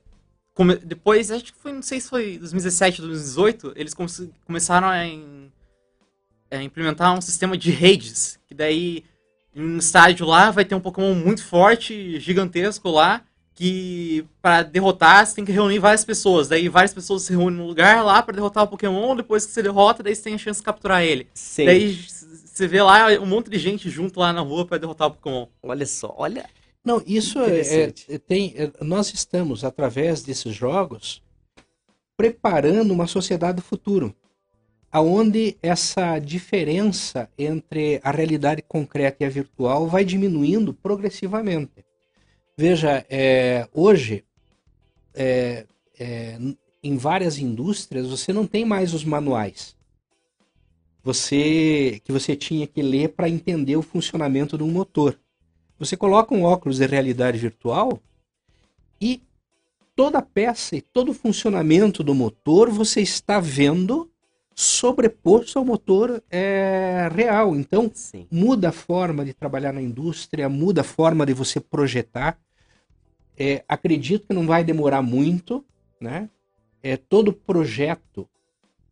come, 0.55 0.77
depois, 0.77 1.31
acho 1.33 1.47
que 1.47 1.53
foi, 1.53 1.73
não 1.73 1.83
sei 1.83 2.01
se 2.01 2.09
foi 2.09 2.39
2017, 2.39 3.01
2018, 3.01 3.73
eles 3.75 3.95
come, 3.95 4.09
começaram 4.45 4.87
a 4.87 5.05
em, 5.05 5.40
é, 6.51 6.63
implementar 6.63 7.17
um 7.17 7.21
sistema 7.21 7.57
de 7.57 7.71
redes, 7.71 8.39
que 8.47 8.55
daí 8.55 9.05
em 9.55 9.63
um 9.63 9.79
estádio 9.79 10.27
lá 10.27 10.51
vai 10.51 10.65
ter 10.65 10.75
um 10.75 10.81
Pokémon 10.81 11.15
muito 11.15 11.45
forte, 11.45 12.19
gigantesco 12.19 12.91
lá, 12.91 13.23
que 13.55 14.25
para 14.41 14.63
derrotar 14.63 15.27
você 15.27 15.35
tem 15.35 15.45
que 15.45 15.53
reunir 15.53 15.79
várias 15.79 16.05
pessoas. 16.05 16.49
Daí 16.49 16.69
várias 16.69 16.95
pessoas 16.95 17.23
se 17.23 17.33
reúnem 17.33 17.59
no 17.59 17.67
lugar 17.67 18.05
lá 18.05 18.23
para 18.23 18.35
derrotar 18.35 18.65
o 18.65 18.69
Pokémon, 18.69 19.15
depois 19.15 19.45
que 19.45 19.53
você 19.53 19.63
derrota, 19.63 20.03
daí 20.03 20.15
você 20.15 20.23
tem 20.23 20.35
a 20.35 20.39
chance 20.39 20.61
de 20.61 20.65
capturar 20.65 21.03
ele. 21.03 21.29
Sim. 21.35 21.67
Daí 21.67 21.99
você 22.61 22.67
vê 22.67 22.83
lá 22.83 23.09
um 23.21 23.27
monte 23.27 23.51
de 23.51 23.59
gente 23.59 23.91
junto 23.91 24.19
lá 24.19 24.33
na 24.33 24.41
rua 24.41 24.67
para 24.67 24.79
derrotar 24.79 25.09
o 25.09 25.13
Pokémon. 25.13 25.47
Olha 25.63 25.87
só, 25.87 26.15
olha. 26.17 26.49
Não, 26.85 27.03
isso 27.07 27.39
é, 27.41 27.93
é, 28.09 28.19
tem. 28.19 28.55
É, 28.57 28.71
nós 28.81 29.13
estamos 29.13 29.65
através 29.65 30.23
desses 30.23 30.55
jogos 30.55 31.23
preparando 32.17 32.93
uma 32.93 33.07
sociedade 33.07 33.57
do 33.57 33.63
futuro 33.63 34.15
aonde 34.91 35.57
essa 35.63 36.19
diferença 36.19 37.31
entre 37.39 38.01
a 38.03 38.11
realidade 38.11 38.63
concreta 38.63 39.23
e 39.23 39.27
a 39.27 39.31
virtual 39.31 39.87
vai 39.87 40.05
diminuindo 40.05 40.75
progressivamente. 40.75 41.85
Veja, 42.57 43.07
é, 43.09 43.69
hoje, 43.73 44.25
é, 45.15 45.65
é, 45.99 46.39
em 46.83 46.97
várias 46.97 47.39
indústrias, 47.39 48.09
você 48.09 48.33
não 48.33 48.47
tem 48.47 48.65
mais 48.65 48.93
os 48.93 49.05
manuais. 49.05 49.77
Você 51.03 52.03
que 52.05 52.13
você 52.13 52.37
tinha 52.37 52.67
que 52.67 52.83
ler 52.83 53.11
para 53.11 53.29
entender 53.29 53.77
o 53.77 53.83
funcionamento 53.83 54.59
de 54.59 54.65
um 54.65 54.71
motor. 54.71 55.19
Você 55.79 55.97
coloca 55.97 56.35
um 56.35 56.43
óculos 56.43 56.79
de 56.79 56.87
realidade 56.87 57.39
virtual 57.39 57.99
e 59.01 59.23
toda 59.97 60.21
peça 60.21 60.77
e 60.77 60.83
todo 60.83 61.11
o 61.11 61.15
funcionamento 61.15 62.03
do 62.03 62.15
motor 62.15 62.69
você 62.71 63.01
está 63.01 63.41
vendo 63.41 64.10
sobreposto 64.61 65.59
ao 65.59 65.65
motor 65.65 66.23
é, 66.31 67.09
real. 67.15 67.57
Então, 67.57 67.91
Sim. 67.95 68.27
muda 68.31 68.69
a 68.69 68.73
forma 68.73 69.25
de 69.25 69.33
trabalhar 69.33 69.73
na 69.73 69.81
indústria, 69.81 70.51
muda 70.51 70.83
a 70.83 70.85
forma 70.85 71.25
de 71.25 71.33
você 71.33 71.59
projetar. 71.59 72.39
É, 73.39 73.65
acredito 73.67 74.27
que 74.27 74.35
não 74.35 74.47
vai 74.47 74.63
demorar 74.63 75.01
muito, 75.01 75.65
né? 75.99 76.29
É, 76.83 76.99
todo 76.99 77.33
projeto 77.33 78.29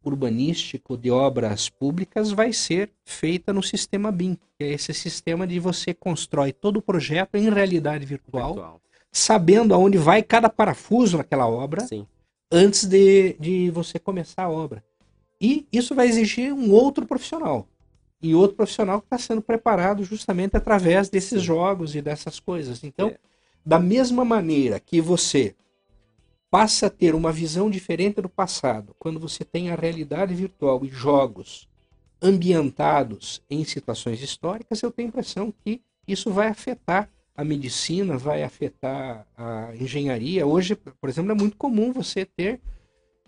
urbanístico 0.03 0.97
de 0.97 1.11
obras 1.11 1.69
públicas 1.69 2.31
vai 2.31 2.51
ser 2.51 2.91
feita 3.05 3.53
no 3.53 3.63
sistema 3.63 4.11
BIM, 4.11 4.39
que 4.57 4.65
é 4.65 4.73
esse 4.73 4.95
sistema 4.95 5.47
de 5.47 5.61
você 5.61 5.93
constrói 5.93 6.51
todo 6.51 6.79
o 6.79 6.83
projeto 6.83 7.35
em 7.35 7.51
realidade 7.51 8.07
virtual, 8.07 8.55
virtual. 8.55 8.81
sabendo 9.13 9.75
aonde 9.75 9.99
vai 9.99 10.23
cada 10.23 10.49
parafuso 10.49 11.19
naquela 11.19 11.47
obra 11.47 11.83
Sim. 11.83 12.07
antes 12.51 12.87
de, 12.87 13.37
de 13.39 13.71
você 13.71 13.99
começar 13.99 14.45
a 14.45 14.51
obra. 14.51 14.83
E 15.41 15.67
isso 15.73 15.95
vai 15.95 16.09
exigir 16.09 16.53
um 16.53 16.73
outro 16.73 17.07
profissional. 17.07 17.69
E 18.21 18.35
outro 18.35 18.57
profissional 18.57 19.01
que 19.01 19.07
está 19.07 19.19
sendo 19.19 19.41
preparado 19.41 20.03
justamente 20.03 20.57
através 20.57 21.09
desses 21.09 21.41
jogos 21.43 21.95
e 21.95 22.03
dessas 22.03 22.41
coisas. 22.41 22.83
Então, 22.83 23.09
é. 23.09 23.19
da 23.65 23.79
mesma 23.79 24.25
maneira 24.25 24.81
que 24.81 25.01
você 25.01 25.55
passa 26.51 26.87
a 26.87 26.91
ter 26.91 27.15
uma 27.15 27.31
visão 27.31 27.71
diferente 27.71 28.21
do 28.21 28.29
passado, 28.29 28.97
quando 28.99 29.21
você 29.21 29.45
tem 29.45 29.71
a 29.71 29.77
realidade 29.77 30.35
virtual 30.35 30.85
e 30.85 30.89
jogos 30.89 31.69
ambientados 32.21 33.41
em 33.49 33.65
situações 33.65 34.21
históricas, 34.21 34.83
eu 34.83 34.91
tenho 34.91 35.09
a 35.09 35.11
impressão 35.11 35.53
que 35.65 35.81
isso 36.07 36.31
vai 36.31 36.49
afetar 36.49 37.09
a 37.37 37.45
medicina, 37.45 38.19
vai 38.19 38.43
afetar 38.43 39.25
a 39.37 39.71
engenharia. 39.77 40.45
Hoje, 40.45 40.75
por 40.75 41.09
exemplo, 41.09 41.31
é 41.31 41.35
muito 41.35 41.57
comum 41.57 41.93
você 41.93 42.25
ter 42.25 42.61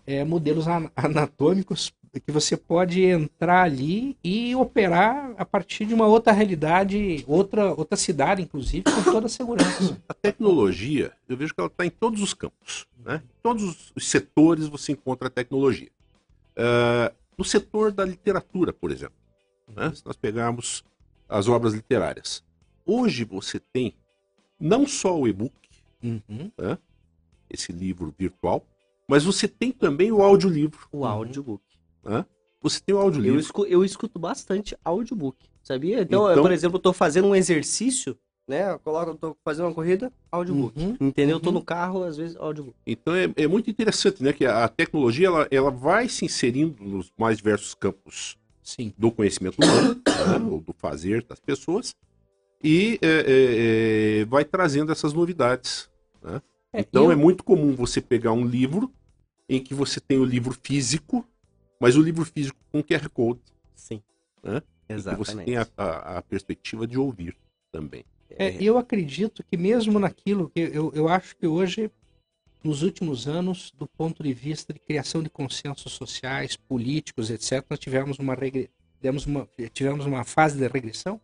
é, 0.05 0.25
modelos 0.25 0.65
anatômicos 0.95 1.93
que 2.19 2.31
você 2.31 2.57
pode 2.57 3.03
entrar 3.03 3.63
ali 3.63 4.17
e 4.23 4.53
operar 4.55 5.33
a 5.37 5.45
partir 5.45 5.85
de 5.85 5.93
uma 5.93 6.07
outra 6.07 6.33
realidade, 6.33 7.23
outra, 7.25 7.73
outra 7.73 7.95
cidade, 7.95 8.41
inclusive, 8.41 8.83
com 8.83 9.03
toda 9.11 9.27
a 9.27 9.29
segurança. 9.29 10.01
A 10.09 10.13
tecnologia, 10.13 11.13
eu 11.29 11.37
vejo 11.37 11.53
que 11.53 11.61
ela 11.61 11.69
está 11.69 11.85
em 11.85 11.89
todos 11.89 12.21
os 12.21 12.33
campos. 12.33 12.85
Né? 12.99 13.21
Em 13.23 13.41
todos 13.41 13.93
os 13.95 14.09
setores 14.09 14.67
você 14.67 14.91
encontra 14.91 15.27
a 15.27 15.31
tecnologia. 15.31 15.89
Uh, 16.51 17.15
no 17.37 17.45
setor 17.45 17.91
da 17.91 18.03
literatura, 18.03 18.73
por 18.73 18.91
exemplo, 18.91 19.15
né? 19.73 19.93
se 19.95 20.05
nós 20.05 20.17
pegarmos 20.17 20.83
as 21.29 21.47
obras 21.47 21.73
literárias, 21.73 22.43
hoje 22.85 23.23
você 23.23 23.57
tem 23.57 23.95
não 24.59 24.85
só 24.85 25.17
o 25.17 25.27
e-book, 25.27 25.53
uhum. 26.03 26.51
né? 26.57 26.77
esse 27.49 27.71
livro 27.71 28.13
virtual, 28.17 28.65
mas 29.07 29.23
você 29.23 29.47
tem 29.47 29.71
também 29.71 30.11
o 30.11 30.21
audiolivro. 30.21 30.87
O 30.91 31.05
audiobook. 31.05 31.63
Hã? 32.05 32.25
Você 32.61 32.79
tem 32.79 32.93
o 32.93 32.99
audiolivro. 32.99 33.37
Eu 33.37 33.41
escuto, 33.41 33.71
eu 33.71 33.83
escuto 33.83 34.19
bastante 34.19 34.77
audiobook, 34.83 35.49
sabia? 35.63 36.01
Então, 36.01 36.23
então... 36.23 36.35
Eu, 36.35 36.41
por 36.41 36.51
exemplo, 36.51 36.77
eu 36.77 36.81
tô 36.81 36.93
fazendo 36.93 37.27
um 37.27 37.35
exercício, 37.35 38.17
né? 38.47 38.71
Eu 38.71 38.79
coloco, 38.79 39.11
eu 39.11 39.15
tô 39.15 39.37
fazendo 39.43 39.65
uma 39.65 39.73
corrida, 39.73 40.11
audiobook. 40.31 40.79
Uhum, 40.79 40.97
entendeu? 40.99 41.35
Uhum. 41.35 41.39
Eu 41.39 41.43
tô 41.43 41.49
uhum. 41.49 41.55
no 41.55 41.63
carro, 41.63 42.03
às 42.03 42.17
vezes, 42.17 42.35
audiobook. 42.35 42.77
Então 42.85 43.15
é, 43.15 43.31
é 43.35 43.47
muito 43.47 43.69
interessante, 43.69 44.21
né? 44.21 44.31
Que 44.31 44.45
a, 44.45 44.67
tecnologia, 44.67 45.27
ela, 45.27 45.47
ela 45.49 45.71
vai 45.71 46.07
se 46.07 46.23
inserindo 46.25 46.83
nos 46.83 47.11
mais 47.17 47.37
diversos 47.37 47.73
campos 47.73 48.37
Sim. 48.61 48.93
do 48.95 49.11
conhecimento 49.11 49.57
humano, 49.57 49.95
né? 49.95 50.45
ou 50.51 50.61
do 50.61 50.73
fazer 50.73 51.23
das 51.23 51.39
pessoas, 51.39 51.95
e 52.63 52.99
é, 53.01 53.07
é, 53.07 54.21
é 54.21 54.25
vai 54.25 54.45
trazendo 54.45 54.91
essas 54.91 55.13
novidades, 55.13 55.89
né? 56.21 56.41
É, 56.73 56.79
então 56.79 57.05
eu... 57.05 57.11
é 57.11 57.15
muito 57.15 57.43
comum 57.43 57.75
você 57.75 57.99
pegar 57.99 58.31
um 58.33 58.45
livro 58.45 58.93
em 59.49 59.61
que 59.61 59.73
você 59.73 59.99
tem 59.99 60.17
o 60.17 60.23
livro 60.23 60.57
físico, 60.63 61.25
mas 61.81 61.97
o 61.97 62.01
livro 62.01 62.23
físico 62.23 62.57
com 62.71 62.83
QR 62.83 63.09
Code. 63.09 63.41
Sim. 63.75 64.03
Né? 64.43 64.61
Exatamente. 64.87 65.29
E 65.29 65.35
você 65.35 65.43
tem 65.43 65.57
a, 65.57 65.67
a, 65.75 66.17
a, 66.17 66.21
perspectiva 66.21 66.85
de 66.85 66.97
ouvir 66.97 67.35
também. 67.71 68.05
É, 68.29 68.55
eu 68.61 68.77
acredito 68.77 69.43
que 69.43 69.57
mesmo 69.57 69.99
naquilo 69.99 70.49
que 70.49 70.59
eu, 70.59 70.91
eu 70.93 71.09
acho 71.09 71.35
que 71.35 71.47
hoje, 71.47 71.91
nos 72.63 72.83
últimos 72.83 73.27
anos, 73.27 73.73
do 73.77 73.87
ponto 73.87 74.23
de 74.23 74.31
vista 74.31 74.71
de 74.71 74.79
criação 74.79 75.23
de 75.23 75.29
consensos 75.29 75.91
sociais, 75.93 76.55
políticos, 76.55 77.29
etc., 77.31 77.65
nós 77.69 77.79
tivemos 77.79 78.19
uma, 78.19 78.35
tivemos 78.35 79.25
uma, 79.25 79.49
tivemos 79.73 80.05
uma 80.05 80.23
fase 80.23 80.57
de 80.57 80.67
regressão, 80.67 81.19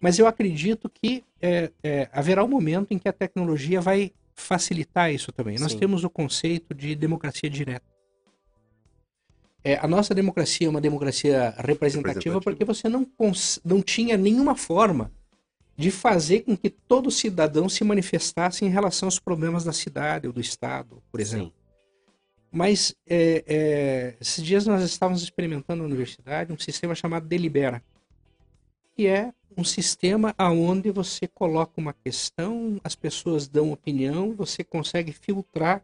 mas 0.00 0.18
eu 0.18 0.26
acredito 0.26 0.88
que 0.88 1.24
é, 1.40 1.70
é, 1.82 2.08
haverá 2.12 2.44
um 2.44 2.48
momento 2.48 2.92
em 2.92 2.98
que 2.98 3.08
a 3.08 3.12
tecnologia 3.12 3.80
vai 3.80 4.12
facilitar 4.34 5.12
isso 5.12 5.32
também. 5.32 5.56
Sim. 5.56 5.62
Nós 5.64 5.74
temos 5.74 6.04
o 6.04 6.10
conceito 6.10 6.72
de 6.72 6.94
democracia 6.94 7.50
direta. 7.50 7.91
É, 9.64 9.76
a 9.76 9.86
nossa 9.86 10.14
democracia 10.14 10.66
é 10.66 10.70
uma 10.70 10.80
democracia 10.80 11.54
representativa, 11.58 12.36
representativa. 12.36 12.40
porque 12.40 12.64
você 12.64 12.88
não, 12.88 13.06
não 13.64 13.80
tinha 13.80 14.16
nenhuma 14.16 14.56
forma 14.56 15.12
de 15.76 15.90
fazer 15.90 16.40
com 16.40 16.56
que 16.56 16.68
todo 16.68 17.10
cidadão 17.10 17.68
se 17.68 17.84
manifestasse 17.84 18.64
em 18.64 18.68
relação 18.68 19.06
aos 19.06 19.18
problemas 19.18 19.64
da 19.64 19.72
cidade 19.72 20.26
ou 20.26 20.32
do 20.32 20.40
estado, 20.40 21.02
por 21.10 21.20
exemplo. 21.20 21.46
Sim. 21.46 21.52
Mas 22.50 22.94
é, 23.06 23.44
é, 23.46 24.14
esses 24.20 24.44
dias 24.44 24.66
nós 24.66 24.82
estávamos 24.82 25.22
experimentando 25.22 25.82
na 25.82 25.88
universidade 25.88 26.52
um 26.52 26.58
sistema 26.58 26.94
chamado 26.94 27.26
Delibera, 27.26 27.82
que 28.94 29.06
é 29.06 29.32
um 29.56 29.64
sistema 29.64 30.34
aonde 30.36 30.90
você 30.90 31.26
coloca 31.26 31.72
uma 31.80 31.92
questão, 31.92 32.80
as 32.84 32.94
pessoas 32.94 33.48
dão 33.48 33.72
opinião, 33.72 34.34
você 34.34 34.62
consegue 34.62 35.12
filtrar 35.12 35.82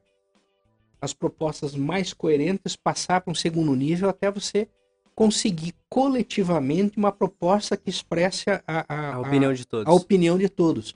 as 1.01 1.12
propostas 1.12 1.75
mais 1.75 2.12
coerentes, 2.12 2.77
passar 2.77 3.20
para 3.20 3.31
um 3.31 3.35
segundo 3.35 3.75
nível 3.75 4.09
até 4.09 4.31
você 4.31 4.69
conseguir 5.15 5.75
coletivamente 5.89 6.97
uma 6.97 7.11
proposta 7.11 7.77
que 7.77 7.91
expresse 7.91 8.45
a, 8.51 8.62
a, 8.66 9.15
a 9.15 9.19
opinião 9.20 9.53
de 9.53 9.66
todos. 9.66 9.93
A 9.93 9.93
opinião 9.93 10.39
de 10.39 10.49
todos. 10.49 10.95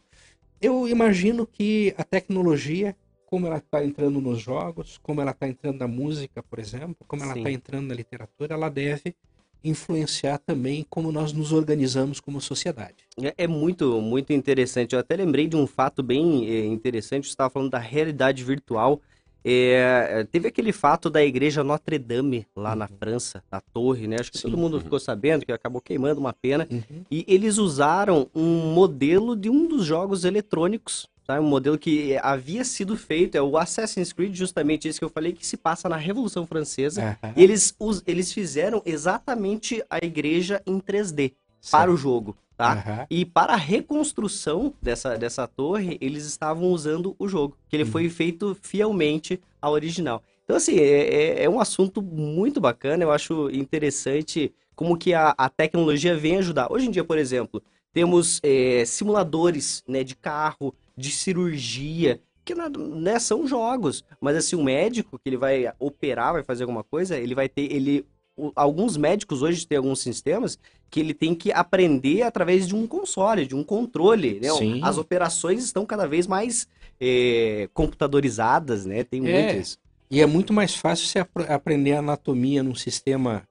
Eu 0.61 0.87
imagino 0.87 1.45
que 1.45 1.93
a 1.99 2.05
tecnologia, 2.05 2.95
como 3.27 3.49
ela 3.49 3.57
está 3.57 3.85
entrando 3.85 4.20
nos 4.20 4.41
jogos, 4.41 4.97
como 5.03 5.20
ela 5.20 5.33
está 5.33 5.49
entrando 5.49 5.79
na 5.79 5.89
música, 5.89 6.41
por 6.41 6.61
exemplo, 6.61 7.05
como 7.09 7.24
ela 7.24 7.37
está 7.37 7.51
entrando 7.51 7.89
na 7.89 7.95
literatura, 7.95 8.55
ela 8.55 8.69
deve 8.69 9.16
influenciar 9.65 10.39
também 10.39 10.85
como 10.89 11.12
nós 11.12 11.33
nos 11.33 11.53
organizamos 11.53 12.20
como 12.20 12.41
sociedade. 12.41 13.05
É, 13.20 13.35
é 13.39 13.47
muito, 13.47 14.01
muito 14.01 14.33
interessante. 14.33 14.95
Eu 14.95 15.01
até 15.01 15.16
lembrei 15.16 15.47
de 15.47 15.57
um 15.57 15.66
fato 15.66 16.03
bem 16.03 16.49
é, 16.49 16.65
interessante. 16.65 17.27
Você 17.27 17.31
estava 17.31 17.51
falando 17.51 17.70
da 17.70 17.79
realidade 17.79 18.43
virtual. 18.45 19.01
É, 19.44 20.27
teve 20.31 20.48
aquele 20.48 20.73
fato 20.73 21.10
da 21.10 21.24
igreja 21.24 21.64
Notre 21.64 21.98
Dame 21.98 22.47
lá 22.56 22.73
uhum. 22.73 22.77
na 22.77 22.89
França, 22.89 23.43
da 23.51 23.60
torre, 23.60 24.06
né? 24.06 24.16
Acho 24.20 24.31
que 24.31 24.39
Sim. 24.39 24.48
todo 24.48 24.59
mundo 24.59 24.74
uhum. 24.74 24.81
ficou 24.81 25.01
sabendo 25.01 25.44
que 25.44 25.52
acabou 25.52 25.81
queimando 25.81 26.20
uma 26.20 26.32
pena. 26.32 26.66
Uhum. 26.70 27.05
E 27.10 27.24
eles 27.27 27.59
usaram 27.59 28.28
um 28.35 28.73
modelo 28.73 29.36
de 29.36 29.51
um 29.51 29.66
dos 29.66 29.85
jogos 29.85 30.24
eletrônicos, 30.24 31.09
tá? 31.27 31.40
um 31.40 31.44
modelo 31.44 31.77
que 31.77 32.16
havia 32.19 32.64
sido 32.64 32.97
feito, 32.97 33.36
é 33.36 33.43
o 33.43 33.56
Assassin's 33.56 34.12
Creed, 34.12 34.35
justamente 34.35 34.86
esse 34.86 34.98
que 34.98 35.05
eu 35.05 35.10
falei, 35.10 35.32
que 35.32 35.47
se 35.47 35.56
passa 35.56 35.89
na 35.89 35.97
Revolução 35.97 36.47
Francesa. 36.47 37.19
E 37.36 37.43
eles, 37.43 37.74
eles 38.06 38.32
fizeram 38.32 38.82
exatamente 38.85 39.82
a 39.90 39.98
igreja 39.98 40.62
em 40.66 40.81
3D 40.81 41.32
para 41.71 41.91
o 41.91 41.97
jogo 41.97 42.37
tá? 42.63 42.75
Uhum. 42.75 43.07
E 43.11 43.25
para 43.25 43.55
a 43.55 43.57
reconstrução 43.57 44.73
dessa, 44.81 45.17
dessa 45.17 45.47
torre, 45.47 45.99
eles 46.01 46.25
estavam 46.25 46.69
usando 46.69 47.17
o 47.19 47.27
jogo, 47.27 47.57
que 47.69 47.77
ele 47.77 47.85
uhum. 47.85 47.91
foi 47.91 48.09
feito 48.09 48.57
fielmente 48.61 49.41
ao 49.61 49.73
original. 49.73 50.23
Então, 50.45 50.57
assim, 50.57 50.77
é, 50.77 51.41
é, 51.41 51.45
é, 51.45 51.51
um 51.51 51.61
assunto 51.61 52.01
muito 52.01 52.61
bacana, 52.61 53.03
eu 53.03 53.11
acho 53.11 53.51
interessante 53.51 54.53
como 54.75 54.97
que 54.97 55.15
a, 55.15 55.35
a 55.37 55.49
tecnologia 55.49 56.17
vem 56.17 56.39
ajudar. 56.39 56.73
Hoje 56.73 56.87
em 56.87 56.91
dia, 56.91 57.05
por 57.05 57.19
exemplo, 57.19 57.63
temos 57.93 58.41
é, 58.43 58.85
simuladores 58.85 59.83
né, 59.87 60.03
de 60.03 60.17
carro, 60.17 60.75
de 60.97 61.11
cirurgia, 61.11 62.21
que 62.45 62.55
né, 62.55 63.19
são 63.21 63.47
jogos, 63.47 64.05
mas 64.21 64.37
assim, 64.37 64.57
um 64.57 64.65
médico 64.65 65.19
que 65.19 65.29
ele 65.29 65.37
vai 65.37 65.73
operar, 65.79 66.33
vai 66.33 66.43
fazer 66.43 66.65
alguma 66.65 66.83
coisa, 66.83 67.17
ele 67.17 67.35
vai 67.35 67.49
ter, 67.49 67.73
ele 67.73 68.05
alguns 68.55 68.97
médicos 68.97 69.43
hoje 69.43 69.67
têm 69.67 69.79
alguns 69.79 70.01
sistemas 70.01 70.59
que 70.91 71.01
ele 71.01 71.15
tem 71.15 71.35
que 71.35 71.53
aprender 71.53 72.23
através 72.23 72.67
de 72.67 72.75
um 72.75 72.87
console, 72.87 73.47
de 73.47 73.55
um 73.55 73.65
controle. 73.65 74.41
Né? 74.41 74.49
As 74.83 74.99
operações 74.99 75.65
estão 75.65 75.87
cada 75.87 76.07
vez 76.07 76.27
mais 76.27 76.69
é, 77.01 77.69
computadorizadas, 77.73 78.85
né? 78.85 79.03
Tem 79.05 79.27
é, 79.27 79.43
muito 79.43 79.61
isso. 79.61 79.79
E 80.11 80.21
é 80.21 80.27
muito 80.27 80.53
mais 80.53 80.75
fácil 80.75 81.07
você 81.07 81.19
ap 81.19 81.31
aprender 81.49 81.93
anatomia 81.93 82.63
num 82.63 82.75
sistema 82.75 83.49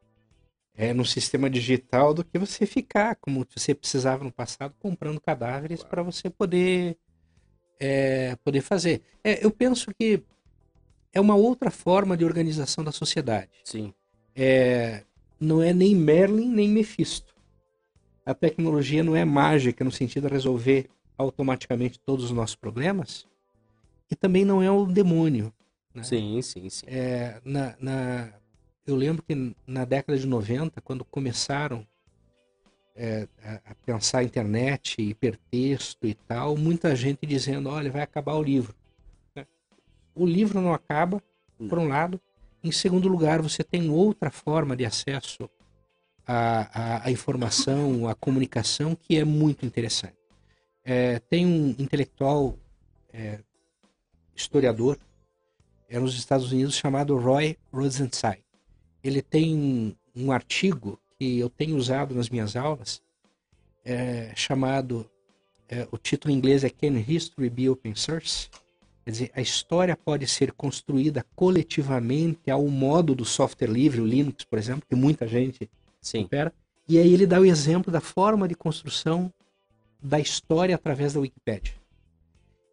é, 0.76 0.94
num 0.94 1.04
sistema 1.04 1.50
digital 1.50 2.14
do 2.14 2.24
que 2.24 2.40
você 2.40 2.66
ficar, 2.66 3.16
como 3.16 3.46
você 3.56 3.76
precisava 3.76 4.24
no 4.24 4.32
passado, 4.32 4.74
comprando 4.80 5.20
cadáveres 5.20 5.84
para 5.84 6.02
você 6.02 6.30
poder 6.30 6.98
é, 7.80 8.36
poder 8.44 8.62
fazer. 8.62 9.02
É, 9.24 9.44
eu 9.44 9.52
penso 9.52 9.92
que 10.00 10.22
é 11.12 11.20
uma 11.20 11.36
outra 11.36 11.72
forma 11.72 12.16
de 12.16 12.24
organização 12.24 12.84
da 12.84 12.92
sociedade. 12.92 13.50
Sim 13.64 13.94
é, 14.36 15.04
não 15.40 15.62
é 15.62 15.74
nem 15.74 15.96
Merlin 15.96 16.50
nem 16.50 16.70
Mephisto. 16.70 17.34
A 18.26 18.34
tecnologia 18.34 19.04
não 19.04 19.16
é 19.16 19.26
mágica 19.26 19.84
no 19.84 19.92
sentido 19.92 20.28
de 20.28 20.34
resolver 20.34 20.90
automaticamente 21.18 22.00
todos 22.00 22.26
os 22.26 22.32
nossos 22.32 22.56
problemas. 22.56 23.26
E 24.10 24.16
também 24.16 24.46
não 24.46 24.62
é 24.62 24.70
o 24.70 24.86
demônio. 24.86 25.54
Né? 25.94 26.04
Sim, 26.04 26.42
sim, 26.42 26.70
sim. 26.70 26.86
É, 26.88 27.42
na, 27.44 27.76
na, 27.80 28.34
eu 28.86 28.96
lembro 28.96 29.24
que 29.24 29.56
na 29.66 29.86
década 29.86 30.18
de 30.18 30.28
90, 30.28 30.82
quando 30.82 31.04
começaram 31.06 31.86
é, 32.96 33.28
a, 33.44 33.72
a 33.72 33.76
pensar 33.86 34.24
internet, 34.24 35.02
hipertexto 35.02 36.06
e 36.08 36.14
tal, 36.14 36.56
muita 36.58 36.96
gente 36.96 37.26
dizendo, 37.26 37.70
olha, 37.70 37.92
vai 37.92 38.02
acabar 38.02 38.36
o 38.36 38.44
livro. 38.44 38.76
O 40.14 40.26
livro 40.26 40.60
não 40.60 40.74
acaba, 40.74 41.24
por 41.70 41.80
um 41.80 41.88
lado, 41.88 42.20
em 42.64 42.72
segundo 42.72 43.08
lugar, 43.08 43.42
você 43.42 43.64
tem 43.64 43.90
outra 43.90 44.30
forma 44.30 44.76
de 44.76 44.86
acesso 44.86 45.50
à, 46.26 46.70
à, 46.74 47.08
à 47.08 47.12
informação, 47.12 48.08
à 48.08 48.16
comunicação, 48.16 48.96
que 48.96 49.18
é 49.18 49.26
muito 49.26 49.66
interessante. 49.66 50.18
É, 50.84 51.20
tem 51.20 51.46
um 51.46 51.76
intelectual 51.78 52.58
é, 53.14 53.40
historiador 54.36 54.98
é 55.90 56.00
nos 56.00 56.16
Estados 56.16 56.52
Unidos 56.52 56.76
chamado 56.76 57.18
Roy 57.18 57.58
Rosenzweig. 57.72 58.42
Ele 59.04 59.22
tem 59.22 59.98
um 60.16 60.32
artigo 60.32 60.98
que 61.18 61.38
eu 61.40 61.50
tenho 61.50 61.76
usado 61.76 62.16
nas 62.16 62.30
minhas 62.30 62.56
aulas, 62.56 63.02
é, 63.84 64.32
chamado, 64.36 65.10
é, 65.68 65.88
o 65.92 65.98
título 65.98 66.34
em 66.34 66.38
inglês 66.38 66.64
é 66.64 66.70
Can 66.70 66.98
History 66.98 67.50
Be 67.50 67.70
Open 67.70 67.94
Source? 67.94 68.50
Quer 69.04 69.12
dizer, 69.12 69.32
a 69.34 69.42
história 69.42 69.98
pode 69.98 70.28
ser 70.28 70.52
construída 70.52 71.26
coletivamente 71.36 72.52
ao 72.52 72.68
modo 72.68 73.16
do 73.16 73.26
software 73.26 73.68
livre, 73.68 74.00
o 74.00 74.06
Linux, 74.06 74.44
por 74.44 74.60
exemplo, 74.60 74.84
que 74.88 74.96
muita 74.96 75.28
gente 75.28 75.70
Sim. 76.00 76.26
opera. 76.26 76.54
E 76.88 76.98
aí 77.00 77.14
ele 77.14 77.26
dá 77.26 77.40
o 77.40 77.46
exemplo 77.46 77.92
da 77.92 78.02
forma 78.02 78.48
de 78.48 78.56
construção 78.56 79.32
da 80.02 80.20
história 80.20 80.76
através 80.76 81.14
da 81.14 81.20
Wikipedia. 81.20 81.74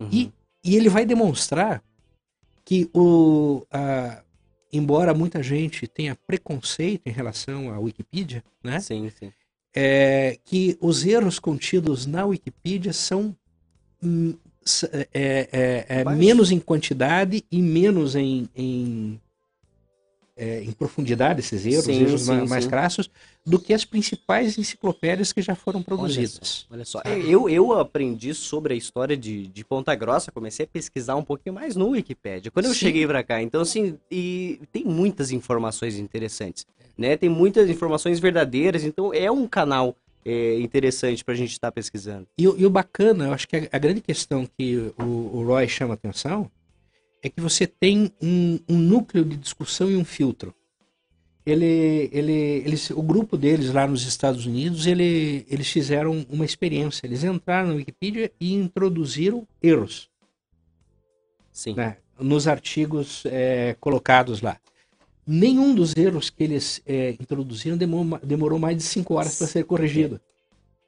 Uhum. 0.01 0.09
E, 0.13 0.33
e 0.63 0.77
ele 0.77 0.89
vai 0.89 1.07
demonstrar 1.07 1.83
que 2.65 2.91
o, 2.93 3.65
a, 3.71 4.23
embora 4.73 5.15
muita 5.15 5.43
gente 5.43 5.87
tenha 5.87 6.17
preconceito 6.27 7.07
em 7.07 7.11
relação 7.11 7.73
à 7.73 7.79
Wikipedia, 7.79 8.45
né? 8.63 8.81
Sim, 8.81 9.11
sim. 9.11 9.33
É, 9.75 10.39
que 10.45 10.77
os 10.81 11.05
erros 11.05 11.39
contidos 11.39 12.07
na 12.07 12.25
Wikipedia 12.27 12.93
são 12.93 13.37
hum, 14.03 14.35
é, 14.93 15.09
é, 15.13 15.87
é, 15.89 16.01
é 16.01 16.05
menos 16.05 16.51
em 16.51 16.59
quantidade 16.59 17.45
e 17.51 17.63
menos 17.63 18.15
em, 18.15 18.49
em, 18.55 19.21
é, 20.37 20.63
em 20.63 20.71
profundidade, 20.71 21.41
esses 21.41 21.67
erros, 21.67 21.85
sim, 21.85 22.03
erros 22.03 22.23
sim, 22.23 22.47
mais, 22.47 22.65
sim. 22.65 22.71
crassos, 22.71 23.11
do 23.45 23.59
que 23.59 23.75
as 23.75 23.85
principais 23.85 24.57
enciclopédias 24.57 25.33
que 25.33 25.43
já 25.43 25.55
foram 25.55 25.83
produzidas. 25.83 26.67
Olha 26.71 26.85
só, 26.85 27.03
olha 27.05 27.23
só. 27.23 27.29
Eu, 27.29 27.49
eu 27.49 27.73
aprendi 27.73 28.33
sobre 28.33 28.75
a 28.75 28.77
história 28.77 29.17
de, 29.17 29.49
de 29.49 29.65
Ponta 29.65 29.95
Grossa, 29.95 30.31
comecei 30.31 30.65
a 30.65 30.69
pesquisar 30.69 31.17
um 31.17 31.25
pouquinho 31.25 31.55
mais 31.55 31.75
no 31.75 31.89
Wikipedia, 31.89 32.51
quando 32.51 32.67
eu 32.67 32.75
cheguei 32.75 33.07
para 33.07 33.25
cá. 33.25 33.43
Então, 33.43 33.63
assim, 33.63 33.99
e 34.11 34.61
tem 34.71 34.85
muitas 34.85 35.33
informações 35.33 35.99
interessantes, 35.99 36.65
né? 36.97 37.17
Tem 37.17 37.29
muitas 37.29 37.69
informações 37.69 38.21
verdadeiras, 38.21 38.85
então 38.85 39.13
é 39.13 39.31
um 39.31 39.47
canal 39.47 39.97
é, 40.25 40.59
interessante 40.61 41.25
para 41.25 41.35
a 41.35 41.37
gente 41.37 41.53
estar 41.53 41.69
tá 41.69 41.73
pesquisando. 41.73 42.27
E, 42.37 42.43
e, 42.43 42.67
o 42.67 42.71
bacana, 42.71 43.27
eu 43.27 43.33
acho 43.33 43.49
que 43.49 43.57
a, 43.57 43.69
a 43.73 43.79
grande 43.79 44.01
questão 44.01 44.47
que 44.47 44.93
o, 44.99 45.05
o, 45.05 45.45
Roy 45.45 45.69
chama 45.69 45.95
atenção 45.95 46.51
é 47.23 47.29
que 47.29 47.41
você 47.41 47.67
tem 47.67 48.13
um, 48.23 48.59
um 48.69 48.79
núcleo 48.79 49.25
de 49.25 49.37
discussão 49.37 49.91
e 49.91 49.97
um 49.97 50.05
filtro. 50.05 50.55
Ele, 51.45 52.11
ele, 52.13 52.33
eles, 52.33 52.91
o 52.91 53.03
grupo 53.03 53.37
deles 53.37 53.73
lá 53.73 53.87
nos 53.87 54.07
Estados 54.07 54.45
Unidos, 54.45 54.87
ele, 54.87 55.47
eles 55.49 55.69
fizeram 55.69 56.27
uma 56.29 56.45
experiência. 56.45 57.07
Eles 57.07 57.25
entraram 57.25 57.69
na 57.69 57.75
Wikipedia 57.75 58.31
e 58.39 58.53
introduziram 58.53 59.49
erros. 59.63 60.11
Sim. 61.51 61.75
Né, 61.75 61.97
nos 62.21 62.47
artigos 62.47 63.25
é, 63.27 63.75
colocados 63.81 64.43
lá. 64.43 64.61
Nenhum 65.31 65.75
dos 65.75 65.95
erros 65.95 66.31
que 66.31 66.43
eles 66.43 66.81
é, 66.87 67.11
introduziram 67.11 67.77
demorou, 67.77 68.19
demorou, 68.23 68.59
mais 68.59 68.79
de 68.79 68.83
cinco 68.83 69.13
horas 69.13 69.37
para 69.37 69.47
ser 69.47 69.65
corrigido. 69.65 70.19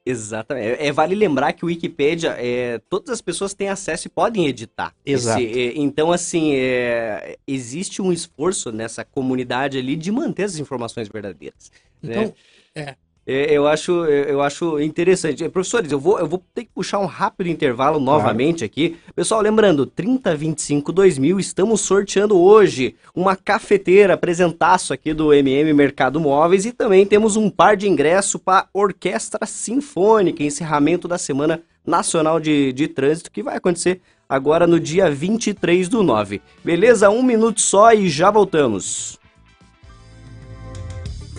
Exatamente. 0.04 0.80
É, 0.80 0.86
é, 0.86 0.92
vale 0.92 1.14
lembrar 1.14 1.52
que 1.52 1.62
o 1.62 1.68
Wikipedia, 1.68 2.30
é, 2.38 2.80
todas 2.88 3.10
as 3.10 3.20
pessoas 3.20 3.52
têm 3.52 3.68
acesso 3.68 4.06
e 4.06 4.10
podem 4.10 4.46
editar. 4.46 4.94
Exato. 5.04 5.42
Esse, 5.42 5.60
é, 5.60 5.78
então, 5.78 6.10
assim, 6.10 6.54
é, 6.54 7.36
existe 7.46 8.00
um 8.00 8.10
esforço 8.10 8.72
nessa 8.72 9.04
comunidade 9.04 9.76
ali 9.76 9.94
de 9.94 10.10
manter 10.10 10.44
as 10.44 10.56
informações 10.56 11.06
verdadeiras. 11.06 11.70
Né? 12.02 12.10
Então, 12.10 12.24
né? 12.24 12.32
é, 12.74 12.80
é, 12.80 12.96
eu 13.32 13.66
acho, 13.66 14.04
eu 14.04 14.42
acho 14.42 14.80
interessante. 14.80 15.48
Professores, 15.48 15.92
eu 15.92 16.00
vou, 16.00 16.18
eu 16.18 16.26
vou 16.26 16.42
ter 16.52 16.64
que 16.64 16.70
puxar 16.74 16.98
um 16.98 17.06
rápido 17.06 17.48
intervalo 17.48 18.00
novamente 18.00 18.58
claro. 18.58 18.66
aqui. 18.66 18.96
Pessoal, 19.14 19.40
lembrando, 19.40 19.86
3025 19.86 20.92
2000, 20.92 21.38
estamos 21.38 21.80
sorteando 21.80 22.36
hoje 22.36 22.96
uma 23.14 23.36
cafeteira, 23.36 24.14
apresentaço 24.14 24.92
aqui 24.92 25.14
do 25.14 25.32
MM 25.32 25.72
Mercado 25.72 26.18
Móveis 26.18 26.66
e 26.66 26.72
também 26.72 27.06
temos 27.06 27.36
um 27.36 27.48
par 27.48 27.76
de 27.76 27.88
ingresso 27.88 28.38
para 28.38 28.66
Orquestra 28.72 29.46
Sinfônica, 29.46 30.42
encerramento 30.42 31.06
da 31.06 31.18
semana 31.18 31.62
Nacional 31.86 32.40
de, 32.40 32.72
de 32.72 32.88
Trânsito, 32.88 33.30
que 33.30 33.42
vai 33.42 33.56
acontecer 33.56 34.00
agora 34.28 34.66
no 34.66 34.80
dia 34.80 35.10
23 35.10 35.88
do 35.88 36.02
9. 36.02 36.42
Beleza? 36.64 37.10
Um 37.10 37.22
minuto 37.22 37.60
só 37.60 37.92
e 37.92 38.08
já 38.08 38.30
voltamos. 38.30 39.19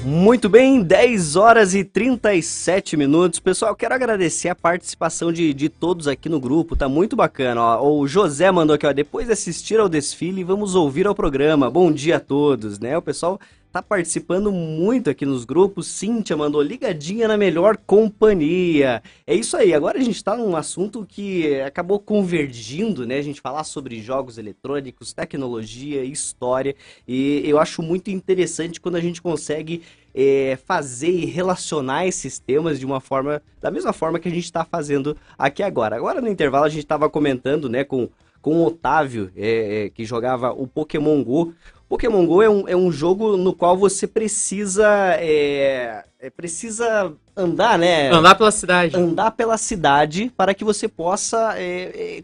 Muito 0.04 0.50
bem, 0.50 0.82
10 0.82 1.36
horas 1.36 1.76
e 1.76 1.84
37 1.84 2.98
minutos. 2.98 3.40
Pessoal, 3.40 3.76
quero 3.76 3.94
agradecer 3.94 4.50
a 4.50 4.56
participação 4.56 5.32
de, 5.32 5.54
de 5.54 5.70
todos 5.70 6.08
aqui 6.08 6.28
no 6.28 6.40
grupo, 6.40 6.76
tá 6.76 6.90
muito 6.90 7.16
bacana. 7.16 7.62
Ó. 7.62 8.00
O 8.00 8.08
José 8.08 8.52
mandou 8.52 8.74
aqui, 8.74 8.88
ó, 8.88 8.94
depois 8.94 9.28
de 9.28 9.34
assistir 9.34 9.80
ao 9.80 9.88
desfile, 9.88 10.44
vamos 10.44 10.74
ouvir 10.74 11.06
ao 11.06 11.14
programa. 11.14 11.70
Bom 11.70 11.92
dia 11.92 12.18
a 12.18 12.20
todos, 12.20 12.80
né? 12.80 12.98
O 12.98 13.02
pessoal 13.02 13.40
tá 13.72 13.82
participando 13.82 14.52
muito 14.52 15.10
aqui 15.10 15.26
nos 15.26 15.46
grupos. 15.46 15.88
Cíntia 15.88 16.36
mandou 16.36 16.62
ligadinha 16.62 17.28
na 17.28 17.38
melhor 17.38 17.78
companhia. 17.78 19.02
É 19.26 19.34
isso 19.34 19.56
aí. 19.56 19.74
Agora 19.74 19.98
a 19.98 20.02
gente 20.02 20.18
está 20.18 20.36
num 20.36 20.56
assunto 20.56 21.06
que 21.08 21.62
acabou 21.62 22.00
convergindo, 22.00 23.08
né? 23.08 23.18
A 23.18 23.22
gente 23.22 23.40
falar 23.40 23.64
sobre 23.64 24.02
jogos 24.02 24.38
eletrônicos, 24.38 25.14
tecnologia, 25.14 26.04
história. 26.04 26.76
E 27.08 27.42
eu 27.46 27.58
acho 27.60 27.82
muito 27.82 28.12
interessante 28.12 28.82
quando 28.82 28.96
a 28.96 29.02
gente 29.02 29.22
consegue 29.22 29.82
é, 30.14 30.58
fazer 30.66 31.12
e 31.12 31.26
relacionar 31.26 32.06
esses 32.06 32.40
temas 32.40 32.78
de 32.78 32.86
uma 32.86 33.00
forma, 33.00 33.42
da 33.62 33.72
mesma 33.72 33.94
forma 33.94 34.20
que 34.20 34.28
a 34.28 34.32
gente 34.32 34.44
está 34.44 34.66
fazendo 34.66 35.16
aqui 35.38 35.64
agora. 35.64 35.96
Agora 35.96 36.20
no 36.20 36.28
intervalo 36.28 36.66
a 36.66 36.70
gente 36.70 36.84
estava 36.84 37.10
comentando, 37.10 37.70
né, 37.70 37.86
com 37.86 38.10
com 38.42 38.56
o 38.56 38.66
Otávio, 38.66 39.32
é, 39.36 39.86
é, 39.86 39.90
que 39.90 40.04
jogava 40.04 40.52
o 40.52 40.68
Pokémon 40.68 41.24
Go. 41.24 41.54
Pokémon 41.92 42.26
Go 42.26 42.42
é 42.42 42.50
um, 42.50 42.68
é 42.70 42.74
um 42.74 42.90
jogo 42.90 43.36
no 43.36 43.52
qual 43.54 43.76
você 43.76 44.08
precisa 44.08 44.88
é, 45.20 46.06
é, 46.22 46.30
precisa 46.30 47.12
andar, 47.36 47.78
né? 47.78 48.10
Andar 48.10 48.36
pela 48.36 48.50
cidade. 48.50 48.96
Andar 48.96 49.32
pela 49.32 49.58
cidade 49.58 50.32
para 50.38 50.54
que 50.54 50.64
você 50.64 50.88
possa 50.88 51.54
é, 51.58 52.24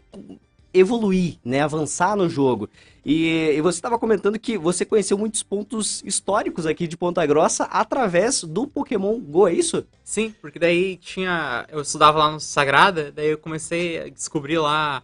evoluir, 0.72 1.36
né? 1.44 1.60
Avançar 1.60 2.16
no 2.16 2.30
jogo. 2.30 2.70
E, 3.04 3.52
e 3.56 3.60
você 3.60 3.76
estava 3.76 3.98
comentando 3.98 4.38
que 4.38 4.56
você 4.56 4.86
conheceu 4.86 5.18
muitos 5.18 5.42
pontos 5.42 6.02
históricos 6.02 6.64
aqui 6.64 6.86
de 6.86 6.96
Ponta 6.96 7.26
Grossa 7.26 7.64
através 7.64 8.44
do 8.44 8.66
Pokémon 8.66 9.20
Go, 9.20 9.48
é 9.48 9.52
isso? 9.52 9.84
Sim, 10.02 10.34
porque 10.40 10.58
daí 10.58 10.96
tinha. 10.96 11.66
Eu 11.68 11.82
estudava 11.82 12.18
lá 12.18 12.30
no 12.30 12.40
Sagrada, 12.40 13.12
daí 13.12 13.28
eu 13.28 13.38
comecei 13.38 14.00
a 14.00 14.08
descobrir 14.08 14.56
lá 14.56 15.02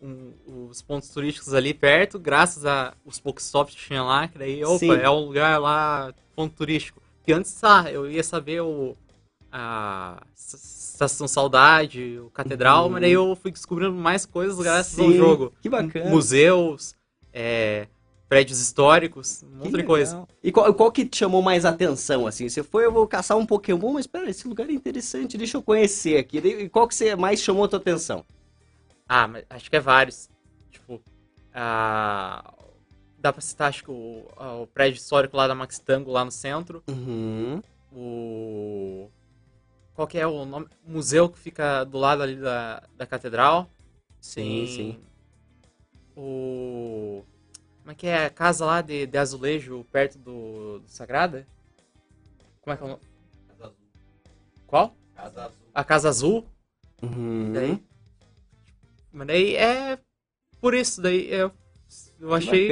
um, 0.00 0.32
os 0.68 0.80
pontos 0.82 1.08
turísticos 1.08 1.54
ali 1.54 1.74
perto, 1.74 2.18
graças 2.18 2.64
a 2.64 2.94
os 3.04 3.18
Pokestops 3.18 3.74
que 3.74 3.86
tinha 3.86 4.02
lá, 4.02 4.28
que 4.28 4.38
daí, 4.38 4.64
opa, 4.64 4.78
Sim. 4.78 4.92
é 4.92 5.10
um 5.10 5.24
lugar 5.24 5.60
lá, 5.60 6.12
ponto 6.34 6.54
turístico. 6.54 7.02
Que 7.24 7.32
antes, 7.32 7.62
ah, 7.62 7.90
eu 7.90 8.10
ia 8.10 8.22
saber 8.22 8.60
o 8.60 8.96
a 9.50 10.22
Estação 10.36 11.26
Saudade, 11.26 12.18
o 12.18 12.30
Catedral, 12.30 12.84
uhum. 12.84 12.90
mas 12.90 13.00
daí 13.02 13.12
eu 13.12 13.34
fui 13.36 13.50
descobrindo 13.50 13.92
mais 13.92 14.26
coisas 14.26 14.58
graças 14.58 14.92
Sim, 14.92 15.06
ao 15.06 15.12
jogo. 15.12 15.52
Que 15.62 15.68
bacana. 15.68 16.10
Museus, 16.10 16.94
é, 17.32 17.86
prédios 18.28 18.60
históricos, 18.60 19.42
um 19.42 19.64
monte 19.64 19.76
de 19.76 19.82
coisa. 19.84 20.26
E 20.42 20.52
qual, 20.52 20.72
qual, 20.74 20.92
que 20.92 21.06
te 21.06 21.16
chamou 21.16 21.40
mais 21.40 21.64
atenção, 21.64 22.26
assim? 22.26 22.48
Você 22.48 22.62
foi, 22.62 22.84
eu 22.84 22.92
vou 22.92 23.06
caçar 23.06 23.38
um 23.38 23.46
Pokémon, 23.46 23.94
mas 23.94 24.06
pera, 24.06 24.28
esse 24.28 24.46
lugar 24.46 24.68
é 24.68 24.72
interessante, 24.72 25.38
deixa 25.38 25.56
eu 25.56 25.62
conhecer 25.62 26.18
aqui. 26.18 26.38
E 26.38 26.68
qual 26.68 26.86
que 26.86 26.94
você 26.94 27.16
mais 27.16 27.40
chamou 27.40 27.64
a 27.64 27.68
tua 27.68 27.78
atenção? 27.78 28.24
Ah, 29.08 29.26
mas 29.26 29.44
acho 29.48 29.70
que 29.70 29.76
é 29.76 29.80
vários. 29.80 30.28
Tipo, 30.70 31.00
ah, 31.54 32.54
dá 33.18 33.32
pra 33.32 33.40
citar, 33.40 33.68
acho 33.68 33.84
que 33.84 33.90
o, 33.90 34.26
o 34.62 34.66
prédio 34.66 34.98
histórico 34.98 35.36
lá 35.36 35.48
da 35.48 35.54
Max 35.54 35.78
Tango, 35.78 36.12
lá 36.12 36.24
no 36.24 36.30
centro. 36.30 36.82
Uhum. 36.88 37.62
O. 37.92 39.10
Qual 39.94 40.06
que 40.06 40.18
é 40.18 40.26
o 40.26 40.44
nome? 40.44 40.68
museu 40.84 41.28
que 41.28 41.38
fica 41.38 41.84
do 41.84 41.98
lado 41.98 42.22
ali 42.22 42.36
da, 42.36 42.82
da 42.96 43.06
catedral. 43.06 43.68
Sim, 44.20 44.66
sim. 44.66 45.00
O. 46.16 47.24
Como 47.80 47.92
é 47.92 47.94
que 47.94 48.06
é 48.06 48.26
a 48.26 48.30
casa 48.30 48.66
lá 48.66 48.82
de, 48.82 49.06
de 49.06 49.16
azulejo 49.16 49.84
perto 49.90 50.18
do, 50.18 50.80
do 50.80 50.88
Sagrada? 50.88 51.46
Como 52.60 52.74
é 52.74 52.76
que 52.76 52.82
é 52.82 52.86
o 52.86 52.88
nome? 52.90 53.00
Casa 53.48 53.64
Azul. 53.64 53.86
Qual? 54.66 54.96
Casa 55.14 55.44
Azul. 55.44 55.66
A 55.74 55.84
Casa 55.84 56.08
Azul. 56.10 56.46
Uhum. 57.02 57.52
Daí, 57.54 57.82
mas 59.18 59.26
daí 59.26 59.56
é 59.56 59.98
por 60.60 60.74
isso, 60.74 61.02
daí 61.02 61.28
eu, 61.30 61.50
eu 62.20 62.34
achei 62.34 62.70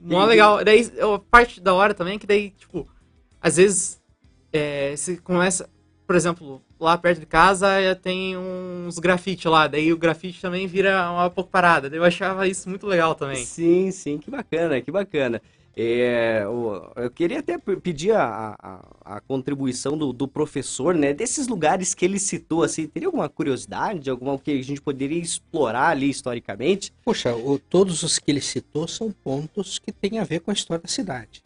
mó 0.00 0.24
legal. 0.24 0.64
Daí 0.64 0.90
a 1.00 1.18
parte 1.18 1.60
da 1.60 1.74
hora 1.74 1.94
também 1.94 2.14
é 2.14 2.18
que 2.18 2.26
daí, 2.26 2.50
tipo, 2.50 2.88
às 3.40 3.56
vezes 3.56 4.00
é, 4.52 4.94
você 4.96 5.16
começa, 5.16 5.68
por 6.06 6.16
exemplo, 6.16 6.62
lá 6.78 6.96
perto 6.96 7.20
de 7.20 7.26
casa 7.26 7.68
tem 8.02 8.36
uns 8.36 8.98
grafite 8.98 9.48
lá, 9.48 9.66
daí 9.66 9.92
o 9.92 9.98
grafite 9.98 10.40
também 10.40 10.66
vira 10.66 11.10
uma 11.10 11.30
pouco 11.30 11.50
parada. 11.50 11.90
Daí 11.90 11.98
eu 11.98 12.04
achava 12.04 12.46
isso 12.46 12.68
muito 12.68 12.86
legal 12.86 13.14
também. 13.14 13.44
Sim, 13.44 13.90
sim, 13.90 14.18
que 14.18 14.30
bacana, 14.30 14.80
que 14.80 14.90
bacana. 14.90 15.42
É, 15.74 16.42
eu 16.44 17.10
queria 17.14 17.38
até 17.38 17.56
pedir 17.56 18.12
a, 18.12 18.54
a, 18.60 19.16
a 19.16 19.20
contribuição 19.20 19.96
do, 19.96 20.12
do, 20.12 20.28
professor, 20.28 20.94
né? 20.94 21.14
Desses 21.14 21.48
lugares 21.48 21.94
que 21.94 22.04
ele 22.04 22.18
citou, 22.18 22.62
assim, 22.62 22.86
teria 22.86 23.08
alguma 23.08 23.28
curiosidade, 23.28 24.10
alguma 24.10 24.38
que 24.38 24.50
a 24.50 24.62
gente 24.62 24.82
poderia 24.82 25.18
explorar 25.18 25.88
ali 25.88 26.10
historicamente? 26.10 26.92
Poxa, 27.02 27.34
o, 27.34 27.58
todos 27.58 28.02
os 28.02 28.18
que 28.18 28.30
ele 28.30 28.42
citou 28.42 28.86
são 28.86 29.10
pontos 29.10 29.78
que 29.78 29.90
têm 29.90 30.18
a 30.18 30.24
ver 30.24 30.40
com 30.40 30.50
a 30.50 30.54
história 30.54 30.82
da 30.82 30.88
cidade. 30.88 31.42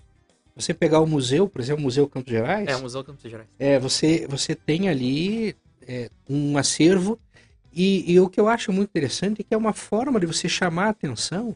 Você 0.57 0.75
pegar 0.75 1.01
o 1.01 1.07
museu, 1.07 1.49
por 1.49 1.61
exemplo, 1.61 1.83
o 1.83 1.85
Museu 1.85 2.09
Campos 2.09 2.33
Gerais. 2.33 2.67
É, 2.67 2.75
o 2.75 2.83
Museu 2.83 3.05
Campos 3.05 3.31
Gerais. 3.31 3.49
É, 3.59 3.79
você, 3.79 4.27
você 4.29 4.57
tem 4.57 4.89
ali 4.89 5.55
é, 5.87 6.11
um 6.29 6.59
acervo 6.59 7.19
e, 7.73 8.11
e 8.11 8.19
o 8.19 8.29
que 8.29 8.41
eu 8.41 8.49
acho 8.49 8.73
muito 8.73 8.89
interessante 8.89 9.43
é 9.43 9.45
que 9.45 9.55
é 9.55 9.57
uma 9.57 9.75
forma 9.75 10.19
de 10.19 10.27
você 10.27 10.49
chamar 10.49 10.87
a 10.87 10.91
atenção 10.91 11.55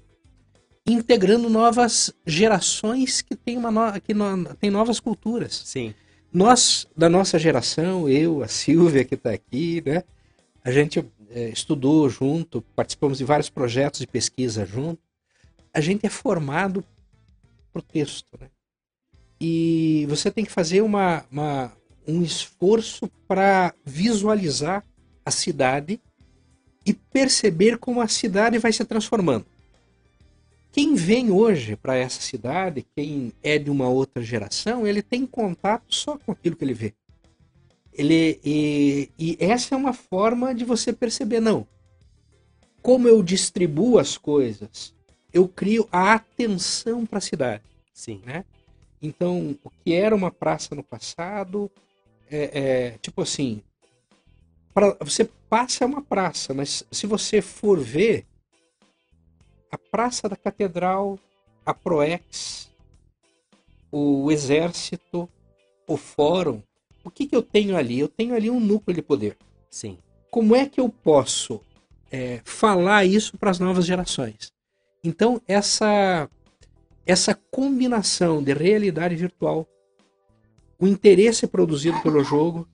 integrando 0.92 1.48
novas 1.48 2.12
gerações 2.26 3.22
que 3.22 3.34
têm, 3.34 3.56
uma 3.56 3.70
no... 3.70 4.00
que 4.00 4.14
no... 4.14 4.54
têm 4.56 4.70
novas 4.70 5.00
culturas. 5.00 5.62
Sim. 5.64 5.94
Nós, 6.32 6.86
da 6.96 7.08
nossa 7.08 7.38
geração, 7.38 8.08
eu, 8.08 8.42
a 8.42 8.48
Silvia 8.48 9.04
que 9.04 9.14
está 9.14 9.30
aqui, 9.30 9.82
né? 9.84 10.04
A 10.64 10.70
gente 10.70 11.04
é, 11.30 11.48
estudou 11.48 12.08
junto, 12.08 12.62
participamos 12.74 13.18
de 13.18 13.24
vários 13.24 13.50
projetos 13.50 14.00
de 14.00 14.06
pesquisa 14.06 14.64
junto. 14.64 15.00
A 15.72 15.80
gente 15.80 16.06
é 16.06 16.10
formado 16.10 16.84
pro 17.72 17.82
texto, 17.82 18.26
né? 18.40 18.48
E 19.40 20.06
você 20.08 20.30
tem 20.30 20.44
que 20.44 20.52
fazer 20.52 20.82
uma, 20.82 21.24
uma 21.30 21.72
um 22.06 22.22
esforço 22.22 23.10
para 23.26 23.74
visualizar 23.84 24.84
a 25.24 25.30
cidade 25.30 26.00
e 26.84 26.92
perceber 26.92 27.78
como 27.78 28.00
a 28.00 28.08
cidade 28.08 28.58
vai 28.58 28.72
se 28.72 28.84
transformando. 28.84 29.46
Quem 30.72 30.94
vem 30.94 31.30
hoje 31.30 31.74
para 31.74 31.96
essa 31.96 32.20
cidade, 32.20 32.86
quem 32.94 33.32
é 33.42 33.58
de 33.58 33.70
uma 33.70 33.88
outra 33.88 34.22
geração, 34.22 34.86
ele 34.86 35.02
tem 35.02 35.26
contato 35.26 35.92
só 35.94 36.16
com 36.16 36.30
aquilo 36.30 36.54
que 36.54 36.64
ele 36.64 36.74
vê. 36.74 36.94
Ele, 37.92 38.40
e, 38.44 39.10
e 39.18 39.36
essa 39.40 39.74
é 39.74 39.78
uma 39.78 39.92
forma 39.92 40.54
de 40.54 40.64
você 40.64 40.92
perceber, 40.92 41.40
não. 41.40 41.66
Como 42.80 43.08
eu 43.08 43.22
distribuo 43.22 43.98
as 43.98 44.16
coisas, 44.16 44.94
eu 45.32 45.48
crio 45.48 45.88
a 45.90 46.14
atenção 46.14 47.04
para 47.04 47.18
a 47.18 47.22
cidade. 47.22 47.64
Sim. 47.92 48.22
Né? 48.24 48.44
Então, 49.02 49.56
o 49.64 49.70
que 49.70 49.92
era 49.92 50.14
uma 50.14 50.30
praça 50.30 50.74
no 50.74 50.84
passado, 50.84 51.70
é, 52.30 52.60
é 52.60 52.98
tipo 53.02 53.22
assim, 53.22 53.60
pra, 54.72 54.96
você 55.00 55.28
passa 55.48 55.84
uma 55.84 56.00
praça, 56.00 56.54
mas 56.54 56.84
se 56.90 57.06
você 57.06 57.42
for 57.42 57.78
ver, 57.80 58.24
a 59.70 59.78
Praça 59.78 60.28
da 60.28 60.36
Catedral, 60.36 61.18
a 61.64 61.72
Proex, 61.72 62.70
o 63.90 64.30
Exército, 64.30 65.28
o 65.86 65.96
Fórum. 65.96 66.62
O 67.04 67.10
que, 67.10 67.26
que 67.26 67.34
eu 67.34 67.42
tenho 67.42 67.76
ali? 67.76 67.98
Eu 67.98 68.08
tenho 68.08 68.34
ali 68.34 68.50
um 68.50 68.60
núcleo 68.60 68.94
de 68.94 69.02
poder. 69.02 69.36
Sim. 69.70 69.98
Como 70.30 70.54
é 70.54 70.66
que 70.66 70.80
eu 70.80 70.88
posso 70.88 71.60
é, 72.10 72.40
falar 72.44 73.04
isso 73.04 73.36
para 73.38 73.50
as 73.50 73.58
novas 73.58 73.86
gerações? 73.86 74.52
Então, 75.02 75.40
essa, 75.48 76.28
essa 77.06 77.34
combinação 77.50 78.42
de 78.42 78.52
realidade 78.52 79.16
virtual, 79.16 79.66
o 80.78 80.86
interesse 80.86 81.46
produzido 81.46 82.00
pelo 82.02 82.22
jogo, 82.22 82.68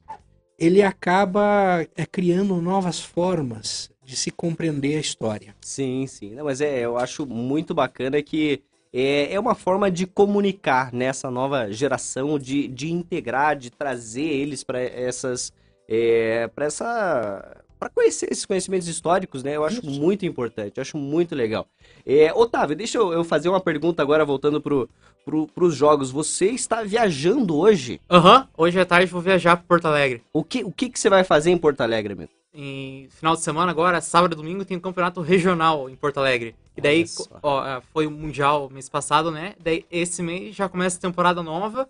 ele 0.58 0.82
acaba 0.82 1.86
é, 1.94 2.06
criando 2.06 2.60
novas 2.60 3.00
formas 3.00 3.90
de 4.06 4.16
se 4.16 4.30
compreender 4.30 4.96
a 4.96 5.00
história. 5.00 5.54
Sim, 5.60 6.06
sim. 6.06 6.34
Não, 6.34 6.44
mas 6.44 6.60
é, 6.60 6.84
eu 6.84 6.96
acho 6.96 7.26
muito 7.26 7.74
bacana 7.74 8.22
que 8.22 8.62
é, 8.92 9.34
é 9.34 9.40
uma 9.40 9.54
forma 9.54 9.90
de 9.90 10.06
comunicar 10.06 10.92
nessa 10.92 11.30
nova 11.30 11.70
geração, 11.72 12.38
de, 12.38 12.68
de 12.68 12.90
integrar, 12.90 13.56
de 13.56 13.68
trazer 13.68 14.22
eles 14.22 14.62
para 14.62 14.80
essas. 14.80 15.52
É, 15.88 16.48
para 16.54 16.66
essa. 16.66 17.62
Para 17.78 17.90
conhecer 17.90 18.32
esses 18.32 18.46
conhecimentos 18.46 18.88
históricos, 18.88 19.42
né? 19.42 19.54
Eu 19.54 19.64
acho 19.64 19.80
Isso. 19.86 20.00
muito 20.00 20.24
importante, 20.24 20.78
eu 20.78 20.82
acho 20.82 20.96
muito 20.96 21.34
legal. 21.34 21.66
É, 22.06 22.32
Otávio, 22.32 22.74
deixa 22.74 22.96
eu, 22.96 23.12
eu 23.12 23.22
fazer 23.22 23.50
uma 23.50 23.60
pergunta 23.60 24.00
agora, 24.00 24.24
voltando 24.24 24.62
pro, 24.62 24.88
pro, 25.26 25.46
pros 25.48 25.74
jogos. 25.74 26.10
Você 26.10 26.46
está 26.46 26.82
viajando 26.82 27.54
hoje? 27.54 28.00
Aham, 28.10 28.38
uhum. 28.38 28.46
hoje 28.56 28.80
à 28.80 28.86
tarde 28.86 29.12
vou 29.12 29.20
viajar 29.20 29.56
para 29.56 29.66
Porto 29.66 29.88
Alegre. 29.88 30.22
O 30.32 30.42
que, 30.42 30.64
o 30.64 30.72
que, 30.72 30.88
que 30.88 30.98
você 30.98 31.10
vai 31.10 31.22
fazer 31.22 31.50
em 31.50 31.58
Porto 31.58 31.82
Alegre, 31.82 32.14
meu? 32.14 32.28
Em 32.56 33.08
final 33.10 33.36
de 33.36 33.42
semana 33.42 33.70
agora, 33.70 34.00
sábado 34.00 34.32
e 34.32 34.36
domingo, 34.36 34.64
tem 34.64 34.76
um 34.76 34.80
campeonato 34.80 35.20
regional 35.20 35.90
em 35.90 35.94
Porto 35.94 36.18
Alegre. 36.18 36.56
E 36.76 36.80
daí 36.80 37.04
ó, 37.42 37.64
é, 37.64 37.80
foi 37.92 38.06
o 38.06 38.10
Mundial 38.10 38.70
mês 38.70 38.88
passado, 38.88 39.30
né? 39.30 39.54
Daí 39.62 39.84
esse 39.90 40.22
mês 40.22 40.56
já 40.56 40.68
começa 40.68 40.96
a 40.96 41.00
temporada 41.00 41.42
nova 41.42 41.88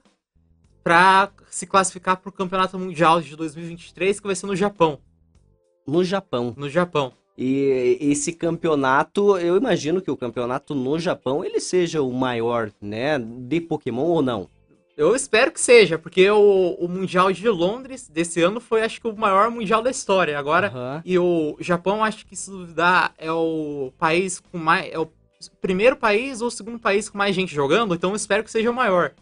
para 0.82 1.30
se 1.50 1.66
classificar 1.66 2.16
para 2.16 2.28
o 2.28 2.32
Campeonato 2.32 2.78
Mundial 2.78 3.20
de 3.20 3.34
2023, 3.36 4.20
que 4.20 4.26
vai 4.26 4.36
ser 4.36 4.46
no 4.46 4.56
Japão. 4.56 4.98
No 5.86 6.04
Japão. 6.04 6.54
No 6.56 6.68
Japão. 6.68 7.12
E 7.38 7.98
esse 8.00 8.32
campeonato, 8.32 9.36
eu 9.36 9.56
imagino 9.56 10.00
que 10.00 10.10
o 10.10 10.16
campeonato 10.16 10.74
no 10.74 10.98
Japão 10.98 11.44
ele 11.44 11.60
seja 11.60 12.02
o 12.02 12.12
maior, 12.12 12.72
né, 12.80 13.18
de 13.18 13.60
Pokémon 13.60 14.04
ou 14.04 14.22
não? 14.22 14.48
Eu 14.96 15.14
espero 15.14 15.52
que 15.52 15.60
seja, 15.60 15.98
porque 15.98 16.28
o, 16.30 16.74
o 16.80 16.88
Mundial 16.88 17.30
de 17.30 17.46
Londres 17.48 18.08
desse 18.08 18.40
ano 18.40 18.60
foi, 18.60 18.80
acho 18.80 18.98
que, 18.98 19.06
o 19.06 19.14
maior 19.14 19.50
Mundial 19.50 19.82
da 19.82 19.90
história. 19.90 20.38
Agora, 20.38 20.72
uhum. 20.74 21.02
e 21.04 21.18
o 21.18 21.56
Japão, 21.60 22.02
acho 22.02 22.24
que 22.26 22.32
isso 22.32 22.66
dá, 22.68 23.12
é 23.18 23.30
o 23.30 23.92
país 23.98 24.40
com 24.40 24.56
mais. 24.56 24.90
É 24.90 24.98
o 24.98 25.06
primeiro 25.60 25.96
país 25.96 26.40
ou 26.40 26.48
o 26.48 26.50
segundo 26.50 26.78
país 26.78 27.10
com 27.10 27.18
mais 27.18 27.36
gente 27.36 27.54
jogando, 27.54 27.94
então 27.94 28.10
eu 28.10 28.16
espero 28.16 28.42
que 28.42 28.50
seja 28.50 28.70
o 28.70 28.74
maior. 28.74 29.12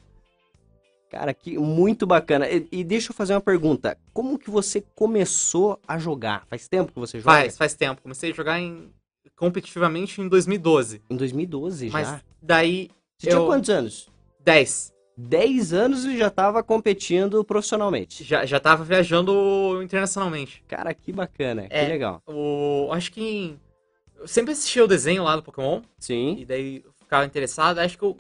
Cara, 1.11 1.35
que 1.35 1.59
muito 1.59 2.07
bacana. 2.07 2.49
E, 2.49 2.69
e, 2.71 2.85
deixa 2.85 3.11
eu 3.11 3.15
fazer 3.15 3.35
uma 3.35 3.41
pergunta. 3.41 3.99
Como 4.13 4.39
que 4.39 4.51
você 4.51 4.81
começou 4.95 5.81
a 5.87 5.99
jogar? 5.99 6.45
Faz 6.47 6.69
tempo 6.69 6.93
que 6.93 6.99
você 6.99 7.19
joga? 7.19 7.37
Faz, 7.37 7.57
faz 7.57 7.75
tempo. 7.75 8.03
Comecei 8.03 8.31
a 8.31 8.35
jogar 8.35 8.61
em, 8.61 8.91
competitivamente 9.37 10.21
em 10.21 10.29
2012. 10.29 11.03
Em 11.11 11.17
2012 11.17 11.89
já? 11.89 11.93
Mas 11.93 12.25
daí... 12.43 12.91
Você 13.17 13.29
eu... 13.29 13.37
tinha 13.37 13.47
quantos 13.47 13.71
anos? 13.71 14.09
10. 14.41 14.94
10 15.17 15.73
anos 15.73 16.05
e 16.05 16.19
já 16.19 16.29
estava 16.29 16.63
competindo 16.63 17.45
profissionalmente. 17.45 18.25
Já, 18.25 18.45
já 18.45 18.59
tava 18.59 18.85
viajando 18.85 19.81
internacionalmente. 19.83 20.63
Cara, 20.67 20.93
que 20.93 21.13
bacana, 21.13 21.67
é, 21.71 21.85
que 21.85 21.93
legal. 21.93 22.23
O, 22.27 22.89
acho 22.93 23.13
que 23.13 23.57
eu 24.19 24.29
sempre 24.29 24.53
assisti 24.53 24.81
o 24.81 24.87
desenho 24.87 25.23
lá 25.23 25.37
do 25.37 25.43
Pokémon. 25.43 25.83
Sim. 25.99 26.37
E 26.39 26.45
daí 26.45 26.85
ficava 26.99 27.25
interessado. 27.25 27.79
Acho 27.79 27.99
que 27.99 28.05
eu, 28.05 28.17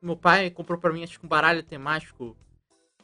meu 0.00 0.16
pai 0.16 0.50
comprou 0.50 0.78
para 0.78 0.92
mim 0.92 1.04
acho 1.04 1.20
que 1.20 1.26
um 1.26 1.28
baralho 1.28 1.62
temático 1.62 2.36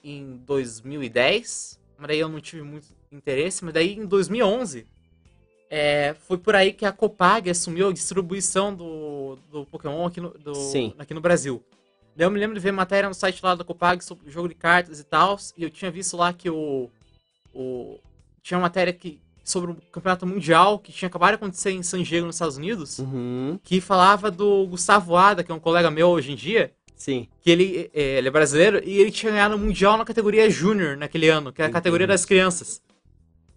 em 0.03 0.37
2010. 0.47 1.79
Mas 1.99 2.09
daí 2.09 2.19
eu 2.19 2.29
não 2.29 2.41
tive 2.41 2.63
muito 2.63 2.89
interesse. 3.13 3.65
Mas 3.65 3.75
daí 3.75 3.95
em 3.95 4.07
2011 4.07 4.87
é, 5.71 6.15
foi 6.27 6.39
por 6.39 6.57
aí 6.57 6.73
que 6.73 6.87
a 6.87 6.93
Copag 6.93 7.51
assumiu 7.51 7.89
a 7.89 7.93
distribuição 7.93 8.75
do, 8.75 9.39
do 9.51 9.67
Pokémon 9.67 10.07
aqui 10.07 10.21
no, 10.21 10.31
do, 10.31 10.53
aqui 10.99 11.13
no 11.13 11.21
Brasil. 11.21 11.63
Daí 12.19 12.27
eu 12.27 12.33
me 12.33 12.41
lembro 12.41 12.57
de 12.57 12.61
ver 12.61 12.73
matéria 12.73 13.09
no 13.09 13.15
site 13.15 13.41
lá 13.45 13.55
da 13.55 13.63
Copag 13.63 14.03
sobre 14.03 14.29
jogo 14.29 14.49
de 14.49 14.55
cartas 14.57 14.99
e 14.99 15.05
tal. 15.05 15.39
E 15.57 15.63
eu 15.63 15.71
tinha 15.71 15.89
visto 15.89 16.17
lá 16.17 16.33
que 16.33 16.51
o. 16.51 16.91
o 17.55 18.01
tinha 18.43 18.59
uma 18.59 18.63
matéria 18.63 18.93
que, 18.93 19.21
sobre 19.45 19.71
o 19.71 19.77
campeonato 19.93 20.27
mundial 20.27 20.81
que 20.81 20.91
tinha 20.91 21.07
acabado 21.07 21.31
de 21.31 21.35
acontecer 21.37 21.71
em 21.71 21.81
San 21.81 22.03
Diego, 22.03 22.27
nos 22.27 22.35
Estados 22.35 22.57
Unidos. 22.57 22.99
Uhum. 22.99 23.61
Que 23.63 23.81
falava 23.81 24.33
do 24.33 24.67
Gustavo 24.67 25.17
Ada, 25.17 25.45
que 25.45 25.53
é 25.53 25.55
um 25.55 25.61
colega 25.61 25.93
meu 25.93 26.09
hoje 26.09 26.33
em 26.33 26.35
dia. 26.35 26.73
Sim. 26.97 27.29
Que 27.41 27.53
ele, 27.53 27.89
é, 27.95 28.19
ele 28.19 28.27
é 28.27 28.31
brasileiro 28.33 28.83
e 28.85 28.99
ele 28.99 29.13
tinha 29.13 29.31
ganhado 29.31 29.55
o 29.55 29.59
Mundial 29.59 29.97
na 29.97 30.05
categoria 30.05 30.51
Júnior 30.51 30.97
naquele 30.97 31.29
ano, 31.29 31.53
que 31.53 31.63
é 31.63 31.67
a 31.67 31.71
categoria 31.71 32.09
das 32.09 32.25
crianças. 32.25 32.83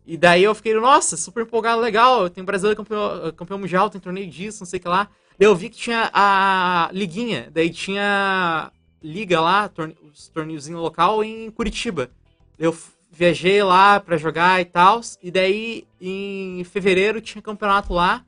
E 0.06 0.16
daí 0.16 0.44
eu 0.44 0.54
fiquei, 0.54 0.76
nossa, 0.76 1.18
super 1.18 1.42
empolgado, 1.42 1.82
legal. 1.82 2.30
Tem 2.30 2.44
brasileiro 2.44 2.78
campeão, 2.78 3.34
campeão 3.36 3.58
mundial, 3.58 3.90
tem 3.90 4.00
torneio 4.00 4.30
disso, 4.30 4.60
não 4.60 4.68
sei 4.68 4.78
o 4.78 4.82
que 4.84 4.88
lá. 4.88 5.10
Daí 5.42 5.48
eu 5.48 5.56
vi 5.56 5.72
que 5.72 5.78
tinha 5.78 6.12
a 6.14 6.92
liguinha, 6.94 7.50
daí 7.52 7.72
tinha 7.72 8.72
liga 9.02 9.42
lá, 9.42 9.68
torne... 9.68 9.98
os 10.14 10.28
torneiozinho 10.28 10.78
local 10.78 11.24
em 11.24 11.50
Curitiba. 11.50 12.12
Eu 12.60 12.78
viajei 13.12 13.64
lá 13.64 14.00
para 14.00 14.18
jogar 14.18 14.62
e 14.62 14.66
tal, 14.66 15.02
e 15.20 15.32
daí 15.32 15.88
em 16.00 16.64
fevereiro 16.64 17.20
tinha 17.20 17.42
campeonato 17.42 17.92
lá 17.92 18.24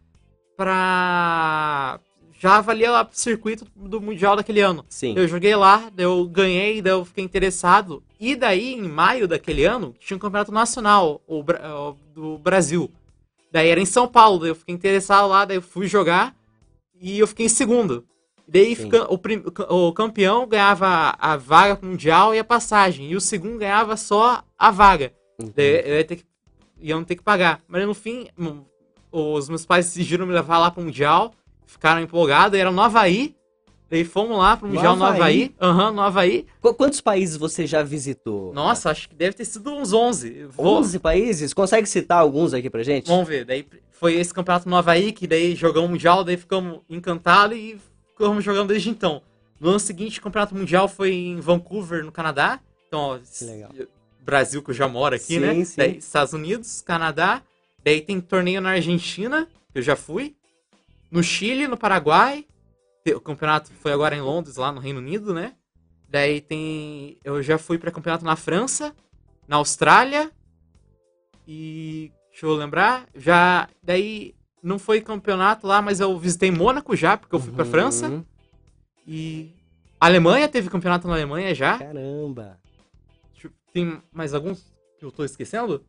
pra 0.57 1.99
já 2.39 2.55
avalia 2.55 2.89
lá 2.89 3.05
pro 3.05 3.15
circuito 3.15 3.67
do 3.75 4.01
Mundial 4.01 4.35
daquele 4.35 4.61
ano. 4.61 4.83
Sim. 4.89 5.13
Eu 5.15 5.27
joguei 5.27 5.55
lá, 5.55 5.91
daí 5.93 6.07
eu 6.07 6.25
ganhei, 6.25 6.81
daí 6.81 6.93
eu 6.93 7.05
fiquei 7.05 7.23
interessado. 7.23 8.01
E 8.19 8.35
daí, 8.35 8.73
em 8.73 8.87
maio 8.87 9.27
daquele 9.27 9.65
ano, 9.65 9.93
tinha 9.99 10.17
um 10.17 10.19
campeonato 10.19 10.51
nacional 10.51 11.21
o, 11.27 11.43
do 12.11 12.39
Brasil. 12.39 12.89
Daí 13.51 13.69
era 13.69 13.79
em 13.79 13.85
São 13.85 14.07
Paulo, 14.07 14.39
daí 14.39 14.49
eu 14.49 14.55
fiquei 14.55 14.73
interessado 14.73 15.27
lá, 15.27 15.45
daí 15.45 15.57
eu 15.57 15.61
fui 15.61 15.85
jogar 15.85 16.35
e 17.03 17.19
eu 17.19 17.27
fiquei 17.27 17.47
em 17.47 17.49
segundo. 17.49 18.05
Daí 18.47 18.75
fica, 18.75 19.05
o, 19.11 19.19
o, 19.87 19.93
campeão 19.93 20.47
ganhava 20.47 21.13
a 21.19 21.35
vaga 21.35 21.77
mundial 21.85 22.33
e 22.33 22.39
a 22.39 22.43
passagem. 22.45 23.11
E 23.11 23.15
o 23.15 23.21
segundo 23.21 23.57
ganhava 23.57 23.97
só 23.97 24.41
a 24.57 24.71
vaga. 24.71 25.13
Uhum. 25.37 25.51
Daí 25.53 25.81
eu 25.85 25.97
ia 25.97 26.03
ter 26.05 26.15
que, 26.15 26.25
iam 26.81 27.03
ter 27.03 27.17
que 27.17 27.23
pagar. 27.23 27.61
Mas 27.67 27.85
no 27.85 27.93
fim, 27.93 28.27
os 29.11 29.49
meus 29.49 29.65
pais 29.65 29.87
decidiram 29.87 30.25
me 30.25 30.33
levar 30.33 30.59
lá 30.59 30.71
pro 30.71 30.81
Mundial. 30.81 31.33
Ficaram 31.65 32.01
empolgados, 32.01 32.57
era 32.57 32.71
no 32.71 32.81
Havaí. 32.81 33.35
Daí 33.89 34.05
fomos 34.05 34.37
lá 34.37 34.55
pro 34.55 34.67
Mundial 34.67 34.95
no 34.95 35.03
Havaí. 35.03 35.53
Aham, 35.61 35.89
uhum, 35.89 35.95
no 35.95 36.01
Havaí. 36.01 36.45
Qu 36.61 36.73
quantos 36.73 37.01
países 37.01 37.35
você 37.35 37.67
já 37.67 37.83
visitou? 37.83 38.53
Nossa, 38.53 38.89
acho 38.89 39.09
que 39.09 39.15
deve 39.15 39.35
ter 39.35 39.45
sido 39.45 39.71
uns 39.73 39.91
11. 39.91 40.45
Vou... 40.45 40.77
11 40.77 40.99
países? 40.99 41.53
Consegue 41.53 41.87
citar 41.87 42.19
alguns 42.19 42.53
aqui 42.53 42.69
pra 42.69 42.81
gente? 42.81 43.07
Vamos 43.07 43.27
ver. 43.27 43.45
Daí 43.45 43.65
foi 44.03 44.15
esse 44.15 44.33
campeonato 44.33 44.67
no 44.67 44.75
Havaí, 44.75 45.13
que 45.13 45.25
daí 45.25 45.55
jogamos 45.55 45.89
Mundial, 45.89 46.25
daí 46.25 46.35
ficamos 46.35 46.81
encantados 46.89 47.57
e 47.57 47.79
ficamos 48.09 48.43
jogando 48.43 48.67
desde 48.67 48.89
então. 48.89 49.21
No 49.57 49.69
ano 49.69 49.79
seguinte, 49.79 50.19
o 50.19 50.21
campeonato 50.21 50.53
mundial 50.53 50.89
foi 50.89 51.13
em 51.13 51.39
Vancouver, 51.39 52.03
no 52.03 52.11
Canadá. 52.11 52.59
Então, 52.85 52.99
ó, 52.99 53.19
Brasil, 54.19 54.61
que 54.61 54.71
eu 54.71 54.75
já 54.75 54.89
moro 54.89 55.15
aqui, 55.15 55.35
sim, 55.35 55.39
né? 55.39 55.63
Sim. 55.63 55.75
Daí, 55.77 55.97
Estados 55.99 56.33
Unidos, 56.33 56.81
Canadá. 56.81 57.41
Daí 57.81 58.01
tem 58.01 58.19
torneio 58.19 58.59
na 58.59 58.71
Argentina, 58.71 59.47
que 59.71 59.79
eu 59.79 59.81
já 59.81 59.95
fui. 59.95 60.35
No 61.09 61.23
Chile, 61.23 61.65
no 61.65 61.77
Paraguai. 61.77 62.45
O 63.07 63.21
campeonato 63.21 63.71
foi 63.71 63.93
agora 63.93 64.17
em 64.17 64.21
Londres, 64.21 64.57
lá 64.57 64.69
no 64.69 64.81
Reino 64.81 64.99
Unido, 64.99 65.33
né? 65.33 65.53
Daí 66.09 66.41
tem. 66.41 67.17
Eu 67.23 67.41
já 67.41 67.57
fui 67.57 67.77
para 67.77 67.89
campeonato 67.89 68.25
na 68.25 68.35
França, 68.35 68.93
na 69.47 69.55
Austrália. 69.55 70.29
E. 71.47 72.11
Deixa 72.33 72.47
eu 72.47 72.55
lembrar. 72.55 73.07
Já. 73.15 73.69
Daí 73.81 74.33
não 74.61 74.79
foi 74.79 74.99
campeonato 74.99 75.67
lá, 75.67 75.81
mas 75.81 75.99
eu 75.99 76.17
visitei 76.17 76.49
Mônaco 76.49 76.95
já, 76.95 77.15
porque 77.15 77.35
eu 77.35 77.39
fui 77.39 77.51
uhum. 77.51 77.55
pra 77.55 77.63
França. 77.63 78.25
E. 79.07 79.53
Alemanha 79.99 80.49
teve 80.49 80.69
campeonato 80.69 81.07
na 81.07 81.13
Alemanha 81.13 81.53
já. 81.53 81.77
Caramba! 81.77 82.59
Tem 83.71 84.01
mais 84.11 84.33
alguns 84.33 84.65
que 84.99 85.05
eu 85.05 85.11
tô 85.11 85.23
esquecendo? 85.23 85.83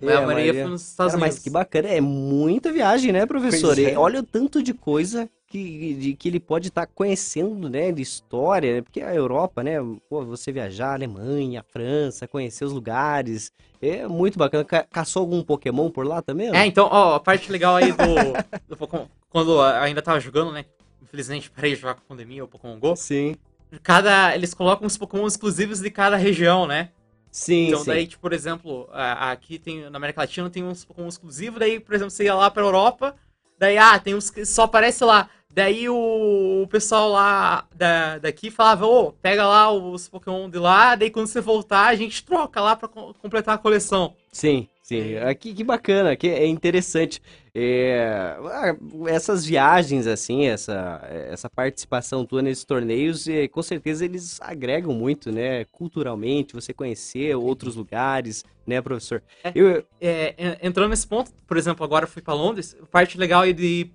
É, 0.00 0.12
a 0.12 0.20
maioria 0.20 0.46
Maria... 0.46 0.62
foi 0.62 0.70
nos 0.70 0.88
Estados 0.88 1.12
Cara, 1.12 1.22
Unidos. 1.22 1.36
Mas 1.38 1.44
que 1.44 1.50
bacana, 1.50 1.88
é 1.88 2.00
muita 2.00 2.72
viagem, 2.72 3.12
né, 3.12 3.26
professor? 3.26 3.78
É. 3.78 3.96
Olha 3.98 4.20
o 4.20 4.22
tanto 4.22 4.62
de 4.62 4.72
coisa 4.72 5.28
que, 5.48 5.94
de, 5.94 6.14
que 6.14 6.28
ele 6.28 6.40
pode 6.40 6.68
estar 6.68 6.86
tá 6.86 6.92
conhecendo, 6.92 7.68
né, 7.68 7.92
de 7.92 8.02
história, 8.02 8.74
né? 8.74 8.82
porque 8.82 9.00
a 9.00 9.14
Europa, 9.14 9.62
né, 9.62 9.76
pô, 10.08 10.24
você 10.24 10.50
viajar, 10.50 10.94
Alemanha, 10.94 11.64
França, 11.72 12.26
conhecer 12.26 12.64
os 12.64 12.72
lugares, 12.72 13.52
é 13.80 14.06
muito 14.06 14.38
bacana. 14.38 14.64
Ca 14.64 14.84
caçou 14.84 15.20
algum 15.20 15.42
Pokémon 15.42 15.90
por 15.90 16.06
lá 16.06 16.20
também? 16.20 16.54
É, 16.54 16.66
então, 16.66 16.88
ó, 16.90 17.14
a 17.14 17.20
parte 17.20 17.50
legal 17.50 17.76
aí 17.76 17.92
do, 17.92 18.66
do 18.68 18.76
Pokémon, 18.76 19.06
quando 19.30 19.60
ainda 19.62 20.02
tava 20.02 20.18
jogando, 20.18 20.50
né, 20.52 20.64
infelizmente 21.02 21.50
parei 21.50 21.74
de 21.74 21.80
jogar 21.80 21.94
com 21.94 22.00
a 22.00 22.08
pandemia, 22.08 22.44
o 22.44 22.48
Pokémon 22.48 22.78
GO. 22.78 22.96
Sim. 22.96 23.36
Cada, 23.82 24.34
eles 24.34 24.54
colocam 24.54 24.86
os 24.86 24.96
Pokémon 24.96 25.26
exclusivos 25.26 25.80
de 25.80 25.90
cada 25.90 26.16
região, 26.16 26.66
né? 26.66 26.90
Sim, 27.30 27.68
então, 27.68 27.80
sim. 27.80 27.86
daí, 27.86 28.06
tipo, 28.06 28.22
por 28.22 28.32
exemplo, 28.32 28.88
aqui 28.92 29.58
tem, 29.58 29.90
na 29.90 29.98
América 29.98 30.22
Latina 30.22 30.48
tem 30.48 30.64
uns 30.64 30.84
Pokémon 30.84 31.08
exclusivos, 31.08 31.60
daí, 31.60 31.78
por 31.78 31.94
exemplo, 31.94 32.10
você 32.10 32.24
ia 32.24 32.34
lá 32.34 32.50
pra 32.50 32.62
Europa, 32.62 33.14
daí, 33.58 33.78
ah, 33.78 33.98
tem 33.98 34.14
uns 34.14 34.30
que 34.30 34.44
só 34.44 34.64
aparece 34.64 35.04
lá. 35.04 35.28
Daí 35.56 35.88
o, 35.88 36.62
o 36.64 36.68
pessoal 36.68 37.08
lá 37.08 37.66
da, 37.74 38.18
daqui 38.18 38.50
falava, 38.50 38.86
ô, 38.86 39.06
oh, 39.06 39.12
pega 39.12 39.46
lá 39.46 39.72
os 39.72 40.06
Pokémon 40.06 40.50
de 40.50 40.58
lá, 40.58 40.94
daí 40.94 41.10
quando 41.10 41.28
você 41.28 41.40
voltar, 41.40 41.86
a 41.86 41.94
gente 41.94 42.22
troca 42.22 42.60
lá 42.60 42.76
pra 42.76 42.88
completar 42.88 43.54
a 43.54 43.58
coleção. 43.58 44.14
Sim, 44.30 44.68
sim. 44.82 45.16
Aqui, 45.16 45.54
que 45.54 45.64
bacana, 45.64 46.14
que 46.14 46.28
é 46.28 46.46
interessante. 46.46 47.22
É, 47.58 48.36
ah, 48.44 48.76
essas 49.08 49.46
viagens, 49.46 50.06
assim, 50.06 50.44
essa, 50.44 51.00
essa 51.30 51.48
participação 51.48 52.22
tua 52.22 52.42
nesses 52.42 52.66
torneios, 52.66 53.26
é, 53.26 53.48
com 53.48 53.62
certeza 53.62 54.04
eles 54.04 54.38
agregam 54.42 54.92
muito, 54.92 55.32
né? 55.32 55.64
Culturalmente, 55.72 56.52
você 56.52 56.74
conhecer 56.74 57.34
outros 57.34 57.74
lugares, 57.74 58.44
né, 58.66 58.82
professor? 58.82 59.22
É, 59.42 59.52
eu... 59.54 59.82
é, 59.98 60.58
entrando 60.60 60.90
nesse 60.90 61.06
ponto, 61.06 61.30
por 61.46 61.56
exemplo, 61.56 61.82
agora 61.82 62.04
eu 62.04 62.10
fui 62.10 62.20
para 62.20 62.34
Londres, 62.34 62.76
parte 62.90 63.16
legal 63.16 63.42
é 63.46 63.54
de 63.54 63.90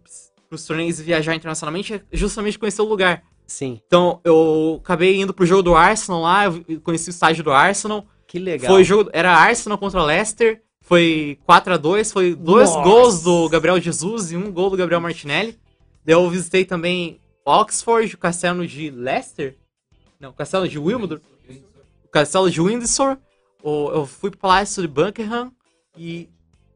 pros 0.49 0.65
torneios 0.65 0.99
e 0.99 1.03
viajar 1.03 1.35
internacionalmente 1.35 1.93
é 1.93 2.01
justamente 2.11 2.57
conhecer 2.57 2.81
o 2.81 2.85
lugar. 2.85 3.21
Sim. 3.45 3.79
Então, 3.85 4.19
eu 4.23 4.79
acabei 4.83 5.21
indo 5.21 5.35
pro 5.35 5.45
jogo 5.45 5.61
do 5.61 5.75
Arsenal 5.75 6.21
lá, 6.21 6.45
eu 6.45 6.81
conheci 6.81 7.09
o 7.09 7.11
estádio 7.11 7.43
do 7.43 7.51
Arsenal. 7.51 8.07
Que 8.25 8.39
legal. 8.39 8.73
Foi 8.73 8.83
jogo, 8.83 9.11
era 9.13 9.35
Arsenal 9.35 9.77
contra 9.77 10.01
Leicester, 10.01 10.63
foi 10.91 11.39
4 11.45 11.75
a 11.75 11.77
2 11.77 12.11
foi 12.11 12.35
dois 12.35 12.69
Nossa. 12.69 12.83
gols 12.83 13.23
do 13.23 13.47
Gabriel 13.47 13.79
Jesus 13.79 14.33
e 14.33 14.35
um 14.35 14.51
gol 14.51 14.69
do 14.69 14.75
Gabriel 14.75 14.99
Martinelli. 14.99 15.57
Daí 16.03 16.15
eu 16.15 16.29
visitei 16.29 16.65
também 16.65 17.17
Oxford, 17.45 18.13
o 18.13 18.17
castelo 18.17 18.67
de 18.67 18.89
Leicester. 18.89 19.55
Não, 20.19 20.31
o 20.31 20.33
castelo 20.33 20.67
de 20.67 20.77
Wimbledon. 20.77 21.21
O 22.03 22.09
castelo 22.09 22.51
de 22.51 22.59
Windsor. 22.59 23.15
Eu 23.63 24.05
fui 24.05 24.31
pro 24.31 24.39
Palácio 24.39 24.81
de 24.81 24.87
Buckingham. 24.89 25.53
E, 25.97 26.27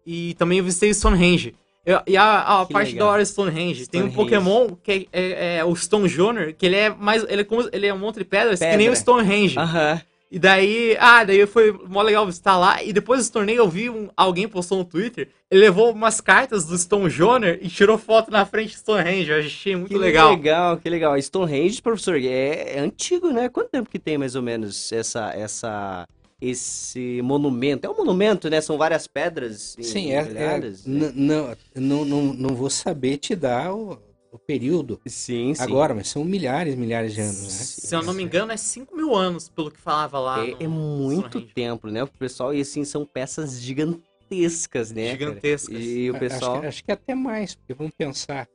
e 0.06 0.34
também 0.36 0.60
eu 0.60 0.64
visitei 0.64 0.94
Stonehenge. 0.94 1.54
Eu, 1.86 2.00
e 2.08 2.16
a, 2.16 2.62
a 2.62 2.66
parte 2.66 2.94
legal. 2.94 3.08
da 3.08 3.12
hora 3.12 3.22
é 3.22 3.26
Stonehenge. 3.26 3.86
Tem 3.86 4.02
um 4.02 4.14
Pokémon 4.14 4.78
que 4.82 5.10
é, 5.12 5.22
é, 5.22 5.58
é, 5.58 5.66
o 5.66 5.76
Stone 5.76 6.08
Junior, 6.08 6.54
que 6.54 6.66
ele 6.66 6.78
é 6.78 6.90
mais. 6.90 7.26
Ele 7.28 7.42
é, 7.42 7.44
como, 7.44 7.68
ele 7.70 7.86
é 7.86 7.94
um 7.94 8.00
monte 8.00 8.20
de 8.20 8.24
pedras 8.24 8.60
Pedra. 8.60 8.72
que 8.72 8.78
nem 8.78 8.90
o 8.90 8.96
Stonehenge. 8.96 9.60
Aham. 9.60 9.94
Uh 9.94 9.98
-huh. 9.98 10.15
E 10.36 10.40
daí, 10.40 10.98
ah, 11.00 11.24
daí 11.24 11.46
foi 11.46 11.72
mó 11.72 12.02
legal 12.02 12.26
visitar 12.26 12.58
lá. 12.58 12.84
E 12.84 12.92
depois 12.92 13.22
desse 13.22 13.32
torneio 13.32 13.60
eu 13.60 13.70
vi 13.70 13.90
um, 13.90 14.10
alguém 14.18 14.50
postou 14.50 14.78
no 14.80 14.84
Twitter. 14.84 15.30
Ele 15.50 15.62
levou 15.62 15.94
umas 15.94 16.20
cartas 16.20 16.66
do 16.66 16.78
Stone 16.78 17.10
Junior 17.10 17.58
e 17.62 17.70
tirou 17.70 17.98
foto 17.98 18.30
na 18.30 18.46
frente 18.46 18.74
do 18.74 18.78
Stonehenge. 18.78 19.32
Eu 19.32 19.40
achei 19.40 19.78
muito 19.78 19.88
que 19.88 19.98
legal. 19.98 20.32
Que 20.32 20.36
legal, 20.36 20.78
que 20.78 20.90
legal. 20.90 21.22
Stonehenge, 21.22 21.82
professor, 21.82 22.18
é, 22.18 22.76
é 22.76 22.80
antigo, 22.80 23.32
né? 23.32 23.48
Quanto 23.48 23.70
tempo 23.70 23.90
que 23.90 23.98
tem 23.98 24.18
mais 24.18 24.36
ou 24.36 24.42
menos 24.42 24.92
essa, 24.92 25.32
essa, 25.34 26.06
esse 26.42 27.22
monumento? 27.24 27.88
É 27.88 27.90
um 27.90 27.96
monumento, 27.96 28.50
né? 28.50 28.60
São 28.60 28.78
várias 28.78 29.08
pedras. 29.08 29.78
Sim, 29.80 30.12
é. 30.12 30.18
é 30.18 30.60
né? 30.60 30.74
não, 30.86 31.56
não, 31.76 32.06
não, 32.06 32.22
não 32.34 32.56
vou 32.56 32.70
saber 32.70 33.16
te 33.20 33.38
dar 33.38 33.74
o, 33.74 33.98
o 34.36 34.40
período 34.40 35.00
sim, 35.06 35.54
sim. 35.54 35.64
agora, 35.64 35.94
mas 35.94 36.10
são 36.10 36.24
milhares, 36.26 36.76
milhares 36.76 37.14
de 37.14 37.22
anos, 37.22 37.42
né? 37.42 37.50
Se 37.50 37.96
eu 37.96 38.04
não 38.04 38.14
me 38.14 38.22
engano, 38.22 38.52
é 38.52 38.58
5 38.58 38.96
mil 38.96 39.16
anos, 39.16 39.48
pelo 39.48 39.72
que 39.72 39.80
falava 39.80 40.20
lá. 40.20 40.46
É, 40.46 40.52
no, 40.52 40.64
é 40.64 40.68
muito 40.68 41.42
tempo, 41.42 41.88
né? 41.88 42.04
O 42.04 42.08
pessoal, 42.08 42.54
e 42.54 42.62
assim, 42.62 42.84
são 42.84 43.06
peças 43.06 43.62
gigantescas, 43.62 44.92
né? 44.92 45.12
Gigantescas. 45.12 45.80
E 45.80 46.12
o 46.12 46.20
pessoal. 46.20 46.54
Acho 46.54 46.62
que, 46.62 46.68
acho 46.68 46.84
que, 46.84 46.92
até 46.92 47.16
mais, 47.16 47.56
porque 47.56 47.74
vamos 47.74 47.94
pensar. 47.98 48.48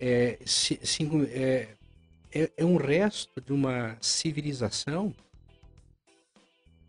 É, 0.00 0.38
cinco, 0.44 1.22
é, 1.24 1.68
é, 2.32 2.50
é 2.56 2.64
um 2.64 2.76
resto 2.76 3.40
de 3.40 3.52
uma 3.52 3.96
civilização 4.00 5.14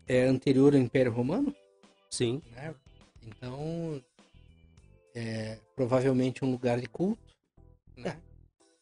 é, 0.08 0.24
anterior 0.24 0.74
ao 0.74 0.80
Império 0.80 1.12
Romano? 1.12 1.54
Sim. 2.10 2.40
Né? 2.52 2.74
Então, 3.26 4.02
é, 5.14 5.58
provavelmente 5.74 6.44
um 6.44 6.50
lugar 6.50 6.80
de 6.80 6.88
culto. 6.88 7.25
Né? 7.96 8.16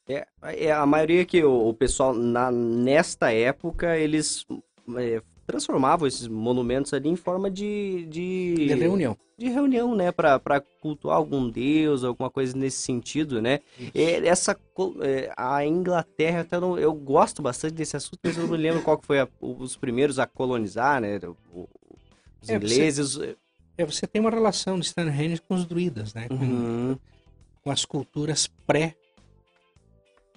É, 0.07 0.27
é 0.67 0.73
a 0.73 0.85
maioria 0.85 1.25
que 1.25 1.43
o, 1.43 1.69
o 1.69 1.75
pessoal, 1.75 2.13
na, 2.13 2.51
nesta 2.51 3.33
época, 3.33 3.97
eles 3.97 4.45
é, 4.97 5.23
transformavam 5.47 6.07
esses 6.07 6.29
monumentos 6.29 6.93
ali 6.93 7.09
em 7.09 7.17
forma 7.17 7.51
de... 7.51 8.07
De, 8.11 8.55
de 8.55 8.75
reunião. 8.75 9.17
De 9.37 9.49
reunião, 9.49 9.95
né? 9.95 10.13
Para 10.13 10.61
cultuar 10.81 11.17
algum 11.17 11.49
deus, 11.49 12.05
alguma 12.05 12.31
coisa 12.31 12.57
nesse 12.57 12.83
sentido, 12.83 13.41
né? 13.43 13.61
É, 13.95 14.27
essa, 14.27 14.57
é, 15.01 15.33
a 15.37 15.65
Inglaterra, 15.65 16.43
até 16.43 16.61
não, 16.61 16.79
eu 16.79 16.93
gosto 16.93 17.43
bastante 17.43 17.75
desse 17.75 17.97
assunto, 17.97 18.19
mas 18.23 18.37
eu 18.37 18.47
não 18.47 18.55
lembro 18.55 18.83
qual 18.83 18.99
que 18.99 19.07
foi 19.07 19.21
a, 19.21 19.29
os 19.41 19.77
primeiros 19.77 20.19
a 20.19 20.27
colonizar, 20.27 21.01
né? 21.01 21.19
Os 22.41 22.49
é, 22.49 22.57
ingleses... 22.57 23.15
Você, 23.15 23.37
é, 23.77 23.85
você 23.85 24.07
tem 24.07 24.21
uma 24.21 24.31
relação 24.31 24.79
de 24.79 24.87
Stonehenge 24.87 25.41
com 25.41 25.55
os 25.55 25.65
druidas, 25.65 26.15
né? 26.15 26.29
Com, 26.29 26.35
uhum. 26.35 26.99
com 27.63 27.71
as 27.71 27.85
culturas 27.85 28.47
pré 28.67 28.95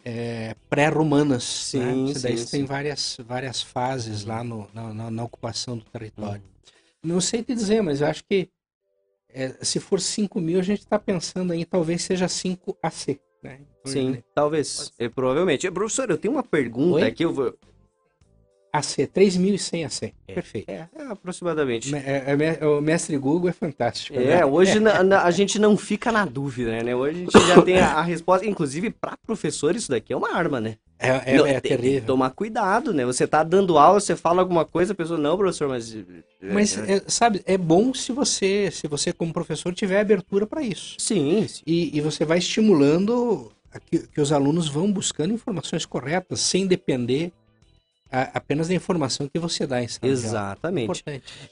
é, 0.03 0.55
pré-romanas. 0.69 1.43
Sim, 1.43 1.79
né? 1.79 2.13
Você 2.13 2.27
daí 2.27 2.37
sim, 2.37 2.49
tem 2.49 2.65
várias, 2.65 3.17
várias 3.25 3.61
fases 3.61 4.25
lá 4.25 4.43
no, 4.43 4.69
na, 4.73 4.93
na, 4.93 5.11
na 5.11 5.23
ocupação 5.23 5.77
do 5.77 5.83
território. 5.85 6.41
Hum. 6.41 6.57
Não 7.03 7.21
sei 7.21 7.43
te 7.43 7.53
dizer, 7.53 7.81
mas 7.81 8.01
eu 8.01 8.07
acho 8.07 8.23
que 8.23 8.49
é, 9.29 9.53
se 9.61 9.79
for 9.79 9.99
5 9.99 10.39
mil, 10.41 10.59
a 10.59 10.63
gente 10.63 10.79
está 10.79 10.97
pensando 10.97 11.53
aí, 11.53 11.63
talvez 11.63 12.01
seja 12.01 12.27
5 12.27 12.77
AC. 12.81 13.19
Né? 13.43 13.59
Sim, 13.85 14.23
talvez. 14.33 14.91
É, 14.97 15.07
provavelmente. 15.07 15.69
Professor, 15.69 16.09
eu 16.09 16.17
tenho 16.17 16.33
uma 16.33 16.43
pergunta 16.43 16.95
Oi? 16.95 17.03
aqui. 17.03 17.23
Eu 17.23 17.33
vou... 17.33 17.55
AC, 18.77 19.09
3.100 19.13 19.85
AC. 19.85 20.13
É, 20.27 20.33
Perfeito. 20.33 20.69
É, 20.69 20.87
é 20.95 21.03
aproximadamente. 21.07 21.93
É, 21.95 22.35
é, 22.61 22.65
o 22.65 22.81
mestre 22.81 23.17
Google 23.17 23.49
é 23.49 23.53
fantástico. 23.53 24.17
É, 24.17 24.37
né? 24.37 24.45
hoje 24.45 24.79
na, 24.79 25.03
na, 25.03 25.23
a 25.23 25.31
gente 25.31 25.59
não 25.59 25.77
fica 25.77 26.11
na 26.11 26.25
dúvida, 26.25 26.83
né? 26.83 26.95
Hoje 26.95 27.15
a 27.15 27.19
gente 27.19 27.47
já 27.47 27.61
tem 27.61 27.79
a, 27.79 27.93
a 27.93 28.01
resposta. 28.01 28.45
Inclusive, 28.45 28.89
para 28.89 29.17
professor, 29.25 29.75
isso 29.75 29.89
daqui 29.89 30.13
é 30.13 30.17
uma 30.17 30.33
arma, 30.35 30.59
né? 30.59 30.75
É, 30.99 31.33
é, 31.33 31.37
não, 31.37 31.45
é 31.45 31.59
tem, 31.59 31.77
terrível. 31.77 32.07
tomar 32.07 32.31
cuidado, 32.31 32.91
né? 32.91 33.05
Você 33.05 33.27
tá 33.27 33.43
dando 33.43 33.77
aula, 33.77 33.99
você 33.99 34.15
fala 34.15 34.41
alguma 34.41 34.65
coisa, 34.65 34.93
a 34.93 34.95
pessoa, 34.95 35.19
não, 35.19 35.37
professor, 35.37 35.69
mas. 35.69 35.95
Mas, 36.41 36.77
é, 36.77 37.03
sabe, 37.07 37.41
é 37.45 37.57
bom 37.57 37.93
se 37.93 38.11
você, 38.11 38.71
se 38.71 38.87
você 38.87 39.13
como 39.13 39.31
professor, 39.31 39.73
tiver 39.73 39.99
abertura 39.99 40.47
para 40.47 40.61
isso. 40.61 40.95
Sim. 40.97 41.47
sim. 41.47 41.61
E, 41.67 41.95
e 41.97 42.01
você 42.01 42.25
vai 42.25 42.39
estimulando 42.39 43.51
que, 43.85 43.99
que 44.07 44.21
os 44.21 44.31
alunos 44.31 44.67
vão 44.67 44.91
buscando 44.91 45.33
informações 45.33 45.85
corretas, 45.85 46.39
sem 46.39 46.65
depender 46.65 47.31
apenas 48.11 48.69
a 48.69 48.73
informação 48.73 49.27
que 49.27 49.39
você 49.39 49.65
dá 49.65 49.81
em 49.81 49.87
sala 49.87 50.11
Exatamente. 50.11 51.03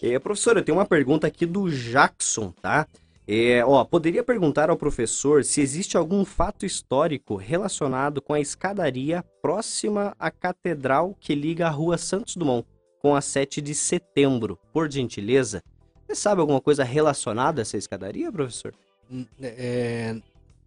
É, 0.02 0.18
professor, 0.20 0.58
eu 0.58 0.64
tenho 0.64 0.78
uma 0.78 0.86
pergunta 0.86 1.28
aqui 1.28 1.46
do 1.46 1.70
Jackson, 1.70 2.52
tá? 2.62 2.88
É, 3.28 3.66
ó, 3.66 3.84
poderia 3.84 4.24
perguntar 4.24 4.70
ao 4.70 4.78
professor 4.78 5.44
se 5.44 5.60
existe 5.60 5.98
algum 5.98 6.24
fato 6.24 6.66
histórico 6.66 7.36
relacionado 7.36 8.22
com 8.22 8.34
a 8.34 8.40
escadaria 8.40 9.24
próxima 9.42 10.16
à 10.20 10.30
catedral 10.30 11.16
que 11.20 11.34
liga 11.34 11.66
a 11.66 11.72
rua 11.72 11.98
Santos 11.98 12.36
Dumont 12.36 12.68
com 13.00 13.16
a 13.16 13.22
7 13.22 13.62
de 13.62 13.74
setembro, 13.74 14.60
por 14.72 14.92
gentileza? 14.92 15.64
Você 16.08 16.16
sabe 16.16 16.42
alguma 16.42 16.62
coisa 16.62 16.84
relacionada 16.84 17.62
a 17.62 17.64
essa 17.64 17.78
escadaria, 17.78 18.32
professor? 18.32 18.76
Hum, 19.12 19.26
é, 19.42 20.16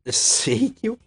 sei 0.11 0.71
que 0.71 0.91
o 0.91 0.99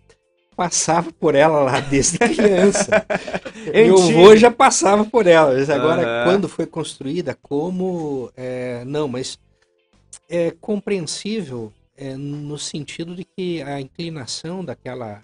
passava 0.61 1.11
por 1.11 1.33
ela 1.33 1.63
lá 1.63 1.79
desde 1.89 2.19
criança. 2.19 3.03
Meu 3.73 3.97
avô 3.97 4.35
já 4.35 4.51
passava 4.51 5.03
por 5.03 5.25
ela. 5.25 5.55
Mas 5.55 5.71
agora, 5.71 6.01
uhum. 6.01 6.23
quando 6.25 6.47
foi 6.47 6.67
construída, 6.67 7.35
como. 7.41 8.31
É, 8.37 8.83
não, 8.85 9.07
mas 9.07 9.39
é 10.29 10.51
compreensível 10.51 11.73
é, 11.97 12.15
no 12.15 12.59
sentido 12.59 13.15
de 13.15 13.23
que 13.23 13.61
a 13.63 13.81
inclinação 13.81 14.63
daquela, 14.63 15.23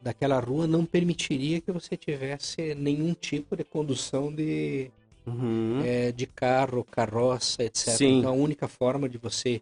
daquela 0.00 0.38
rua 0.38 0.66
não 0.68 0.84
permitiria 0.84 1.60
que 1.60 1.72
você 1.72 1.96
tivesse 1.96 2.74
nenhum 2.76 3.14
tipo 3.14 3.56
de 3.56 3.64
condução 3.64 4.32
de, 4.32 4.92
uhum. 5.26 5.82
é, 5.84 6.12
de 6.12 6.26
carro, 6.26 6.84
carroça, 6.84 7.64
etc. 7.64 7.96
Sim. 7.96 8.18
Então, 8.20 8.30
a 8.30 8.34
única 8.34 8.68
forma 8.68 9.08
de 9.08 9.18
você 9.18 9.60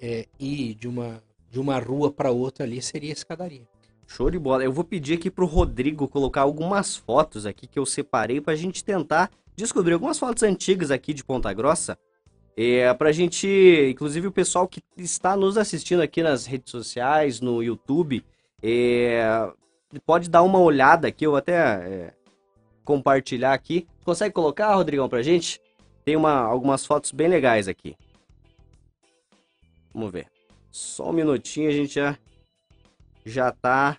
é, 0.00 0.26
ir 0.38 0.74
de 0.74 0.88
uma, 0.88 1.22
de 1.48 1.60
uma 1.60 1.78
rua 1.78 2.10
para 2.10 2.32
outra 2.32 2.64
ali 2.64 2.82
seria 2.82 3.10
a 3.10 3.12
escadaria. 3.12 3.70
Show 4.10 4.28
de 4.28 4.40
bola. 4.40 4.64
Eu 4.64 4.72
vou 4.72 4.82
pedir 4.82 5.14
aqui 5.14 5.30
pro 5.30 5.46
Rodrigo 5.46 6.08
colocar 6.08 6.40
algumas 6.40 6.96
fotos 6.96 7.46
aqui 7.46 7.68
que 7.68 7.78
eu 7.78 7.86
separei 7.86 8.40
pra 8.40 8.56
gente 8.56 8.82
tentar 8.82 9.30
descobrir 9.54 9.92
algumas 9.92 10.18
fotos 10.18 10.42
antigas 10.42 10.90
aqui 10.90 11.14
de 11.14 11.22
Ponta 11.22 11.52
Grossa. 11.52 11.96
É, 12.56 12.92
pra 12.94 13.12
gente, 13.12 13.46
inclusive 13.88 14.26
o 14.26 14.32
pessoal 14.32 14.66
que 14.66 14.82
está 14.96 15.36
nos 15.36 15.56
assistindo 15.56 16.02
aqui 16.02 16.24
nas 16.24 16.44
redes 16.44 16.72
sociais, 16.72 17.40
no 17.40 17.62
YouTube, 17.62 18.24
é, 18.60 19.48
pode 20.04 20.28
dar 20.28 20.42
uma 20.42 20.58
olhada 20.58 21.06
aqui, 21.06 21.24
eu 21.24 21.36
até 21.36 21.54
é, 21.54 22.14
compartilhar 22.84 23.52
aqui. 23.52 23.86
Consegue 24.04 24.34
colocar, 24.34 24.74
Rodrigão, 24.74 25.08
pra 25.08 25.22
gente? 25.22 25.60
Tem 26.04 26.16
uma, 26.16 26.32
algumas 26.32 26.84
fotos 26.84 27.12
bem 27.12 27.28
legais 27.28 27.68
aqui. 27.68 27.96
Vamos 29.94 30.10
ver. 30.10 30.26
Só 30.68 31.10
um 31.10 31.12
minutinho, 31.12 31.68
a 31.68 31.72
gente 31.72 31.94
já 31.94 32.18
já 33.24 33.50
tá. 33.52 33.98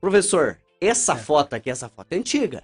Professor, 0.00 0.58
essa 0.80 1.12
é. 1.12 1.16
foto 1.16 1.54
aqui, 1.54 1.70
essa 1.70 1.88
foto 1.88 2.12
é 2.12 2.16
antiga. 2.16 2.62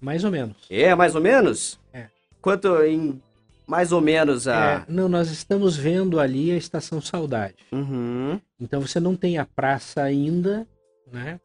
Mais 0.00 0.24
ou 0.24 0.30
menos. 0.30 0.56
É, 0.68 0.94
mais 0.94 1.14
ou 1.14 1.20
menos? 1.20 1.78
É. 1.92 2.06
Quanto 2.40 2.82
em 2.84 3.20
mais 3.66 3.92
ou 3.92 4.00
menos 4.00 4.48
a. 4.48 4.72
É, 4.72 4.84
não, 4.88 5.08
nós 5.08 5.30
estamos 5.30 5.76
vendo 5.76 6.18
ali 6.20 6.50
a 6.50 6.56
Estação 6.56 7.00
Saudade. 7.00 7.56
Uhum. 7.70 8.40
Então 8.60 8.80
você 8.80 8.98
não 8.98 9.16
tem 9.16 9.38
a 9.38 9.46
praça 9.46 10.02
ainda, 10.02 10.66
né? 11.10 11.40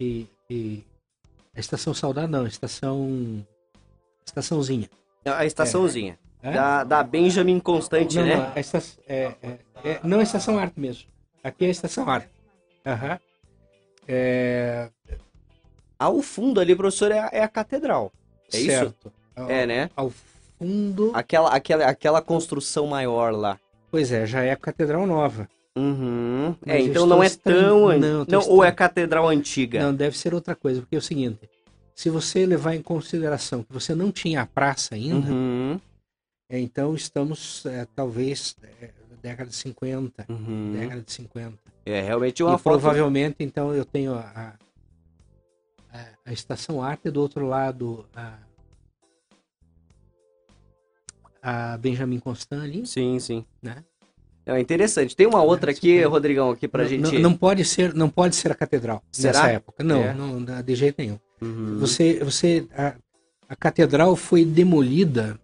E, 0.00 0.26
e... 0.50 0.82
A 1.54 1.60
Estação 1.60 1.92
Saudade 1.92 2.32
não, 2.32 2.44
a 2.44 2.48
Estação. 2.48 3.46
Estaçãozinha. 4.26 4.88
A 5.24 5.44
estaçãozinha. 5.44 6.18
É. 6.42 6.52
Da, 6.52 6.84
da 6.84 7.02
Benjamin 7.02 7.60
Constante, 7.60 8.16
não, 8.16 8.24
né? 8.24 8.36
Não, 8.36 8.52
a 8.54 8.58
estação, 8.58 9.04
é, 9.06 9.34
é, 9.42 9.58
é, 9.84 10.00
não 10.02 10.18
a 10.18 10.22
Estação 10.22 10.58
Arte 10.58 10.80
mesmo. 10.80 11.04
Aqui 11.44 11.64
é 11.64 11.68
a 11.68 11.70
Estação 11.70 12.08
Arte. 12.08 12.28
Uhum. 12.84 13.18
É... 14.08 14.88
Ao 15.98 16.20
fundo 16.20 16.60
ali, 16.60 16.74
professor, 16.74 17.12
é 17.12 17.18
a, 17.20 17.30
é 17.32 17.42
a 17.42 17.48
catedral. 17.48 18.12
É 18.52 18.58
certo. 18.58 19.12
isso? 19.36 19.50
é, 19.50 19.66
né? 19.66 19.90
Ao 19.96 20.12
fundo. 20.58 21.12
Aquela, 21.14 21.50
aquela, 21.50 21.84
aquela 21.86 22.22
construção 22.22 22.86
maior 22.86 23.32
lá. 23.32 23.58
Pois 23.90 24.10
é, 24.10 24.26
já 24.26 24.42
é 24.42 24.50
a 24.50 24.56
catedral 24.56 25.06
nova. 25.06 25.48
Uhum. 25.76 26.54
É, 26.66 26.80
então 26.80 27.06
não 27.06 27.22
é 27.22 27.30
tão. 27.30 27.98
Não, 27.98 28.24
não 28.26 28.48
ou 28.48 28.62
é 28.62 28.70
catedral 28.70 29.28
antiga? 29.28 29.82
Não, 29.82 29.94
deve 29.94 30.18
ser 30.18 30.34
outra 30.34 30.54
coisa, 30.54 30.80
porque 30.80 30.96
é 30.96 30.98
o 30.98 31.02
seguinte: 31.02 31.48
se 31.94 32.10
você 32.10 32.44
levar 32.44 32.74
em 32.74 32.82
consideração 32.82 33.62
que 33.62 33.72
você 33.72 33.94
não 33.94 34.12
tinha 34.12 34.42
a 34.42 34.46
praça 34.46 34.94
ainda, 34.94 35.30
uhum. 35.30 35.80
é, 36.50 36.58
então 36.58 36.94
estamos 36.94 37.64
é, 37.64 37.86
talvez 37.94 38.54
é, 38.80 38.90
década 39.22 39.48
de 39.48 39.56
50, 39.56 40.26
uhum. 40.28 40.72
década 40.72 41.02
de 41.02 41.12
50. 41.12 41.58
É 41.86 42.00
realmente 42.00 42.42
uma 42.42 42.56
e 42.56 42.58
foto... 42.58 42.80
provavelmente 42.80 43.36
então 43.40 43.74
eu 43.74 43.84
tenho 43.84 44.14
a, 44.14 44.56
a, 45.92 46.06
a, 46.24 46.32
estação 46.32 46.82
arte 46.82 47.10
do 47.10 47.20
outro 47.20 47.46
lado 47.46 48.04
a, 48.14 48.38
a 51.42 51.78
Benjamin 51.78 52.18
Constant 52.18 52.62
ali. 52.62 52.86
Sim, 52.86 53.18
sim. 53.18 53.44
Né? 53.62 53.84
É 54.44 54.58
interessante. 54.58 55.14
Tem 55.14 55.26
uma 55.26 55.42
outra 55.42 55.70
aqui, 55.70 56.02
Rodrigão, 56.02 56.50
aqui 56.50 56.66
pra 56.66 56.82
não, 56.82 56.90
gente. 56.90 57.12
Não, 57.12 57.30
não, 57.30 57.36
pode 57.36 57.64
ser, 57.64 57.94
não 57.94 58.10
pode 58.10 58.34
ser 58.34 58.50
a 58.50 58.54
catedral 58.56 59.02
Será? 59.12 59.38
nessa 59.38 59.52
época. 59.52 59.84
Não, 59.84 60.02
é. 60.02 60.12
não, 60.12 60.42
de 60.42 60.74
jeito 60.74 60.96
nenhum. 60.98 61.18
Uhum. 61.40 61.78
Você, 61.78 62.18
você, 62.24 62.66
a, 62.76 62.94
a, 63.48 63.54
catedral 63.54 64.16
foi 64.16 64.44
demolida 64.44 65.38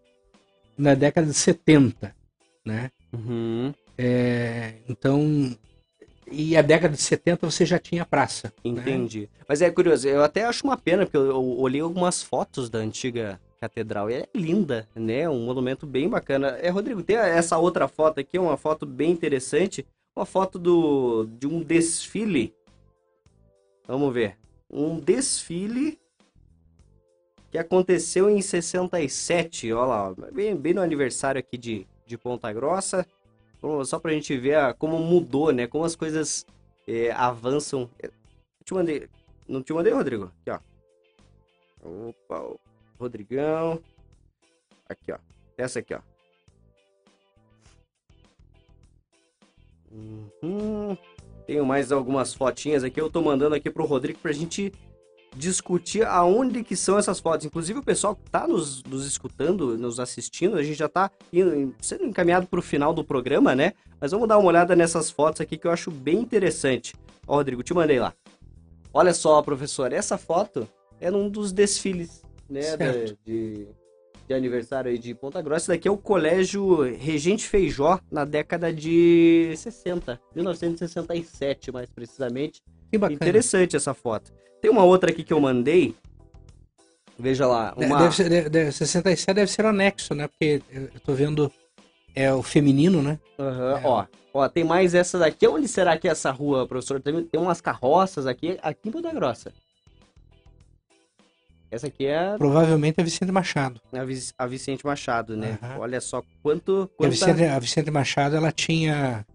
na 0.76 0.94
década 0.94 1.28
de 1.28 1.34
70, 1.34 2.14
né? 2.64 2.90
Uhum. 3.12 3.72
É, 3.96 4.74
então, 4.88 5.56
e 6.30 6.56
a 6.56 6.62
década 6.62 6.94
de 6.94 7.02
70 7.02 7.50
você 7.50 7.64
já 7.64 7.78
tinha 7.78 8.04
praça. 8.04 8.52
Né? 8.64 8.72
Entendi. 8.72 9.22
Né? 9.22 9.28
Mas 9.48 9.62
é 9.62 9.70
curioso, 9.70 10.08
eu 10.08 10.22
até 10.22 10.44
acho 10.44 10.64
uma 10.64 10.76
pena, 10.76 11.04
porque 11.04 11.16
eu, 11.16 11.58
olhei 11.58 11.80
algumas 11.80 12.22
fotos 12.22 12.68
da 12.68 12.78
antiga 12.78 13.40
catedral. 13.60 14.10
E 14.10 14.14
é 14.14 14.28
linda, 14.34 14.88
né? 14.94 15.28
Um 15.28 15.44
monumento 15.44 15.86
bem 15.86 16.08
bacana. 16.08 16.48
É, 16.60 16.68
Rodrigo, 16.68 17.02
tem 17.02 17.16
essa 17.16 17.58
outra 17.58 17.88
foto 17.88 18.20
aqui, 18.20 18.38
uma 18.38 18.56
foto 18.56 18.86
bem 18.86 19.10
interessante. 19.10 19.86
Uma 20.14 20.26
foto 20.26 20.58
do, 20.58 21.28
de 21.38 21.46
um 21.46 21.62
desfile. 21.62 22.54
Vamos 23.86 24.12
ver. 24.12 24.36
Um 24.70 24.98
desfile 24.98 25.98
que 27.50 27.58
aconteceu 27.58 28.28
em 28.28 28.40
67. 28.42 29.72
Olha 29.72 29.86
lá, 29.86 30.14
bem, 30.32 30.54
bem 30.56 30.74
no 30.74 30.82
aniversário 30.82 31.38
aqui 31.38 31.56
de, 31.56 31.86
de 32.08 32.18
Ponta 32.18 32.52
Grossa. 32.52 33.06
Só 33.84 33.98
pra 33.98 34.12
gente 34.12 34.36
ver 34.36 34.56
a, 34.56 34.74
como 34.74 34.98
mudou, 34.98 35.52
né? 35.52 35.66
Como 35.66 35.84
as 35.84 35.94
coisas 35.94 36.46
é, 36.86 37.10
avançam. 37.12 37.90
Eu 38.00 38.10
te 38.64 38.74
mandei. 38.74 39.08
Não 39.46 39.62
te 39.62 39.72
mandei, 39.72 39.92
Rodrigo? 39.92 40.32
Aqui, 40.40 40.50
ó. 40.50 40.60
Opa, 42.08 42.40
opa. 42.40 42.60
Rodrigão. 42.98 43.80
Aqui, 44.88 45.12
ó. 45.12 45.18
Essa 45.56 45.78
aqui, 45.80 45.94
ó. 45.94 46.00
Uhum. 49.90 50.96
Tenho 51.46 51.64
mais 51.64 51.90
algumas 51.90 52.34
fotinhas 52.34 52.84
aqui. 52.84 53.00
Eu 53.00 53.10
tô 53.10 53.22
mandando 53.22 53.54
aqui 53.54 53.70
pro 53.70 53.86
Rodrigo 53.86 54.18
pra 54.18 54.32
gente 54.32 54.72
discutir 55.38 56.04
aonde 56.04 56.64
que 56.64 56.74
são 56.76 56.98
essas 56.98 57.20
fotos. 57.20 57.46
Inclusive 57.46 57.78
o 57.78 57.82
pessoal 57.82 58.16
que 58.16 58.28
tá 58.28 58.46
nos, 58.46 58.82
nos 58.82 59.06
escutando, 59.06 59.78
nos 59.78 60.00
assistindo, 60.00 60.56
a 60.56 60.62
gente 60.62 60.76
já 60.76 60.88
tá 60.88 61.10
indo, 61.32 61.74
sendo 61.80 62.04
encaminhado 62.04 62.46
pro 62.46 62.60
final 62.60 62.92
do 62.92 63.04
programa, 63.04 63.54
né? 63.54 63.72
Mas 64.00 64.10
vamos 64.10 64.28
dar 64.28 64.36
uma 64.36 64.48
olhada 64.48 64.74
nessas 64.74 65.10
fotos 65.10 65.40
aqui 65.40 65.56
que 65.56 65.66
eu 65.66 65.70
acho 65.70 65.90
bem 65.90 66.18
interessante. 66.18 66.94
Ó, 67.26 67.36
Rodrigo, 67.36 67.62
te 67.62 67.72
mandei 67.72 68.00
lá. 68.00 68.12
Olha 68.92 69.14
só, 69.14 69.40
professor, 69.40 69.92
essa 69.92 70.18
foto 70.18 70.68
é 71.00 71.10
num 71.10 71.28
dos 71.28 71.52
desfiles 71.52 72.22
né, 72.50 72.76
de, 73.24 73.68
de, 74.26 74.34
aniversário 74.34 74.90
aí 74.90 74.98
de 74.98 75.14
Ponta 75.14 75.40
Grossa. 75.40 75.64
Esse 75.64 75.68
daqui 75.68 75.86
é 75.86 75.90
o 75.90 75.96
Colégio 75.96 76.82
Regente 76.96 77.46
Feijó, 77.46 78.00
na 78.10 78.24
década 78.24 78.72
de 78.72 79.52
60, 79.56 80.20
1967 80.34 81.70
mais 81.70 81.88
precisamente. 81.90 82.60
Que 82.90 82.98
bacana. 82.98 83.16
Interessante 83.16 83.76
essa 83.76 83.94
foto. 83.94 84.32
Tem 84.60 84.70
uma 84.70 84.84
outra 84.84 85.10
aqui 85.10 85.22
que 85.22 85.32
eu 85.32 85.40
mandei. 85.40 85.94
Veja 87.18 87.46
lá. 87.46 87.74
Uma... 87.76 87.98
Deve 87.98 88.14
ser, 88.14 88.28
deve, 88.28 88.48
deve, 88.48 88.72
67 88.72 89.34
deve 89.34 89.50
ser 89.50 89.64
o 89.64 89.68
anexo, 89.68 90.14
né? 90.14 90.28
Porque 90.28 90.62
eu 90.70 91.00
tô 91.04 91.14
vendo 91.14 91.52
é 92.14 92.32
o 92.32 92.42
feminino, 92.42 93.02
né? 93.02 93.18
Uhum, 93.38 93.76
é. 93.76 93.80
Ó, 93.84 94.06
ó, 94.34 94.48
tem 94.48 94.64
mais 94.64 94.94
essa 94.94 95.18
daqui. 95.18 95.46
Onde 95.46 95.68
será 95.68 95.96
que 95.96 96.08
é 96.08 96.10
essa 96.10 96.30
rua, 96.30 96.66
professor? 96.66 97.00
Tem, 97.00 97.24
tem 97.24 97.40
umas 97.40 97.60
carroças 97.60 98.26
aqui, 98.26 98.58
aqui 98.62 98.88
em 98.88 98.90
Ponta 98.90 99.12
Grossa. 99.12 99.52
Essa 101.70 101.86
aqui 101.86 102.06
é. 102.06 102.36
Provavelmente 102.36 103.00
a 103.00 103.04
Vicente 103.04 103.30
Machado. 103.30 103.80
A, 103.92 104.04
Vic... 104.04 104.32
a 104.38 104.46
Vicente 104.46 104.86
Machado, 104.86 105.36
né? 105.36 105.58
Uhum. 105.62 105.80
Olha 105.80 106.00
só 106.00 106.22
quanto. 106.42 106.90
Quanta... 106.96 107.06
A, 107.06 107.10
Vicente, 107.10 107.44
a 107.44 107.58
Vicente 107.58 107.90
Machado, 107.90 108.36
ela 108.36 108.50
tinha. 108.50 109.26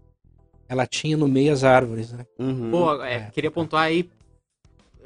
Ela 0.68 0.86
tinha 0.86 1.16
no 1.16 1.28
meio 1.28 1.52
as 1.52 1.64
árvores, 1.64 2.12
né? 2.12 2.24
Uhum. 2.38 2.70
Pô, 2.70 3.02
é, 3.02 3.14
é. 3.14 3.30
queria 3.32 3.50
pontuar 3.50 3.84
aí. 3.84 4.08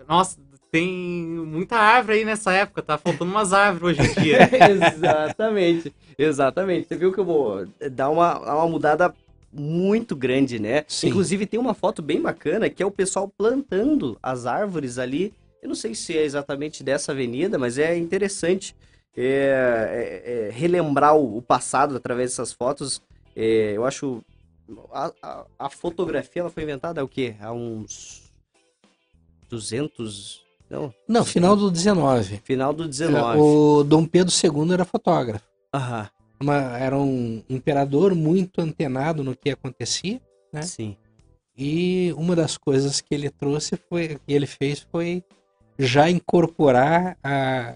Nossa, 0.08 0.38
tem 0.70 0.86
muita 0.86 1.76
árvore 1.76 2.18
aí 2.18 2.24
nessa 2.24 2.52
época, 2.52 2.82
tá 2.82 2.96
faltando 2.96 3.30
umas 3.30 3.52
árvores 3.52 3.98
hoje 3.98 4.10
em 4.10 4.22
dia. 4.22 4.38
exatamente, 4.70 5.94
exatamente. 6.16 6.88
Você 6.88 6.96
viu 6.96 7.12
que 7.12 7.20
eu 7.20 7.24
vou 7.24 7.66
dar 7.92 8.08
uma, 8.08 8.38
uma 8.38 8.68
mudada 8.68 9.14
muito 9.52 10.14
grande, 10.14 10.58
né? 10.58 10.84
Sim. 10.86 11.08
Inclusive 11.08 11.46
tem 11.46 11.58
uma 11.58 11.74
foto 11.74 12.00
bem 12.00 12.20
bacana 12.20 12.70
que 12.70 12.82
é 12.82 12.86
o 12.86 12.90
pessoal 12.90 13.28
plantando 13.28 14.18
as 14.22 14.46
árvores 14.46 14.98
ali 14.98 15.32
eu 15.62 15.68
não 15.68 15.74
sei 15.74 15.94
se 15.94 16.16
é 16.16 16.22
exatamente 16.22 16.82
dessa 16.82 17.12
avenida, 17.12 17.58
mas 17.58 17.78
é 17.78 17.96
interessante 17.96 18.74
é, 19.16 20.22
é, 20.24 20.32
é, 20.32 20.50
relembrar 20.50 21.16
o, 21.16 21.38
o, 21.38 21.42
passado 21.42 21.96
através 21.96 22.30
dessas 22.30 22.52
fotos. 22.52 23.02
É, 23.34 23.72
eu 23.74 23.84
acho. 23.84 24.22
A, 24.92 25.12
a, 25.22 25.46
a, 25.58 25.70
fotografia 25.70 26.40
ela 26.40 26.50
foi 26.50 26.62
inventada 26.62 27.00
há 27.00 27.04
o 27.04 27.08
quê? 27.08 27.34
Há 27.40 27.52
uns 27.52 28.32
200. 29.48 30.44
Não, 30.68 30.92
não 31.08 31.24
final 31.24 31.56
do 31.56 31.70
19. 31.70 32.38
Final 32.44 32.72
do 32.72 32.86
19. 32.86 33.38
O 33.38 33.82
Dom 33.84 34.04
Pedro 34.04 34.32
II 34.32 34.72
era 34.72 34.84
fotógrafo. 34.84 35.46
Aham. 35.72 36.08
Uma, 36.40 36.78
era 36.78 36.96
um 36.96 37.42
imperador 37.48 38.14
muito 38.14 38.60
antenado 38.60 39.24
no 39.24 39.34
que 39.34 39.50
acontecia, 39.50 40.20
né? 40.52 40.62
Sim. 40.62 40.96
E 41.56 42.14
uma 42.16 42.36
das 42.36 42.56
coisas 42.56 43.00
que 43.00 43.12
ele 43.12 43.28
trouxe 43.28 43.76
foi, 43.88 44.20
que 44.24 44.32
ele 44.32 44.46
fez 44.46 44.86
foi 44.92 45.24
já 45.76 46.08
incorporar 46.08 47.16
a, 47.22 47.74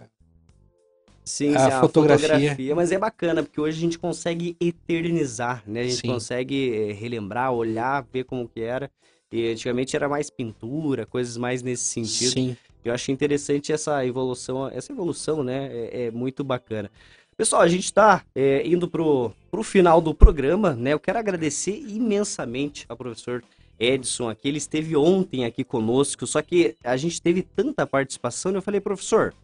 Sim, 1.24 1.54
a, 1.54 1.70
sim, 1.70 1.80
fotografia. 1.80 2.26
a 2.26 2.30
fotografia. 2.30 2.74
Mas 2.74 2.92
é 2.92 2.98
bacana, 2.98 3.42
porque 3.42 3.60
hoje 3.60 3.78
a 3.78 3.80
gente 3.80 3.98
consegue 3.98 4.56
eternizar, 4.60 5.62
né? 5.66 5.80
A 5.80 5.84
gente 5.84 5.96
sim. 5.96 6.08
consegue 6.08 6.74
eh, 6.74 6.92
relembrar, 6.92 7.52
olhar, 7.52 8.04
ver 8.12 8.24
como 8.24 8.48
que 8.48 8.60
era. 8.60 8.90
E 9.30 9.50
antigamente 9.50 9.96
era 9.96 10.08
mais 10.08 10.28
pintura, 10.28 11.06
coisas 11.06 11.36
mais 11.36 11.62
nesse 11.62 11.84
sentido. 11.84 12.32
Sim. 12.32 12.56
Eu 12.84 12.92
acho 12.92 13.12
interessante 13.12 13.72
essa 13.72 14.04
evolução, 14.04 14.68
essa 14.68 14.92
evolução, 14.92 15.44
né? 15.44 15.70
É, 15.72 16.06
é 16.06 16.10
muito 16.10 16.42
bacana. 16.42 16.90
Pessoal, 17.36 17.62
a 17.62 17.68
gente 17.68 17.84
está 17.84 18.24
é, 18.34 18.58
eh, 18.58 18.66
indo 18.66 18.88
pro, 18.88 19.32
pro 19.50 19.62
final 19.62 20.00
do 20.00 20.12
programa, 20.12 20.74
né? 20.74 20.92
Eu 20.92 21.00
quero 21.00 21.18
agradecer 21.18 21.76
imensamente 21.88 22.84
ao 22.88 22.96
professor 22.96 23.42
Edson 23.78 24.28
aqui, 24.28 24.48
ele 24.48 24.58
esteve 24.58 24.96
ontem 24.96 25.44
aqui 25.44 25.64
conosco, 25.64 26.26
só 26.26 26.42
que 26.42 26.76
a 26.84 26.96
gente 26.96 27.20
teve 27.20 27.42
tanta 27.42 27.86
participação, 27.86 28.52
eu 28.52 28.62
falei, 28.62 28.80
professor, 28.80 29.34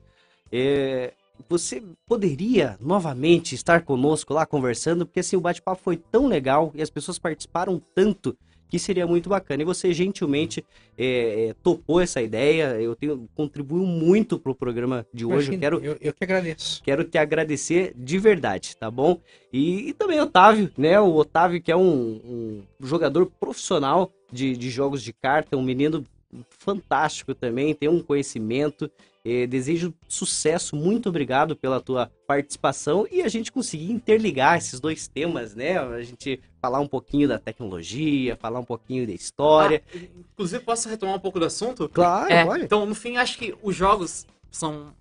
é, 0.52 1.12
você 1.48 1.82
poderia 2.06 2.76
novamente 2.80 3.54
estar 3.54 3.82
conosco 3.82 4.32
lá 4.32 4.46
conversando, 4.46 5.06
porque 5.06 5.20
assim, 5.20 5.36
o 5.36 5.40
bate-papo 5.40 5.82
foi 5.82 5.96
tão 5.96 6.26
legal 6.26 6.72
e 6.74 6.82
as 6.82 6.90
pessoas 6.90 7.18
participaram 7.18 7.80
tanto 7.94 8.36
que 8.68 8.78
seria 8.78 9.06
muito 9.06 9.28
bacana. 9.28 9.62
E 9.62 9.64
você 9.64 9.92
gentilmente 9.92 10.64
é, 10.96 11.54
topou 11.62 12.00
essa 12.00 12.20
ideia, 12.20 12.80
eu 12.80 12.94
tenho 12.94 13.28
contribuiu 13.34 13.84
muito 13.84 14.38
para 14.38 14.52
o 14.52 14.54
programa 14.54 15.06
de 15.12 15.24
hoje. 15.24 15.52
eu, 15.54 15.58
quero, 15.58 15.78
eu, 15.78 15.96
eu, 16.00 16.12
que 16.12 16.24
agradeço. 16.24 16.82
Quero 16.82 17.04
te 17.04 17.18
agradecer 17.18 17.92
de 17.96 18.18
verdade, 18.18 18.76
tá 18.76 18.90
bom? 18.90 19.20
E, 19.52 19.88
e 19.88 19.92
também 19.92 20.20
Otávio, 20.20 20.70
né? 20.76 21.00
O 21.00 21.14
Otávio 21.14 21.62
que 21.62 21.72
é 21.72 21.76
um, 21.76 22.62
um 22.80 22.86
jogador 22.86 23.26
profissional 23.40 24.12
de, 24.30 24.56
de 24.56 24.70
jogos 24.70 25.02
de 25.02 25.12
carta, 25.12 25.56
um 25.56 25.62
menino 25.62 26.04
fantástico 26.50 27.34
também, 27.34 27.74
tem 27.74 27.88
um 27.88 28.00
conhecimento. 28.00 28.90
Eh, 29.28 29.46
desejo 29.46 29.92
sucesso, 30.08 30.74
muito 30.74 31.08
obrigado 31.08 31.54
pela 31.54 31.80
tua 31.80 32.10
participação 32.26 33.06
e 33.10 33.20
a 33.20 33.28
gente 33.28 33.52
conseguir 33.52 33.90
interligar 33.90 34.56
esses 34.56 34.80
dois 34.80 35.06
temas, 35.08 35.54
né? 35.54 35.78
A 35.78 36.02
gente 36.02 36.40
falar 36.60 36.80
um 36.80 36.86
pouquinho 36.86 37.28
da 37.28 37.38
tecnologia, 37.38 38.36
falar 38.36 38.60
um 38.60 38.64
pouquinho 38.64 39.06
da 39.06 39.12
história. 39.12 39.82
Ah, 39.94 39.98
inclusive, 40.32 40.62
posso 40.64 40.88
retomar 40.88 41.16
um 41.16 41.20
pouco 41.20 41.38
do 41.38 41.44
assunto? 41.44 41.88
Claro, 41.88 42.32
é, 42.32 42.44
pode. 42.44 42.64
Então, 42.64 42.86
no 42.86 42.94
fim, 42.94 43.16
acho 43.16 43.36
que 43.36 43.54
os 43.62 43.76
jogos 43.76 44.26
são 44.50 44.94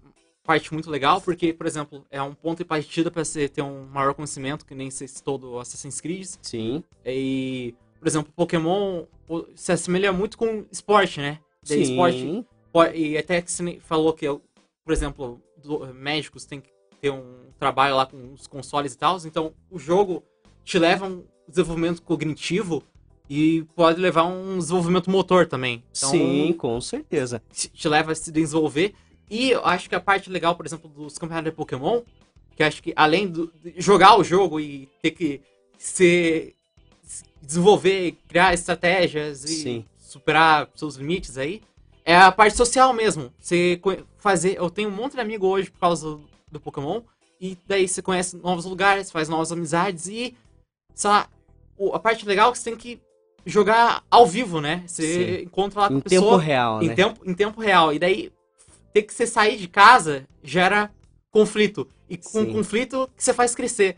parte 0.44 0.74
muito 0.74 0.90
legal, 0.90 1.22
porque, 1.22 1.54
por 1.54 1.66
exemplo, 1.66 2.06
é 2.10 2.22
um 2.22 2.34
ponto 2.34 2.60
de 2.60 2.66
partida 2.66 3.12
para 3.12 3.24
você 3.24 3.48
ter 3.48 3.62
um 3.62 3.86
maior 3.86 4.14
conhecimento, 4.14 4.66
que 4.66 4.74
nem 4.74 4.90
se 4.90 5.22
todo 5.24 5.60
Assassin's 5.60 6.02
Creed. 6.02 6.28
Sim. 6.41 6.84
E 7.06 7.76
por 7.99 8.08
exemplo, 8.08 8.32
Pokémon 8.36 9.04
se 9.56 9.72
assemelha 9.72 10.12
muito 10.14 10.38
com 10.38 10.66
esporte, 10.72 11.20
né? 11.20 11.40
Sim. 11.64 11.82
Esporte, 11.82 12.45
e 12.94 13.18
até 13.18 13.41
que 13.41 13.52
você 13.52 13.80
falou 13.80 14.14
que, 14.14 14.27
por 14.27 14.94
exemplo, 14.94 15.41
médicos 15.94 16.45
têm 16.45 16.61
que 16.61 16.69
ter 17.02 17.10
um 17.10 17.48
trabalho 17.60 17.95
lá 17.95 18.06
com 18.06 18.34
os 18.34 18.48
consoles 18.48 18.94
e 18.94 18.98
tal, 18.98 19.18
então 19.26 19.53
o 19.69 19.80
jogo 19.80 20.23
te 20.64 20.77
leva 20.77 21.06
a 21.06 21.10
um 21.10 21.23
desenvolvimento 21.48 22.02
cognitivo 22.02 22.84
e 23.30 23.64
pode 23.76 23.99
levar 23.99 24.22
a 24.22 24.26
um 24.26 24.57
desenvolvimento 24.57 25.10
motor 25.10 25.45
também. 25.48 25.84
Então, 25.95 26.11
Sim, 26.11 26.53
com 26.53 26.80
certeza. 26.80 27.41
Te 27.52 27.88
leva 27.88 28.11
a 28.11 28.15
se 28.15 28.31
desenvolver. 28.31 28.94
E 29.30 29.52
eu 29.52 29.65
acho 29.65 29.89
que 29.89 29.95
a 29.95 29.99
parte 29.99 30.30
legal, 30.30 30.56
por 30.56 30.65
exemplo, 30.65 30.89
dos 30.89 31.18
campeonatos 31.18 31.52
de 31.52 31.56
Pokémon, 31.56 32.02
que 32.56 32.64
acho 32.64 32.81
que 32.81 32.94
além 32.95 33.30
de 33.30 33.49
jogar 33.77 34.18
o 34.18 34.23
jogo 34.23 34.60
e 34.60 34.88
ter 35.02 35.11
que 35.11 35.41
ser 35.77 36.56
desenvolver, 37.41 38.15
criar 38.27 38.53
estratégias 38.53 39.44
e 39.44 39.61
Sim. 39.61 39.85
superar 39.98 40.69
seus 40.76 40.95
limites 40.95 41.38
aí, 41.38 41.61
é 42.08 42.16
a 42.16 42.32
parte 42.32 42.56
social 42.56 42.94
mesmo. 42.94 43.34
Você 43.38 43.80
fazer. 44.18 44.56
Eu 44.58 44.70
tenho 44.70 44.88
um 44.88 44.94
monte 44.94 45.16
de 45.16 45.20
amigo 45.20 45.46
hoje 45.46 45.70
por 45.70 45.80
causa 45.80 46.08
do, 46.08 46.30
do 46.50 46.60
Pokémon 46.60 47.02
E 47.40 47.58
daí 47.68 47.86
você 47.86 48.02
conhece 48.02 48.38
novos 48.38 48.64
lugares, 48.64 49.12
faz 49.12 49.28
novas 49.28 49.52
amizades 49.52 50.08
e, 50.08 50.34
sei 50.96 51.10
lá, 51.10 51.28
a 51.94 52.00
parte 52.00 52.26
legal 52.26 52.50
é 52.50 52.52
que 52.54 52.60
você 52.60 52.70
tem 52.70 52.78
que 52.78 53.02
jogar 53.46 54.06
ao 54.10 54.26
vivo, 54.26 54.62
né? 54.62 54.84
Você 54.88 55.40
Sim. 55.40 55.44
encontra 55.44 55.82
lá 55.82 55.88
com 55.90 55.98
a 55.98 56.02
pessoa. 56.02 56.22
Em 56.22 56.30
tempo 56.30 56.38
real, 56.38 56.82
em 56.82 56.88
né? 56.88 56.96
Tempo, 56.96 57.30
em 57.30 57.34
tempo 57.34 57.62
real. 57.62 57.94
E 57.94 58.00
daí, 58.00 58.32
ter 58.94 59.02
que 59.02 59.14
você 59.14 59.28
sair 59.28 59.58
de 59.58 59.68
casa 59.68 60.26
gera 60.42 60.90
conflito. 61.30 61.90
E 62.10 62.16
com 62.16 62.46
Sim. 62.46 62.54
conflito 62.54 63.10
que 63.18 63.24
você 63.24 63.34
faz 63.34 63.54
crescer. 63.54 63.98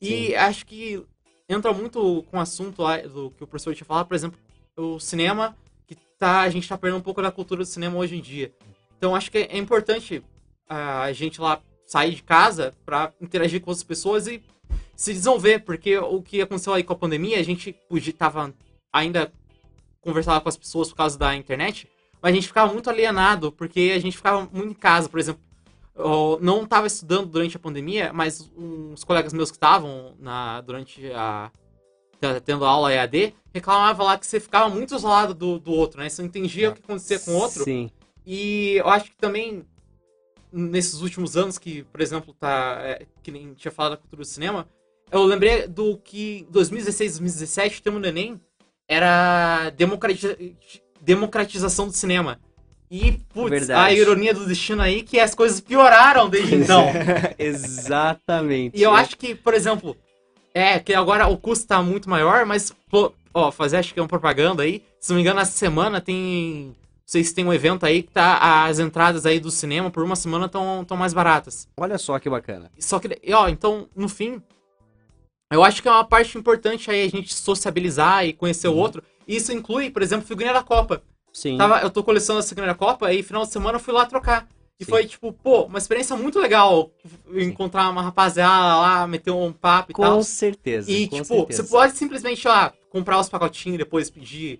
E 0.00 0.28
Sim. 0.28 0.34
acho 0.34 0.64
que 0.64 1.04
entra 1.46 1.74
muito 1.74 2.24
com 2.30 2.38
o 2.38 2.40
assunto 2.40 2.80
lá 2.80 2.96
do 2.96 3.30
que 3.32 3.44
o 3.44 3.46
professor 3.46 3.74
tinha 3.74 3.84
falado, 3.84 4.06
por 4.06 4.14
exemplo, 4.14 4.40
o 4.78 4.98
cinema, 4.98 5.54
tá, 6.20 6.42
a 6.42 6.50
gente 6.50 6.68
tá 6.68 6.76
perdendo 6.76 7.00
um 7.00 7.02
pouco 7.02 7.22
da 7.22 7.32
cultura 7.32 7.62
do 7.62 7.66
cinema 7.66 7.96
hoje 7.96 8.16
em 8.16 8.20
dia. 8.20 8.52
Então 8.96 9.16
acho 9.16 9.30
que 9.30 9.38
é 9.38 9.56
importante 9.56 10.22
a 10.68 11.10
gente 11.12 11.40
lá 11.40 11.60
sair 11.86 12.14
de 12.14 12.22
casa 12.22 12.72
para 12.84 13.12
interagir 13.20 13.60
com 13.60 13.70
outras 13.70 13.82
pessoas 13.82 14.28
e 14.28 14.40
se 14.94 15.12
desenvolver, 15.14 15.60
porque 15.60 15.96
o 15.96 16.22
que 16.22 16.42
aconteceu 16.42 16.74
aí 16.74 16.84
com 16.84 16.92
a 16.92 16.96
pandemia, 16.96 17.40
a 17.40 17.42
gente 17.42 17.72
podia, 17.88 18.12
tava 18.12 18.54
ainda 18.92 19.32
conversava 20.02 20.40
com 20.40 20.48
as 20.48 20.56
pessoas 20.56 20.90
por 20.90 20.96
causa 20.96 21.18
da 21.18 21.34
internet, 21.34 21.88
mas 22.20 22.32
a 22.32 22.34
gente 22.34 22.46
ficava 22.46 22.72
muito 22.72 22.90
alienado, 22.90 23.50
porque 23.50 23.92
a 23.94 23.98
gente 23.98 24.16
ficava 24.16 24.48
muito 24.52 24.70
em 24.70 24.74
casa, 24.74 25.08
por 25.08 25.18
exemplo. 25.18 25.42
Eu 25.96 26.38
não 26.40 26.62
estava 26.62 26.86
estudando 26.86 27.26
durante 27.26 27.56
a 27.56 27.60
pandemia, 27.60 28.12
mas 28.12 28.50
uns 28.56 29.04
colegas 29.04 29.32
meus 29.32 29.50
que 29.50 29.56
estavam 29.56 30.14
na 30.18 30.60
durante 30.60 31.10
a 31.12 31.50
tendo 32.44 32.64
aula 32.64 32.92
EAD, 32.92 33.34
reclamava 33.52 34.02
lá 34.02 34.18
que 34.18 34.26
você 34.26 34.38
ficava 34.38 34.68
muito 34.68 34.94
isolado 34.94 35.34
do, 35.34 35.58
do 35.58 35.72
outro, 35.72 36.00
né? 36.00 36.08
Você 36.08 36.22
não 36.22 36.28
entendia 36.28 36.70
o 36.70 36.74
que 36.74 36.80
acontecia 36.80 37.18
com 37.18 37.32
o 37.32 37.36
outro. 37.36 37.64
Sim. 37.64 37.90
E 38.26 38.74
eu 38.76 38.88
acho 38.88 39.06
que 39.06 39.16
também 39.16 39.64
nesses 40.52 41.00
últimos 41.00 41.36
anos 41.36 41.58
que, 41.58 41.84
por 41.84 42.00
exemplo, 42.00 42.34
tá 42.34 42.78
é, 42.82 43.06
que 43.22 43.30
nem 43.30 43.54
tinha 43.54 43.72
falado 43.72 43.92
da 43.92 43.96
cultura 43.98 44.22
do 44.22 44.26
cinema, 44.26 44.68
eu 45.10 45.24
lembrei 45.24 45.66
do 45.66 45.96
que 45.98 46.46
2016, 46.50 47.12
2017, 47.18 47.82
tem 47.82 47.92
um 47.92 47.98
neném 47.98 48.40
era 48.88 49.70
democratiza 49.70 50.36
democratização 51.00 51.86
do 51.86 51.92
cinema. 51.92 52.40
E, 52.90 53.12
putz, 53.32 53.70
a 53.70 53.92
ironia 53.92 54.34
do 54.34 54.44
destino 54.44 54.82
aí 54.82 55.02
que 55.04 55.20
as 55.20 55.32
coisas 55.32 55.60
pioraram 55.60 56.28
desde 56.28 56.56
então. 56.56 56.86
Exatamente. 57.38 58.76
E 58.76 58.82
eu 58.82 58.92
acho 58.92 59.16
que, 59.16 59.32
por 59.32 59.54
exemplo, 59.54 59.96
é 60.54 60.78
que 60.78 60.94
agora 60.94 61.28
o 61.28 61.36
custo 61.36 61.66
tá 61.66 61.82
muito 61.82 62.08
maior, 62.08 62.44
mas, 62.44 62.74
pô, 62.88 63.12
ó, 63.32 63.50
fazer 63.50 63.78
acho 63.78 63.94
que 63.94 64.00
é 64.00 64.02
uma 64.02 64.08
propaganda 64.08 64.62
aí. 64.62 64.82
Se 65.00 65.10
não 65.10 65.16
me 65.16 65.22
engano, 65.22 65.40
essa 65.40 65.52
semana 65.52 66.00
tem. 66.00 66.76
Vocês 67.04 67.32
têm 67.32 67.44
um 67.44 67.52
evento 67.52 67.84
aí 67.84 68.02
que 68.02 68.10
tá. 68.10 68.64
As 68.64 68.78
entradas 68.78 69.26
aí 69.26 69.40
do 69.40 69.50
cinema 69.50 69.90
por 69.90 70.02
uma 70.02 70.16
semana 70.16 70.46
estão 70.46 70.84
tão 70.84 70.96
mais 70.96 71.12
baratas. 71.12 71.68
Olha 71.76 71.98
só 71.98 72.18
que 72.18 72.30
bacana. 72.30 72.70
Só 72.78 72.98
que, 72.98 73.18
ó, 73.32 73.48
então, 73.48 73.88
no 73.96 74.08
fim, 74.08 74.42
eu 75.50 75.64
acho 75.64 75.82
que 75.82 75.88
é 75.88 75.90
uma 75.90 76.04
parte 76.04 76.38
importante 76.38 76.90
aí 76.90 77.04
a 77.04 77.08
gente 77.08 77.34
sociabilizar 77.34 78.24
e 78.24 78.32
conhecer 78.32 78.68
uhum. 78.68 78.74
o 78.74 78.78
outro. 78.78 79.02
Isso 79.26 79.52
inclui, 79.52 79.90
por 79.90 80.02
exemplo, 80.02 80.26
figurinha 80.26 80.52
da 80.52 80.62
Copa. 80.62 81.02
Sim. 81.32 81.56
Tava, 81.56 81.80
eu 81.80 81.90
tô 81.90 82.02
colecionando 82.02 82.44
a 82.44 82.48
figurinha 82.48 82.72
da 82.72 82.78
Copa 82.78 83.12
e 83.12 83.22
final 83.22 83.44
de 83.44 83.52
semana 83.52 83.76
eu 83.76 83.80
fui 83.80 83.94
lá 83.94 84.06
trocar. 84.06 84.48
E 84.80 84.84
Sim. 84.84 84.90
foi, 84.90 85.06
tipo, 85.06 85.30
pô, 85.30 85.64
uma 85.64 85.76
experiência 85.76 86.16
muito 86.16 86.38
legal 86.38 86.90
encontrar 87.34 87.84
Sim. 87.84 87.90
uma 87.90 88.02
rapaziada 88.02 88.80
lá, 88.80 89.06
meter 89.06 89.30
um 89.30 89.52
papo 89.52 89.92
e 89.92 89.94
com 89.94 90.02
tal. 90.02 90.16
Com 90.16 90.22
certeza. 90.22 90.90
E, 90.90 91.06
com 91.06 91.16
tipo, 91.16 91.26
certeza. 91.26 91.62
você 91.62 91.68
pode 91.68 91.96
simplesmente, 91.98 92.48
lá, 92.48 92.72
comprar 92.88 93.20
os 93.20 93.28
pacotinhos 93.28 93.74
e 93.74 93.78
depois 93.78 94.08
pedir 94.08 94.58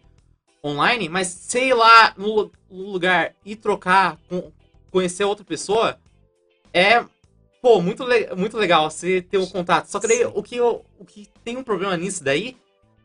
online, 0.63 1.09
mas 1.09 1.29
sei 1.29 1.73
lá 1.73 2.13
no, 2.19 2.51
lugar 2.71 3.35
e 3.47 3.57
trocar, 3.57 4.19
conhecer 4.91 5.25
outra 5.25 5.43
pessoa, 5.43 5.99
é 6.75 7.03
pô, 7.63 7.81
muito, 7.81 8.05
le 8.05 8.35
muito 8.37 8.59
legal 8.59 8.91
você 8.91 9.23
ter 9.23 9.39
um 9.39 9.47
contato. 9.47 9.87
Só 9.87 9.99
que 9.99 10.07
daí 10.07 10.27
o 10.27 10.43
que, 10.43 10.57
eu, 10.57 10.85
o 10.99 11.05
que 11.07 11.29
tem 11.43 11.57
um 11.57 11.65
problema 11.65 11.97
nisso 11.97 12.23
daí 12.23 12.59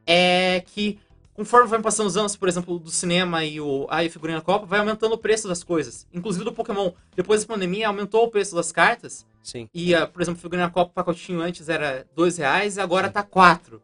é 0.06 0.62
que 0.66 1.00
conforme 1.36 1.68
vai 1.68 1.82
passando 1.82 2.08
os 2.08 2.16
anos, 2.16 2.36
por 2.36 2.48
exemplo, 2.48 2.80
do 2.80 2.90
cinema 2.90 3.44
e 3.44 3.60
o, 3.60 3.86
a 3.90 4.08
figurinha 4.10 4.40
da 4.40 4.44
Copa, 4.44 4.66
vai 4.66 4.80
aumentando 4.80 5.14
o 5.14 5.18
preço 5.18 5.48
das 5.48 5.64
coisas. 5.64 6.08
Inclusive 6.14 6.46
do 6.46 6.54
Pokémon. 6.54 6.92
Depois 7.16 7.44
da 7.44 7.54
pandemia, 7.54 7.88
aumentou 7.88 8.24
o 8.24 8.32
preço 8.32 8.56
das 8.56 8.72
cartas. 8.72 9.28
Sim. 9.44 9.70
E, 9.74 9.94
uh, 9.94 10.08
por 10.08 10.22
exemplo, 10.22 10.40
a 10.40 10.42
figurinha 10.42 10.70
Copa, 10.70 10.92
o 10.92 10.94
pacotinho 10.94 11.42
antes 11.42 11.68
era 11.68 12.08
dois 12.16 12.38
reais 12.38 12.78
e 12.78 12.82
agora 12.82 13.08
Sim. 13.08 13.14
tá 13.14 13.24
quatro. 13.24 13.84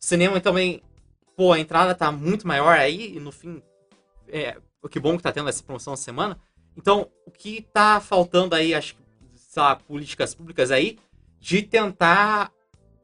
cinema 0.00 0.40
também, 0.40 0.82
pô, 1.36 1.52
a 1.52 1.60
entrada 1.60 1.94
tá 1.94 2.10
muito 2.10 2.48
maior 2.48 2.76
aí 2.78 3.16
e 3.16 3.20
no 3.20 3.30
fim, 3.30 3.62
é, 4.28 4.56
que 4.90 4.98
bom 4.98 5.16
que 5.16 5.22
tá 5.22 5.30
tendo 5.30 5.48
essa 5.48 5.62
promoção 5.62 5.92
na 5.92 5.98
semana. 5.98 6.40
Então, 6.76 7.10
o 7.26 7.30
que 7.30 7.62
tá 7.72 8.00
faltando 8.00 8.54
aí, 8.54 8.74
acho 8.74 8.94
que 8.94 9.06
sei 9.56 9.62
lá, 9.62 9.76
políticas 9.76 10.34
públicas 10.34 10.70
aí 10.70 10.98
de 11.40 11.62
tentar 11.62 12.52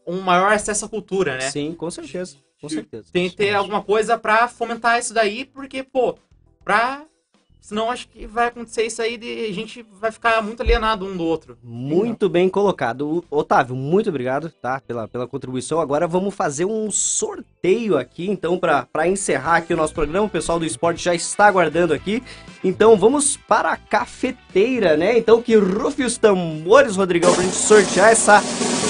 um 0.07 0.21
maior 0.21 0.53
acesso 0.53 0.85
à 0.85 0.89
cultura, 0.89 1.37
né? 1.37 1.51
Sim, 1.51 1.75
com 1.75 1.91
certeza. 1.91 2.37
Com 2.63 2.69
certeza. 2.69 3.09
Tem 3.13 3.29
que 3.29 3.37
ter 3.37 3.55
alguma 3.55 3.83
coisa 3.83 4.17
para 4.17 4.47
fomentar 4.47 4.99
isso 4.99 5.13
daí, 5.13 5.45
porque, 5.45 5.83
pô, 5.83 6.17
pra 6.65 7.05
Senão 7.63 7.89
acho 7.89 8.09
que 8.09 8.27
vai 8.27 8.49
acontecer 8.49 8.85
isso 8.85 9.01
aí 9.01 9.17
de 9.17 9.47
a 9.47 9.55
gente 9.55 9.87
vai 10.01 10.11
ficar 10.11 10.43
muito 10.43 10.61
alienado 10.61 11.07
um 11.07 11.17
do 11.17 11.23
outro. 11.23 11.57
Muito 11.63 12.29
bem 12.29 12.49
colocado. 12.49 13.25
Otávio, 13.31 13.77
muito 13.77 14.09
obrigado, 14.09 14.51
tá? 14.51 14.81
Pela, 14.81 15.07
pela 15.07 15.29
contribuição. 15.29 15.81
Agora 15.81 16.09
vamos 16.09 16.35
fazer 16.35 16.65
um 16.65 16.91
sorteio 16.91 17.97
aqui, 17.97 18.29
então, 18.29 18.59
para 18.59 19.07
encerrar 19.07 19.59
aqui 19.59 19.73
o 19.73 19.77
nosso 19.77 19.95
programa. 19.95 20.27
O 20.27 20.31
pessoal 20.31 20.59
do 20.59 20.67
esporte 20.67 21.05
já 21.05 21.15
está 21.15 21.47
aguardando 21.47 21.95
aqui. 21.95 22.21
Então 22.65 22.97
vamos 22.97 23.37
para 23.37 23.71
a 23.71 23.77
cafeteira, 23.77 24.97
né? 24.97 25.17
Então 25.17 25.41
que 25.41 25.55
rufe 25.55 26.03
os 26.03 26.19
tambores, 26.19 26.97
Rodrigão, 26.97 27.33
pra 27.33 27.45
gente 27.45 27.55
sortear 27.55 28.11
essa 28.11 28.43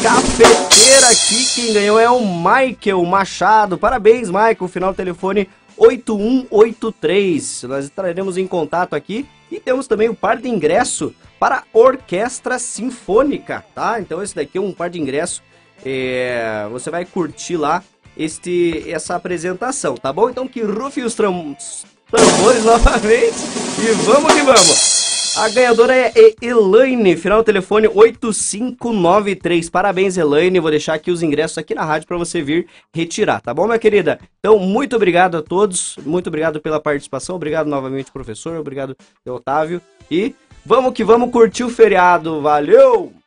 cafeteira 0.03 1.09
aqui. 1.09 1.45
Quem 1.55 1.75
ganhou 1.75 2.01
é 2.01 2.09
o 2.09 2.21
Michael 2.21 3.05
Machado. 3.05 3.77
Parabéns, 3.77 4.29
Michael. 4.29 4.69
Final 4.69 4.93
do 4.93 4.97
telefone 4.97 5.47
8183. 5.77 7.65
Nós 7.65 7.87
entraremos 7.87 8.37
em 8.37 8.47
contato 8.47 8.95
aqui 8.95 9.27
e 9.51 9.59
temos 9.61 9.87
também 9.87 10.09
o 10.09 10.15
par 10.15 10.39
de 10.39 10.49
ingresso 10.49 11.15
para 11.39 11.65
Orquestra 11.73 12.59
Sinfônica, 12.59 13.65
tá? 13.75 14.01
Então 14.01 14.23
esse 14.23 14.35
daqui 14.35 14.59
é 14.59 14.61
um 14.61 14.73
par 14.73 14.91
de 14.91 15.01
ingresso. 15.01 15.43
É... 15.85 16.67
Você 16.71 16.91
vai 16.91 17.05
curtir 17.05 17.57
lá 17.57 17.83
este, 18.17 18.85
essa 18.89 19.15
apresentação, 19.17 19.95
tá 19.97 20.13
bom? 20.13 20.31
Então 20.31 20.47
que 20.47 20.63
rufe 20.63 21.03
os 21.03 21.15
tambores 21.15 21.85
novamente 22.65 23.39
e 23.79 23.93
vamos 24.05 24.33
que 24.35 24.43
vamos! 24.43 24.92
A 25.35 25.49
ganhadora 25.49 25.97
é 25.97 26.13
Elaine, 26.43 27.17
final 27.17 27.39
do 27.39 27.45
telefone 27.45 27.89
8593. 27.89 29.71
Parabéns, 29.71 30.19
Elaine. 30.19 30.61
Vou 30.61 30.71
deixar 30.71 30.93
aqui 30.93 31.11
os 31.11 31.23
ingressos 31.23 31.57
aqui 31.57 31.75
na 31.75 31.85
rádio 31.85 32.07
para 32.07 32.19
você 32.19 32.43
vir 32.43 32.67
retirar, 32.95 33.41
tá 33.41 33.55
bom, 33.55 33.65
minha 33.65 33.79
querida? 33.79 34.21
Então, 34.39 34.59
muito 34.59 34.95
obrigado 34.95 35.39
a 35.39 35.43
todos. 35.43 35.97
Muito 36.05 36.27
obrigado 36.27 36.61
pela 36.61 36.79
participação. 36.79 37.37
Obrigado 37.37 37.67
novamente, 37.67 38.13
professor. 38.13 38.59
Obrigado, 38.59 38.95
Otávio. 39.27 39.81
E 40.11 40.35
vamos 40.67 40.93
que 40.93 41.03
vamos 41.03 41.31
curtir 41.31 41.65
o 41.65 41.71
feriado. 41.71 42.43
Valeu! 42.43 43.22